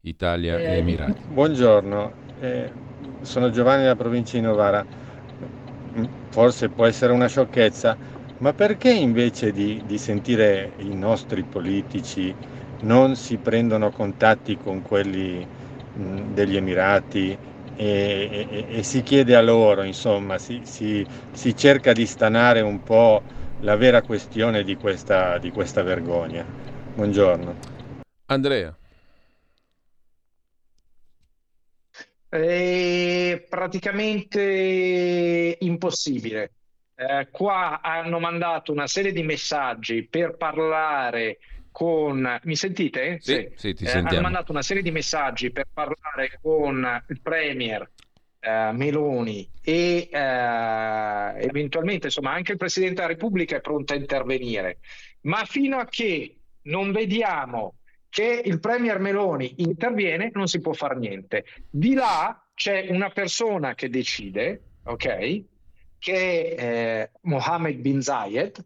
Italia 0.01 0.57
eh, 0.57 0.63
e 0.63 0.77
Emirati. 0.77 1.21
Buongiorno, 1.27 2.13
eh, 2.39 2.71
sono 3.21 3.51
Giovanni 3.51 3.83
da 3.83 3.95
provincia 3.95 4.37
di 4.37 4.43
Novara. 4.43 4.83
Forse 6.29 6.69
può 6.69 6.87
essere 6.87 7.13
una 7.13 7.27
sciocchezza, 7.27 7.95
ma 8.39 8.53
perché 8.53 8.91
invece 8.91 9.51
di, 9.51 9.83
di 9.85 9.99
sentire 9.99 10.71
i 10.77 10.95
nostri 10.95 11.43
politici 11.43 12.33
non 12.81 13.15
si 13.15 13.37
prendono 13.37 13.91
contatti 13.91 14.57
con 14.57 14.81
quelli 14.81 15.63
degli 15.95 16.57
Emirati 16.57 17.37
e, 17.75 18.47
e, 18.49 18.65
e, 18.77 18.83
si 18.83 19.03
chiede 19.03 19.35
a 19.35 19.41
loro, 19.41 19.83
insomma, 19.83 20.37
si, 20.37 20.61
si, 20.63 21.05
si, 21.31 21.55
cerca 21.55 21.93
di 21.93 22.05
stanare 22.05 22.61
un 22.61 22.83
po' 22.83 23.21
la 23.61 23.75
vera 23.75 24.01
questione 24.01 24.63
di 24.63 24.75
questa, 24.75 25.37
di 25.37 25.51
questa 25.51 25.83
vergogna. 25.83 26.45
Buongiorno. 26.93 27.73
Andrea. 28.27 28.75
È 32.29 33.45
praticamente 33.49 35.57
impossibile. 35.59 36.51
Eh, 36.95 37.27
qua 37.29 37.81
hanno 37.81 38.19
mandato 38.19 38.71
una 38.71 38.87
serie 38.87 39.11
di 39.11 39.23
messaggi 39.23 40.07
per 40.07 40.37
parlare 40.37 41.39
con... 41.75 42.39
Mi 42.43 42.55
sentite? 42.55 43.17
Sì, 43.19 43.33
sì. 43.33 43.51
sì 43.57 43.73
ti 43.73 43.83
eh, 43.83 43.97
hanno 43.97 44.21
mandato 44.21 44.53
una 44.53 44.61
serie 44.61 44.81
di 44.81 44.91
messaggi 44.91 45.51
per 45.51 45.67
parlare 45.73 46.39
con 46.41 47.03
il 47.09 47.21
Premier 47.21 47.91
eh, 48.39 48.71
Meloni 48.71 49.45
e 49.61 50.07
eh, 50.09 51.45
eventualmente 51.45 52.05
insomma 52.05 52.31
anche 52.31 52.53
il 52.53 52.57
Presidente 52.57 53.01
della 53.01 53.07
Repubblica 53.07 53.57
è 53.57 53.59
pronto 53.59 53.91
a 53.91 53.97
intervenire. 53.97 54.77
Ma 55.23 55.43
fino 55.43 55.77
a 55.77 55.83
che 55.83 56.37
non 56.61 56.93
vediamo 56.93 57.79
che 58.07 58.41
il 58.45 58.61
Premier 58.61 58.99
Meloni 58.99 59.55
interviene 59.57 60.31
non 60.33 60.47
si 60.47 60.61
può 60.61 60.71
fare 60.71 60.95
niente. 60.95 61.43
Di 61.69 61.93
là 61.93 62.41
c'è 62.53 62.87
una 62.87 63.09
persona 63.09 63.75
che 63.75 63.89
decide, 63.89 64.61
ok? 64.85 65.43
Che 65.99 66.55
è 66.55 66.63
eh, 66.63 67.11
Mohammed 67.23 67.79
bin 67.79 68.01
Zayed, 68.01 68.63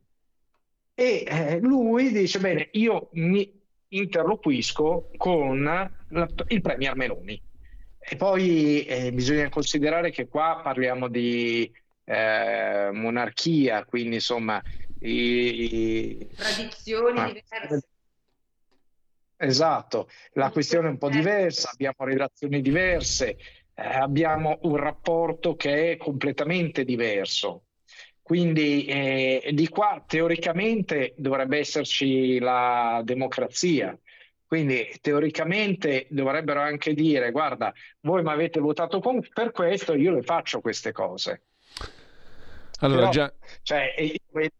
e 0.99 1.23
eh, 1.26 1.59
lui 1.61 2.11
dice, 2.11 2.39
bene, 2.39 2.67
io 2.73 3.07
mi 3.13 3.49
interloquisco 3.88 5.11
con 5.15 5.63
la, 5.63 5.89
il 6.47 6.59
Premier 6.59 6.93
Meloni. 6.97 7.41
E 7.97 8.17
poi 8.17 8.84
eh, 8.84 9.13
bisogna 9.13 9.47
considerare 9.47 10.11
che 10.11 10.27
qua 10.27 10.59
parliamo 10.61 11.07
di 11.07 11.71
eh, 12.03 12.89
monarchia, 12.91 13.85
quindi 13.85 14.15
insomma... 14.15 14.61
I, 14.99 16.17
i... 16.17 16.27
Tradizioni 16.35 17.17
ah, 17.17 17.27
diverse. 17.27 17.88
esatto, 19.38 20.09
la 20.34 20.51
questione 20.51 20.88
è 20.88 20.91
un 20.91 20.97
po' 20.97 21.07
diversa, 21.07 21.69
abbiamo 21.71 21.95
relazioni 21.99 22.59
diverse, 22.59 23.38
eh, 23.73 23.81
abbiamo 23.81 24.59
un 24.63 24.76
rapporto 24.76 25.55
che 25.55 25.93
è 25.93 25.97
completamente 25.97 26.84
diverso. 26.84 27.63
Quindi 28.30 28.85
eh, 28.85 29.49
di 29.53 29.68
qua 29.69 30.03
teoricamente 30.06 31.15
dovrebbe 31.18 31.57
esserci 31.57 32.38
la 32.38 33.01
democrazia. 33.03 33.97
Quindi 34.45 34.88
teoricamente 35.01 36.06
dovrebbero 36.11 36.60
anche 36.61 36.93
dire, 36.93 37.31
guarda, 37.31 37.73
voi 38.01 38.22
mi 38.22 38.30
avete 38.30 38.60
votato 38.60 38.99
con, 38.99 39.27
per 39.34 39.49
questo, 39.49 39.95
io 39.95 40.11
le 40.11 40.22
faccio 40.22 40.61
queste 40.61 40.91
cose. 40.91 41.41
Allora, 42.81 42.99
Però, 42.99 43.11
già... 43.11 43.34
cioè, 43.64 43.95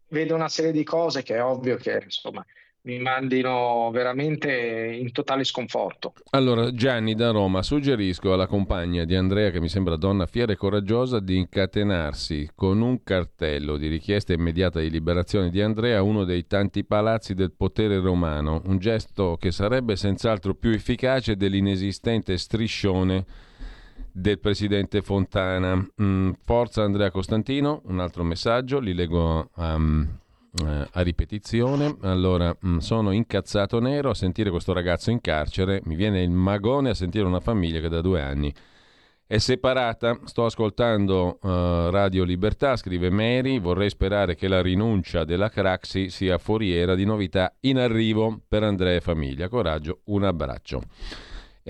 vedo 0.08 0.34
una 0.34 0.48
serie 0.48 0.72
di 0.72 0.82
cose 0.82 1.22
che 1.22 1.36
è 1.36 1.44
ovvio 1.44 1.76
che 1.76 2.00
insomma, 2.02 2.44
mi 2.82 2.98
mandino 2.98 3.90
veramente 3.92 4.50
in 4.98 5.12
totale 5.12 5.44
sconforto. 5.44 6.14
Allora, 6.30 6.72
Gianni 6.72 7.14
da 7.14 7.30
Roma, 7.30 7.62
suggerisco 7.62 8.32
alla 8.32 8.46
compagna 8.46 9.04
di 9.04 9.14
Andrea, 9.14 9.50
che 9.50 9.60
mi 9.60 9.68
sembra 9.68 9.96
donna 9.96 10.26
fiera 10.26 10.52
e 10.52 10.56
coraggiosa, 10.56 11.20
di 11.20 11.36
incatenarsi 11.36 12.50
con 12.54 12.80
un 12.80 13.02
cartello 13.02 13.76
di 13.76 13.88
richiesta 13.88 14.32
immediata 14.32 14.80
di 14.80 14.90
liberazione 14.90 15.50
di 15.50 15.60
Andrea 15.60 15.98
a 15.98 16.02
uno 16.02 16.24
dei 16.24 16.46
tanti 16.46 16.84
palazzi 16.84 17.34
del 17.34 17.52
potere 17.52 18.00
romano, 18.00 18.62
un 18.64 18.78
gesto 18.78 19.36
che 19.38 19.50
sarebbe 19.50 19.96
senz'altro 19.96 20.54
più 20.54 20.70
efficace 20.70 21.36
dell'inesistente 21.36 22.38
striscione 22.38 23.24
del 24.12 24.38
presidente 24.38 25.02
Fontana. 25.02 25.86
Mm, 26.02 26.32
forza 26.44 26.82
Andrea 26.82 27.10
Costantino, 27.10 27.82
un 27.84 28.00
altro 28.00 28.24
messaggio, 28.24 28.78
li 28.80 28.94
leggo 28.94 29.50
um, 29.56 30.08
eh, 30.64 30.88
a 30.90 31.00
ripetizione. 31.02 31.96
Allora, 32.02 32.56
mh, 32.58 32.68
mm, 32.68 32.78
sono 32.78 33.10
incazzato 33.12 33.80
nero 33.80 34.10
a 34.10 34.14
sentire 34.14 34.50
questo 34.50 34.72
ragazzo 34.72 35.10
in 35.10 35.20
carcere, 35.20 35.80
mi 35.84 35.94
viene 35.94 36.22
il 36.22 36.30
magone 36.30 36.90
a 36.90 36.94
sentire 36.94 37.24
una 37.24 37.40
famiglia 37.40 37.80
che 37.80 37.88
da 37.88 38.00
due 38.00 38.20
anni 38.20 38.52
è 39.30 39.38
separata. 39.38 40.18
Sto 40.24 40.44
ascoltando 40.44 41.38
uh, 41.40 41.90
Radio 41.90 42.24
Libertà, 42.24 42.74
scrive 42.74 43.10
Mary, 43.10 43.60
vorrei 43.60 43.88
sperare 43.88 44.34
che 44.34 44.48
la 44.48 44.60
rinuncia 44.60 45.22
della 45.22 45.48
Craxi 45.48 46.10
sia 46.10 46.36
foriera 46.36 46.96
di 46.96 47.04
novità 47.04 47.54
in 47.60 47.78
arrivo 47.78 48.40
per 48.48 48.64
Andrea 48.64 48.96
e 48.96 49.00
famiglia. 49.00 49.48
Coraggio, 49.48 50.00
un 50.06 50.24
abbraccio. 50.24 50.82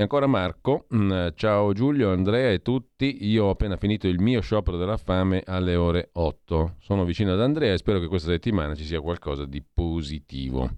E 0.00 0.04
ancora 0.04 0.26
Marco, 0.26 0.86
mm, 0.94 1.28
ciao 1.34 1.74
Giulio, 1.74 2.10
Andrea 2.10 2.50
e 2.52 2.62
tutti, 2.62 3.26
io 3.26 3.44
ho 3.44 3.50
appena 3.50 3.76
finito 3.76 4.08
il 4.08 4.18
mio 4.18 4.40
sciopero 4.40 4.78
della 4.78 4.96
fame 4.96 5.42
alle 5.44 5.76
ore 5.76 6.08
8. 6.14 6.76
Sono 6.78 7.04
vicino 7.04 7.34
ad 7.34 7.40
Andrea 7.42 7.74
e 7.74 7.76
spero 7.76 8.00
che 8.00 8.06
questa 8.06 8.30
settimana 8.30 8.74
ci 8.74 8.84
sia 8.84 9.02
qualcosa 9.02 9.44
di 9.44 9.62
positivo. 9.62 10.70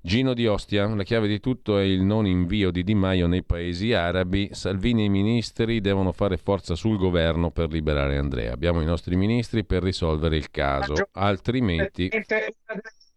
Gino 0.00 0.34
di 0.34 0.48
Ostia, 0.48 0.92
la 0.92 1.04
chiave 1.04 1.28
di 1.28 1.38
tutto 1.38 1.78
è 1.78 1.84
il 1.84 2.02
non 2.02 2.26
invio 2.26 2.72
di 2.72 2.82
Di 2.82 2.96
Maio 2.96 3.28
nei 3.28 3.44
paesi 3.44 3.92
arabi. 3.92 4.48
Salvini 4.50 5.02
e 5.02 5.04
i 5.04 5.08
ministri 5.08 5.80
devono 5.80 6.10
fare 6.10 6.36
forza 6.36 6.74
sul 6.74 6.98
governo 6.98 7.52
per 7.52 7.70
liberare 7.70 8.16
Andrea. 8.16 8.52
Abbiamo 8.52 8.80
i 8.80 8.84
nostri 8.84 9.14
ministri 9.14 9.64
per 9.64 9.84
risolvere 9.84 10.36
il 10.36 10.50
caso, 10.50 10.94
altrimenti... 11.12 12.10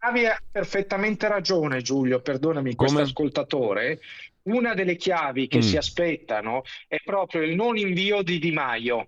Avevi 0.06 0.28
perfettamente 0.52 1.28
ragione 1.28 1.82
Giulio, 1.82 2.20
perdonami 2.20 2.76
questo 2.76 3.00
ascoltatore, 3.00 4.00
una 4.46 4.74
delle 4.74 4.96
chiavi 4.96 5.48
che 5.48 5.60
mm. 5.60 5.62
si 5.62 5.78
aspettano 5.78 6.64
è 6.88 6.98
proprio 7.04 7.42
il 7.42 7.56
non 7.56 7.78
invio 7.78 8.22
di 8.22 8.40
Di 8.40 8.52
Maio. 8.52 9.08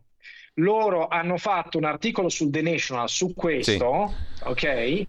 Loro 0.56 1.08
hanno 1.08 1.38
fatto 1.38 1.78
un 1.78 1.84
articolo 1.84 2.30
sul 2.30 2.50
The 2.50 2.62
National 2.62 3.10
su 3.10 3.34
questo, 3.36 4.14
sì. 4.36 4.44
ok? 4.44 4.64
E 4.64 5.08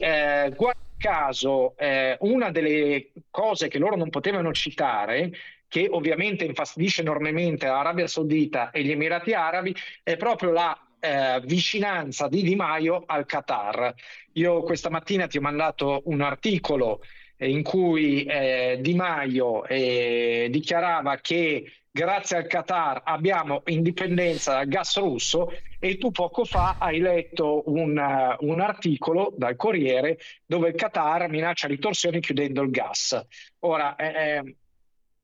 eh, 0.00 0.52
guarda 0.54 0.86
caso, 0.98 1.74
eh, 1.78 2.16
una 2.20 2.50
delle 2.50 3.12
cose 3.30 3.68
che 3.68 3.78
loro 3.78 3.96
non 3.96 4.10
potevano 4.10 4.52
citare 4.52 5.30
che 5.68 5.86
ovviamente 5.90 6.44
infastidisce 6.44 7.02
enormemente 7.02 7.66
l'Arabia 7.66 8.06
Saudita 8.06 8.70
e 8.70 8.82
gli 8.82 8.90
Emirati 8.90 9.32
Arabi, 9.32 9.74
è 10.02 10.16
proprio 10.16 10.50
la 10.50 10.78
eh, 10.98 11.40
vicinanza 11.44 12.26
di 12.26 12.42
Di 12.42 12.56
Maio 12.56 13.04
al 13.06 13.26
Qatar. 13.26 13.94
Io 14.32 14.62
questa 14.62 14.90
mattina 14.90 15.26
ti 15.26 15.36
ho 15.36 15.42
mandato 15.42 16.02
un 16.06 16.22
articolo 16.22 17.02
in 17.38 17.62
cui 17.62 18.24
eh, 18.24 18.78
Di 18.80 18.94
Maio 18.94 19.64
eh, 19.64 20.48
dichiarava 20.50 21.16
che 21.16 21.72
grazie 21.90 22.36
al 22.36 22.46
Qatar 22.46 23.02
abbiamo 23.04 23.62
indipendenza 23.66 24.52
dal 24.52 24.68
gas 24.68 24.96
russo 24.98 25.52
e 25.80 25.98
tu 25.98 26.10
poco 26.10 26.44
fa 26.44 26.76
hai 26.78 27.00
letto 27.00 27.62
un, 27.66 27.96
uh, 27.96 28.46
un 28.46 28.60
articolo 28.60 29.32
dal 29.36 29.56
Corriere 29.56 30.18
dove 30.44 30.68
il 30.68 30.74
Qatar 30.74 31.28
minaccia 31.28 31.66
ritorsioni 31.66 32.20
chiudendo 32.20 32.62
il 32.62 32.70
gas. 32.70 33.20
Ora, 33.60 33.96
eh, 33.96 34.56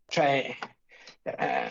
cioè, 0.06 0.56
eh, 1.22 1.70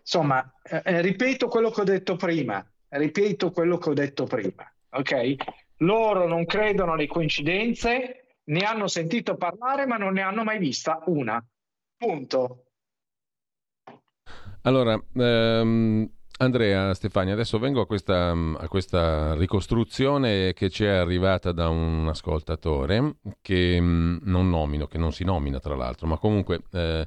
insomma, 0.00 0.52
eh, 0.62 1.00
ripeto 1.00 1.48
quello 1.48 1.70
che 1.70 1.80
ho 1.80 1.84
detto 1.84 2.16
prima, 2.16 2.66
ripeto 2.88 3.50
quello 3.50 3.78
che 3.78 3.90
ho 3.90 3.94
detto 3.94 4.24
prima, 4.24 4.70
ok? 4.90 5.34
Loro 5.80 6.26
non 6.26 6.46
credono 6.46 6.92
alle 6.92 7.06
coincidenze, 7.06 8.25
ne 8.48 8.60
hanno 8.60 8.88
sentito 8.88 9.36
parlare 9.36 9.86
ma 9.86 9.96
non 9.96 10.14
ne 10.14 10.22
hanno 10.22 10.44
mai 10.44 10.58
vista 10.58 11.02
una. 11.06 11.44
Punto. 11.96 12.64
Allora, 14.62 15.00
ehm, 15.14 16.10
Andrea, 16.38 16.92
Stefania, 16.92 17.32
adesso 17.32 17.58
vengo 17.58 17.80
a 17.80 17.86
questa, 17.86 18.30
a 18.30 18.68
questa, 18.68 19.34
ricostruzione 19.34 20.52
che 20.52 20.68
ci 20.68 20.84
è 20.84 20.88
arrivata 20.88 21.52
da 21.52 21.68
un 21.68 22.06
ascoltatore 22.08 23.16
che 23.40 23.80
mm, 23.80 24.18
non 24.22 24.50
nomino, 24.50 24.86
che 24.86 24.98
non 24.98 25.12
si 25.12 25.24
nomina 25.24 25.60
tra 25.60 25.76
l'altro, 25.76 26.06
ma 26.06 26.18
comunque 26.18 26.62
eh, 26.72 27.06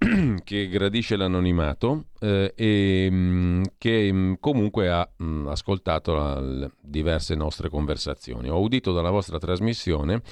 che 0.44 0.68
gradisce 0.68 1.16
l'anonimato 1.16 2.06
eh, 2.20 2.54
e 2.56 3.08
mm, 3.10 3.62
che 3.76 4.10
mm, 4.10 4.34
comunque 4.40 4.88
ha 4.88 5.06
mh, 5.14 5.48
ascoltato 5.48 6.14
la, 6.14 6.70
diverse 6.80 7.34
nostre 7.34 7.68
conversazioni. 7.68 8.48
Ho 8.48 8.60
udito 8.60 8.92
dalla 8.92 9.10
vostra 9.10 9.38
trasmissione 9.38 10.22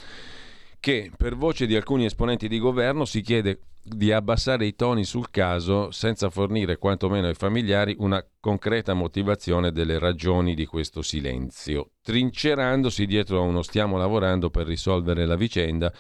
che 0.81 1.11
per 1.15 1.37
voce 1.37 1.67
di 1.67 1.77
alcuni 1.77 2.07
esponenti 2.07 2.49
di 2.49 2.59
governo 2.59 3.05
si 3.05 3.21
chiede 3.21 3.61
di 3.83 4.13
abbassare 4.13 4.65
i 4.67 4.75
toni 4.75 5.05
sul 5.05 5.31
caso 5.31 5.91
senza 5.91 6.31
fornire 6.31 6.79
quantomeno 6.79 7.27
ai 7.27 7.35
familiari 7.35 7.97
una 7.99 8.25
concreta 8.41 8.95
motivazione 8.95 9.73
delle 9.73 9.99
ragioni 9.99 10.55
di 10.55 10.67
questo 10.67 11.03
silenzio, 11.03 11.91
trincerandosi 12.03 13.07
dietro 13.07 13.39
a 13.39 13.43
uno 13.43 13.63
stiamo 13.63 13.97
lavorando 13.97 14.51
per 14.51 14.67
risolvere 14.67 15.27
la 15.27 15.37
vicenda 15.37 15.93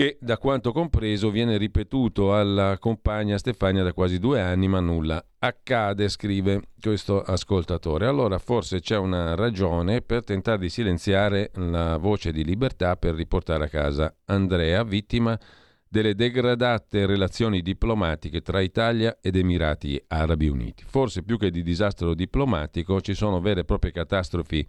che 0.00 0.16
da 0.18 0.38
quanto 0.38 0.72
compreso 0.72 1.30
viene 1.30 1.58
ripetuto 1.58 2.34
alla 2.34 2.78
compagna 2.78 3.36
Stefania 3.36 3.82
da 3.82 3.92
quasi 3.92 4.18
due 4.18 4.40
anni, 4.40 4.66
ma 4.66 4.80
nulla 4.80 5.22
accade, 5.40 6.08
scrive 6.08 6.68
questo 6.80 7.20
ascoltatore. 7.20 8.06
Allora 8.06 8.38
forse 8.38 8.80
c'è 8.80 8.96
una 8.96 9.34
ragione 9.34 10.00
per 10.00 10.24
tentare 10.24 10.56
di 10.56 10.70
silenziare 10.70 11.50
la 11.56 11.98
voce 11.98 12.32
di 12.32 12.44
libertà 12.44 12.96
per 12.96 13.14
riportare 13.14 13.64
a 13.64 13.68
casa 13.68 14.16
Andrea, 14.24 14.82
vittima 14.84 15.38
delle 15.86 16.14
degradate 16.14 17.04
relazioni 17.04 17.60
diplomatiche 17.60 18.40
tra 18.40 18.62
Italia 18.62 19.18
ed 19.20 19.36
Emirati 19.36 20.02
Arabi 20.06 20.48
Uniti. 20.48 20.82
Forse 20.86 21.22
più 21.22 21.36
che 21.36 21.50
di 21.50 21.62
disastro 21.62 22.14
diplomatico 22.14 23.02
ci 23.02 23.12
sono 23.12 23.38
vere 23.42 23.60
e 23.60 23.64
proprie 23.66 23.92
catastrofi 23.92 24.66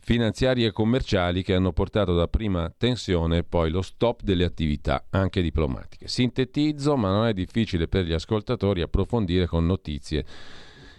finanziarie 0.00 0.68
e 0.68 0.72
commerciali 0.72 1.42
che 1.42 1.54
hanno 1.54 1.72
portato 1.72 2.14
da 2.14 2.28
prima 2.28 2.72
tensione 2.76 3.38
e 3.38 3.44
poi 3.44 3.70
lo 3.70 3.82
stop 3.82 4.22
delle 4.22 4.44
attività 4.44 5.06
anche 5.10 5.42
diplomatiche. 5.42 6.08
Sintetizzo, 6.08 6.96
ma 6.96 7.10
non 7.10 7.26
è 7.26 7.32
difficile 7.32 7.88
per 7.88 8.04
gli 8.04 8.12
ascoltatori 8.12 8.80
approfondire 8.80 9.46
con 9.46 9.66
notizie 9.66 10.24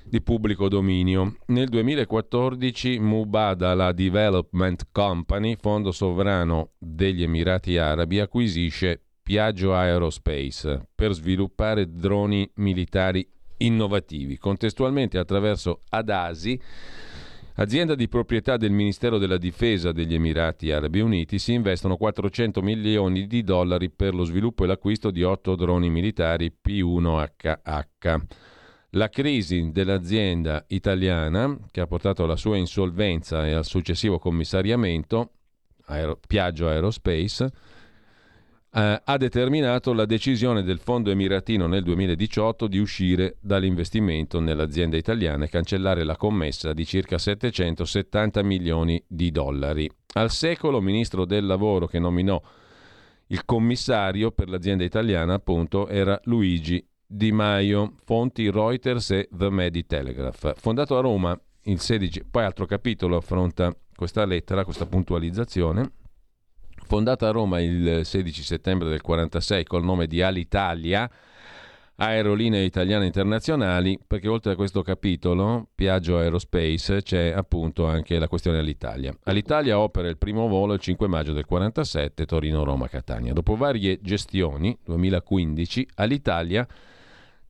di 0.03 0.21
pubblico 0.21 0.67
dominio. 0.67 1.37
Nel 1.47 1.69
2014 1.69 2.99
Mubadala 2.99 3.91
Development 3.91 4.87
Company, 4.91 5.55
fondo 5.59 5.91
sovrano 5.91 6.71
degli 6.77 7.23
Emirati 7.23 7.77
Arabi, 7.77 8.19
acquisisce 8.19 9.01
Piaggio 9.21 9.75
Aerospace 9.75 10.87
per 10.95 11.13
sviluppare 11.13 11.91
droni 11.91 12.49
militari 12.55 13.27
innovativi. 13.57 14.37
Contestualmente 14.37 15.17
attraverso 15.17 15.81
Adasi 15.89 16.59
Azienda 17.59 17.93
di 17.93 18.07
proprietà 18.07 18.55
del 18.55 18.71
Ministero 18.71 19.17
della 19.17 19.37
Difesa 19.37 19.91
degli 19.91 20.13
Emirati 20.13 20.71
Arabi 20.71 21.01
Uniti 21.01 21.39
si 21.39 21.51
investono 21.51 21.97
400 21.97 22.61
milioni 22.61 23.27
di 23.27 23.43
dollari 23.43 23.89
per 23.89 24.15
lo 24.15 24.23
sviluppo 24.23 24.63
e 24.63 24.67
l'acquisto 24.67 25.11
di 25.11 25.23
otto 25.23 25.57
droni 25.57 25.89
militari 25.89 26.55
P1HH. 26.65 28.21
La 28.91 29.09
crisi 29.09 29.71
dell'azienda 29.73 30.63
italiana, 30.69 31.53
che 31.69 31.81
ha 31.81 31.85
portato 31.85 32.23
alla 32.23 32.37
sua 32.37 32.55
insolvenza 32.55 33.45
e 33.45 33.51
al 33.51 33.65
successivo 33.65 34.19
commissariamento, 34.19 35.31
Aero, 35.87 36.17
Piaggio 36.25 36.69
Aerospace, 36.69 37.51
eh, 38.71 39.01
ha 39.03 39.17
determinato 39.17 39.93
la 39.93 40.05
decisione 40.05 40.63
del 40.63 40.79
fondo 40.79 41.09
emiratino 41.09 41.67
nel 41.67 41.83
2018 41.83 42.67
di 42.67 42.77
uscire 42.77 43.37
dall'investimento 43.41 44.39
nell'azienda 44.39 44.97
italiana 44.97 45.45
e 45.45 45.49
cancellare 45.49 46.03
la 46.03 46.15
commessa 46.15 46.73
di 46.73 46.85
circa 46.85 47.17
770 47.17 48.43
milioni 48.43 49.03
di 49.07 49.31
dollari. 49.31 49.89
Al 50.13 50.31
secolo, 50.31 50.81
ministro 50.81 51.25
del 51.25 51.45
lavoro 51.45 51.87
che 51.87 51.99
nominò 51.99 52.41
Il 53.31 53.45
commissario 53.45 54.31
per 54.31 54.49
l'azienda 54.49 54.83
italiana, 54.83 55.35
appunto, 55.35 55.87
era 55.87 56.19
Luigi 56.23 56.83
Di 57.05 57.31
Maio, 57.31 57.93
fonti 58.03 58.49
Reuters 58.49 59.11
e 59.11 59.29
The 59.31 59.51
Medi 59.51 59.85
Telegraph. 59.85 60.55
Fondato 60.57 60.97
a 60.97 61.01
Roma 61.01 61.39
il 61.63 61.79
16, 61.79 62.25
poi 62.31 62.43
altro 62.43 62.65
capitolo 62.65 63.17
affronta 63.17 63.71
questa 63.95 64.25
lettera, 64.25 64.63
questa 64.63 64.87
puntualizzazione. 64.87 65.91
Fondata 66.89 67.27
a 67.27 67.31
Roma 67.31 67.61
il 67.61 68.01
16 68.03 68.41
settembre 68.41 68.89
del 68.89 69.03
46 69.03 69.63
col 69.63 69.83
nome 69.83 70.07
di 70.07 70.23
Alitalia, 70.23 71.07
Aerolinee 71.97 72.63
Italiane 72.63 73.05
Internazionali, 73.05 73.99
perché 74.07 74.27
oltre 74.27 74.53
a 74.53 74.55
questo 74.55 74.81
capitolo, 74.81 75.67
Piaggio 75.75 76.17
Aerospace, 76.17 77.03
c'è 77.03 77.29
appunto 77.29 77.85
anche 77.85 78.17
la 78.17 78.27
questione 78.27 78.57
all'Italia. 78.57 79.15
All'Italia 79.25 79.77
opera 79.77 80.07
il 80.07 80.17
primo 80.17 80.47
volo 80.47 80.73
il 80.73 80.79
5 80.79 81.07
maggio 81.07 81.31
del 81.31 81.45
47, 81.45 82.25
Torino-Roma-Catania. 82.25 83.33
Dopo 83.33 83.55
varie 83.55 83.99
gestioni, 84.01 84.75
2015, 84.83 85.89
all'Italia 85.93 86.67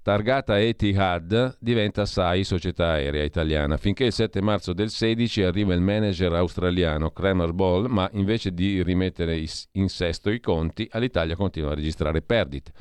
targata 0.02 0.60
Etihad, 0.60 1.58
diventa 1.60 2.06
SAI 2.06 2.44
Società 2.44 2.92
Aerea 2.92 3.24
Italiana, 3.24 3.78
finché 3.78 4.06
il 4.06 4.14
7 4.14 4.42
marzo 4.42 4.74
del 4.74 4.90
16 4.90 5.44
arriva 5.44 5.74
il 5.74 5.82
manager 5.82 6.34
australiano 6.34 7.12
Kramer 7.12 7.54
Ball, 7.54 7.86
ma 7.88 8.10
invece 8.14 8.54
di 8.54 8.82
rimettere 8.82 9.44
in 9.74 9.90
sesto 9.90 10.30
i 10.30 10.40
conti, 10.40 10.88
all'Italia 10.92 11.36
continua 11.36 11.72
a 11.72 11.76
registrare 11.76 12.22
perdite. 12.22 12.72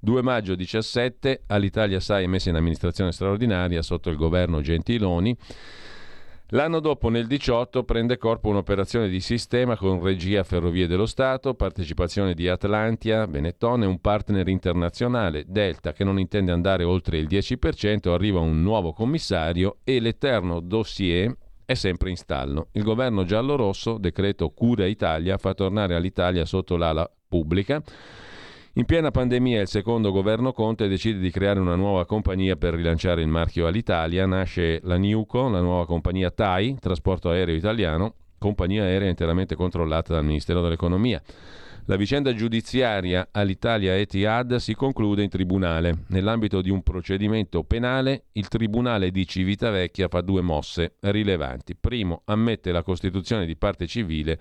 2 0.00 0.22
maggio 0.22 0.54
17 0.54 1.42
all'Italia 1.46 1.98
SAI 1.98 2.24
è 2.24 2.28
messa 2.28 2.50
in 2.50 2.56
amministrazione 2.56 3.10
straordinaria 3.10 3.82
sotto 3.82 4.10
il 4.10 4.16
governo 4.16 4.60
Gentiloni 4.60 5.36
L'anno 6.52 6.80
dopo, 6.80 7.10
nel 7.10 7.26
18, 7.26 7.84
prende 7.84 8.16
corpo 8.16 8.48
un'operazione 8.48 9.08
di 9.08 9.20
sistema 9.20 9.76
con 9.76 10.02
regia 10.02 10.42
Ferrovie 10.44 10.86
dello 10.86 11.04
Stato, 11.04 11.52
partecipazione 11.52 12.32
di 12.32 12.48
Atlantia, 12.48 13.26
Benetton 13.26 13.82
e 13.82 13.86
un 13.86 14.00
partner 14.00 14.48
internazionale, 14.48 15.44
Delta, 15.46 15.92
che 15.92 16.04
non 16.04 16.18
intende 16.18 16.50
andare 16.50 16.84
oltre 16.84 17.18
il 17.18 17.26
10%, 17.26 18.08
arriva 18.08 18.40
un 18.40 18.62
nuovo 18.62 18.94
commissario 18.94 19.80
e 19.84 20.00
l'eterno 20.00 20.60
dossier 20.60 21.36
è 21.66 21.74
sempre 21.74 22.08
in 22.08 22.16
stallo. 22.16 22.68
Il 22.72 22.82
governo 22.82 23.24
giallo-rosso, 23.24 23.98
decreto 23.98 24.48
Cura 24.48 24.86
Italia, 24.86 25.36
fa 25.36 25.52
tornare 25.52 25.96
all'Italia 25.96 26.46
sotto 26.46 26.78
l'ala 26.78 27.06
pubblica 27.28 27.82
in 28.78 28.84
piena 28.84 29.10
pandemia 29.10 29.60
il 29.60 29.66
secondo 29.66 30.12
governo 30.12 30.52
Conte 30.52 30.86
decide 30.86 31.18
di 31.18 31.32
creare 31.32 31.58
una 31.58 31.74
nuova 31.74 32.06
compagnia 32.06 32.54
per 32.54 32.74
rilanciare 32.74 33.22
il 33.22 33.26
marchio 33.26 33.66
all'Italia. 33.66 34.24
Nasce 34.24 34.78
la 34.84 34.94
Niuco, 34.94 35.48
la 35.48 35.60
nuova 35.60 35.84
compagnia 35.84 36.30
TAI, 36.30 36.76
trasporto 36.78 37.28
aereo 37.28 37.56
italiano, 37.56 38.14
compagnia 38.38 38.84
aerea 38.84 39.08
interamente 39.08 39.56
controllata 39.56 40.14
dal 40.14 40.24
Ministero 40.24 40.60
dell'Economia. 40.62 41.20
La 41.86 41.96
vicenda 41.96 42.32
giudiziaria 42.32 43.30
all'Italia 43.32 43.96
Etihad 43.96 44.54
si 44.56 44.76
conclude 44.76 45.24
in 45.24 45.28
tribunale. 45.28 46.04
Nell'ambito 46.10 46.60
di 46.60 46.70
un 46.70 46.84
procedimento 46.84 47.64
penale, 47.64 48.26
il 48.34 48.46
Tribunale 48.46 49.10
di 49.10 49.26
Civitavecchia 49.26 50.06
fa 50.06 50.20
due 50.20 50.40
mosse 50.40 50.98
rilevanti. 51.00 51.74
Primo, 51.74 52.22
ammette 52.26 52.70
la 52.70 52.84
costituzione 52.84 53.44
di 53.44 53.56
parte 53.56 53.88
civile 53.88 54.38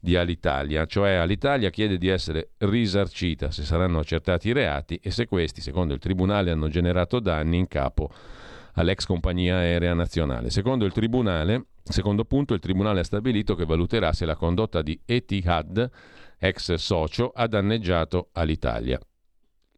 di 0.00 0.16
Alitalia, 0.16 0.86
cioè 0.86 1.12
Alitalia 1.12 1.68
chiede 1.68 1.98
di 1.98 2.08
essere 2.08 2.52
risarcita 2.58 3.50
se 3.50 3.64
saranno 3.64 3.98
accertati 3.98 4.48
i 4.48 4.52
reati 4.52 4.98
e 5.02 5.10
se 5.10 5.26
questi, 5.26 5.60
secondo 5.60 5.92
il 5.92 6.00
Tribunale, 6.00 6.50
hanno 6.50 6.68
generato 6.68 7.20
danni 7.20 7.58
in 7.58 7.68
capo 7.68 8.10
all'ex 8.74 9.04
compagnia 9.04 9.56
aerea 9.56 9.92
nazionale. 9.92 10.48
Secondo 10.48 10.86
il 10.86 10.92
Tribunale, 10.92 11.66
secondo 11.82 12.24
punto, 12.24 12.54
il 12.54 12.60
Tribunale 12.60 13.00
ha 13.00 13.04
stabilito 13.04 13.54
che 13.54 13.66
valuterà 13.66 14.12
se 14.14 14.24
la 14.24 14.36
condotta 14.36 14.80
di 14.80 14.98
Etihad, 15.04 15.90
ex 16.38 16.74
socio, 16.74 17.30
ha 17.34 17.46
danneggiato 17.46 18.30
Alitalia. 18.32 18.98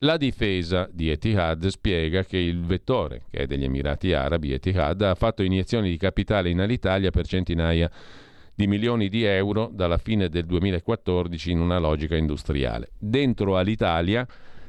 La 0.04 0.16
difesa 0.16 0.88
di 0.92 1.10
Etihad 1.10 1.66
spiega 1.66 2.24
che 2.24 2.36
il 2.36 2.64
vettore, 2.64 3.24
che 3.30 3.38
è 3.38 3.46
degli 3.46 3.64
Emirati 3.64 4.12
Arabi, 4.12 4.52
Etihad, 4.52 5.00
ha 5.02 5.14
fatto 5.14 5.42
iniezioni 5.42 5.90
di 5.90 5.96
capitale 5.96 6.50
in 6.50 6.60
Alitalia 6.60 7.10
per 7.10 7.26
centinaia 7.26 7.90
di 8.62 8.68
milioni 8.68 9.08
di 9.08 9.24
euro 9.24 9.68
dalla 9.72 9.98
fine 9.98 10.28
del 10.28 10.46
2014 10.46 11.50
in 11.50 11.60
una 11.60 11.78
logica 11.78 12.14
industriale. 12.14 12.90
Dentro 12.96 13.58
all'Italia 13.58 14.24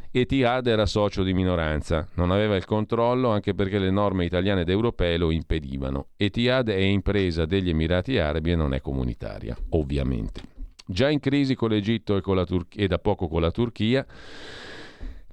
Etihad 0.10 0.66
era 0.66 0.88
socio 0.88 1.22
di 1.22 1.34
minoranza, 1.34 2.08
non 2.16 2.32
aveva 2.32 2.56
il 2.56 2.66
controllo 2.66 3.30
anche 3.30 3.54
perché 3.54 3.78
le 3.78 3.92
norme 3.92 4.26
italiane 4.26 4.62
ed 4.62 4.70
europee 4.70 5.18
lo 5.18 5.30
impedivano. 5.30 6.08
Etihad 6.18 6.70
è 6.70 6.78
impresa 6.78 7.46
degli 7.46 7.70
Emirati 7.70 8.18
Arabi 8.18 8.52
e 8.52 8.56
non 8.56 8.74
è 8.74 8.82
comunitaria, 8.82 9.56
ovviamente. 9.70 10.42
Già 10.86 11.10
in 11.10 11.20
crisi 11.20 11.54
con 11.54 11.70
l'Egitto 11.70 12.18
e, 12.18 12.22
con 12.22 12.36
la 12.36 12.46
Tur- 12.46 12.76
e 12.76 12.88
da 12.88 12.98
poco 12.98 13.28
con 13.28 13.42
la 13.42 13.52
Turchia, 13.52 14.06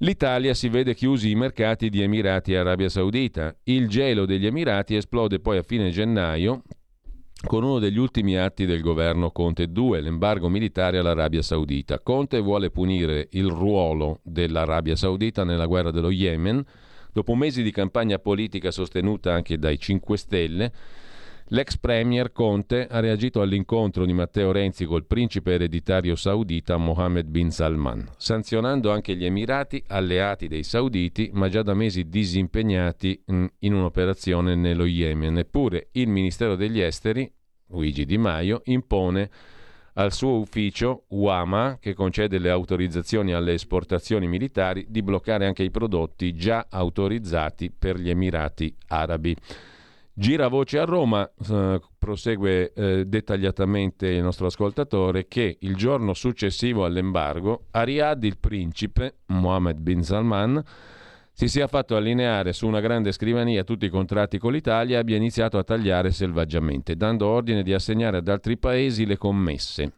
L'Italia 0.03 0.55
si 0.55 0.71
vede 0.71 0.95
chiusi 0.95 1.29
i 1.29 1.35
mercati 1.35 1.91
di 1.91 2.01
Emirati 2.01 2.55
e 2.55 2.57
Arabia 2.57 2.89
Saudita. 2.89 3.55
Il 3.65 3.87
gelo 3.87 4.25
degli 4.25 4.47
Emirati 4.47 4.97
esplode 4.97 5.41
poi 5.41 5.59
a 5.59 5.63
fine 5.63 5.91
gennaio 5.91 6.63
con 7.47 7.65
uno 7.65 7.79
degli 7.79 7.99
ultimi 7.99 8.37
atti 8.37 8.67
del 8.67 8.81
governo 8.81 9.31
Conte 9.31 9.73
2, 9.73 10.01
l'embargo 10.01 10.49
militare 10.49 10.99
all'Arabia 10.99 11.43
Saudita. 11.43 11.99
Conte 12.01 12.39
vuole 12.41 12.71
punire 12.71 13.29
il 13.33 13.49
ruolo 13.49 14.21
dell'Arabia 14.23 14.95
Saudita 14.95 15.43
nella 15.43 15.67
guerra 15.67 15.91
dello 15.91 16.11
Yemen. 16.11 16.63
Dopo 17.13 17.35
mesi 17.35 17.63
di 17.63 17.71
campagna 17.71 18.19
politica 18.19 18.71
sostenuta 18.71 19.33
anche 19.33 19.59
dai 19.59 19.79
5 19.79 20.17
Stelle, 20.17 20.73
l'ex 21.53 21.77
premier 21.79 22.33
Conte 22.33 22.87
ha 22.89 23.01
reagito 23.01 23.41
all'incontro 23.41 24.05
di 24.05 24.13
Matteo 24.13 24.53
Renzi 24.53 24.85
col 24.85 25.07
principe 25.07 25.55
ereditario 25.55 26.15
saudita 26.15 26.77
Mohammed 26.77 27.27
bin 27.27 27.51
Salman, 27.51 28.07
sanzionando 28.17 28.91
anche 28.91 29.17
gli 29.17 29.25
Emirati, 29.25 29.83
alleati 29.89 30.47
dei 30.49 30.63
sauditi, 30.63 31.31
ma 31.33 31.49
già 31.49 31.63
da 31.63 31.75
mesi 31.75 32.09
disimpegnati 32.09 33.23
in 33.27 33.75
un'operazione 33.75 34.55
nello 34.55 34.85
Yemen. 34.85 35.39
Eppure 35.39 35.89
il 35.93 36.09
Ministero 36.09 36.55
degli 36.55 36.81
Esteri, 36.81 37.31
Luigi 37.69 38.05
Di 38.05 38.19
Maio, 38.19 38.63
impone 38.67 39.31
al 39.95 40.13
suo 40.13 40.39
ufficio 40.39 41.05
UAMA, 41.09 41.79
che 41.81 41.95
concede 41.95 42.39
le 42.39 42.51
autorizzazioni 42.51 43.33
alle 43.33 43.55
esportazioni 43.55 44.29
militari, 44.29 44.87
di 44.89 45.03
bloccare 45.03 45.47
anche 45.47 45.65
i 45.65 45.71
prodotti 45.71 46.33
già 46.33 46.67
autorizzati 46.71 47.73
per 47.77 47.99
gli 47.99 48.09
Emirati 48.09 48.73
Arabi. 48.87 49.37
Gira 50.21 50.49
voce 50.49 50.79
a 50.79 50.85
Roma, 50.85 51.27
eh, 51.49 51.81
prosegue 51.99 52.75
eh, 52.75 53.07
dettagliatamente 53.07 54.07
il 54.07 54.23
nostro 54.23 54.49
ascoltatore, 54.49 55.27
che 55.27 55.57
il 55.61 55.75
giorno 55.77 56.13
successivo 56.13 56.85
all'embargo 56.85 57.69
a 57.71 57.85
Riyadh 57.85 58.25
il 58.25 58.37
principe 58.37 59.21
Mohammed 59.29 59.79
bin 59.79 60.03
Salman 60.03 60.63
si 61.33 61.49
sia 61.49 61.67
fatto 61.69 61.97
allineare 61.97 62.53
su 62.53 62.67
una 62.67 62.81
grande 62.81 63.13
scrivania 63.13 63.65
tutti 63.65 63.87
i 63.87 63.89
contratti 63.89 64.37
con 64.37 64.53
l'Italia 64.53 64.97
e 64.97 65.01
abbia 65.01 65.17
iniziato 65.17 65.57
a 65.57 65.65
tagliare 65.65 66.11
selvaggiamente, 66.11 66.97
dando 66.97 67.27
ordine 67.27 67.63
di 67.63 67.73
assegnare 67.73 68.19
ad 68.19 68.29
altri 68.29 68.59
paesi 68.59 69.07
le 69.07 69.17
commesse. 69.17 69.93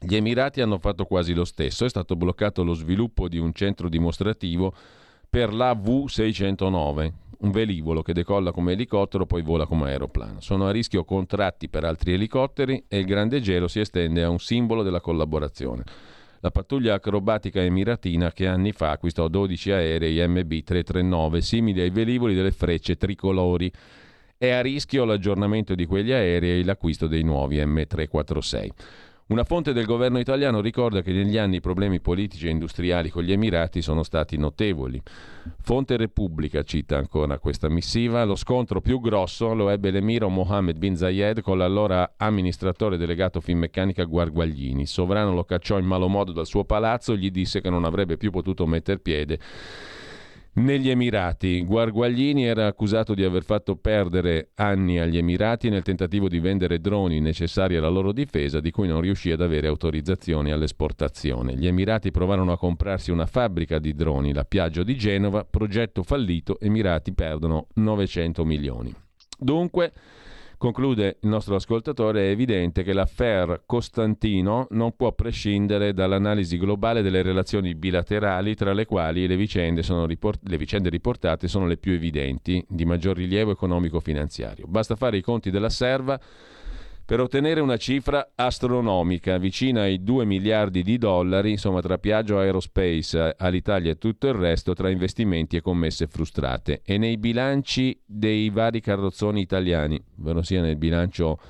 Gli 0.00 0.16
Emirati 0.16 0.60
hanno 0.60 0.78
fatto 0.78 1.04
quasi 1.04 1.32
lo 1.32 1.44
stesso, 1.44 1.84
è 1.84 1.88
stato 1.88 2.16
bloccato 2.16 2.64
lo 2.64 2.74
sviluppo 2.74 3.28
di 3.28 3.38
un 3.38 3.52
centro 3.52 3.88
dimostrativo 3.88 4.74
per 5.30 5.54
la 5.54 5.74
V609, 5.74 7.12
un 7.40 7.50
velivolo 7.50 8.02
che 8.02 8.12
decolla 8.12 8.50
come 8.50 8.72
elicottero 8.72 9.26
poi 9.26 9.42
vola 9.42 9.66
come 9.66 9.90
aeroplano. 9.90 10.40
Sono 10.40 10.66
a 10.66 10.70
rischio 10.70 11.04
contratti 11.04 11.68
per 11.68 11.84
altri 11.84 12.14
elicotteri 12.14 12.84
e 12.88 12.98
il 12.98 13.04
grande 13.04 13.40
gelo 13.40 13.68
si 13.68 13.80
estende 13.80 14.22
a 14.22 14.28
un 14.28 14.38
simbolo 14.38 14.82
della 14.82 15.00
collaborazione. 15.00 15.84
La 16.40 16.50
pattuglia 16.50 16.94
acrobatica 16.94 17.60
emiratina 17.60 18.32
che 18.32 18.46
anni 18.46 18.72
fa 18.72 18.90
acquistò 18.90 19.26
12 19.26 19.72
aerei 19.72 20.16
MB339 20.16 21.38
simili 21.38 21.80
ai 21.80 21.90
velivoli 21.90 22.34
delle 22.34 22.52
frecce 22.52 22.96
tricolori. 22.96 23.70
È 24.36 24.50
a 24.50 24.60
rischio 24.60 25.04
l'aggiornamento 25.04 25.74
di 25.74 25.84
quegli 25.84 26.12
aerei 26.12 26.60
e 26.60 26.64
l'acquisto 26.64 27.08
dei 27.08 27.24
nuovi 27.24 27.56
M346. 27.56 28.68
Una 29.28 29.44
fonte 29.44 29.74
del 29.74 29.84
governo 29.84 30.18
italiano 30.18 30.62
ricorda 30.62 31.02
che 31.02 31.12
negli 31.12 31.36
anni 31.36 31.56
i 31.56 31.60
problemi 31.60 32.00
politici 32.00 32.46
e 32.46 32.50
industriali 32.50 33.10
con 33.10 33.22
gli 33.24 33.32
Emirati 33.32 33.82
sono 33.82 34.02
stati 34.02 34.38
notevoli. 34.38 35.02
Fonte 35.60 35.98
Repubblica 35.98 36.62
cita 36.62 36.96
ancora 36.96 37.38
questa 37.38 37.68
missiva, 37.68 38.24
lo 38.24 38.36
scontro 38.36 38.80
più 38.80 39.02
grosso 39.02 39.52
lo 39.52 39.68
ebbe 39.68 39.90
l'emiro 39.90 40.30
Mohammed 40.30 40.78
bin 40.78 40.96
Zayed 40.96 41.42
con 41.42 41.58
l'allora 41.58 42.14
amministratore 42.16 42.96
delegato 42.96 43.42
Finmeccanica 43.42 44.04
Guarguaglini. 44.04 44.86
Sovrano 44.86 45.34
lo 45.34 45.44
cacciò 45.44 45.78
in 45.78 45.84
malo 45.84 46.08
modo 46.08 46.32
dal 46.32 46.46
suo 46.46 46.64
palazzo, 46.64 47.14
gli 47.14 47.30
disse 47.30 47.60
che 47.60 47.68
non 47.68 47.84
avrebbe 47.84 48.16
più 48.16 48.30
potuto 48.30 48.64
metter 48.64 48.98
piede 48.98 49.38
negli 50.58 50.90
Emirati. 50.90 51.64
Guarguaglini 51.64 52.44
era 52.44 52.66
accusato 52.66 53.14
di 53.14 53.24
aver 53.24 53.44
fatto 53.44 53.76
perdere 53.76 54.50
anni 54.56 54.98
agli 54.98 55.16
Emirati 55.16 55.68
nel 55.68 55.82
tentativo 55.82 56.28
di 56.28 56.40
vendere 56.40 56.80
droni 56.80 57.20
necessari 57.20 57.76
alla 57.76 57.88
loro 57.88 58.12
difesa, 58.12 58.60
di 58.60 58.70
cui 58.70 58.88
non 58.88 59.00
riuscì 59.00 59.30
ad 59.30 59.40
avere 59.40 59.68
autorizzazioni 59.68 60.50
all'esportazione. 60.50 61.54
Gli 61.54 61.66
Emirati 61.66 62.10
provarono 62.10 62.52
a 62.52 62.58
comprarsi 62.58 63.10
una 63.10 63.26
fabbrica 63.26 63.78
di 63.78 63.94
droni, 63.94 64.32
la 64.32 64.44
Piaggio 64.44 64.82
di 64.82 64.96
Genova, 64.96 65.44
progetto 65.44 66.02
fallito, 66.02 66.58
Emirati 66.60 67.12
perdono 67.12 67.68
900 67.74 68.44
milioni. 68.44 68.94
Dunque, 69.38 69.92
Conclude 70.58 71.18
il 71.20 71.28
nostro 71.28 71.54
ascoltatore, 71.54 72.26
è 72.26 72.30
evidente 72.30 72.82
che 72.82 72.92
l'affair 72.92 73.62
Costantino 73.64 74.66
non 74.70 74.96
può 74.96 75.12
prescindere 75.12 75.94
dall'analisi 75.94 76.58
globale 76.58 77.00
delle 77.00 77.22
relazioni 77.22 77.76
bilaterali 77.76 78.56
tra 78.56 78.72
le 78.72 78.84
quali 78.84 79.28
le 79.28 79.36
vicende, 79.36 79.82
riport- 80.06 80.40
le 80.48 80.58
vicende 80.58 80.88
riportate 80.88 81.46
sono 81.46 81.68
le 81.68 81.76
più 81.76 81.92
evidenti, 81.92 82.64
di 82.68 82.84
maggior 82.84 83.14
rilievo 83.14 83.52
economico-finanziario. 83.52 84.66
Basta 84.66 84.96
fare 84.96 85.18
i 85.18 85.22
conti 85.22 85.52
della 85.52 85.70
serva 85.70 86.18
per 87.08 87.20
ottenere 87.20 87.60
una 87.60 87.78
cifra 87.78 88.32
astronomica, 88.34 89.38
vicina 89.38 89.80
ai 89.80 90.02
2 90.02 90.26
miliardi 90.26 90.82
di 90.82 90.98
dollari, 90.98 91.52
insomma 91.52 91.80
tra 91.80 91.96
Piaggio 91.96 92.38
Aerospace, 92.38 93.34
all'Italia 93.38 93.92
e 93.92 93.96
tutto 93.96 94.26
il 94.26 94.34
resto, 94.34 94.74
tra 94.74 94.90
investimenti 94.90 95.56
e 95.56 95.62
commesse 95.62 96.06
frustrate. 96.06 96.82
E 96.84 96.98
nei 96.98 97.16
bilanci 97.16 97.98
dei 98.04 98.50
vari 98.50 98.82
carrozzoni 98.82 99.40
italiani, 99.40 99.98
ovvero 100.18 100.42
sia 100.42 100.60
nel 100.60 100.76
bilancio 100.76 101.40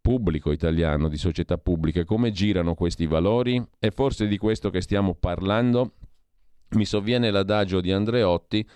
pubblico 0.00 0.50
italiano, 0.50 1.06
di 1.06 1.18
società 1.18 1.56
pubbliche, 1.56 2.04
come 2.04 2.32
girano 2.32 2.74
questi 2.74 3.06
valori? 3.06 3.64
È 3.78 3.90
forse 3.90 4.26
di 4.26 4.38
questo 4.38 4.70
che 4.70 4.80
stiamo 4.80 5.14
parlando? 5.14 5.92
Mi 6.70 6.84
sovviene 6.84 7.30
l'adagio 7.30 7.80
di 7.80 7.92
Andreotti, 7.92 8.68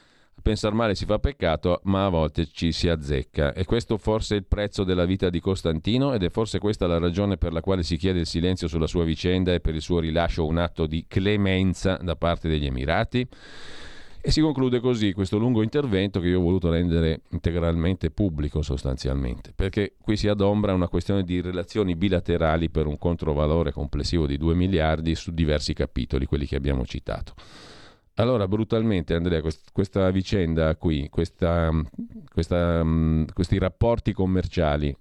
Pensar 0.42 0.72
male 0.72 0.96
si 0.96 1.04
fa 1.04 1.20
peccato, 1.20 1.82
ma 1.84 2.06
a 2.06 2.08
volte 2.08 2.46
ci 2.46 2.72
si 2.72 2.88
azzecca. 2.88 3.52
E 3.52 3.64
questo 3.64 3.96
forse 3.96 4.34
è 4.34 4.38
il 4.38 4.44
prezzo 4.44 4.82
della 4.82 5.04
vita 5.04 5.30
di 5.30 5.38
Costantino 5.38 6.14
ed 6.14 6.24
è 6.24 6.30
forse 6.30 6.58
questa 6.58 6.88
la 6.88 6.98
ragione 6.98 7.36
per 7.36 7.52
la 7.52 7.60
quale 7.60 7.84
si 7.84 7.96
chiede 7.96 8.18
il 8.18 8.26
silenzio 8.26 8.66
sulla 8.66 8.88
sua 8.88 9.04
vicenda 9.04 9.54
e 9.54 9.60
per 9.60 9.76
il 9.76 9.80
suo 9.80 10.00
rilascio 10.00 10.44
un 10.44 10.58
atto 10.58 10.86
di 10.86 11.04
clemenza 11.06 11.96
da 12.02 12.16
parte 12.16 12.48
degli 12.48 12.66
Emirati? 12.66 13.28
E 14.24 14.30
si 14.30 14.40
conclude 14.40 14.80
così 14.80 15.12
questo 15.12 15.36
lungo 15.36 15.62
intervento 15.62 16.18
che 16.18 16.28
io 16.28 16.38
ho 16.38 16.42
voluto 16.42 16.70
rendere 16.70 17.22
integralmente 17.30 18.10
pubblico 18.10 18.62
sostanzialmente, 18.62 19.52
perché 19.54 19.94
qui 20.00 20.16
si 20.16 20.26
adombra 20.26 20.74
una 20.74 20.86
questione 20.88 21.22
di 21.22 21.40
relazioni 21.40 21.96
bilaterali 21.96 22.68
per 22.68 22.86
un 22.86 22.98
controvalore 22.98 23.72
complessivo 23.72 24.26
di 24.26 24.36
2 24.36 24.54
miliardi 24.54 25.14
su 25.14 25.32
diversi 25.32 25.72
capitoli, 25.72 26.26
quelli 26.26 26.46
che 26.46 26.56
abbiamo 26.56 26.84
citato. 26.84 27.34
Allora, 28.16 28.46
brutalmente, 28.46 29.14
Andrea, 29.14 29.40
quest- 29.40 29.70
questa 29.72 30.10
vicenda 30.10 30.76
qui, 30.76 31.08
questa, 31.08 31.70
questa, 32.30 32.84
questi 33.32 33.58
rapporti 33.58 34.12
commerciali 34.12 34.94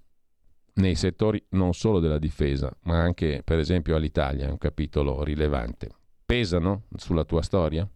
nei 0.74 0.94
settori 0.94 1.44
non 1.50 1.74
solo 1.74 2.00
della 2.00 2.18
difesa, 2.18 2.74
ma 2.84 2.98
anche, 3.00 3.42
per 3.44 3.58
esempio, 3.58 3.96
all'Italia, 3.96 4.46
è 4.46 4.50
un 4.50 4.56
capitolo 4.56 5.22
rilevante, 5.22 5.90
pesano 6.24 6.84
sulla 6.96 7.24
tua 7.24 7.42
storia? 7.42 7.86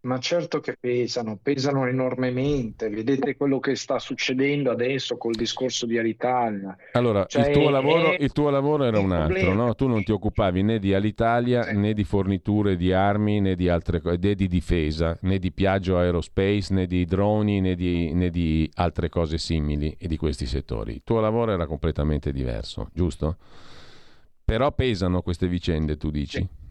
Ma 0.00 0.20
certo 0.20 0.60
che 0.60 0.76
pesano, 0.78 1.40
pesano 1.42 1.84
enormemente. 1.86 2.88
Vedete 2.88 3.36
quello 3.36 3.58
che 3.58 3.74
sta 3.74 3.98
succedendo 3.98 4.70
adesso 4.70 5.16
col 5.16 5.34
discorso 5.34 5.86
di 5.86 5.98
Alitalia. 5.98 6.76
Allora, 6.92 7.26
cioè, 7.26 7.48
il, 7.48 7.52
tuo 7.52 7.68
lavoro, 7.68 8.14
il, 8.16 8.32
tuo 8.32 8.48
lavoro, 8.50 8.84
era 8.84 9.00
un 9.00 9.10
altro, 9.10 9.54
no? 9.54 9.74
Tu 9.74 9.88
non 9.88 10.04
ti 10.04 10.12
occupavi 10.12 10.62
né 10.62 10.78
di 10.78 10.94
Alitalia, 10.94 11.64
sì. 11.64 11.76
né 11.76 11.94
di 11.94 12.04
forniture 12.04 12.76
di 12.76 12.92
armi, 12.92 13.40
né 13.40 13.56
di 13.56 13.68
altre 13.68 14.00
cose, 14.00 14.18
né 14.20 14.34
di 14.36 14.46
difesa, 14.46 15.18
né 15.22 15.40
di 15.40 15.50
Piaggio 15.50 15.98
Aerospace, 15.98 16.72
né 16.74 16.86
di 16.86 17.04
droni, 17.04 17.60
né 17.60 17.74
di, 17.74 18.12
né 18.12 18.30
di 18.30 18.70
altre 18.74 19.08
cose 19.08 19.36
simili 19.36 19.96
di 19.98 20.16
questi 20.16 20.46
settori. 20.46 20.92
Il 20.92 21.02
tuo 21.02 21.18
lavoro 21.18 21.50
era 21.50 21.66
completamente 21.66 22.30
diverso, 22.30 22.88
giusto? 22.92 23.36
Però 24.44 24.70
pesano 24.70 25.22
queste 25.22 25.48
vicende, 25.48 25.96
tu 25.96 26.10
dici? 26.10 26.38
Sì. 26.38 26.66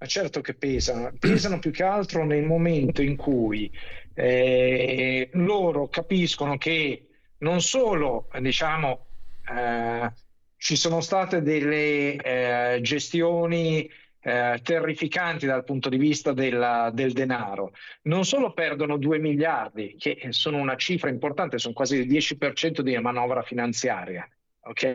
Ma 0.00 0.06
certo 0.06 0.40
che 0.40 0.54
pesano, 0.54 1.12
pesano 1.20 1.58
più 1.58 1.70
che 1.70 1.82
altro 1.82 2.24
nel 2.24 2.44
momento 2.44 3.02
in 3.02 3.16
cui 3.16 3.70
eh, 4.14 5.28
loro 5.34 5.88
capiscono 5.88 6.56
che 6.56 7.06
non 7.38 7.60
solo 7.60 8.28
diciamo, 8.40 9.06
eh, 9.54 10.10
ci 10.56 10.76
sono 10.76 11.00
state 11.00 11.42
delle 11.42 12.16
eh, 12.16 12.80
gestioni 12.80 13.90
eh, 14.22 14.60
terrificanti 14.62 15.46
dal 15.46 15.64
punto 15.64 15.90
di 15.90 15.96
vista 15.98 16.32
della, 16.32 16.90
del 16.92 17.12
denaro, 17.12 17.72
non 18.02 18.24
solo 18.24 18.52
perdono 18.52 18.96
2 18.96 19.18
miliardi, 19.18 19.96
che 19.98 20.28
sono 20.30 20.58
una 20.58 20.76
cifra 20.76 21.10
importante, 21.10 21.58
sono 21.58 21.74
quasi 21.74 21.96
il 21.96 22.06
10% 22.06 22.80
di 22.80 22.98
manovra 22.98 23.42
finanziaria 23.42 24.26
okay, 24.62 24.94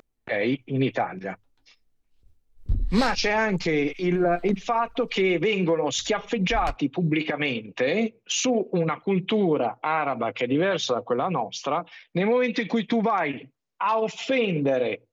in 0.65 0.81
Italia 0.81 1.37
ma 2.89 3.11
c'è 3.13 3.31
anche 3.31 3.93
il, 3.97 4.39
il, 4.43 4.59
fatto 4.59 5.07
che 5.07 5.37
vengono 5.39 5.89
schiaffeggiati 5.89 6.89
pubblicamente 6.89 8.21
su 8.23 8.69
una 8.71 8.99
cultura 8.99 9.77
araba 9.79 10.31
che 10.31 10.45
è 10.45 10.47
diversa 10.47 10.93
da 10.93 11.01
quella 11.01 11.27
nostra, 11.27 11.83
nel 12.11 12.25
momento 12.25 12.61
in 12.61 12.67
cui 12.67 12.85
tu 12.85 13.01
vai 13.01 13.47
a 13.77 13.99
offendere 13.99 15.07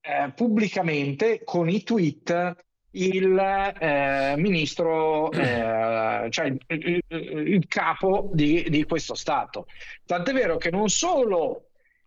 eh, 0.00 0.32
pubblicamente 0.34 1.42
con 1.44 1.68
i 1.68 1.82
tweet 1.82 2.64
il 2.96 3.38
eh, 3.78 4.34
ministro, 4.38 5.30
eh, 5.32 6.26
cioè 6.30 6.46
il, 6.46 6.58
il, 6.68 7.02
il 7.08 7.66
capo 7.66 8.30
di, 8.32 8.66
di, 8.68 8.84
questo 8.84 9.14
Stato. 9.14 9.66
Tant'è 10.04 10.32
vero 10.32 10.56
che 10.56 10.70
non 10.70 10.88
solo 10.88 11.65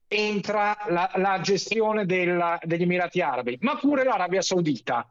entra 0.10 0.76
la, 0.88 1.10
la 1.16 1.40
gestione 1.40 2.06
della, 2.06 2.60
degli 2.64 2.82
Emirati 2.82 3.22
Arabi, 3.22 3.58
ma 3.62 3.78
pure 3.78 4.04
l'Arabia 4.04 4.42
Saudita. 4.42 5.08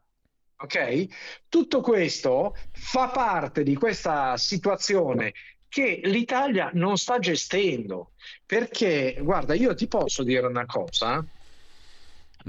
Ok? 0.60 1.06
Tutto 1.48 1.80
questo 1.80 2.56
fa 2.72 3.08
parte 3.08 3.62
di 3.62 3.76
questa 3.76 4.36
situazione 4.36 5.32
che 5.68 6.00
l'Italia 6.02 6.70
non 6.74 6.96
sta 6.96 7.20
gestendo. 7.20 8.12
Perché, 8.44 9.18
guarda, 9.20 9.54
io 9.54 9.74
ti 9.74 9.86
posso 9.86 10.24
dire 10.24 10.46
una 10.46 10.66
cosa. 10.66 11.24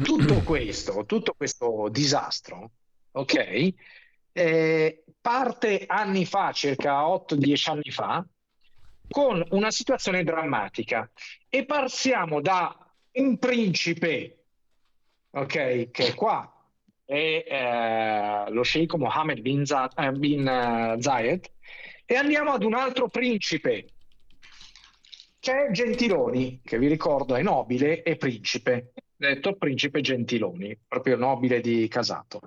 Tutto 0.01 0.39
questo, 0.43 1.05
tutto 1.05 1.35
questo 1.37 1.87
disastro, 1.91 2.71
ok? 3.11 3.73
Eh, 4.31 5.03
parte 5.21 5.83
anni 5.85 6.25
fa, 6.25 6.51
circa 6.51 7.03
8-10 7.03 7.69
anni 7.69 7.91
fa, 7.91 8.25
con 9.09 9.43
una 9.51 9.71
situazione 9.71 10.23
drammatica 10.23 11.09
e 11.49 11.65
passiamo 11.65 12.41
da 12.41 12.75
un 13.13 13.37
principe, 13.37 14.37
ok, 15.31 15.91
che 15.91 16.07
è 16.07 16.13
qua, 16.13 16.53
è 17.05 17.43
eh, 17.47 18.51
lo 18.51 18.61
sceicco 18.61 18.97
Mohammed 18.97 19.39
bin, 19.39 19.65
Z- 19.65 19.93
eh, 19.97 20.11
bin 20.11 20.41
uh, 20.41 21.01
Zayed, 21.01 21.49
e 22.05 22.15
andiamo 22.15 22.51
ad 22.51 22.63
un 22.63 22.75
altro 22.75 23.07
principe, 23.07 23.87
che 25.39 25.65
è 25.65 25.71
Gentiloni, 25.71 26.61
che 26.63 26.77
vi 26.77 26.87
ricordo 26.87 27.35
è 27.35 27.41
nobile 27.41 28.03
e 28.03 28.15
principe, 28.15 28.93
detto 29.15 29.55
principe 29.55 30.01
Gentiloni, 30.01 30.77
proprio 30.87 31.17
nobile 31.17 31.61
di 31.61 31.87
Casato. 31.87 32.41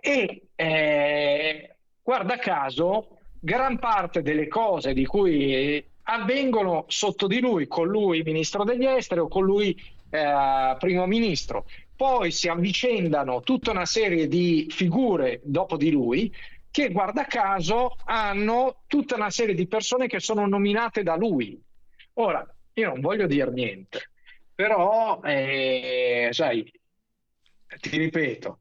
E 0.00 0.48
eh, 0.54 1.76
guarda 2.02 2.36
caso, 2.36 3.18
gran 3.40 3.78
parte 3.78 4.22
delle 4.22 4.48
cose 4.48 4.92
di 4.92 5.06
cui 5.06 5.92
avvengono 6.04 6.84
sotto 6.88 7.26
di 7.26 7.40
lui, 7.40 7.66
con 7.66 7.88
lui 7.88 8.22
ministro 8.22 8.64
degli 8.64 8.86
esteri 8.86 9.20
o 9.20 9.28
con 9.28 9.44
lui 9.44 9.76
eh, 10.10 10.76
primo 10.78 11.06
ministro. 11.06 11.66
Poi 11.96 12.30
si 12.30 12.48
avvicendano 12.48 13.40
tutta 13.40 13.70
una 13.70 13.86
serie 13.86 14.26
di 14.26 14.66
figure 14.68 15.40
dopo 15.44 15.76
di 15.76 15.90
lui 15.90 16.32
che 16.70 16.90
guarda 16.90 17.24
caso 17.24 17.94
hanno 18.04 18.82
tutta 18.88 19.14
una 19.14 19.30
serie 19.30 19.54
di 19.54 19.68
persone 19.68 20.08
che 20.08 20.18
sono 20.18 20.46
nominate 20.46 21.04
da 21.04 21.14
lui. 21.14 21.60
Ora, 22.14 22.44
io 22.74 22.88
non 22.88 23.00
voglio 23.00 23.28
dire 23.28 23.50
niente, 23.52 24.10
però, 24.52 25.20
eh, 25.22 26.30
sai, 26.32 26.68
ti 27.80 27.96
ripeto, 27.96 28.58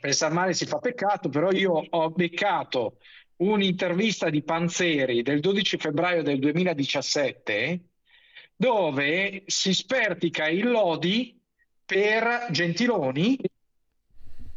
pensare 0.00 0.32
male 0.32 0.54
si 0.54 0.64
fa 0.64 0.78
peccato, 0.78 1.28
però 1.28 1.50
io 1.50 1.84
ho 1.88 2.10
beccato 2.10 2.96
un'intervista 3.40 4.30
di 4.30 4.42
Panzeri 4.42 5.22
del 5.22 5.40
12 5.40 5.76
febbraio 5.76 6.22
del 6.22 6.38
2017 6.38 7.80
dove 8.56 9.44
si 9.46 9.72
spertica 9.72 10.48
il 10.48 10.70
Lodi 10.70 11.38
per 11.84 12.48
Gentiloni 12.50 13.38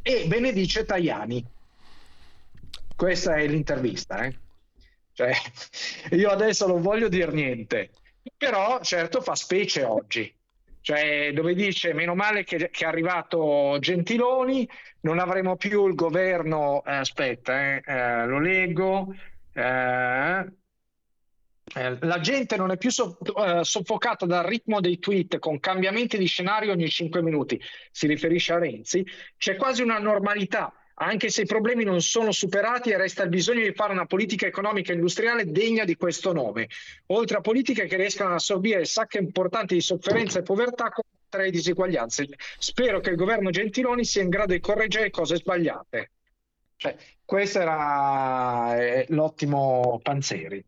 e 0.01 0.25
benedice 0.27 0.83
Tajani. 0.83 1.45
Questa 2.95 3.35
è 3.35 3.47
l'intervista. 3.47 4.25
Eh? 4.25 4.37
Cioè, 5.13 5.31
io 6.11 6.29
adesso 6.29 6.67
non 6.67 6.81
voglio 6.81 7.07
dire 7.07 7.31
niente, 7.31 7.91
però 8.35 8.81
certo 8.81 9.21
fa 9.21 9.35
specie 9.35 9.83
oggi 9.83 10.33
cioè 10.83 11.31
dove 11.33 11.55
dice 11.55 11.93
meno 11.93 12.13
male 12.13 12.43
che, 12.43 12.69
che, 12.69 12.83
è 12.83 12.87
arrivato 12.87 13.77
Gentiloni, 13.79 14.67
non 15.01 15.17
avremo 15.17 15.55
più 15.55 15.87
il 15.87 15.95
governo, 15.95 16.83
eh, 16.85 16.95
aspetta, 16.95 17.53
eh, 17.57 17.81
eh, 17.85 18.25
lo 18.25 18.37
leggo, 18.37 19.15
eh, 19.53 20.45
eh, 21.75 21.97
la 22.01 22.19
gente 22.19 22.57
non 22.57 22.71
è 22.71 22.77
più 22.77 22.89
eh, 22.89 23.63
soffocata 23.63 24.25
dal 24.25 24.43
ritmo 24.43 24.81
dei 24.81 24.99
tweet 24.99 25.39
con 25.39 25.61
cambiamenti 25.61 26.17
di 26.17 26.25
scenario 26.25 26.73
ogni 26.73 26.89
5 26.89 27.21
minuti, 27.21 27.57
si 27.89 28.05
riferisce 28.05 28.51
a 28.51 28.59
Renzi, 28.59 29.05
c'è 29.37 29.55
quasi 29.55 29.83
una 29.83 29.99
normalità 29.99 30.73
anche 30.95 31.29
se 31.29 31.41
i 31.41 31.45
problemi 31.45 31.83
non 31.83 32.01
sono 32.01 32.31
superati 32.31 32.91
e 32.91 32.97
resta 32.97 33.23
il 33.23 33.29
bisogno 33.29 33.63
di 33.63 33.73
fare 33.73 33.93
una 33.93 34.05
politica 34.05 34.45
economica 34.45 34.91
e 34.91 34.95
industriale 34.95 35.51
degna 35.51 35.85
di 35.85 35.95
questo 35.95 36.33
nome, 36.33 36.67
oltre 37.07 37.37
a 37.37 37.41
politiche 37.41 37.85
che 37.85 37.97
riescano 37.97 38.29
ad 38.29 38.35
assorbire 38.35 38.85
sacche 38.85 39.17
importanti 39.17 39.73
di 39.73 39.81
sofferenza 39.81 40.39
e 40.39 40.43
povertà 40.43 40.89
combattere 40.89 41.45
le 41.45 41.51
disuguaglianze. 41.51 42.27
Spero 42.59 42.99
che 42.99 43.09
il 43.09 43.15
governo 43.15 43.49
Gentiloni 43.49 44.05
sia 44.05 44.21
in 44.21 44.29
grado 44.29 44.53
di 44.53 44.59
correggere 44.59 45.09
cose 45.09 45.37
sbagliate. 45.37 46.11
Cioè, 46.75 46.95
questo 47.23 47.59
era 47.59 48.77
eh, 48.77 49.05
l'ottimo 49.09 49.99
Panzeri. 50.03 50.63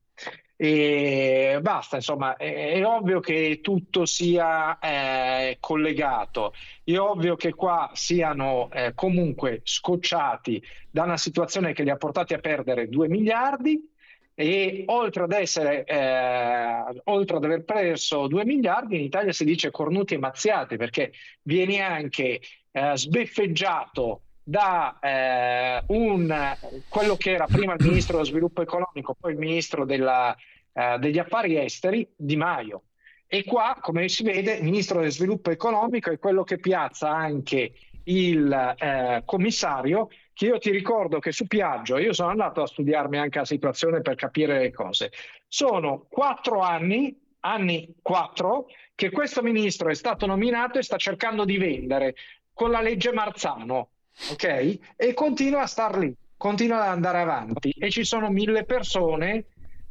E 0.57 1.59
basta, 1.61 1.97
insomma, 1.97 2.37
è, 2.37 2.73
è 2.73 2.85
ovvio 2.85 3.19
che 3.19 3.59
tutto 3.61 4.05
sia 4.05 4.79
eh, 4.79 5.57
collegato, 5.59 6.53
è 6.83 6.97
ovvio 6.97 7.35
che 7.35 7.53
qua 7.53 7.91
siano 7.93 8.69
eh, 8.71 8.93
comunque 8.95 9.61
scocciati 9.63 10.63
da 10.89 11.03
una 11.03 11.17
situazione 11.17 11.73
che 11.73 11.83
li 11.83 11.89
ha 11.89 11.97
portati 11.97 12.33
a 12.33 12.39
perdere 12.39 12.87
2 12.87 13.09
miliardi 13.09 13.93
e 14.33 14.83
oltre 14.87 15.23
ad 15.23 15.31
essere 15.31 15.85
eh, 15.85 17.01
oltre 17.05 17.37
ad 17.37 17.43
aver 17.45 17.63
perso 17.63 18.27
2 18.27 18.43
miliardi 18.45 18.95
in 18.97 19.03
Italia 19.03 19.31
si 19.31 19.45
dice 19.45 19.71
cornuti 19.71 20.13
e 20.15 20.17
mazziati 20.17 20.75
perché 20.75 21.13
viene 21.41 21.79
anche 21.79 22.41
eh, 22.71 22.91
sbeffeggiato 22.97 24.24
da 24.47 24.99
eh, 25.01 25.83
un, 25.87 26.55
quello 26.87 27.15
che 27.15 27.31
era 27.31 27.47
prima 27.47 27.73
il 27.73 27.83
ministro 27.83 28.17
dello 28.17 28.27
sviluppo 28.27 28.61
economico, 28.61 29.15
poi 29.19 29.31
il 29.31 29.39
ministro 29.39 29.85
della, 29.85 30.35
eh, 30.71 30.97
degli 30.99 31.17
affari 31.17 31.57
esteri, 31.57 32.07
Di 32.15 32.35
Maio. 32.35 32.83
E 33.25 33.43
qua, 33.43 33.79
come 33.81 34.07
si 34.07 34.21
vede, 34.21 34.57
il 34.57 34.63
ministro 34.63 34.99
dello 34.99 35.09
sviluppo 35.09 35.49
economico 35.49 36.11
è 36.11 36.19
quello 36.19 36.43
che 36.43 36.59
piazza 36.59 37.09
anche 37.09 37.73
il 38.03 38.75
eh, 38.77 39.23
commissario, 39.25 40.09
che 40.31 40.45
io 40.45 40.59
ti 40.59 40.69
ricordo 40.69 41.17
che 41.17 41.31
su 41.31 41.47
Piaggio, 41.47 41.97
io 41.97 42.13
sono 42.13 42.29
andato 42.29 42.61
a 42.61 42.67
studiarmi 42.67 43.17
anche 43.17 43.39
la 43.39 43.45
situazione 43.45 44.01
per 44.01 44.13
capire 44.13 44.59
le 44.59 44.71
cose, 44.71 45.11
sono 45.47 46.05
quattro 46.07 46.59
anni, 46.59 47.19
anni 47.39 47.95
quattro, 47.99 48.67
che 48.93 49.09
questo 49.09 49.41
ministro 49.41 49.89
è 49.89 49.95
stato 49.95 50.27
nominato 50.27 50.77
e 50.77 50.83
sta 50.83 50.97
cercando 50.97 51.45
di 51.45 51.57
vendere 51.57 52.13
con 52.53 52.69
la 52.69 52.81
legge 52.81 53.11
Marzano 53.11 53.89
ok? 54.31 54.79
E 54.95 55.13
continua 55.13 55.61
a 55.61 55.67
star 55.67 55.97
lì, 55.97 56.15
continua 56.37 56.81
ad 56.83 56.89
andare 56.89 57.19
avanti 57.19 57.71
e 57.71 57.89
ci 57.89 58.03
sono 58.03 58.29
mille 58.29 58.65
persone 58.65 59.45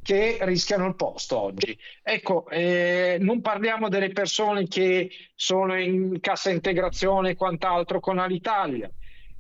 che 0.05 0.39
rischiano 0.43 0.87
il 0.87 0.95
posto 0.97 1.41
oggi. 1.41 1.77
Ecco, 2.03 2.47
eh, 2.51 3.17
non 3.21 3.41
parliamo 3.41 3.89
delle 3.89 4.11
persone 4.11 4.69
che 4.69 5.11
sono 5.35 5.81
in 5.81 6.21
cassa 6.21 6.51
integrazione 6.51 7.31
e 7.31 7.37
quant'altro 7.37 8.01
con 8.01 8.19
Alitalia. 8.19 8.91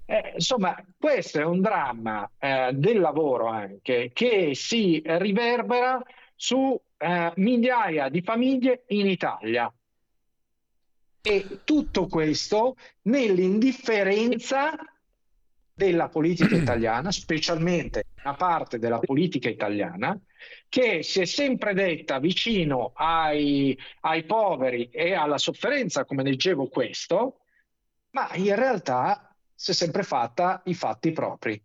Eh, 0.06 0.32
insomma, 0.34 0.74
questo 0.98 1.38
è 1.40 1.44
un 1.44 1.60
dramma 1.60 2.28
eh, 2.38 2.70
del 2.72 2.98
lavoro 2.98 3.46
anche 3.46 4.10
che 4.12 4.52
si 4.54 5.02
riverbera 5.04 6.02
su 6.34 6.78
eh, 6.96 7.32
migliaia 7.36 8.08
di 8.08 8.22
famiglie 8.22 8.84
in 8.88 9.06
Italia. 9.06 9.72
E 11.26 11.60
tutto 11.64 12.06
questo 12.06 12.76
nell'indifferenza 13.04 14.74
della 15.72 16.10
politica 16.10 16.54
italiana, 16.54 17.10
specialmente 17.10 18.08
una 18.22 18.34
parte 18.34 18.78
della 18.78 18.98
politica 18.98 19.48
italiana, 19.48 20.20
che 20.68 21.02
si 21.02 21.22
è 21.22 21.24
sempre 21.24 21.72
detta 21.72 22.18
vicino 22.18 22.92
ai, 22.94 23.74
ai 24.00 24.24
poveri 24.24 24.90
e 24.90 25.14
alla 25.14 25.38
sofferenza, 25.38 26.04
come 26.04 26.24
leggevo 26.24 26.68
questo, 26.68 27.38
ma 28.10 28.28
in 28.34 28.54
realtà 28.54 29.34
si 29.54 29.70
è 29.70 29.74
sempre 29.74 30.02
fatta 30.02 30.60
i 30.66 30.74
fatti 30.74 31.10
propri, 31.12 31.58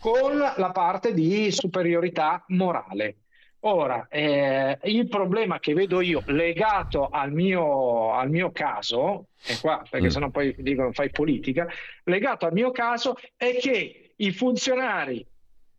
con 0.00 0.38
la 0.38 0.70
parte 0.72 1.14
di 1.14 1.52
superiorità 1.52 2.42
morale. 2.48 3.18
Ora, 3.60 4.06
eh, 4.08 4.78
il 4.84 5.08
problema 5.08 5.58
che 5.58 5.74
vedo 5.74 6.00
io 6.00 6.22
legato 6.26 7.08
al 7.08 7.32
mio, 7.32 8.12
al 8.12 8.30
mio 8.30 8.52
caso, 8.52 9.26
e 9.44 9.58
qua 9.60 9.82
perché 9.88 10.06
mm. 10.06 10.10
sennò 10.10 10.30
poi 10.30 10.54
dicono 10.58 10.92
fai 10.92 11.10
politica, 11.10 11.66
legato 12.04 12.46
al 12.46 12.52
mio 12.52 12.70
caso 12.70 13.16
è 13.36 13.56
che 13.56 14.12
i 14.14 14.30
funzionari 14.30 15.26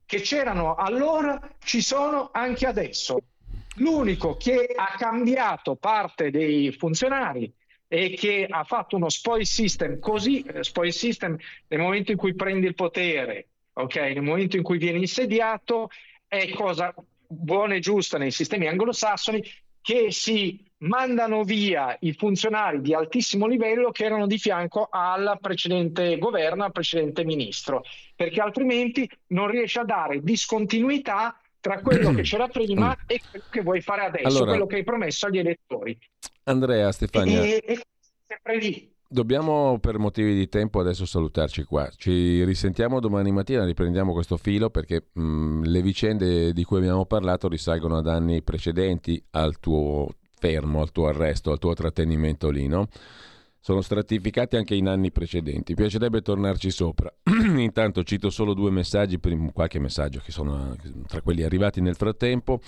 che 0.05 0.19
c'erano 0.21 0.75
allora 0.75 1.39
ci 1.63 1.81
sono 1.81 2.29
anche 2.33 2.65
adesso. 2.65 3.19
L'unico 3.75 4.35
che 4.35 4.73
ha 4.75 4.95
cambiato 4.97 5.75
parte 5.75 6.31
dei 6.31 6.73
funzionari 6.73 7.49
e 7.87 8.09
che 8.11 8.45
ha 8.49 8.65
fatto 8.65 8.97
uno 8.97 9.07
spoil 9.07 9.45
system 9.45 9.99
così, 9.99 10.41
eh, 10.41 10.63
spoil 10.65 10.91
system 10.91 11.37
nel 11.67 11.79
momento 11.79 12.11
in 12.11 12.17
cui 12.17 12.35
prendi 12.35 12.65
il 12.65 12.75
potere, 12.75 13.47
ok, 13.73 13.95
nel 13.95 14.21
momento 14.21 14.57
in 14.57 14.63
cui 14.63 14.77
vieni 14.77 14.99
insediato, 14.99 15.89
è 16.27 16.49
cosa 16.49 16.93
buona 17.31 17.75
e 17.75 17.79
giusta 17.79 18.17
nei 18.17 18.31
sistemi 18.31 18.67
anglosassoni 18.67 19.43
che 19.81 20.11
si 20.11 20.65
mandano 20.79 21.43
via 21.43 21.95
i 22.01 22.13
funzionari 22.13 22.81
di 22.81 22.93
altissimo 22.93 23.47
livello 23.47 23.91
che 23.91 24.05
erano 24.05 24.27
di 24.27 24.37
fianco 24.37 24.87
al 24.89 25.37
precedente 25.39 26.17
governo, 26.17 26.63
al 26.63 26.71
precedente 26.71 27.23
ministro, 27.23 27.83
perché 28.15 28.41
altrimenti 28.41 29.09
non 29.27 29.47
riesce 29.47 29.79
a 29.79 29.85
dare 29.85 30.21
discontinuità 30.21 31.39
tra 31.59 31.81
quello 31.81 32.13
che 32.13 32.21
c'era 32.21 32.47
prima 32.47 32.97
e 33.05 33.19
quello 33.29 33.45
che 33.49 33.61
vuoi 33.61 33.81
fare 33.81 34.05
adesso, 34.05 34.27
allora, 34.27 34.51
quello 34.51 34.65
che 34.65 34.75
hai 34.77 34.83
promesso 34.83 35.27
agli 35.27 35.39
elettori. 35.39 35.97
Andrea 36.43 36.91
Stefania. 36.91 37.43
E, 37.43 37.61
e 37.65 37.81
sempre 38.25 38.57
lì. 38.57 38.97
Dobbiamo 39.11 39.79
per 39.79 39.97
motivi 39.97 40.35
di 40.35 40.47
tempo 40.49 40.79
adesso 40.79 41.03
salutarci 41.03 41.63
qua. 41.63 41.89
Ci 41.95 42.43
risentiamo 42.43 42.99
domani 42.99 43.31
mattina, 43.31 43.65
riprendiamo 43.65 44.13
questo 44.13 44.37
filo 44.37 44.69
perché 44.69 45.07
mh, 45.13 45.21
mm, 45.23 45.63
le 45.63 45.81
vicende 45.81 46.53
di 46.53 46.63
cui 46.63 46.77
abbiamo 46.77 47.07
parlato 47.07 47.47
risalgono 47.47 47.97
ad 47.97 48.05
anni 48.05 48.43
precedenti 48.43 49.19
al 49.31 49.57
tuo 49.59 50.09
fermo, 50.37 50.81
al 50.81 50.91
tuo 50.91 51.07
arresto, 51.07 51.51
al 51.51 51.57
tuo 51.57 51.73
trattenimento 51.73 52.51
lì, 52.51 52.67
no? 52.67 52.87
Sono 53.59 53.81
stratificati 53.81 54.57
anche 54.57 54.75
in 54.75 54.87
anni 54.87 55.11
precedenti. 55.11 55.73
Piacerebbe 55.73 56.21
tornarci 56.21 56.69
sopra. 56.69 57.11
Intanto 57.57 58.03
cito 58.03 58.29
solo 58.29 58.53
due 58.53 58.69
messaggi, 58.69 59.19
qualche 59.51 59.79
messaggio 59.79 60.21
che 60.23 60.31
sono 60.31 60.75
tra 61.07 61.21
quelli 61.21 61.41
arrivati 61.41 61.81
nel 61.81 61.95
frattempo. 61.95 62.61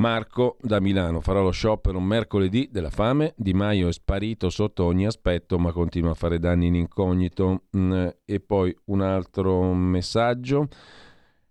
Marco 0.00 0.56
da 0.62 0.80
Milano, 0.80 1.20
farò 1.20 1.42
lo 1.42 1.50
sciopero 1.50 2.00
mercoledì 2.00 2.70
della 2.72 2.88
fame, 2.88 3.34
Di 3.36 3.52
Maio 3.52 3.88
è 3.88 3.92
sparito 3.92 4.48
sotto 4.48 4.84
ogni 4.84 5.04
aspetto 5.04 5.58
ma 5.58 5.72
continua 5.72 6.12
a 6.12 6.14
fare 6.14 6.38
danni 6.38 6.68
in 6.68 6.74
incognito. 6.74 7.64
Mm, 7.76 8.08
e 8.24 8.40
poi 8.40 8.74
un 8.86 9.02
altro 9.02 9.74
messaggio. 9.74 10.68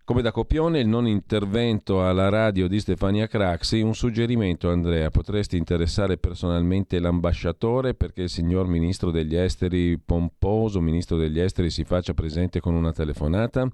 Come 0.03 0.23
da 0.23 0.31
copione 0.31 0.79
il 0.79 0.87
non 0.87 1.05
intervento 1.05 2.03
alla 2.03 2.29
radio 2.29 2.67
di 2.67 2.79
Stefania 2.79 3.27
Craxi, 3.27 3.81
un 3.81 3.93
suggerimento 3.93 4.71
Andrea, 4.71 5.11
potresti 5.11 5.55
interessare 5.55 6.17
personalmente 6.17 6.99
l'ambasciatore 6.99 7.93
perché 7.93 8.23
il 8.23 8.29
signor 8.29 8.65
ministro 8.65 9.11
degli 9.11 9.35
esteri 9.35 9.99
pomposo, 9.99 10.81
ministro 10.81 11.17
degli 11.17 11.39
esteri 11.39 11.69
si 11.69 11.83
faccia 11.83 12.15
presente 12.15 12.59
con 12.59 12.73
una 12.73 12.91
telefonata? 12.91 13.69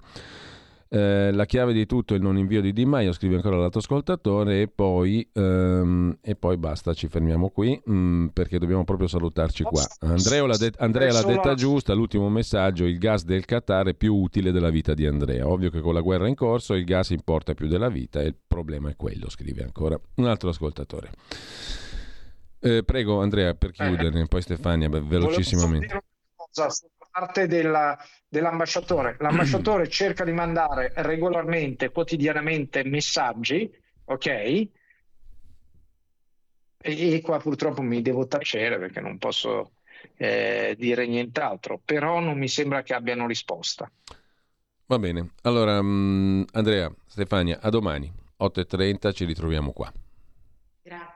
Eh, 0.88 1.32
la 1.32 1.44
chiave 1.46 1.72
di 1.72 1.84
tutto 1.84 2.14
è 2.14 2.16
il 2.16 2.22
non 2.22 2.38
invio 2.38 2.60
di 2.60 2.72
Di 2.72 2.84
Maio, 2.84 3.12
scrive 3.12 3.36
ancora 3.36 3.56
l'altro 3.56 3.80
ascoltatore, 3.80 4.62
e 4.62 4.68
poi, 4.68 5.28
ehm, 5.32 6.18
e 6.20 6.36
poi 6.36 6.56
basta, 6.56 6.94
ci 6.94 7.08
fermiamo 7.08 7.50
qui 7.50 7.80
mh, 7.84 7.92
mm, 7.92 8.26
perché 8.28 8.58
dobbiamo 8.58 8.84
proprio 8.84 9.08
salutarci 9.08 9.64
qua. 9.64 9.84
Andrea, 10.00 10.46
l'ha, 10.46 10.56
de- 10.56 10.72
Andrea 10.78 11.12
l'ha 11.12 11.22
detta 11.22 11.54
giusta, 11.54 11.92
l'ultimo 11.92 12.28
messaggio, 12.28 12.84
il 12.84 12.98
gas 12.98 13.24
del 13.24 13.44
Qatar 13.44 13.88
è 13.88 13.94
più 13.94 14.14
utile 14.14 14.52
della 14.52 14.70
vita 14.70 14.94
di 14.94 15.06
Andrea. 15.06 15.48
Ovvio 15.48 15.70
che 15.70 15.80
con 15.80 15.94
la 15.94 16.00
guerra 16.00 16.28
in 16.28 16.34
corso 16.34 16.74
il 16.74 16.84
gas 16.84 17.10
importa 17.10 17.54
più 17.54 17.66
della 17.66 17.88
vita 17.88 18.20
e 18.20 18.26
il 18.26 18.36
problema 18.46 18.90
è 18.90 18.96
quello, 18.96 19.28
scrive 19.28 19.64
ancora 19.64 19.98
un 20.16 20.26
altro 20.26 20.50
ascoltatore. 20.50 21.10
Eh, 22.60 22.82
prego 22.84 23.20
Andrea 23.20 23.54
per 23.54 23.72
chiudere, 23.72 24.26
poi 24.26 24.42
Stefania 24.42 24.88
velocissimamente 24.88 26.00
parte 27.16 27.46
della, 27.46 27.98
dell'ambasciatore. 28.28 29.16
L'ambasciatore 29.20 29.88
cerca 29.88 30.24
di 30.24 30.32
mandare 30.32 30.92
regolarmente, 30.96 31.90
quotidianamente 31.90 32.84
messaggi, 32.84 33.70
ok? 34.04 34.26
E, 34.26 34.70
e 36.80 37.20
qua 37.22 37.38
purtroppo 37.38 37.80
mi 37.80 38.02
devo 38.02 38.26
tacere 38.26 38.78
perché 38.78 39.00
non 39.00 39.16
posso 39.16 39.72
eh, 40.16 40.74
dire 40.78 41.06
nient'altro, 41.06 41.80
però 41.82 42.20
non 42.20 42.38
mi 42.38 42.48
sembra 42.48 42.82
che 42.82 42.94
abbiano 42.94 43.26
risposta. 43.26 43.90
Va 44.88 44.98
bene, 44.98 45.30
allora 45.42 45.80
um, 45.80 46.44
Andrea, 46.52 46.92
Stefania, 47.06 47.58
a 47.60 47.70
domani 47.70 48.12
8.30 48.38 49.12
ci 49.12 49.24
ritroviamo 49.24 49.72
qua. 49.72 49.92
Grazie. 50.82 51.15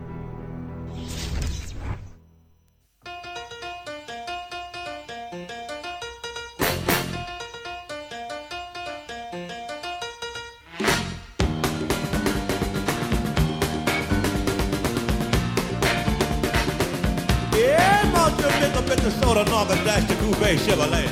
Chevrolet. 20.57 21.07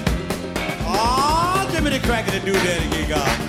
Ah, 0.82 1.66
oh, 1.66 1.72
Jimmy 1.72 1.92
the 1.92 2.00
cracker 2.06 2.32
to 2.32 2.40
do 2.40 2.52
that 2.52 2.86
again, 2.86 3.10
God. 3.10 3.49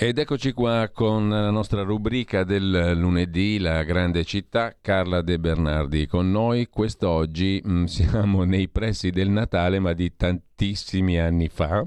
Ed 0.00 0.16
eccoci 0.18 0.52
qua 0.52 0.88
con 0.94 1.28
la 1.28 1.50
nostra 1.50 1.82
rubrica 1.82 2.44
del 2.44 2.92
lunedì, 2.94 3.58
la 3.58 3.82
grande 3.82 4.22
città, 4.22 4.76
Carla 4.80 5.22
De 5.22 5.40
Bernardi 5.40 6.06
con 6.06 6.30
noi. 6.30 6.68
Quest'oggi 6.68 7.60
mh, 7.64 7.72
mm, 7.72 7.84
siamo 7.86 8.44
nei 8.44 8.68
pressi 8.68 9.10
del 9.10 9.28
Natale, 9.28 9.80
ma 9.80 9.94
di 9.94 10.14
tantissimi 10.14 11.18
anni 11.18 11.48
fa, 11.48 11.82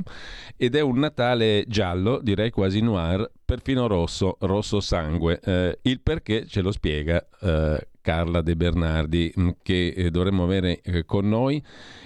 ed 0.58 0.76
è 0.76 0.82
un 0.82 1.00
Natale 1.00 1.64
giallo, 1.70 2.20
direi 2.22 2.50
quasi 2.50 2.82
noir, 2.82 3.32
perfino 3.46 3.88
rosso, 3.88 4.36
rosso 4.42 4.82
sangue. 4.82 5.40
Eh, 5.42 5.80
il 5.84 6.02
perché 6.02 6.46
ce 6.48 6.60
lo 6.60 6.74
spiega 6.74 7.26
eh, 7.40 7.88
Carla 8.02 8.42
De 8.42 8.58
Bernardi, 8.58 9.32
mh, 9.34 9.42
mm, 9.42 9.50
che 9.64 9.94
eh, 9.96 10.12
dovremmo 10.12 10.44
avere 10.44 10.82
eh, 10.82 11.06
con 11.06 11.30
noi 11.30 11.64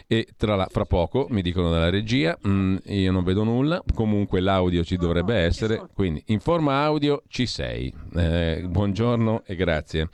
e 0.08 0.28
tra 0.38 0.56
la, 0.56 0.68
fra 0.70 0.86
poco 0.86 1.28
mi 1.30 1.42
dicono 1.42 1.70
dalla 1.70 1.90
regia, 1.90 2.38
mh, 2.40 2.50
mm, 2.50 2.78
io 2.86 3.12
non 3.12 3.24
vedo 3.24 3.44
nulla, 3.44 3.84
comunque 3.94 4.40
l'audio 4.40 4.84
ci 4.84 4.98
dovrebbe 4.98 5.36
essere, 5.36 5.88
quindi 5.94 6.22
in 6.28 6.40
forma 6.40 6.84
audio 6.84 7.24
ci 7.28 7.46
sei. 7.46 7.94
Eh, 8.16 8.64
buongiorno 8.68 9.44
e 9.46 9.56
grazie 9.56 10.10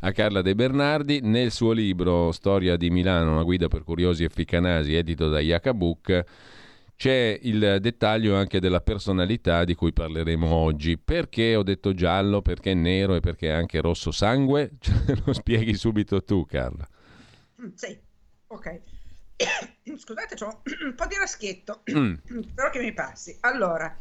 a 0.00 0.12
Carla 0.12 0.42
De 0.42 0.54
Bernardi. 0.54 1.20
Nel 1.22 1.50
suo 1.50 1.72
libro 1.72 2.32
Storia 2.32 2.76
di 2.76 2.90
Milano, 2.90 3.32
una 3.32 3.42
guida 3.42 3.68
per 3.68 3.84
curiosi 3.84 4.24
e 4.24 4.28
ficcanasi, 4.28 4.94
edito 4.94 5.28
da 5.28 5.40
Iacabook, 5.40 6.24
c'è 6.96 7.38
il 7.42 7.78
dettaglio 7.80 8.34
anche 8.34 8.58
della 8.58 8.80
personalità 8.80 9.64
di 9.64 9.74
cui 9.74 9.92
parleremo 9.92 10.52
oggi. 10.52 10.98
Perché 10.98 11.54
ho 11.54 11.62
detto 11.62 11.94
giallo, 11.94 12.42
perché 12.42 12.74
nero 12.74 13.14
e 13.14 13.20
perché 13.20 13.52
anche 13.52 13.80
rosso 13.80 14.10
sangue? 14.10 14.72
Ce 14.80 14.92
lo 15.24 15.32
spieghi 15.32 15.74
subito 15.74 16.22
tu, 16.24 16.44
Carla. 16.44 16.86
Sì, 17.74 17.96
ok. 18.48 18.97
Scusate, 19.96 20.44
ho 20.44 20.62
un 20.84 20.94
po' 20.94 21.06
di 21.06 21.16
raschietto, 21.16 21.82
mm. 21.90 22.14
però 22.54 22.68
che 22.70 22.80
mi 22.80 22.92
passi. 22.92 23.36
Allora, 23.40 23.96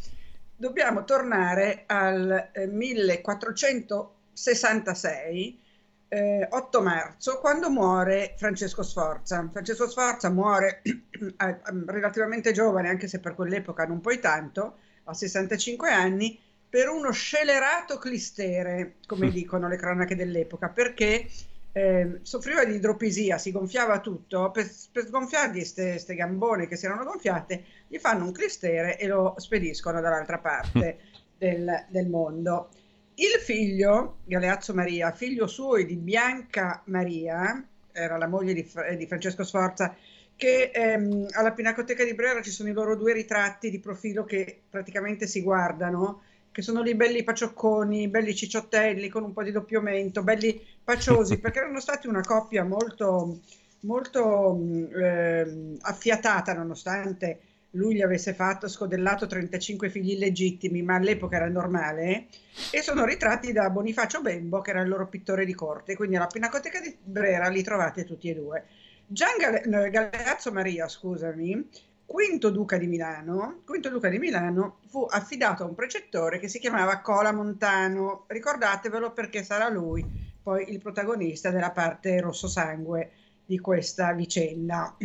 dobbiamo 0.56 1.04
tornare 1.04 1.84
al 1.86 2.50
eh, 2.52 2.68
1466, 2.68 5.62
eh, 6.10 6.48
8 6.50 6.82
marzo, 6.82 7.40
quando 7.40 7.70
muore 7.70 8.34
Francesco 8.38 8.82
Sforza. 8.82 9.48
Francesco 9.52 9.88
Sforza 9.88 10.30
muore 10.30 10.82
eh, 10.84 11.60
relativamente 11.86 12.52
giovane, 12.52 12.90
anche 12.90 13.08
se 13.08 13.20
per 13.20 13.36
quell'epoca 13.36 13.86
non 13.86 14.02
poi 14.02 14.20
tanto, 14.20 14.78
a 15.04 15.14
65 15.14 15.92
anni, 15.92 16.40
per 16.70 16.90
uno 16.90 17.12
scellerato 17.12 17.98
clistere, 17.98 18.96
come 19.06 19.28
mm. 19.28 19.32
dicono 19.38 19.68
le 19.68 19.78
cronache 19.78 20.16
dell'epoca, 20.16 20.70
perché 20.70 21.30
eh, 21.78 22.20
soffriva 22.24 22.66
di 22.66 22.74
idropisia, 22.74 23.38
si 23.38 23.52
gonfiava 23.52 24.00
tutto, 24.00 24.50
per, 24.50 24.68
per 24.92 25.06
sgonfiargli 25.06 25.60
queste 25.60 26.16
gambone 26.16 26.68
che 26.68 26.76
si 26.76 26.86
erano 26.86 27.04
gonfiate, 27.04 27.64
gli 27.88 27.98
fanno 28.00 28.26
un 28.26 28.32
clistere 28.32 28.98
e 28.98 29.06
lo 29.06 29.36
spediscono 29.38 30.02
dall'altra 30.02 30.40
parte 30.40 30.98
del, 31.38 31.86
del 31.90 32.10
mondo. 32.10 32.70
Il 33.14 33.40
figlio, 33.40 34.18
Galeazzo 34.26 34.74
Maria, 34.74 35.12
figlio 35.12 35.46
suo 35.46 35.76
e 35.76 35.86
di 35.86 35.98
Bianca 35.98 36.82
Maria, 36.86 37.64
era 37.92 38.18
la 38.18 38.28
moglie 38.28 38.54
di, 38.54 38.68
di 38.98 39.06
Francesco 39.06 39.44
Sforza, 39.44 39.96
che 40.36 40.72
ehm, 40.74 41.28
alla 41.32 41.52
Pinacoteca 41.52 42.04
di 42.04 42.16
Brera 42.16 42.42
ci 42.42 42.52
sono 42.52 42.70
i 42.70 42.74
loro 42.74 42.96
due 42.96 43.14
ritratti 43.14 43.70
di 43.70 43.80
profilo 43.80 44.24
che 44.24 44.62
praticamente 44.68 45.28
si 45.28 45.44
guardano, 45.44 46.22
che 46.58 46.64
sono 46.64 46.82
lì 46.82 46.96
belli 46.96 47.24
paciocconi, 47.24 48.08
belli 48.08 48.34
cicciottelli, 48.34 49.10
con 49.10 49.22
un 49.22 49.32
po' 49.32 49.44
di 49.44 49.52
doppio 49.52 49.80
mento, 49.80 50.24
belli 50.24 50.60
paciosi, 50.84 51.38
perché 51.38 51.60
erano 51.60 51.80
stati 51.80 52.08
una 52.08 52.22
coppia 52.22 52.64
molto, 52.64 53.42
molto 53.82 54.60
eh, 55.00 55.78
affiatata, 55.82 56.54
nonostante 56.54 57.42
lui 57.72 57.94
gli 57.94 58.02
avesse 58.02 58.34
fatto 58.34 58.68
scodellato 58.68 59.28
35 59.28 59.92
figli 59.92 60.14
illegittimi, 60.14 60.82
ma 60.82 60.96
all'epoca 60.96 61.36
era 61.36 61.48
normale, 61.48 62.26
e 62.72 62.82
sono 62.82 63.06
ritratti 63.06 63.52
da 63.52 63.70
Bonifacio 63.70 64.22
Bembo, 64.22 64.60
che 64.62 64.72
era 64.72 64.82
il 64.82 64.90
loro 64.90 65.08
pittore 65.08 65.46
di 65.46 65.54
corte, 65.54 65.96
quindi 65.96 66.16
alla 66.16 66.26
Pinacoteca 66.26 66.80
di 66.80 66.98
Brera 67.04 67.50
li 67.50 67.62
trovate 67.62 68.04
tutti 68.04 68.30
e 68.30 68.34
due. 68.34 68.66
Gian 69.06 69.38
Gale- 69.38 69.92
Galeazzo 69.92 70.52
Maria, 70.52 70.88
scusami, 70.88 71.70
quinto 72.08 72.50
duca 72.50 72.78
di 72.78 72.88
Milano, 72.88 73.62
quinto 73.66 73.90
duca 73.90 74.10
di 74.10 74.18
Milano 74.18 74.80
fu 74.88 75.06
affidato 75.08 75.64
a 75.64 75.68
un 75.68 75.76
precettore 75.76 76.40
che 76.40 76.48
si 76.48 76.58
chiamava 76.58 77.02
Cola 77.02 77.32
Montano, 77.32 78.24
ricordatevelo 78.28 79.12
perché 79.12 79.44
sarà 79.44 79.70
lui 79.70 80.04
poi 80.42 80.72
il 80.72 80.80
protagonista 80.80 81.52
della 81.52 81.72
parte 81.72 82.22
rosso 82.22 82.48
sangue 82.48 83.12
di 83.46 83.60
questa 83.60 84.14
vicenda. 84.14 84.96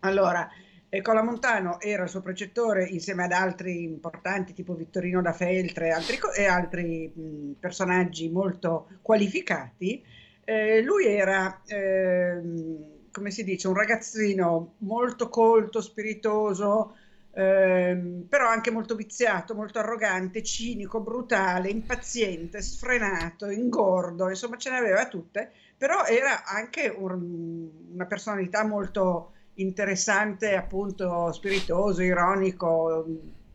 Allora, 0.00 0.48
e 0.88 1.02
Colamontano 1.02 1.80
era 1.80 2.04
il 2.04 2.08
suo 2.08 2.22
precettore 2.22 2.84
insieme 2.84 3.24
ad 3.24 3.32
altri 3.32 3.82
importanti 3.82 4.54
tipo 4.54 4.74
Vittorino 4.74 5.20
da 5.20 5.34
Feltre 5.34 5.90
altri, 5.90 6.18
e 6.34 6.46
altri 6.46 7.12
mh, 7.14 7.58
personaggi 7.60 8.30
molto 8.30 8.88
qualificati. 9.02 10.02
Eh, 10.44 10.80
lui 10.80 11.04
era, 11.04 11.60
eh, 11.66 12.40
come 13.18 13.30
si 13.30 13.44
dice, 13.44 13.68
un 13.68 13.74
ragazzino 13.74 14.74
molto 14.78 15.28
colto, 15.28 15.80
spiritoso, 15.80 16.94
eh, 17.32 18.24
però 18.28 18.48
anche 18.48 18.70
molto 18.70 18.94
viziato, 18.94 19.54
molto 19.54 19.80
arrogante, 19.80 20.42
cinico, 20.42 21.00
brutale, 21.00 21.68
impaziente, 21.68 22.62
sfrenato, 22.62 23.50
ingordo, 23.50 24.28
insomma 24.28 24.56
ce 24.56 24.70
ne 24.70 24.78
aveva 24.78 25.06
tutte, 25.08 25.52
però 25.76 26.04
era 26.04 26.44
anche 26.44 26.88
un, 26.88 27.68
una 27.92 28.06
personalità 28.06 28.64
molto 28.64 29.32
interessante, 29.54 30.54
appunto 30.54 31.32
spiritoso, 31.32 32.02
ironico, 32.02 33.04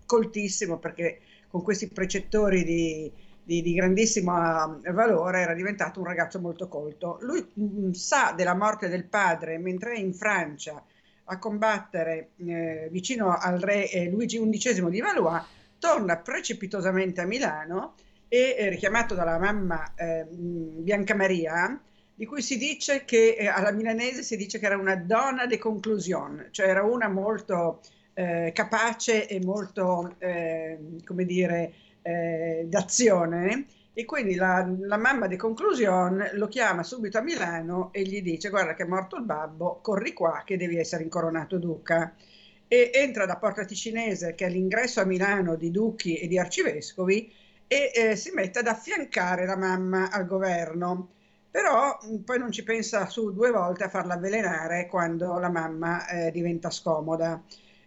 coltissimo, 0.05 0.77
perché 0.77 1.21
con 1.47 1.61
questi 1.61 1.87
precettori 1.87 2.63
di, 2.63 3.11
di, 3.43 3.61
di, 3.61 3.73
grandissimo 3.73 4.79
eh, 4.81 4.91
valore 4.91 5.41
era 5.41 5.53
diventato 5.53 5.99
un 5.99 6.05
ragazzo 6.05 6.39
molto 6.39 6.67
colto. 6.67 7.17
Lui 7.21 7.45
mh, 7.53 7.63
mm, 7.63 7.91
sa 7.91 8.33
della 8.35 8.55
morte 8.55 8.87
del 8.87 9.05
padre 9.05 9.57
mentre 9.57 9.93
è 9.93 9.99
in 9.99 10.13
Francia 10.13 10.83
a 11.25 11.39
combattere 11.39 12.31
eh, 12.37 12.87
vicino 12.91 13.35
al 13.37 13.59
re 13.59 13.89
eh, 13.89 14.09
Luigi 14.09 14.39
XI 14.39 14.89
di 14.89 15.01
Valois, 15.01 15.43
torna 15.79 16.17
precipitosamente 16.17 17.21
a 17.21 17.25
Milano 17.25 17.95
e, 18.27 18.55
eh, 18.57 18.69
richiamato 18.69 19.13
dalla 19.15 19.37
mamma 19.37 19.93
eh, 19.95 20.25
Bianca 20.29 21.15
Maria, 21.15 21.79
di 22.15 22.25
cui 22.25 22.41
si 22.41 22.57
dice 22.57 23.05
che 23.05 23.35
eh, 23.37 23.47
alla 23.47 23.71
milanese 23.71 24.23
si 24.23 24.35
dice 24.35 24.59
che 24.59 24.65
era 24.65 24.77
una 24.77 24.95
donna 24.95 25.45
de 25.45 25.57
conclusion, 25.57 26.47
cioè 26.51 26.67
era 26.67 26.83
una 26.83 27.07
molto 27.07 27.81
capace 28.13 29.27
e 29.27 29.43
molto, 29.43 30.17
come 30.19 31.25
dire, 31.25 31.73
eh, 32.03 32.65
d'azione. 32.67 33.65
E 33.95 34.05
quindi 34.05 34.35
la, 34.35 34.67
la 34.79 34.97
mamma 34.97 35.27
di 35.27 35.35
conclusion 35.35 36.29
lo 36.33 36.47
chiama 36.47 36.83
subito 36.83 37.17
a 37.17 37.21
Milano 37.21 37.89
e 37.91 38.03
gli 38.03 38.21
dice: 38.21 38.49
Guarda, 38.49 38.75
che 38.75 38.83
è 38.83 38.87
morto 38.87 39.15
il 39.17 39.23
babbo, 39.23 39.79
corri 39.81 40.13
qua 40.13 40.43
che 40.45 40.57
devi 40.57 40.77
essere 40.77 41.03
incoronato 41.03 41.57
duca. 41.57 42.13
E 42.67 42.91
entra 42.93 43.25
da 43.25 43.37
Porta 43.37 43.65
Ticinese, 43.65 44.35
che 44.35 44.45
è 44.45 44.49
l'ingresso 44.49 44.99
a 45.01 45.05
Milano 45.05 45.55
di 45.55 45.71
duchi 45.71 46.17
e 46.17 46.27
di 46.27 46.39
arcivescovi, 46.39 47.31
e 47.67 47.91
eh, 47.93 48.15
si 48.15 48.31
mette 48.31 48.59
ad 48.59 48.67
affiancare 48.67 49.45
la 49.45 49.57
mamma 49.57 50.09
al 50.11 50.25
governo 50.25 51.09
però 51.53 51.99
mm, 52.03 52.23
poi 52.23 52.39
non 52.39 52.51
ci 52.51 52.63
pensa 52.63 53.07
su 53.07 53.31
due 53.31 53.51
volte 53.51 53.83
a 53.83 53.89
farla 53.89 54.15
avvelenare 54.15 54.87
quando 54.87 55.37
la 55.37 55.49
mamma 55.49 56.07
eh, 56.07 56.31
diventa 56.31 56.71
scomoda. 56.71 57.39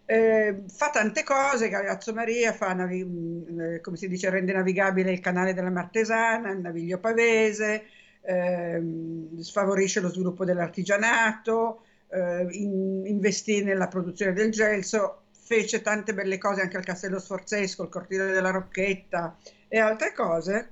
Eh, 0.09 0.63
fa 0.69 0.91
tante 0.91 1.25
cose, 1.25 1.69
Galeazzo 1.69 2.13
Maria 2.15 2.53
fa 2.53 2.73
navi- 2.73 3.05
mm, 3.05 3.61
eh, 3.61 3.81
come 3.81 3.97
si 3.97 4.07
dice, 4.09 4.31
rende 4.31 4.53
navigabile 4.53 5.11
il 5.11 5.19
canale 5.21 5.53
della 5.53 5.71
Martesana, 5.71 6.53
il 6.53 6.61
naviglio 6.61 6.99
pavese, 6.99 7.87
ehm, 8.21 9.37
sfavorisce 9.41 10.01
lo 10.01 10.09
sviluppo 10.09 10.45
dell'artigianato, 10.45 11.83
eh, 12.11 12.47
in- 12.51 13.03
investì 13.07 13.65
nella 13.65 13.89
produzione 13.89 14.33
del 14.33 14.51
gelso, 14.53 15.23
fece 15.33 15.83
tante 15.83 16.15
belle 16.15 16.39
cose 16.39 16.61
anche 16.61 16.77
al 16.77 16.85
Castello 16.85 17.19
Sforzesco, 17.19 17.83
il 17.83 17.89
Cortile 17.89 18.27
della 18.31 18.51
Rocchetta 18.51 19.37
e 19.69 19.79
altre 19.79 20.13
cose. 20.13 20.71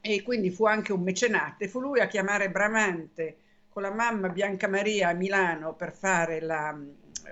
E 0.00 0.22
quindi 0.22 0.50
fu 0.50 0.64
anche 0.66 0.92
un 0.92 1.02
mecenate, 1.02 1.68
fu 1.68 1.80
lui 1.80 2.00
a 2.00 2.06
chiamare 2.06 2.50
Bramante 2.50 3.36
con 3.68 3.82
la 3.82 3.90
mamma 3.92 4.28
Bianca 4.28 4.66
Maria 4.68 5.08
a 5.08 5.12
Milano 5.12 5.74
per 5.74 5.92
fare 5.92 6.40
la 6.40 6.76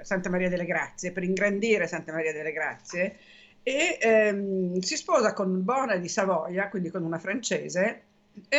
Santa 0.03 0.29
Maria 0.29 0.49
delle 0.49 0.65
Grazie, 0.65 1.13
per 1.13 1.23
ingrandire 1.23 1.87
Santa 1.87 2.13
Maria 2.13 2.33
delle 2.33 2.53
Grazie 2.53 3.17
e 3.63 3.99
ehm, 4.01 4.79
si 4.79 4.97
sposa 4.97 5.33
con 5.33 5.65
Bona 5.65 5.97
di 5.97 6.09
Savoia, 6.09 6.69
quindi 6.69 6.91
con 6.91 7.03
una 7.03 7.19
francese 7.19 8.03
e 8.49 8.59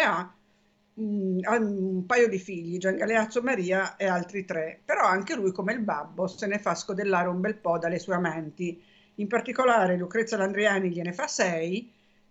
mm, 0.99 1.39
ha 1.43 1.55
un 1.57 2.05
paio 2.05 2.27
di 2.27 2.37
figli, 2.37 2.77
Gian 2.77 2.97
Galeazzo 2.97 3.41
Maria 3.41 3.95
e 3.95 4.05
altri 4.05 4.43
tre, 4.43 4.81
però 4.83 5.05
anche 5.05 5.35
lui 5.35 5.53
come 5.53 5.71
il 5.73 5.79
babbo 5.79 6.27
se 6.27 6.45
ne 6.47 6.59
fa 6.59 6.75
scodellare 6.75 7.29
un 7.29 7.39
bel 7.39 7.55
po' 7.55 7.77
dalle 7.77 7.99
sue 7.99 8.15
amanti, 8.15 8.81
in 9.15 9.27
particolare 9.27 9.95
Lucrezia 9.95 10.35
Landriani 10.37 10.89
gliene 10.89 11.13
fa 11.13 11.27
sei 11.27 11.89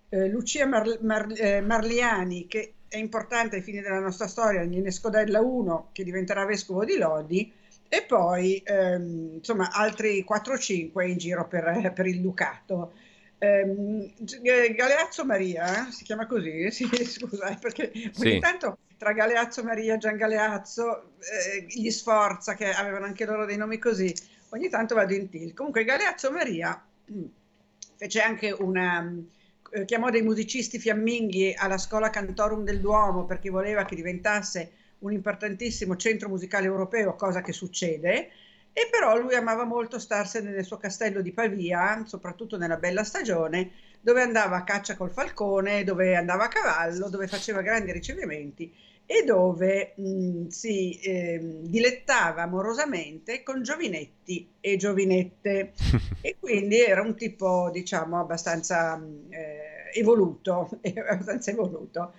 eh, 0.09 0.29
Lucia 0.29 0.67
Mar- 0.67 0.99
Mar- 1.01 1.33
eh, 1.35 1.61
Marliani, 1.61 2.47
che 2.47 2.75
è 2.89 2.99
importante 2.99 3.57
ai 3.57 3.63
fini 3.63 3.81
della 3.81 4.01
nostra 4.01 4.27
storia, 4.27 4.63
gliene 4.65 4.91
scodella 4.91 5.41
uno 5.41 5.89
che 5.93 6.05
diventerà 6.05 6.45
vescovo 6.45 6.85
di 6.85 6.97
Lodi, 6.97 7.53
e 7.89 8.03
poi 8.03 8.63
ehm, 8.65 9.35
insomma 9.35 9.71
altri 9.73 10.25
4-5 10.29 11.07
in 11.07 11.17
giro 11.17 11.47
per, 11.47 11.93
per 11.95 12.07
il 12.07 12.21
Ducato. 12.21 12.93
Eh, 13.39 14.13
Galeazzo 14.75 15.25
Maria, 15.25 15.91
si 15.91 16.05
chiama 16.05 16.27
così? 16.27 16.71
Sì, 16.73 16.87
scusa, 17.05 17.49
eh, 17.49 17.59
perché 17.61 17.91
ogni 17.95 18.13
sì. 18.13 18.39
tanto 18.39 18.79
tra 18.97 19.13
Galeazzo 19.13 19.63
Maria, 19.63 19.99
Gian 19.99 20.17
Galeazzo, 20.17 21.13
eh, 21.21 21.67
gli 21.69 21.91
Sforza, 21.91 22.55
che 22.55 22.71
avevano 22.71 23.05
anche 23.05 23.27
loro 23.27 23.45
dei 23.45 23.57
nomi 23.57 23.79
così, 23.79 24.15
ogni 24.51 24.69
tanto 24.69 24.95
vado 24.95 25.15
in 25.15 25.29
tilt. 25.29 25.55
Comunque 25.55 25.85
Galeazzo 25.85 26.31
Maria 26.31 26.83
mh, 27.05 27.23
fece 27.97 28.21
anche 28.21 28.51
una, 28.53 29.15
eh, 29.71 29.85
chiamò 29.85 30.11
dei 30.11 30.23
musicisti 30.23 30.79
fiamminghi 30.79 31.55
alla 31.57 31.79
scuola 31.79 32.11
Cantorum 32.11 32.65
del 32.65 32.81
Duomo 32.81 33.27
perché 33.27 33.51
voleva 33.51 33.85
che 33.85 33.95
diventasse 33.95 34.73
un 35.01 35.13
importantissimo 35.13 35.97
centro 35.97 36.29
musicale 36.29 36.67
europeo, 36.67 37.15
cosa 37.15 37.43
che 37.43 37.53
succede, 37.53 38.31
e 38.73 38.89
però 38.91 39.17
lui 39.19 39.35
amava 39.35 39.65
molto 39.65 39.99
starsene 39.99 40.51
nel 40.51 40.65
suo 40.65 40.77
castello 40.77 41.23
di 41.23 41.33
Pavia, 41.33 42.05
soprattutto 42.07 42.59
nella 42.59 42.77
bella 42.77 43.05
stagione, 43.05 43.71
dove 44.01 44.21
andava 44.21 44.57
a 44.57 44.65
caccia 44.65 44.97
col 44.97 45.11
falcone, 45.11 45.83
dove 45.83 46.15
andava 46.15 46.45
a 46.45 46.49
cavallo, 46.49 47.09
dove 47.09 47.27
faceva 47.27 47.63
grandi 47.63 47.93
ricevimenti 47.93 48.73
e 49.07 49.23
dove 49.25 49.95
mh, 49.97 50.49
si 50.49 50.99
eh, 50.99 51.41
dilettava 51.63 52.43
amorosamente 52.43 53.43
con 53.45 53.63
giovinetti 53.63 54.55
e 54.61 54.77
giovinette 54.77 55.73
e 56.21 56.37
quindi 56.39 56.81
era 56.81 57.03
un 57.03 57.15
tipo 57.15 57.71
diciamo 57.73 58.19
abbastanza 58.19 59.01
eh, 59.31 59.99
evoluto, 59.99 60.69
abbastanza 61.09 61.51
evoluto. 61.53 62.13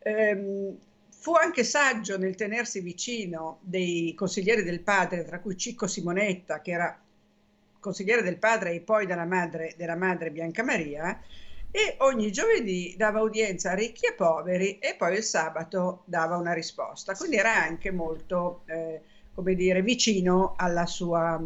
Ehm, 0.00 0.76
fu 1.22 1.34
anche 1.34 1.62
saggio 1.62 2.18
nel 2.18 2.34
tenersi 2.34 2.80
vicino 2.80 3.60
dei 3.60 4.12
consiglieri 4.12 4.64
del 4.64 4.80
padre, 4.80 5.24
tra 5.24 5.38
cui 5.38 5.56
Cicco 5.56 5.86
Simonetta, 5.86 6.60
che 6.60 6.72
era 6.72 7.00
consigliere 7.78 8.22
del 8.22 8.38
padre 8.38 8.72
e 8.72 8.80
poi 8.80 9.06
della 9.06 9.24
madre, 9.24 9.74
della 9.76 9.94
madre 9.94 10.32
Bianca 10.32 10.64
Maria, 10.64 11.22
e 11.70 11.94
ogni 11.98 12.32
giovedì 12.32 12.96
dava 12.98 13.20
udienza 13.20 13.70
a 13.70 13.74
ricchi 13.74 14.06
e 14.06 14.14
poveri 14.14 14.80
e 14.80 14.96
poi 14.98 15.14
il 15.14 15.22
sabato 15.22 16.02
dava 16.06 16.36
una 16.36 16.52
risposta. 16.52 17.14
Quindi 17.14 17.36
era 17.36 17.54
anche 17.54 17.92
molto, 17.92 18.62
eh, 18.66 19.00
come 19.32 19.54
dire, 19.54 19.80
vicino 19.80 20.56
sua, 20.86 21.40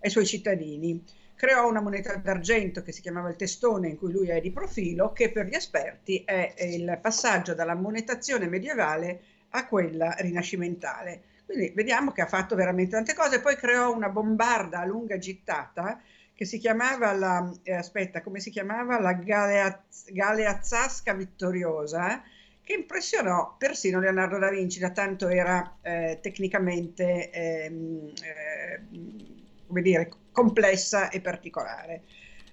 ai 0.00 0.10
suoi 0.10 0.26
cittadini. 0.26 1.02
Creò 1.42 1.68
una 1.68 1.80
moneta 1.80 2.14
d'argento 2.14 2.84
che 2.84 2.92
si 2.92 3.00
chiamava 3.00 3.28
il 3.28 3.34
testone, 3.34 3.88
in 3.88 3.98
cui 3.98 4.12
lui 4.12 4.28
è 4.28 4.40
di 4.40 4.52
profilo, 4.52 5.10
che 5.12 5.32
per 5.32 5.46
gli 5.46 5.56
esperti 5.56 6.22
è 6.24 6.54
il 6.58 7.00
passaggio 7.02 7.52
dalla 7.52 7.74
monetazione 7.74 8.46
medievale 8.46 9.22
a 9.48 9.66
quella 9.66 10.14
rinascimentale. 10.18 11.20
Quindi 11.44 11.72
vediamo 11.74 12.12
che 12.12 12.20
ha 12.20 12.28
fatto 12.28 12.54
veramente 12.54 12.92
tante 12.92 13.12
cose, 13.14 13.40
poi 13.40 13.56
creò 13.56 13.92
una 13.92 14.08
bombarda 14.08 14.78
a 14.78 14.84
lunga 14.84 15.18
gittata 15.18 16.00
che 16.32 16.44
si 16.44 16.58
chiamava 16.58 17.12
la, 17.12 17.52
eh, 17.64 17.72
aspetta, 17.72 18.22
come 18.22 18.38
si 18.38 18.50
chiamava? 18.50 19.00
La 19.00 19.14
Galeaz- 19.14 20.12
Galeazzasca 20.12 21.12
Vittoriosa, 21.12 22.22
che 22.62 22.72
impressionò 22.74 23.56
persino 23.58 23.98
Leonardo 23.98 24.38
da 24.38 24.48
Vinci, 24.48 24.78
da 24.78 24.90
tanto 24.90 25.26
era 25.26 25.78
eh, 25.82 26.20
tecnicamente, 26.22 27.30
ehm, 27.32 28.12
eh, 28.22 29.31
come 29.72 29.80
dire, 29.82 30.10
complessa 30.30 31.08
e 31.08 31.22
particolare. 31.22 32.02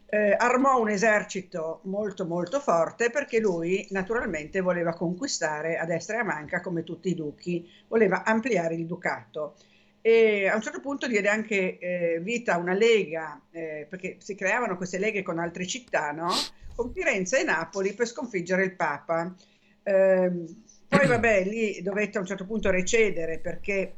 Eh, 0.06 0.36
armò 0.38 0.80
un 0.80 0.90
esercito 0.90 1.82
molto 1.84 2.26
molto 2.26 2.62
forte 2.62 3.12
perché 3.12 3.40
lui 3.40 3.86
naturalmente 3.92 4.62
voleva 4.62 4.94
conquistare 4.94 5.78
a 5.78 5.86
destra 5.86 6.16
e 6.16 6.20
a 6.22 6.24
manca 6.24 6.62
come 6.62 6.84
tutti 6.84 7.10
i 7.10 7.16
duchi, 7.16 7.70
voleva 7.90 8.24
ampliare 8.24 8.74
il 8.74 8.86
ducato 8.88 9.56
e 10.02 10.48
a 10.48 10.56
un 10.56 10.62
certo 10.62 10.80
punto 10.80 11.08
diede 11.08 11.28
anche 11.28 11.78
eh, 11.78 12.20
vita 12.22 12.54
a 12.54 12.58
una 12.58 12.74
lega, 12.74 13.40
eh, 13.52 13.86
perché 13.90 14.16
si 14.20 14.34
creavano 14.34 14.78
queste 14.78 14.98
leghe 14.98 15.22
con 15.22 15.40
altre 15.40 15.68
città, 15.68 16.12
no? 16.12 16.30
con 16.74 16.94
Firenze 16.94 17.42
e 17.42 17.44
Napoli 17.44 17.94
per 17.94 18.08
sconfiggere 18.08 18.64
il 18.64 18.76
Papa. 18.76 19.36
Eh, 19.84 20.32
poi 20.88 21.08
vabbè, 21.08 21.44
lì 21.44 21.82
dovette 21.82 22.18
a 22.18 22.22
un 22.22 22.28
certo 22.28 22.46
punto 22.46 22.72
recedere 22.72 23.40
perché 23.40 23.94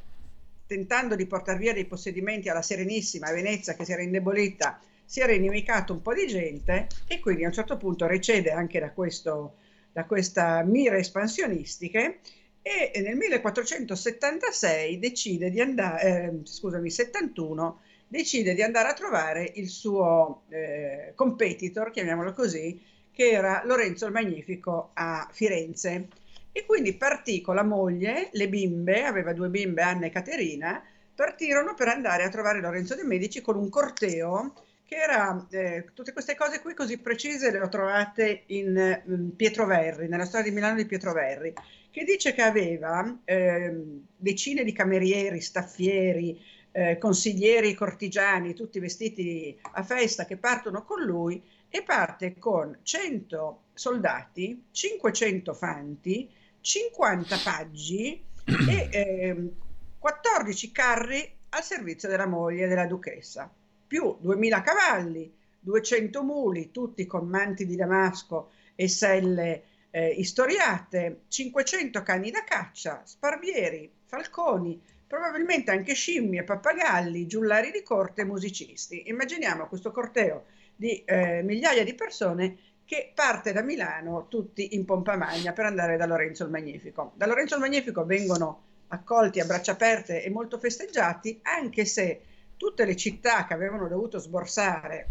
tentando 0.72 1.18
di 1.18 1.26
portare 1.26 1.58
via 1.58 1.74
dei 1.74 1.84
possedimenti 1.84 2.48
alla 2.48 2.62
Serenissima 2.62 3.30
Venezia 3.30 3.74
che 3.74 3.84
si 3.84 3.92
era 3.92 4.02
indebolita, 4.02 4.80
si 5.04 5.20
era 5.20 5.34
inimicato 5.34 5.92
un 5.92 6.02
po' 6.02 6.14
di 6.14 6.26
gente 6.28 6.88
e 7.08 7.20
quindi 7.20 7.44
a 7.44 7.48
un 7.48 7.54
certo 7.54 7.76
punto 7.76 8.08
recede 8.08 8.52
anche 8.52 8.80
da, 8.80 8.92
questo, 8.92 9.56
da 9.92 10.06
questa 10.06 10.64
mire 10.64 11.00
espansionistiche 11.00 12.20
e 12.62 13.02
nel 13.02 13.18
1476 13.18 14.98
decide 14.98 15.50
di 15.50 15.60
andare, 15.60 16.02
eh, 16.04 16.40
scusami, 16.44 16.90
71, 16.90 17.82
decide 18.08 18.54
di 18.54 18.62
andare 18.62 18.88
a 18.88 18.94
trovare 18.94 19.52
il 19.56 19.68
suo 19.68 20.44
eh, 20.48 21.12
competitor, 21.16 21.92
chiamiamolo 21.92 22.32
così, 22.32 22.82
che 23.12 23.30
era 23.30 23.62
Lorenzo 23.66 24.06
il 24.06 24.14
Magnifico 24.14 24.92
a 24.94 25.28
Firenze. 25.34 26.08
E 26.52 26.66
quindi 26.66 26.96
partì 26.96 27.42
con 27.42 27.56
la 27.56 27.64
moglie, 27.64 28.30
le 28.34 28.50
bimbe, 28.50 29.04
aveva 29.04 29.34
due 29.34 29.50
bimbe, 29.50 29.82
Anna 29.82 30.08
e 30.08 30.10
Caterina, 30.10 30.84
partirono 31.16 31.74
per 31.74 31.88
andare 31.88 32.24
a 32.24 32.30
trovare 32.30 32.60
Lorenzo 32.60 32.96
de' 32.96 33.04
Medici 33.04 33.42
con 33.42 33.56
un 33.56 33.70
corteo 33.70 34.54
che 34.92 34.98
era, 34.98 35.48
eh, 35.52 35.86
tutte 35.94 36.12
queste 36.12 36.36
cose 36.36 36.60
qui 36.60 36.74
così 36.74 36.98
precise 36.98 37.50
le 37.50 37.62
ho 37.62 37.70
trovate 37.70 38.44
in 38.48 39.02
um, 39.06 39.30
Pietro 39.30 39.66
Verri, 39.66 40.10
nella 40.10 40.26
storia 40.26 40.50
di 40.50 40.54
Milano 40.54 40.76
di 40.76 40.86
Pietro 40.86 41.14
Verri, 41.14 41.54
che 41.90 42.04
dice 42.04 42.34
che 42.34 42.42
aveva 42.42 43.20
eh, 43.24 43.74
decine 44.18 44.66
di 44.66 44.74
camerieri, 44.74 45.40
staffieri, 45.40 46.38
eh, 46.74 46.98
consiglieri, 46.98 47.74
cortigiani, 47.74 48.54
tutti 48.54 48.80
vestiti 48.80 49.58
a 49.62 49.84
festa 49.84 50.26
che 50.26 50.36
partono 50.36 50.84
con 50.84 51.02
lui 51.02 51.42
e 51.70 51.84
parte 51.84 52.38
con 52.38 52.78
100 52.84 53.62
soldati, 53.74 54.66
500 54.72 55.54
fanti, 55.54 56.30
50 56.62 57.38
paggi 57.44 58.24
e 58.46 59.52
14 59.98 60.66
ehm, 60.68 60.72
carri 60.72 61.36
al 61.50 61.64
servizio 61.64 62.08
della 62.08 62.28
moglie 62.28 62.68
della 62.68 62.86
duchessa, 62.86 63.52
più 63.88 64.16
2000 64.20 64.62
cavalli, 64.62 65.34
200 65.60 66.24
muli, 66.24 66.72
tutti 66.72 67.06
con 67.06 67.28
manti 67.28 67.66
di 67.66 67.76
damasco 67.76 68.52
e 68.76 68.88
selle 68.88 69.64
eh, 69.92 70.10
istoriate, 70.10 71.24
500 71.28 72.02
cani 72.04 72.32
da 72.32 72.44
caccia, 72.44 73.02
sparvieri, 73.04 73.92
falconi, 74.06 74.82
probabilmente 75.06 75.72
anche 75.72 75.94
scimmie, 75.94 76.44
pappagalli, 76.44 77.28
giullari 77.28 77.72
di 77.72 77.84
corte 77.84 78.22
e 78.22 78.26
musicisti. 78.26 79.10
Immaginiamo 79.10 79.68
questo 79.68 79.92
corteo 79.92 80.46
di 80.74 81.04
eh, 81.04 81.42
migliaia 81.44 81.84
di 81.84 81.94
persone 81.94 82.58
che 82.92 83.14
parte 83.16 83.54
da 83.54 83.62
Milano 83.62 84.26
tutti 84.28 84.76
in 84.76 84.84
pompa 84.84 85.16
magna 85.16 85.54
per 85.54 85.64
andare 85.64 85.96
da 85.96 86.06
Lorenzo 86.06 86.44
il 86.44 86.50
Magnifico. 86.50 87.14
Da 87.16 87.26
Lorenzo 87.26 87.56
il 87.56 87.62
Magnifico 87.62 88.04
vengono 88.04 88.64
accolti 88.90 89.40
a 89.40 89.46
braccia 89.46 89.72
aperte 89.72 90.22
e 90.22 90.30
molto 90.30 90.60
festeggiati, 90.60 91.40
anche 91.44 91.86
se 91.86 92.20
tutte 92.58 92.84
le 92.84 92.98
città 92.98 93.46
che 93.46 93.54
avevano 93.54 93.88
dovuto 93.88 94.20
sborsare, 94.20 95.08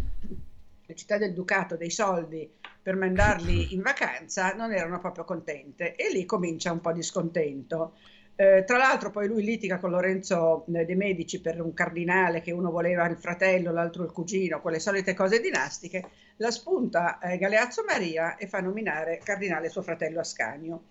le 0.85 0.95
città 0.95 1.17
del 1.17 1.33
Ducato, 1.33 1.77
dei 1.77 1.89
soldi 1.89 2.53
per 2.83 2.97
mandarli 2.97 3.73
in 3.73 3.81
vacanza 3.81 4.53
non 4.53 4.75
erano 4.75 5.01
proprio 5.01 5.25
contente 5.25 5.95
e 5.97 6.13
lì 6.13 6.27
comincia 6.27 6.73
un 6.73 6.83
po' 6.83 6.93
di 6.93 7.03
scontento. 7.03 7.95
Eh, 8.41 8.65
tra 8.65 8.79
l'altro 8.79 9.11
poi 9.11 9.27
lui 9.27 9.45
litiga 9.45 9.79
con 9.79 9.91
Lorenzo 9.91 10.65
eh, 10.73 10.87
De 10.87 10.95
Medici 10.95 11.43
per 11.43 11.61
un 11.61 11.75
cardinale 11.75 12.41
che 12.41 12.53
uno 12.53 12.71
voleva 12.71 13.07
il 13.07 13.19
fratello, 13.19 13.71
l'altro 13.71 14.03
il 14.03 14.13
cugino, 14.13 14.63
quelle 14.63 14.81
solite 14.81 15.13
cose 15.13 15.41
dinastiche, 15.41 16.09
la 16.37 16.51
spunta 16.51 17.19
eh, 17.19 17.37
Galeazzo 17.37 17.85
Maria 17.87 18.37
e 18.39 18.47
fa 18.47 18.61
nominare 18.61 19.21
cardinale 19.23 19.69
suo 19.69 19.83
fratello 19.83 20.21
Ascanio. 20.21 20.85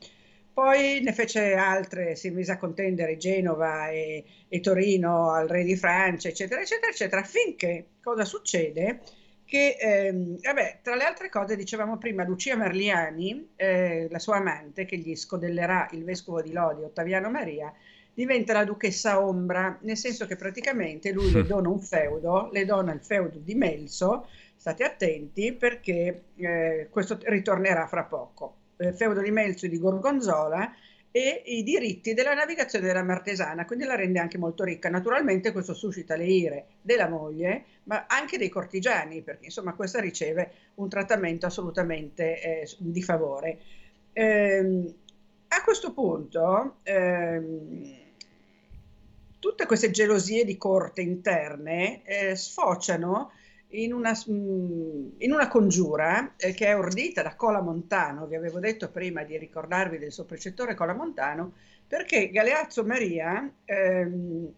Poi 0.53 1.01
ne 1.01 1.11
fece 1.11 1.55
altre, 1.55 2.15
si 2.15 2.29
mise 2.29 2.51
a 2.51 2.57
contendere 2.57 3.17
Genova 3.17 3.89
e, 3.89 4.23
e 4.47 4.59
Torino 4.59 5.31
al 5.31 5.47
re 5.47 5.63
di 5.63 5.75
Francia, 5.75 6.27
eccetera, 6.27 6.61
eccetera, 6.61 6.91
eccetera, 6.91 7.23
finché 7.23 7.85
cosa 7.99 8.25
succede? 8.25 8.99
Che, 9.49 9.77
ehm, 9.79 10.37
vabbè, 10.41 10.79
tra 10.83 10.95
le 10.95 11.03
altre 11.03 11.27
cose, 11.27 11.55
dicevamo 11.55 11.97
prima, 11.97 12.23
Lucia 12.23 12.55
Merliani, 12.55 13.53
eh, 13.55 14.07
la 14.11 14.19
sua 14.19 14.35
amante, 14.37 14.85
che 14.85 14.97
gli 14.97 15.15
scodellerà 15.15 15.87
il 15.93 16.03
vescovo 16.03 16.39
di 16.39 16.51
Lodi, 16.51 16.83
Ottaviano 16.83 17.31
Maria, 17.31 17.73
diventa 18.13 18.53
la 18.53 18.63
duchessa 18.63 19.25
ombra, 19.25 19.75
nel 19.81 19.97
senso 19.97 20.27
che 20.27 20.35
praticamente 20.35 21.11
lui 21.11 21.31
le 21.31 21.45
dona 21.47 21.67
un 21.67 21.79
feudo, 21.81 22.49
le 22.51 22.63
dona 22.63 22.93
il 22.93 23.01
feudo 23.01 23.39
di 23.39 23.55
Melso, 23.55 24.27
state 24.55 24.83
attenti 24.83 25.51
perché 25.53 26.25
eh, 26.35 26.87
questo 26.91 27.17
ritornerà 27.23 27.87
fra 27.87 28.03
poco. 28.03 28.55
Il 28.77 28.93
feudo 28.93 29.19
di 29.19 29.31
Melso 29.31 29.65
e 29.65 29.69
di 29.69 29.79
Gorgonzola 29.79 30.71
e 31.11 31.41
i 31.45 31.63
diritti 31.63 32.13
della 32.13 32.33
navigazione 32.33 32.85
della 32.85 33.03
Martesana, 33.03 33.65
quindi 33.65 33.85
la 33.85 33.95
rende 33.95 34.19
anche 34.19 34.37
molto 34.37 34.63
ricca. 34.63 34.89
Naturalmente 34.89 35.51
questo 35.51 35.73
suscita 35.73 36.15
le 36.15 36.25
ire 36.25 36.65
della 36.81 37.07
moglie, 37.07 37.65
ma 37.83 38.05
anche 38.07 38.37
dei 38.37 38.49
cortigiani, 38.49 39.21
perché 39.21 39.45
insomma 39.45 39.73
questa 39.73 39.99
riceve 39.99 40.51
un 40.75 40.89
trattamento 40.89 41.45
assolutamente 41.47 42.41
eh, 42.41 42.67
di 42.77 43.01
favore. 43.01 43.59
Ehm, 44.13 44.93
a 45.47 45.63
questo 45.63 45.93
punto 45.93 46.77
ehm, 46.83 47.97
tutte 49.39 49.65
queste 49.65 49.89
gelosie 49.89 50.45
di 50.45 50.57
corte 50.57 51.01
interne 51.01 52.03
eh, 52.03 52.35
sfociano 52.35 53.31
in 53.71 53.93
una, 53.93 54.13
mm, 54.29 55.09
in 55.17 55.31
una 55.31 55.47
congiura 55.47 56.33
eh, 56.37 56.53
che 56.53 56.67
è 56.67 56.77
ordita 56.77 57.21
da 57.21 57.35
Cola 57.35 57.61
Montano, 57.61 58.25
vi 58.25 58.35
avevo 58.35 58.59
detto 58.59 58.89
prima 58.89 59.23
di 59.23 59.37
ricordarvi 59.37 59.97
del 59.97 60.11
suo 60.11 60.25
precettore 60.25 60.75
Cola 60.75 60.93
Montano, 60.93 61.53
perché 61.87 62.29
Galeazzo 62.31 62.83
Maria 62.83 63.51
ehm, 63.65 64.51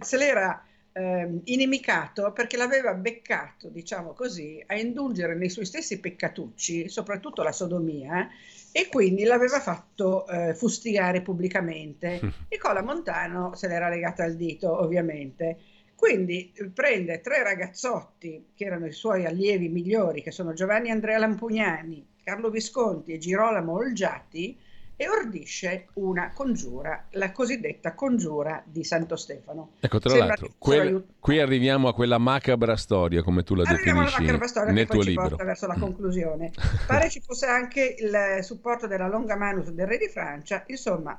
se 0.00 0.16
l'era 0.16 0.64
ehm, 0.92 1.40
inimicato 1.44 2.32
perché 2.32 2.56
l'aveva 2.56 2.94
beccato, 2.94 3.68
diciamo 3.68 4.12
così, 4.12 4.62
a 4.66 4.76
indulgere 4.76 5.34
nei 5.34 5.50
suoi 5.50 5.66
stessi 5.66 5.98
peccatucci, 5.98 6.88
soprattutto 6.88 7.42
la 7.42 7.52
sodomia, 7.52 8.28
e 8.70 8.88
quindi 8.88 9.24
l'aveva 9.24 9.60
fatto 9.60 10.26
eh, 10.26 10.54
fustigare 10.54 11.22
pubblicamente. 11.22 12.20
E 12.48 12.58
Cola 12.58 12.82
Montano 12.82 13.54
se 13.54 13.66
l'era 13.66 13.88
legata 13.88 14.24
al 14.24 14.36
dito, 14.36 14.80
ovviamente. 14.80 15.58
Quindi 16.02 16.50
eh, 16.56 16.64
prende 16.64 17.20
tre 17.20 17.44
ragazzotti 17.44 18.48
che 18.56 18.64
erano 18.64 18.86
i 18.86 18.92
suoi 18.92 19.24
allievi 19.24 19.68
migliori, 19.68 20.20
che 20.20 20.32
sono 20.32 20.52
Giovanni 20.52 20.90
Andrea 20.90 21.16
Lampugnani, 21.16 22.04
Carlo 22.24 22.50
Visconti 22.50 23.12
e 23.12 23.18
Girolamo 23.18 23.74
Olgiati, 23.74 24.58
e 24.96 25.08
ordisce 25.08 25.86
una 25.94 26.32
congiura, 26.34 27.06
la 27.10 27.30
cosiddetta 27.30 27.94
congiura 27.94 28.64
di 28.66 28.82
Santo 28.82 29.14
Stefano. 29.14 29.74
Ecco, 29.78 30.00
tra 30.00 30.10
Sembra 30.10 30.26
l'altro, 30.26 30.54
quel, 30.58 31.04
qui 31.20 31.38
arriviamo 31.38 31.86
a 31.86 31.94
quella 31.94 32.18
macabra 32.18 32.76
storia, 32.76 33.22
come 33.22 33.44
tu 33.44 33.54
la 33.54 33.62
arriviamo 33.62 34.02
definisci 34.02 34.48
storia 34.48 34.72
nel 34.72 34.86
che 34.88 34.92
tuo 34.94 35.02
libro. 35.02 35.28
porta 35.28 35.44
verso 35.44 35.68
la 35.68 35.76
conclusione. 35.78 36.50
Pare 36.84 37.10
ci 37.10 37.20
fosse 37.20 37.46
anche 37.46 37.94
il 37.96 38.42
supporto 38.42 38.88
della 38.88 39.06
longa 39.06 39.36
manus 39.36 39.70
del 39.70 39.86
re 39.86 39.98
di 39.98 40.08
Francia, 40.08 40.64
insomma, 40.66 41.16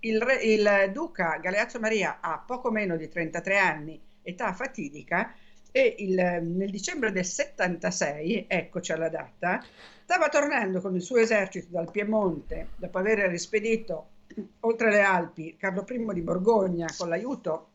il, 0.00 0.22
re, 0.22 0.36
il 0.36 0.90
duca 0.90 1.36
Galeazzo 1.38 1.78
Maria 1.78 2.16
ha 2.22 2.42
poco 2.44 2.70
meno 2.70 2.96
di 2.96 3.10
33 3.10 3.58
anni 3.58 4.00
età 4.22 4.52
fatidica, 4.52 5.34
e 5.70 5.94
il, 5.98 6.14
nel 6.14 6.70
dicembre 6.70 7.12
del 7.12 7.24
76, 7.24 8.44
eccoci 8.46 8.92
alla 8.92 9.08
data, 9.08 9.64
stava 10.02 10.28
tornando 10.28 10.80
con 10.80 10.94
il 10.94 11.02
suo 11.02 11.16
esercito 11.16 11.68
dal 11.70 11.90
Piemonte 11.90 12.68
dopo 12.76 12.98
aver 12.98 13.20
rispedito 13.30 14.08
oltre 14.60 14.90
le 14.90 15.00
Alpi 15.00 15.56
Carlo 15.56 15.84
I 15.88 16.14
di 16.14 16.20
Borgogna 16.20 16.86
con 16.96 17.08
l'aiuto 17.08 17.68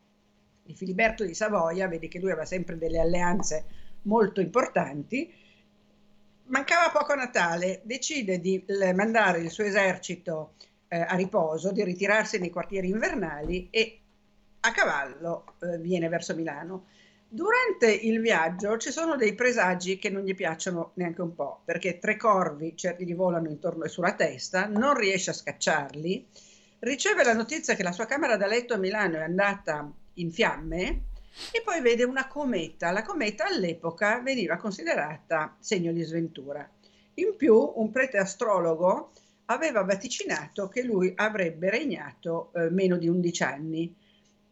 di 0.64 0.76
Filiberto 0.76 1.24
di 1.24 1.34
Savoia, 1.34 1.88
vedi 1.88 2.08
che 2.08 2.20
lui 2.20 2.30
aveva 2.30 2.46
sempre 2.46 2.78
delle 2.78 3.00
alleanze 3.00 3.66
molto 4.04 4.42
importanti, 4.42 5.34
mancava 6.48 6.92
poco 6.92 7.16
Natale, 7.16 7.82
decide 7.84 8.40
di 8.40 8.64
mandare 8.94 9.40
il 9.40 9.50
suo 9.50 9.64
esercito 9.64 10.54
eh, 10.88 11.00
a 11.00 11.16
riposo, 11.16 11.72
di 11.72 11.84
ritirarsi 11.84 12.38
nei 12.38 12.50
quartieri 12.50 12.90
invernali 12.90 13.70
e 13.72 14.02
a 14.68 14.72
cavallo 14.72 15.56
eh, 15.62 15.78
viene 15.78 16.10
verso 16.10 16.36
Milano. 16.36 16.88
Durante 17.30 17.92
il 17.92 18.22
viaggio 18.22 18.78
ci 18.78 18.92
sono 18.92 19.16
dei 19.16 19.34
presagi 19.34 19.98
che 19.98 20.10
non 20.10 20.24
gli 20.24 20.36
piacciono 20.36 20.92
neanche 20.96 21.22
un 21.22 21.36
po', 21.36 21.62
perché 21.66 22.00
tre 22.00 22.16
corvi 22.16 22.76
certi 22.76 23.06
gli 23.06 23.16
volano 23.16 23.50
intorno 23.50 23.84
e 23.84 23.90
sulla 23.90 24.14
testa, 24.14 24.68
non 24.68 24.96
riesce 24.96 25.32
a 25.32 25.34
scacciarli, 25.34 26.26
riceve 26.80 27.24
la 27.24 27.34
notizia 27.34 27.76
che 27.76 27.84
la 27.84 27.92
sua 27.92 28.06
camera 28.06 28.38
da 28.38 28.48
letto 28.48 28.74
a 28.74 28.78
Milano 28.78 29.18
è 29.18 29.24
andata 29.24 29.92
in 30.16 30.32
fiamme 30.32 31.02
e 31.52 31.62
poi 31.64 31.82
vede 31.82 32.04
una 32.04 32.28
cometa. 32.28 32.92
La 32.92 33.04
cometa 33.04 33.46
all'epoca 33.46 34.20
veniva 34.20 34.58
considerata 34.58 35.56
segno 35.60 35.92
di 35.92 36.04
sventura. 36.04 36.68
In 37.16 37.36
più, 37.36 37.74
un 37.76 37.92
prete 37.92 38.18
astrologo 38.18 39.12
aveva 39.46 39.82
vaticinato 39.84 40.68
che 40.68 40.84
lui 40.84 41.12
avrebbe 41.16 41.70
regnato 41.70 42.52
eh, 42.54 42.70
meno 42.70 42.98
di 42.98 43.08
11 43.08 43.44
anni 43.44 43.96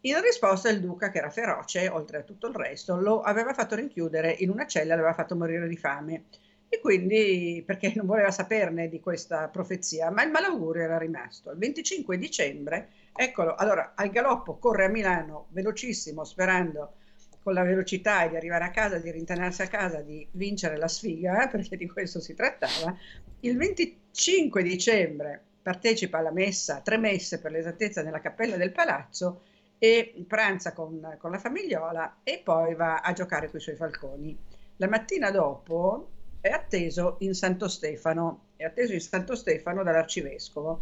in 0.07 0.21
risposta 0.21 0.69
il 0.69 0.81
duca, 0.81 1.09
che 1.09 1.17
era 1.17 1.31
feroce, 1.31 1.89
oltre 1.89 2.17
a 2.17 2.21
tutto 2.21 2.47
il 2.47 2.53
resto, 2.53 2.99
lo 2.99 3.21
aveva 3.21 3.53
fatto 3.53 3.75
rinchiudere 3.75 4.35
in 4.39 4.51
una 4.51 4.67
cella 4.67 4.95
l'aveva 4.95 5.15
fatto 5.15 5.35
morire 5.35 5.67
di 5.67 5.77
fame. 5.77 6.25
E 6.69 6.79
quindi, 6.79 7.63
perché 7.65 7.91
non 7.95 8.05
voleva 8.05 8.29
saperne 8.29 8.87
di 8.87 8.99
questa 8.99 9.47
profezia, 9.47 10.11
ma 10.11 10.23
il 10.23 10.29
malaugurio 10.29 10.83
era 10.83 10.99
rimasto. 10.99 11.49
Il 11.51 11.57
25 11.57 12.19
dicembre, 12.19 12.89
eccolo, 13.15 13.55
allora 13.55 13.93
al 13.95 14.09
galoppo 14.09 14.57
corre 14.57 14.85
a 14.85 14.89
Milano, 14.89 15.47
velocissimo, 15.49 16.23
sperando 16.23 16.97
con 17.41 17.53
la 17.53 17.63
velocità 17.63 18.27
di 18.27 18.35
arrivare 18.35 18.65
a 18.65 18.71
casa, 18.71 18.99
di 18.99 19.09
rintanarsi 19.09 19.63
a 19.63 19.67
casa, 19.67 20.01
di 20.01 20.27
vincere 20.31 20.77
la 20.77 20.87
sfiga, 20.87 21.45
eh, 21.45 21.49
perché 21.49 21.77
di 21.77 21.87
questo 21.87 22.19
si 22.19 22.35
trattava. 22.35 22.95
Il 23.39 23.57
25 23.57 24.61
dicembre 24.61 25.41
partecipa 25.63 26.19
alla 26.19 26.31
messa, 26.31 26.81
tre 26.81 26.97
messe 26.97 27.39
per 27.39 27.51
l'esattezza, 27.51 28.03
nella 28.03 28.21
cappella 28.21 28.55
del 28.55 28.71
palazzo 28.71 29.41
e 29.77 30.25
pranza 30.27 30.73
con, 30.73 31.15
con 31.17 31.31
la 31.31 31.39
famigliola 31.39 32.17
e 32.23 32.41
poi 32.43 32.75
va 32.75 33.01
a 33.01 33.13
giocare 33.13 33.49
con 33.49 33.59
i 33.59 33.63
suoi 33.63 33.75
falconi. 33.75 34.37
La 34.77 34.87
mattina 34.87 35.31
dopo 35.31 36.09
è 36.41 36.49
atteso 36.49 37.15
in 37.19 37.33
Santo 37.33 37.67
Stefano, 37.67 38.47
è 38.55 38.63
atteso 38.63 38.93
in 38.93 39.01
Santo 39.01 39.35
Stefano 39.35 39.83
dall'arcivescovo. 39.83 40.81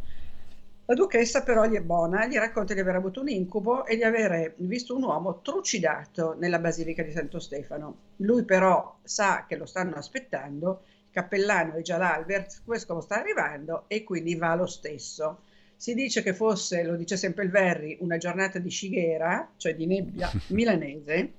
La 0.85 0.93
duchessa 0.95 1.43
però 1.43 1.65
gli 1.65 1.75
è 1.75 1.81
buona, 1.81 2.25
gli 2.25 2.35
racconta 2.35 2.73
di 2.73 2.81
aver 2.81 2.95
avuto 2.95 3.21
un 3.21 3.29
incubo 3.29 3.85
e 3.85 3.95
di 3.95 4.03
aver 4.03 4.55
visto 4.57 4.95
un 4.95 5.03
uomo 5.03 5.39
trucidato 5.41 6.35
nella 6.37 6.59
basilica 6.59 7.03
di 7.03 7.11
Santo 7.13 7.39
Stefano. 7.39 7.97
Lui 8.17 8.43
però 8.43 8.97
sa 9.03 9.45
che 9.47 9.55
lo 9.55 9.65
stanno 9.65 9.95
aspettando, 9.95 10.81
il 11.05 11.11
cappellano 11.11 11.75
è 11.75 11.81
già 11.81 11.95
là, 11.97 12.17
il 12.17 12.25
vescovo 12.65 12.99
sta 12.99 13.19
arrivando 13.19 13.85
e 13.87 14.03
quindi 14.03 14.35
va 14.35 14.55
lo 14.55 14.65
stesso. 14.65 15.43
Si 15.83 15.93
dice 15.95 16.23
che 16.23 16.33
fosse, 16.33 16.81
lo 16.83 16.95
dice 16.95 17.17
sempre 17.17 17.43
il 17.43 17.49
Verri, 17.49 17.97
una 17.99 18.15
giornata 18.15 18.57
di 18.57 18.69
scighera, 18.69 19.51
cioè 19.57 19.75
di 19.75 19.85
nebbia 19.85 20.31
milanese. 20.47 21.33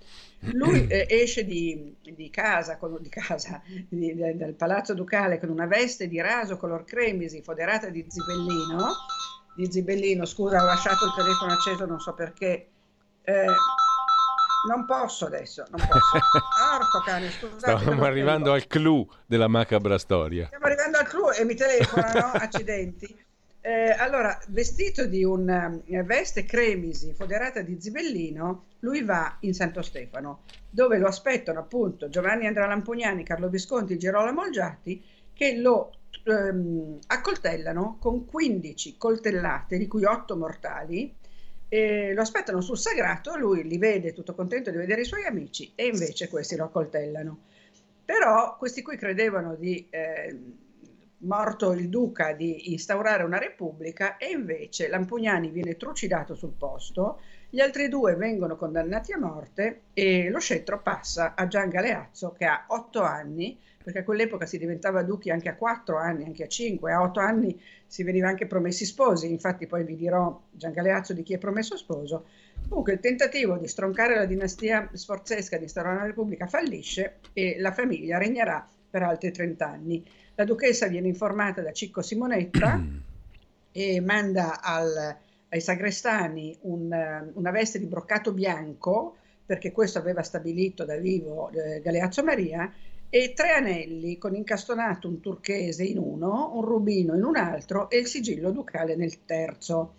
Lui 0.53 0.87
eh, 0.87 1.07
esce 1.09 1.47
di, 1.47 1.97
di, 2.03 2.29
casa, 2.29 2.77
con, 2.77 2.99
di 3.01 3.09
casa 3.09 3.62
di, 3.89 4.15
dal 4.15 4.53
palazzo 4.53 4.93
ducale 4.93 5.41
con 5.41 5.49
una 5.49 5.65
veste 5.65 6.09
di 6.09 6.21
raso 6.21 6.59
color 6.59 6.85
cremisi 6.85 7.41
foderata 7.41 7.89
di 7.89 8.05
zibellino. 8.07 8.89
Di 9.57 9.73
zibellino, 9.73 10.27
scusa, 10.27 10.62
ho 10.62 10.66
lasciato 10.66 11.07
il 11.07 11.15
telefono 11.16 11.53
acceso, 11.55 11.87
non 11.87 12.01
so 12.01 12.12
perché. 12.12 12.69
Eh, 13.23 13.47
non 14.69 14.85
posso 14.85 15.25
adesso, 15.25 15.65
non 15.71 15.81
posso. 15.89 16.19
Orco 16.71 17.01
cane, 17.03 17.31
scusate. 17.31 17.79
Stiamo 17.81 18.05
arrivando 18.05 18.53
al 18.53 18.66
clou 18.66 19.09
della 19.25 19.49
macabra 19.49 19.97
storia. 19.97 20.45
Stiamo 20.49 20.66
arrivando 20.66 20.99
al 20.99 21.07
clou 21.07 21.33
e 21.33 21.47
mi 21.47 21.55
telefonano, 21.55 22.33
accidenti. 22.33 23.25
Eh, 23.66 23.93
allora, 23.93 24.39
vestito 24.49 25.07
di 25.07 25.24
una 25.24 25.81
eh, 25.86 26.03
veste 26.03 26.45
cremisi 26.45 27.15
foderata 27.15 27.62
di 27.62 27.81
zibellino, 27.81 28.66
lui 28.81 29.03
va 29.03 29.39
in 29.41 29.55
Santo 29.55 29.81
Stefano, 29.81 30.43
dove 30.69 30.99
lo 30.99 31.07
aspettano 31.07 31.61
appunto 31.61 32.11
Giovanni 32.11 32.47
Andrea 32.47 32.66
Lampugnani, 32.66 33.24
Carlo 33.24 33.49
Visconti, 33.49 33.97
Girolamo 33.97 34.43
Olgiati, 34.43 35.03
che 35.32 35.57
lo 35.57 35.95
ehm, 36.27 36.99
accoltellano 37.07 37.97
con 37.99 38.27
15 38.27 38.99
coltellate, 38.99 39.78
di 39.78 39.86
cui 39.86 40.05
8 40.05 40.36
mortali, 40.36 41.15
e 41.66 42.12
lo 42.12 42.20
aspettano 42.20 42.61
sul 42.61 42.77
sagrato, 42.77 43.35
lui 43.39 43.66
li 43.66 43.78
vede 43.78 44.12
tutto 44.12 44.35
contento 44.35 44.70
di 44.70 44.77
vedere 44.77 45.01
i 45.01 45.07
suoi 45.07 45.24
amici 45.24 45.73
e 45.74 45.86
invece 45.86 46.28
questi 46.28 46.55
lo 46.55 46.65
accoltellano. 46.65 47.39
Però 48.05 48.59
questi 48.59 48.82
qui 48.82 48.99
credevano 48.99 49.55
di... 49.55 49.86
Eh, 49.89 50.39
morto 51.24 51.72
il 51.72 51.88
duca 51.88 52.32
di 52.32 52.72
instaurare 52.72 53.22
una 53.22 53.38
repubblica 53.38 54.16
e 54.16 54.30
invece 54.30 54.88
Lampugnani 54.88 55.51
viene 55.51 55.76
trucidato 55.76 56.34
sul 56.34 56.52
posto, 56.56 57.20
gli 57.51 57.60
altri 57.60 57.88
due 57.88 58.14
vengono 58.16 58.56
condannati 58.56 59.12
a 59.12 59.18
morte 59.18 59.82
e 59.94 60.28
lo 60.28 60.38
scettro 60.38 60.82
passa 60.82 61.34
a 61.34 61.46
Gian 61.46 61.68
Galeazzo 61.68 62.32
che 62.32 62.44
ha 62.44 62.64
otto 62.68 63.02
anni, 63.02 63.59
perché 63.82 64.01
a 64.01 64.05
quell'epoca 64.05 64.46
si 64.46 64.59
diventava 64.59 65.02
duchi 65.02 65.30
anche 65.30 65.48
a 65.48 65.55
quattro 65.55 65.98
anni, 65.98 66.24
anche 66.24 66.44
a 66.44 66.48
cinque, 66.48 66.92
a 66.92 67.02
otto 67.02 67.20
anni 67.20 67.60
si 67.86 68.02
veniva 68.02 68.28
anche 68.28 68.46
promessi 68.46 68.84
sposi, 68.84 69.30
infatti 69.30 69.66
poi 69.66 69.84
vi 69.84 69.94
dirò 69.94 70.40
Gian 70.51 70.72
Galeazzo 70.72 71.12
di 71.12 71.22
chi 71.22 71.34
è 71.34 71.38
promesso 71.38 71.76
sposo. 71.76 72.26
Comunque 72.68 72.94
il 72.94 73.01
tentativo 73.01 73.56
di 73.56 73.68
stroncare 73.68 74.16
la 74.16 74.24
dinastia 74.24 74.88
sforzesca 74.92 75.56
di 75.56 75.64
instaurare 75.64 75.96
una 75.96 76.06
repubblica 76.06 76.46
fallisce 76.46 77.18
e 77.32 77.56
la 77.59 77.72
famiglia 77.72 78.18
regnerà 78.18 78.66
per 78.90 79.02
altri 79.02 79.30
30 79.30 79.68
anni. 79.68 80.05
La 80.36 80.44
duchessa 80.44 80.89
viene 80.89 81.09
informata 81.09 81.62
da 81.62 81.73
Cicco 81.73 82.02
Simonetta 82.02 82.82
e 83.70 84.01
manda 84.01 84.61
al, 84.61 85.16
ai 85.48 85.61
sagrestani 85.61 86.56
un, 86.62 87.31
una 87.35 87.51
veste 87.51 87.78
di 87.78 87.86
broccato 87.86 88.32
bianco, 88.32 89.16
perché 89.47 89.70
questo 89.70 89.98
aveva 89.98 90.23
stabilito 90.23 90.85
da 90.85 90.97
vivo 90.97 91.51
eh, 91.51 91.81
Galeazzo 91.81 92.24
Maria, 92.24 92.73
e 93.09 93.32
tre 93.32 93.52
anelli 93.52 94.19
con 94.19 94.35
incastonato 94.35 95.06
un 95.06 95.20
turchese 95.20 95.85
in 95.85 95.98
uno, 95.98 96.51
un 96.55 96.65
rubino 96.65 97.15
in 97.15 97.23
un 97.23 97.36
altro 97.36 97.89
e 97.89 97.98
il 97.98 98.06
sigillo 98.06 98.51
ducale 98.51 98.97
nel 98.97 99.24
terzo. 99.24 99.94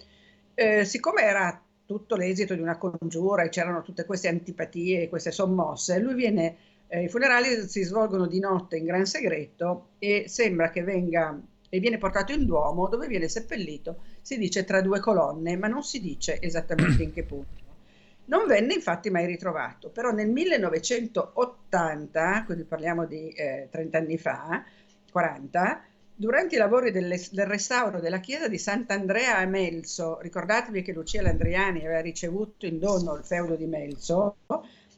Eh, 0.53 0.83
siccome 0.83 1.21
era 1.21 1.61
tutto 1.85 2.17
l'esito 2.17 2.55
di 2.55 2.59
una 2.59 2.77
congiura 2.77 3.43
e 3.43 3.49
c'erano 3.49 3.83
tutte 3.83 4.03
queste 4.03 4.27
antipatie, 4.27 5.07
queste 5.07 5.31
sommosse, 5.31 5.99
lui 5.99 6.13
viene 6.13 6.57
eh, 6.87 7.03
I 7.03 7.09
funerali 7.09 7.67
si 7.67 7.83
svolgono 7.83 8.27
di 8.27 8.39
notte 8.39 8.77
in 8.77 8.85
gran 8.85 9.05
segreto 9.05 9.89
e 9.99 10.25
sembra 10.27 10.69
che 10.69 10.83
venga 10.83 11.39
e 11.69 11.79
viene 11.79 11.97
portato 11.97 12.31
in 12.31 12.45
Duomo 12.45 12.87
dove 12.87 13.07
viene 13.07 13.27
seppellito, 13.27 14.03
si 14.21 14.37
dice 14.37 14.63
tra 14.63 14.81
due 14.81 14.99
colonne, 14.99 15.57
ma 15.57 15.67
non 15.67 15.83
si 15.83 15.99
dice 15.99 16.39
esattamente 16.41 17.03
in 17.03 17.11
che 17.11 17.23
punto. 17.23 17.63
Non 18.27 18.47
venne 18.47 18.73
infatti 18.73 19.09
mai 19.09 19.25
ritrovato, 19.25 19.89
però 19.89 20.11
nel 20.11 20.29
1980, 20.29 22.43
quindi 22.45 22.63
parliamo 22.63 23.05
di 23.05 23.29
eh, 23.29 23.67
30 23.69 23.97
anni 23.97 24.17
fa, 24.17 24.63
40, 25.11 25.83
durante 26.15 26.55
i 26.55 26.57
lavori 26.57 26.91
del, 26.91 27.13
del, 27.31 27.45
restauro 27.45 27.99
della 27.99 28.19
chiesa 28.19 28.47
di 28.47 28.57
Sant'Andrea 28.57 29.37
a 29.37 29.45
Melzo, 29.45 30.19
ricordatevi 30.21 30.81
che 30.81 30.93
Lucia 30.93 31.21
Landriani 31.21 31.85
aveva 31.85 31.99
ricevuto 31.99 32.65
in 32.65 32.79
dono 32.79 33.15
il 33.15 33.23
feudo 33.23 33.55
di 33.55 33.65
Melzo, 33.65 34.37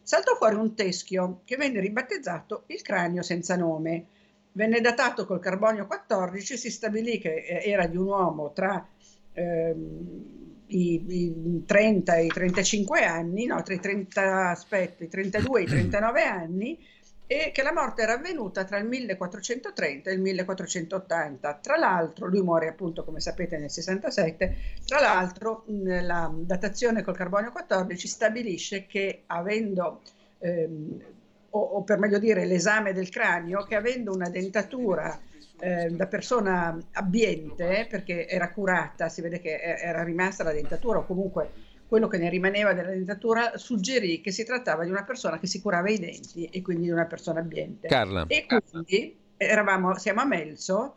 saltò 0.08 0.36
fuori 0.36 0.56
un 0.56 0.74
teschio 0.74 1.42
che 1.44 1.58
venne 1.58 1.82
ribattezzato 1.82 2.64
il 2.68 2.82
cranio 2.82 3.22
senza 3.22 3.58
nome. 3.58 4.06
Venne 4.54 4.80
datato 4.80 5.26
col 5.26 5.42
carbonio 5.42 5.86
14, 5.86 6.56
si 6.56 6.72
stabilì 6.72 7.20
che 7.20 7.44
eh, 7.46 7.70
era 7.70 7.88
di 7.88 7.98
un 7.98 8.06
uomo 8.06 8.54
tra 8.54 8.88
ehm, 9.34 10.64
i, 10.68 11.04
i, 11.08 11.64
30 11.66 12.16
e 12.16 12.26
i 12.26 12.30
35 12.30 13.04
anni, 13.04 13.48
no, 13.48 13.62
tra 13.64 13.74
i 13.74 13.82
30, 13.82 14.50
aspetta, 14.50 15.04
i 15.04 15.10
32 15.10 15.60
e 15.60 15.64
i 15.64 15.68
39 15.68 16.24
anni, 16.24 16.80
e 17.28 17.52
che 17.54 17.62
la 17.62 17.74
morte 17.74 18.04
era 18.04 18.14
avvenuta 18.14 18.64
tra 18.64 18.78
il 18.78 18.86
1430 18.86 20.10
e 20.10 20.14
il 20.14 20.22
1480. 20.22 21.54
Tra 21.56 21.76
l'altro, 21.76 22.26
lui 22.28 22.42
muore 22.42 22.70
appunto, 22.70 23.04
come 23.04 23.20
sapete, 23.20 23.58
nel 23.58 23.70
67, 23.70 24.56
tra 24.86 25.02
l'altro 25.02 25.66
la 25.68 26.32
datazione 26.34 27.04
col 27.04 27.18
carbonio 27.18 27.52
14 27.52 28.08
stabilisce 28.08 28.86
che 28.86 29.24
avendo, 29.26 30.02
ehm, 30.40 31.04
o, 31.50 31.60
o, 31.60 31.84
per 31.84 32.00
meglio 32.00 32.18
dire 32.18 32.46
l'esame 32.46 32.94
del 32.94 33.10
cranio, 33.10 33.64
che 33.64 33.76
avendo 33.76 34.14
una 34.14 34.30
dentatura 34.30 35.20
eh, 35.60 35.90
da 35.90 36.08
persona 36.08 36.78
abbiente, 36.94 37.88
perché 37.90 38.26
era 38.26 38.52
curata, 38.52 39.10
si 39.10 39.20
vede 39.20 39.42
che 39.42 39.60
era 39.60 40.02
rimasta 40.04 40.46
la 40.46 40.54
dentatura 40.54 41.00
o 41.00 41.06
comunque 41.06 41.52
quello 41.88 42.08
che 42.08 42.18
ne 42.18 42.30
rimaneva 42.30 42.74
della 42.74 42.90
dentatura 42.90 43.58
suggerì 43.58 44.22
che 44.22 44.32
si 44.32 44.44
trattava 44.44 44.84
di 44.84 44.90
una 44.90 45.04
persona 45.04 45.40
che 45.40 45.48
si 45.48 45.62
curava 45.62 45.90
i 45.90 45.98
denti 45.98 46.46
e 46.46 46.62
quindi 46.62 46.84
di 46.84 46.92
una 46.92 47.06
persona 47.06 47.40
abbiente. 47.40 47.88
Carla. 47.88 48.26
E 48.28 48.46
quindi 48.46 49.16
eravamo, 49.38 49.98
siamo 49.98 50.22
a 50.22 50.26
Melzo, 50.26 50.96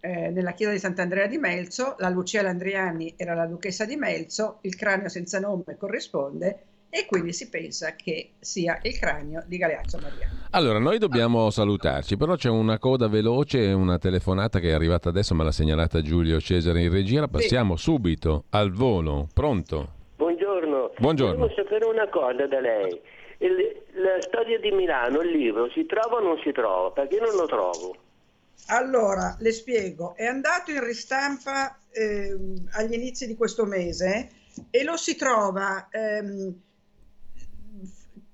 eh, 0.00 0.30
nella 0.30 0.52
chiesa 0.52 0.72
di 0.72 0.78
Sant'Andrea 0.78 1.26
di 1.26 1.38
Melzo, 1.38 1.96
la 1.98 2.08
Lucia 2.08 2.42
Landriani 2.42 3.14
era 3.16 3.34
la 3.34 3.46
duchessa 3.46 3.84
di 3.84 3.96
Melzo, 3.96 4.58
il 4.62 4.76
cranio 4.76 5.08
senza 5.08 5.40
nome 5.40 5.76
corrisponde 5.76 6.64
e 6.92 7.06
quindi 7.06 7.32
si 7.32 7.48
pensa 7.48 7.94
che 7.94 8.32
sia 8.40 8.78
il 8.82 8.98
cranio 8.98 9.44
di 9.46 9.58
Galeazzo 9.58 9.98
Mariano. 9.98 10.38
Allora, 10.50 10.78
noi 10.78 10.98
dobbiamo 10.98 11.48
salutarci, 11.50 12.16
però 12.16 12.34
c'è 12.34 12.48
una 12.48 12.78
coda 12.78 13.06
veloce, 13.08 13.72
una 13.72 13.98
telefonata 13.98 14.58
che 14.58 14.70
è 14.70 14.72
arrivata 14.72 15.08
adesso, 15.08 15.34
me 15.34 15.44
l'ha 15.44 15.52
segnalata 15.52 16.02
Giulio 16.02 16.40
Cesare 16.40 16.82
in 16.82 16.90
regia, 16.90 17.20
la 17.20 17.28
passiamo 17.28 17.76
sì. 17.76 17.82
subito, 17.84 18.44
al 18.50 18.72
volo, 18.72 19.28
pronto? 19.32 19.98
Buongiorno. 20.98 21.36
Buongiorno. 21.36 21.46
Volevo 21.46 21.54
sapere 21.54 21.84
una 21.84 22.08
cosa 22.08 22.46
da 22.46 22.60
lei. 22.60 23.00
Il, 23.38 23.82
la 23.94 24.20
storia 24.20 24.58
di 24.58 24.70
Milano, 24.70 25.20
il 25.20 25.30
libro, 25.30 25.70
si 25.70 25.86
trova 25.86 26.16
o 26.16 26.20
non 26.20 26.38
si 26.42 26.52
trova? 26.52 26.90
Perché 26.90 27.16
io 27.16 27.24
non 27.24 27.36
lo 27.36 27.46
trovo. 27.46 27.96
Allora, 28.66 29.36
le 29.38 29.52
spiego. 29.52 30.14
È 30.14 30.26
andato 30.26 30.70
in 30.70 30.84
ristampa 30.84 31.78
eh, 31.90 32.36
agli 32.72 32.94
inizi 32.94 33.26
di 33.26 33.36
questo 33.36 33.64
mese 33.64 34.30
e 34.70 34.84
lo 34.84 34.96
si 34.96 35.16
trova... 35.16 35.88
Ehm, 35.90 36.54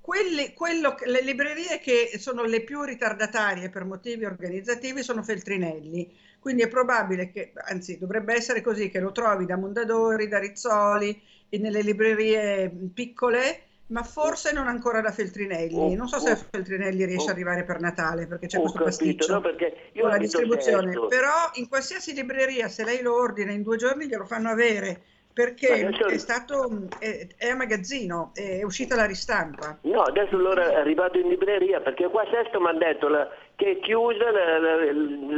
quelle, 0.07 0.53
quello, 0.53 0.95
le 1.05 1.20
librerie 1.20 1.81
che 1.81 2.12
sono 2.19 2.45
le 2.45 2.62
più 2.62 2.83
ritardatarie 2.85 3.70
per 3.70 3.85
motivi 3.85 4.24
organizzativi 4.24 5.03
sono 5.03 5.24
Feltrinelli, 5.24 6.16
quindi 6.39 6.62
è 6.62 6.69
probabile 6.69 7.33
che, 7.33 7.51
anzi 7.57 7.99
dovrebbe 7.99 8.33
essere 8.33 8.61
così, 8.61 8.89
che 8.89 9.01
lo 9.01 9.11
trovi 9.11 9.47
da 9.47 9.57
Mondadori, 9.57 10.28
da 10.28 10.39
Rizzoli 10.39 11.20
nelle 11.59 11.83
librerie 11.83 12.70
piccole, 12.93 13.62
ma 13.89 14.03
forse 14.03 14.53
non 14.53 14.66
ancora 14.66 15.01
da 15.01 15.12
Feltrinelli. 15.12 15.74
Oh, 15.74 15.95
non 15.95 16.09
so 16.09 16.19
se 16.19 16.33
oh, 16.33 16.37
Feltrinelli 16.37 17.05
riesce 17.05 17.27
oh, 17.27 17.31
ad 17.31 17.37
arrivare 17.37 17.65
per 17.65 17.81
Natale 17.81 18.27
perché 18.27 18.47
c'è 18.47 18.59
questo 18.59 18.78
capito, 18.78 18.97
pasticcio 18.97 19.33
no, 19.33 19.41
perché 19.41 19.77
io 19.93 20.03
con 20.03 20.11
la 20.11 20.19
distribuzione. 20.19 20.93
Però 21.09 21.51
in 21.55 21.69
qualsiasi 21.69 22.12
libreria, 22.15 22.69
se 22.69 22.85
lei 22.85 23.03
lo 23.03 23.15
ordina 23.15 23.53
in 23.53 23.62
due 23.62 23.77
giorni, 23.77 24.07
glielo 24.07 24.24
fanno 24.24 24.49
avere 24.49 25.03
perché 25.36 25.84
adesso... 25.84 26.06
è 26.06 26.16
stato 26.16 26.88
è, 26.98 27.26
è, 27.36 27.50
a 27.50 27.56
magazzino, 27.56 28.30
è 28.32 28.62
uscita 28.62 28.96
la 28.96 29.04
ristampa. 29.04 29.76
No, 29.82 30.00
adesso 30.00 30.34
allora 30.34 30.70
è 30.70 30.76
arrivato 30.76 31.18
in 31.18 31.28
libreria 31.28 31.82
perché 31.82 32.08
qua 32.08 32.24
Sesto 32.32 32.58
mi 32.58 32.68
ha 32.68 32.72
detto 32.72 33.08
la, 33.08 33.28
che 33.54 33.72
è 33.72 33.78
chiusa 33.80 34.30
la, 34.30 34.58
la, 34.58 34.92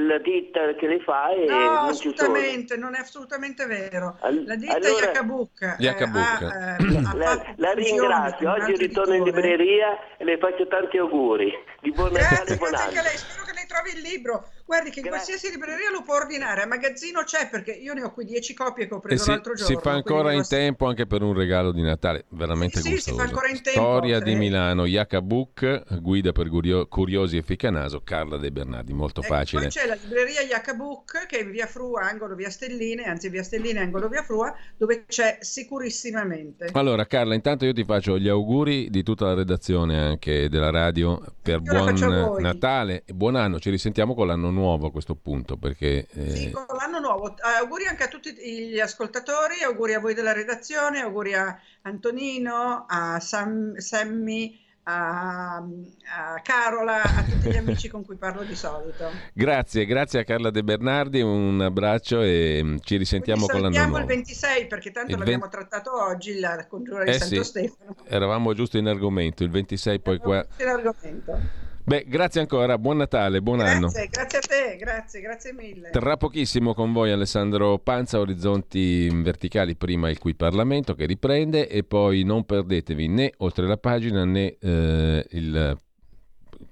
la, 0.07 0.19
ditta 0.19 0.73
che 0.75 0.87
le 0.87 1.01
fa 1.01 1.31
e 1.31 1.47
no, 1.47 1.59
non 1.59 1.89
assolutamente, 1.89 2.77
non 2.77 2.95
è 2.95 3.01
assolutamente 3.01 3.67
vero. 3.67 4.17
La 4.21 4.55
ditta 4.55 4.77
allora, 4.77 5.07
Yacabuc, 5.07 5.63
eh, 5.63 5.67
ha, 5.67 6.77
eh, 6.77 7.17
la, 7.17 7.55
la 7.57 7.73
ringrazio, 7.73 8.53
oggi 8.53 8.77
ritorno 8.77 9.15
in 9.15 9.25
libreria 9.25 10.17
e 10.17 10.23
le 10.23 10.39
faccio 10.39 10.69
tanti 10.69 10.99
auguri. 10.99 11.53
Di 11.81 11.91
buon 11.91 12.13
Natale 12.13 12.55
e 12.55 12.57
buon 12.57 12.73
anno. 12.73 12.91
Spero 12.91 13.45
che 13.45 13.53
lei 13.53 13.67
trovi 13.67 13.91
il 13.97 14.01
libro. 14.03 14.47
Guardi 14.69 14.91
che 14.91 15.01
in 15.01 15.07
Grazie. 15.07 15.25
qualsiasi 15.29 15.57
libreria 15.57 15.91
lo 15.91 16.03
può 16.03 16.17
ordinare, 16.17 16.61
a 16.61 16.67
magazzino 16.67 17.23
c'è 17.23 17.49
perché 17.49 17.71
io 17.71 17.95
ne 17.95 18.03
ho 18.03 18.13
qui 18.13 18.27
10 18.27 18.53
copie 18.53 18.87
che 18.87 18.93
ho 18.93 18.99
preso 18.99 19.25
si, 19.25 19.31
l'altro 19.31 19.55
giorno. 19.55 19.75
Si 19.75 19.81
fa 19.83 19.93
ancora 19.93 20.33
in 20.33 20.47
tempo 20.47 20.85
anche 20.85 21.07
per 21.07 21.23
un 21.23 21.33
regalo 21.33 21.73
di 21.73 21.81
Natale, 21.81 22.27
veramente 22.29 22.81
sì, 22.81 22.91
gustoso. 22.91 23.03
Sì, 23.03 23.11
si 23.11 23.17
fa 23.17 23.23
ancora 23.23 23.49
in 23.49 23.63
tempo. 23.63 23.81
Storia 23.81 24.21
di 24.21 24.35
Milano, 24.35 24.85
Yacabuc, 24.85 26.01
guida 26.03 26.33
per 26.33 26.51
curiosi 26.87 27.39
e 27.39 27.43
Ficcanaso, 27.43 28.03
Carla 28.05 28.37
De 28.37 28.53
Bernardi, 28.53 28.93
molto 28.93 29.23
ecco, 29.23 29.33
facile. 29.33 29.63
Poi 29.63 29.71
c'è 29.71 29.87
la 29.87 29.97
libreria 30.03 30.43
Yacabuc 30.43 31.27
che 31.27 31.39
è 31.39 31.43
in 31.45 31.51
via 31.51 31.67
Frua, 31.67 32.03
angolo 32.03 32.35
via 32.35 32.51
Stelline, 32.51 33.05
anzi 33.05 33.31
via 33.31 33.43
Stelline, 33.43 33.81
angolo 33.81 34.09
via 34.09 34.23
Frua, 34.23 34.55
dove 34.77 35.07
c'è 35.07 35.39
sicurissimamente. 35.41 36.69
Allora 36.75 37.07
Carla, 37.07 37.33
intanto 37.33 37.65
io 37.65 37.73
ti 37.73 37.85
faccio 37.85 38.19
gli 38.19 38.29
auguri 38.29 38.91
di 38.91 39.03
tutta 39.03 39.25
la 39.25 39.35
redazione 39.35 39.99
anche 39.99 40.51
della 40.51 40.69
radio 40.69 41.23
per 41.41 41.63
Io 41.63 41.73
buon 41.73 42.43
Natale 42.43 43.05
e 43.07 43.15
buon 43.15 43.35
anno, 43.35 43.59
ci 43.59 43.71
risentiamo 43.71 44.15
con 44.15 44.27
l'anno 44.27 44.51
nuovo 44.51 44.57
a 44.67 44.91
questo 44.91 45.15
punto 45.15 45.57
perché... 45.57 46.07
Eh... 46.13 46.37
Sì, 46.37 46.51
con 46.51 46.65
l'anno 46.77 46.99
nuovo. 46.99 47.35
Auguri 47.59 47.87
anche 47.87 48.05
a 48.05 48.09
tutti 48.09 48.35
gli 48.35 48.81
ascoltatori, 48.81 49.63
auguri 49.63 49.95
a 49.95 50.01
voi 50.01 50.15
della 50.15 50.33
redazione, 50.33 51.01
auguri 51.01 51.35
a 51.35 51.59
Antonino, 51.83 52.85
a 52.89 53.21
Sam, 53.21 53.77
Sammy, 53.77 54.59
a, 54.91 55.57
a, 55.57 56.41
Carola, 56.43 57.03
a 57.03 57.23
tutti 57.23 57.51
gli 57.51 57.57
amici 57.57 57.89
con 57.89 58.05
cui 58.05 58.17
parlo 58.17 58.43
di 58.43 58.55
solito. 58.55 59.11
Grazie, 59.35 59.85
grazie 59.85 60.21
a 60.21 60.25
Carla 60.25 60.51
De 60.51 60.65
Bernardi, 60.65 61.21
un 61.21 61.61
abbraccio 61.61 62.23
e 62.23 62.61
mm, 62.63 62.77
ci 62.81 62.97
risentiamo 62.97 63.47
con 63.47 63.61
l'anno 63.61 63.79
nuovo. 63.79 63.99
il 63.99 64.07
26 64.07 64.67
perché 64.67 64.91
tanto 64.91 65.13
il 65.13 65.19
l'abbiamo 65.19 65.49
20... 65.49 65.57
trattato 65.57 66.03
oggi, 66.03 66.39
la 66.41 66.67
congiura 66.67 67.05
di 67.05 67.11
eh 67.11 67.19
Santo 67.19 67.35
sì, 67.35 67.45
Stefano. 67.45 67.97
Eravamo 68.07 68.55
giusto 68.55 68.79
in 68.79 68.87
argomento, 68.87 69.45
il 69.45 69.51
26 69.51 70.01
poi 70.01 70.19
qua... 70.19 70.47
In 70.59 70.67
argomento. 70.67 71.67
Beh, 71.89 72.05
grazie 72.07 72.43
ancora, 72.43 72.77
buon 72.77 72.99
Natale, 72.99 73.41
buon 73.41 73.59
grazie, 73.61 73.75
anno. 73.75 73.89
Grazie 73.89 74.39
a 74.39 74.41
te, 74.41 74.77
grazie, 74.77 75.21
grazie 75.23 75.53
mille. 75.55 75.89
Tra 75.89 76.19
pochissimo 76.19 76.75
con 76.75 76.93
voi 76.93 77.11
Alessandro 77.13 77.79
Panza, 77.79 78.19
Orizzonti 78.19 79.09
Verticali, 79.11 79.75
prima 79.75 80.11
il 80.11 80.19
Qui 80.19 80.35
Parlamento 80.35 80.95
che 80.95 81.07
riprende 81.07 81.67
e 81.67 81.85
poi 81.85 82.25
non 82.25 82.45
perdetevi 82.45 83.09
né 83.09 83.33
oltre 83.39 83.67
la 83.67 83.79
pagina 83.79 84.27
né 84.27 84.59
eh, 84.61 85.27
il 85.31 85.79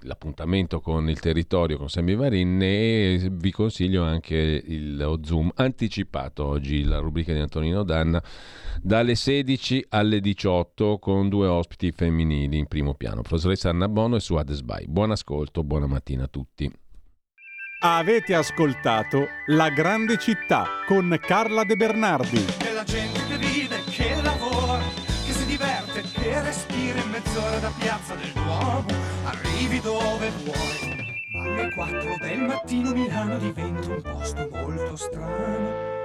l'appuntamento 0.01 0.79
con 0.79 1.09
il 1.09 1.19
territorio 1.19 1.77
con 1.77 1.89
Sammy 1.89 2.15
Varin 2.15 2.59
e 2.61 3.29
vi 3.31 3.51
consiglio 3.51 4.03
anche 4.03 4.35
il, 4.35 4.95
lo 4.95 5.19
Zoom 5.23 5.51
anticipato 5.55 6.45
oggi, 6.45 6.83
la 6.83 6.99
rubrica 6.99 7.33
di 7.33 7.39
Antonino 7.39 7.83
Danna, 7.83 8.21
dalle 8.81 9.15
16 9.15 9.87
alle 9.89 10.19
18 10.19 10.99
con 10.99 11.29
due 11.29 11.47
ospiti 11.47 11.91
femminili 11.91 12.57
in 12.57 12.67
primo 12.67 12.93
piano, 12.93 13.21
professoressa 13.21 13.69
Anna 13.69 13.87
Bono 13.87 14.15
e 14.15 14.19
Suad 14.19 14.51
Sbai. 14.51 14.85
Buon 14.87 15.11
ascolto, 15.11 15.63
buona 15.63 15.87
mattina 15.87 16.25
a 16.25 16.27
tutti. 16.27 16.71
Avete 17.79 18.33
ascoltato 18.33 19.27
La 19.47 19.69
grande 19.69 20.17
città 20.17 20.65
con 20.87 21.15
Carla 21.21 21.63
De 21.63 21.75
Bernardi. 21.75 22.43
Che 22.57 22.71
la 22.73 22.83
gente 22.83 23.23
che 23.27 23.37
vive, 23.37 23.83
che 23.91 24.19
lavora, 24.23 24.81
che 25.25 25.31
si 25.31 25.45
diverte, 25.45 26.01
che 26.01 26.41
respira 26.41 26.99
in 26.99 27.09
mezz'ora 27.11 27.59
da 27.59 27.71
piazza 27.77 28.15
del 28.15 28.31
Duomo 28.33 29.06
arrivi 29.27 29.79
dove 29.79 30.29
vuoi. 30.43 31.21
Ma 31.31 31.43
alle 31.43 31.73
4 31.73 32.15
del 32.21 32.39
mattino 32.41 32.91
Milano 32.93 33.37
diventa 33.37 33.87
un 33.87 34.01
posto 34.01 34.49
molto 34.51 34.95
strano 34.95 35.96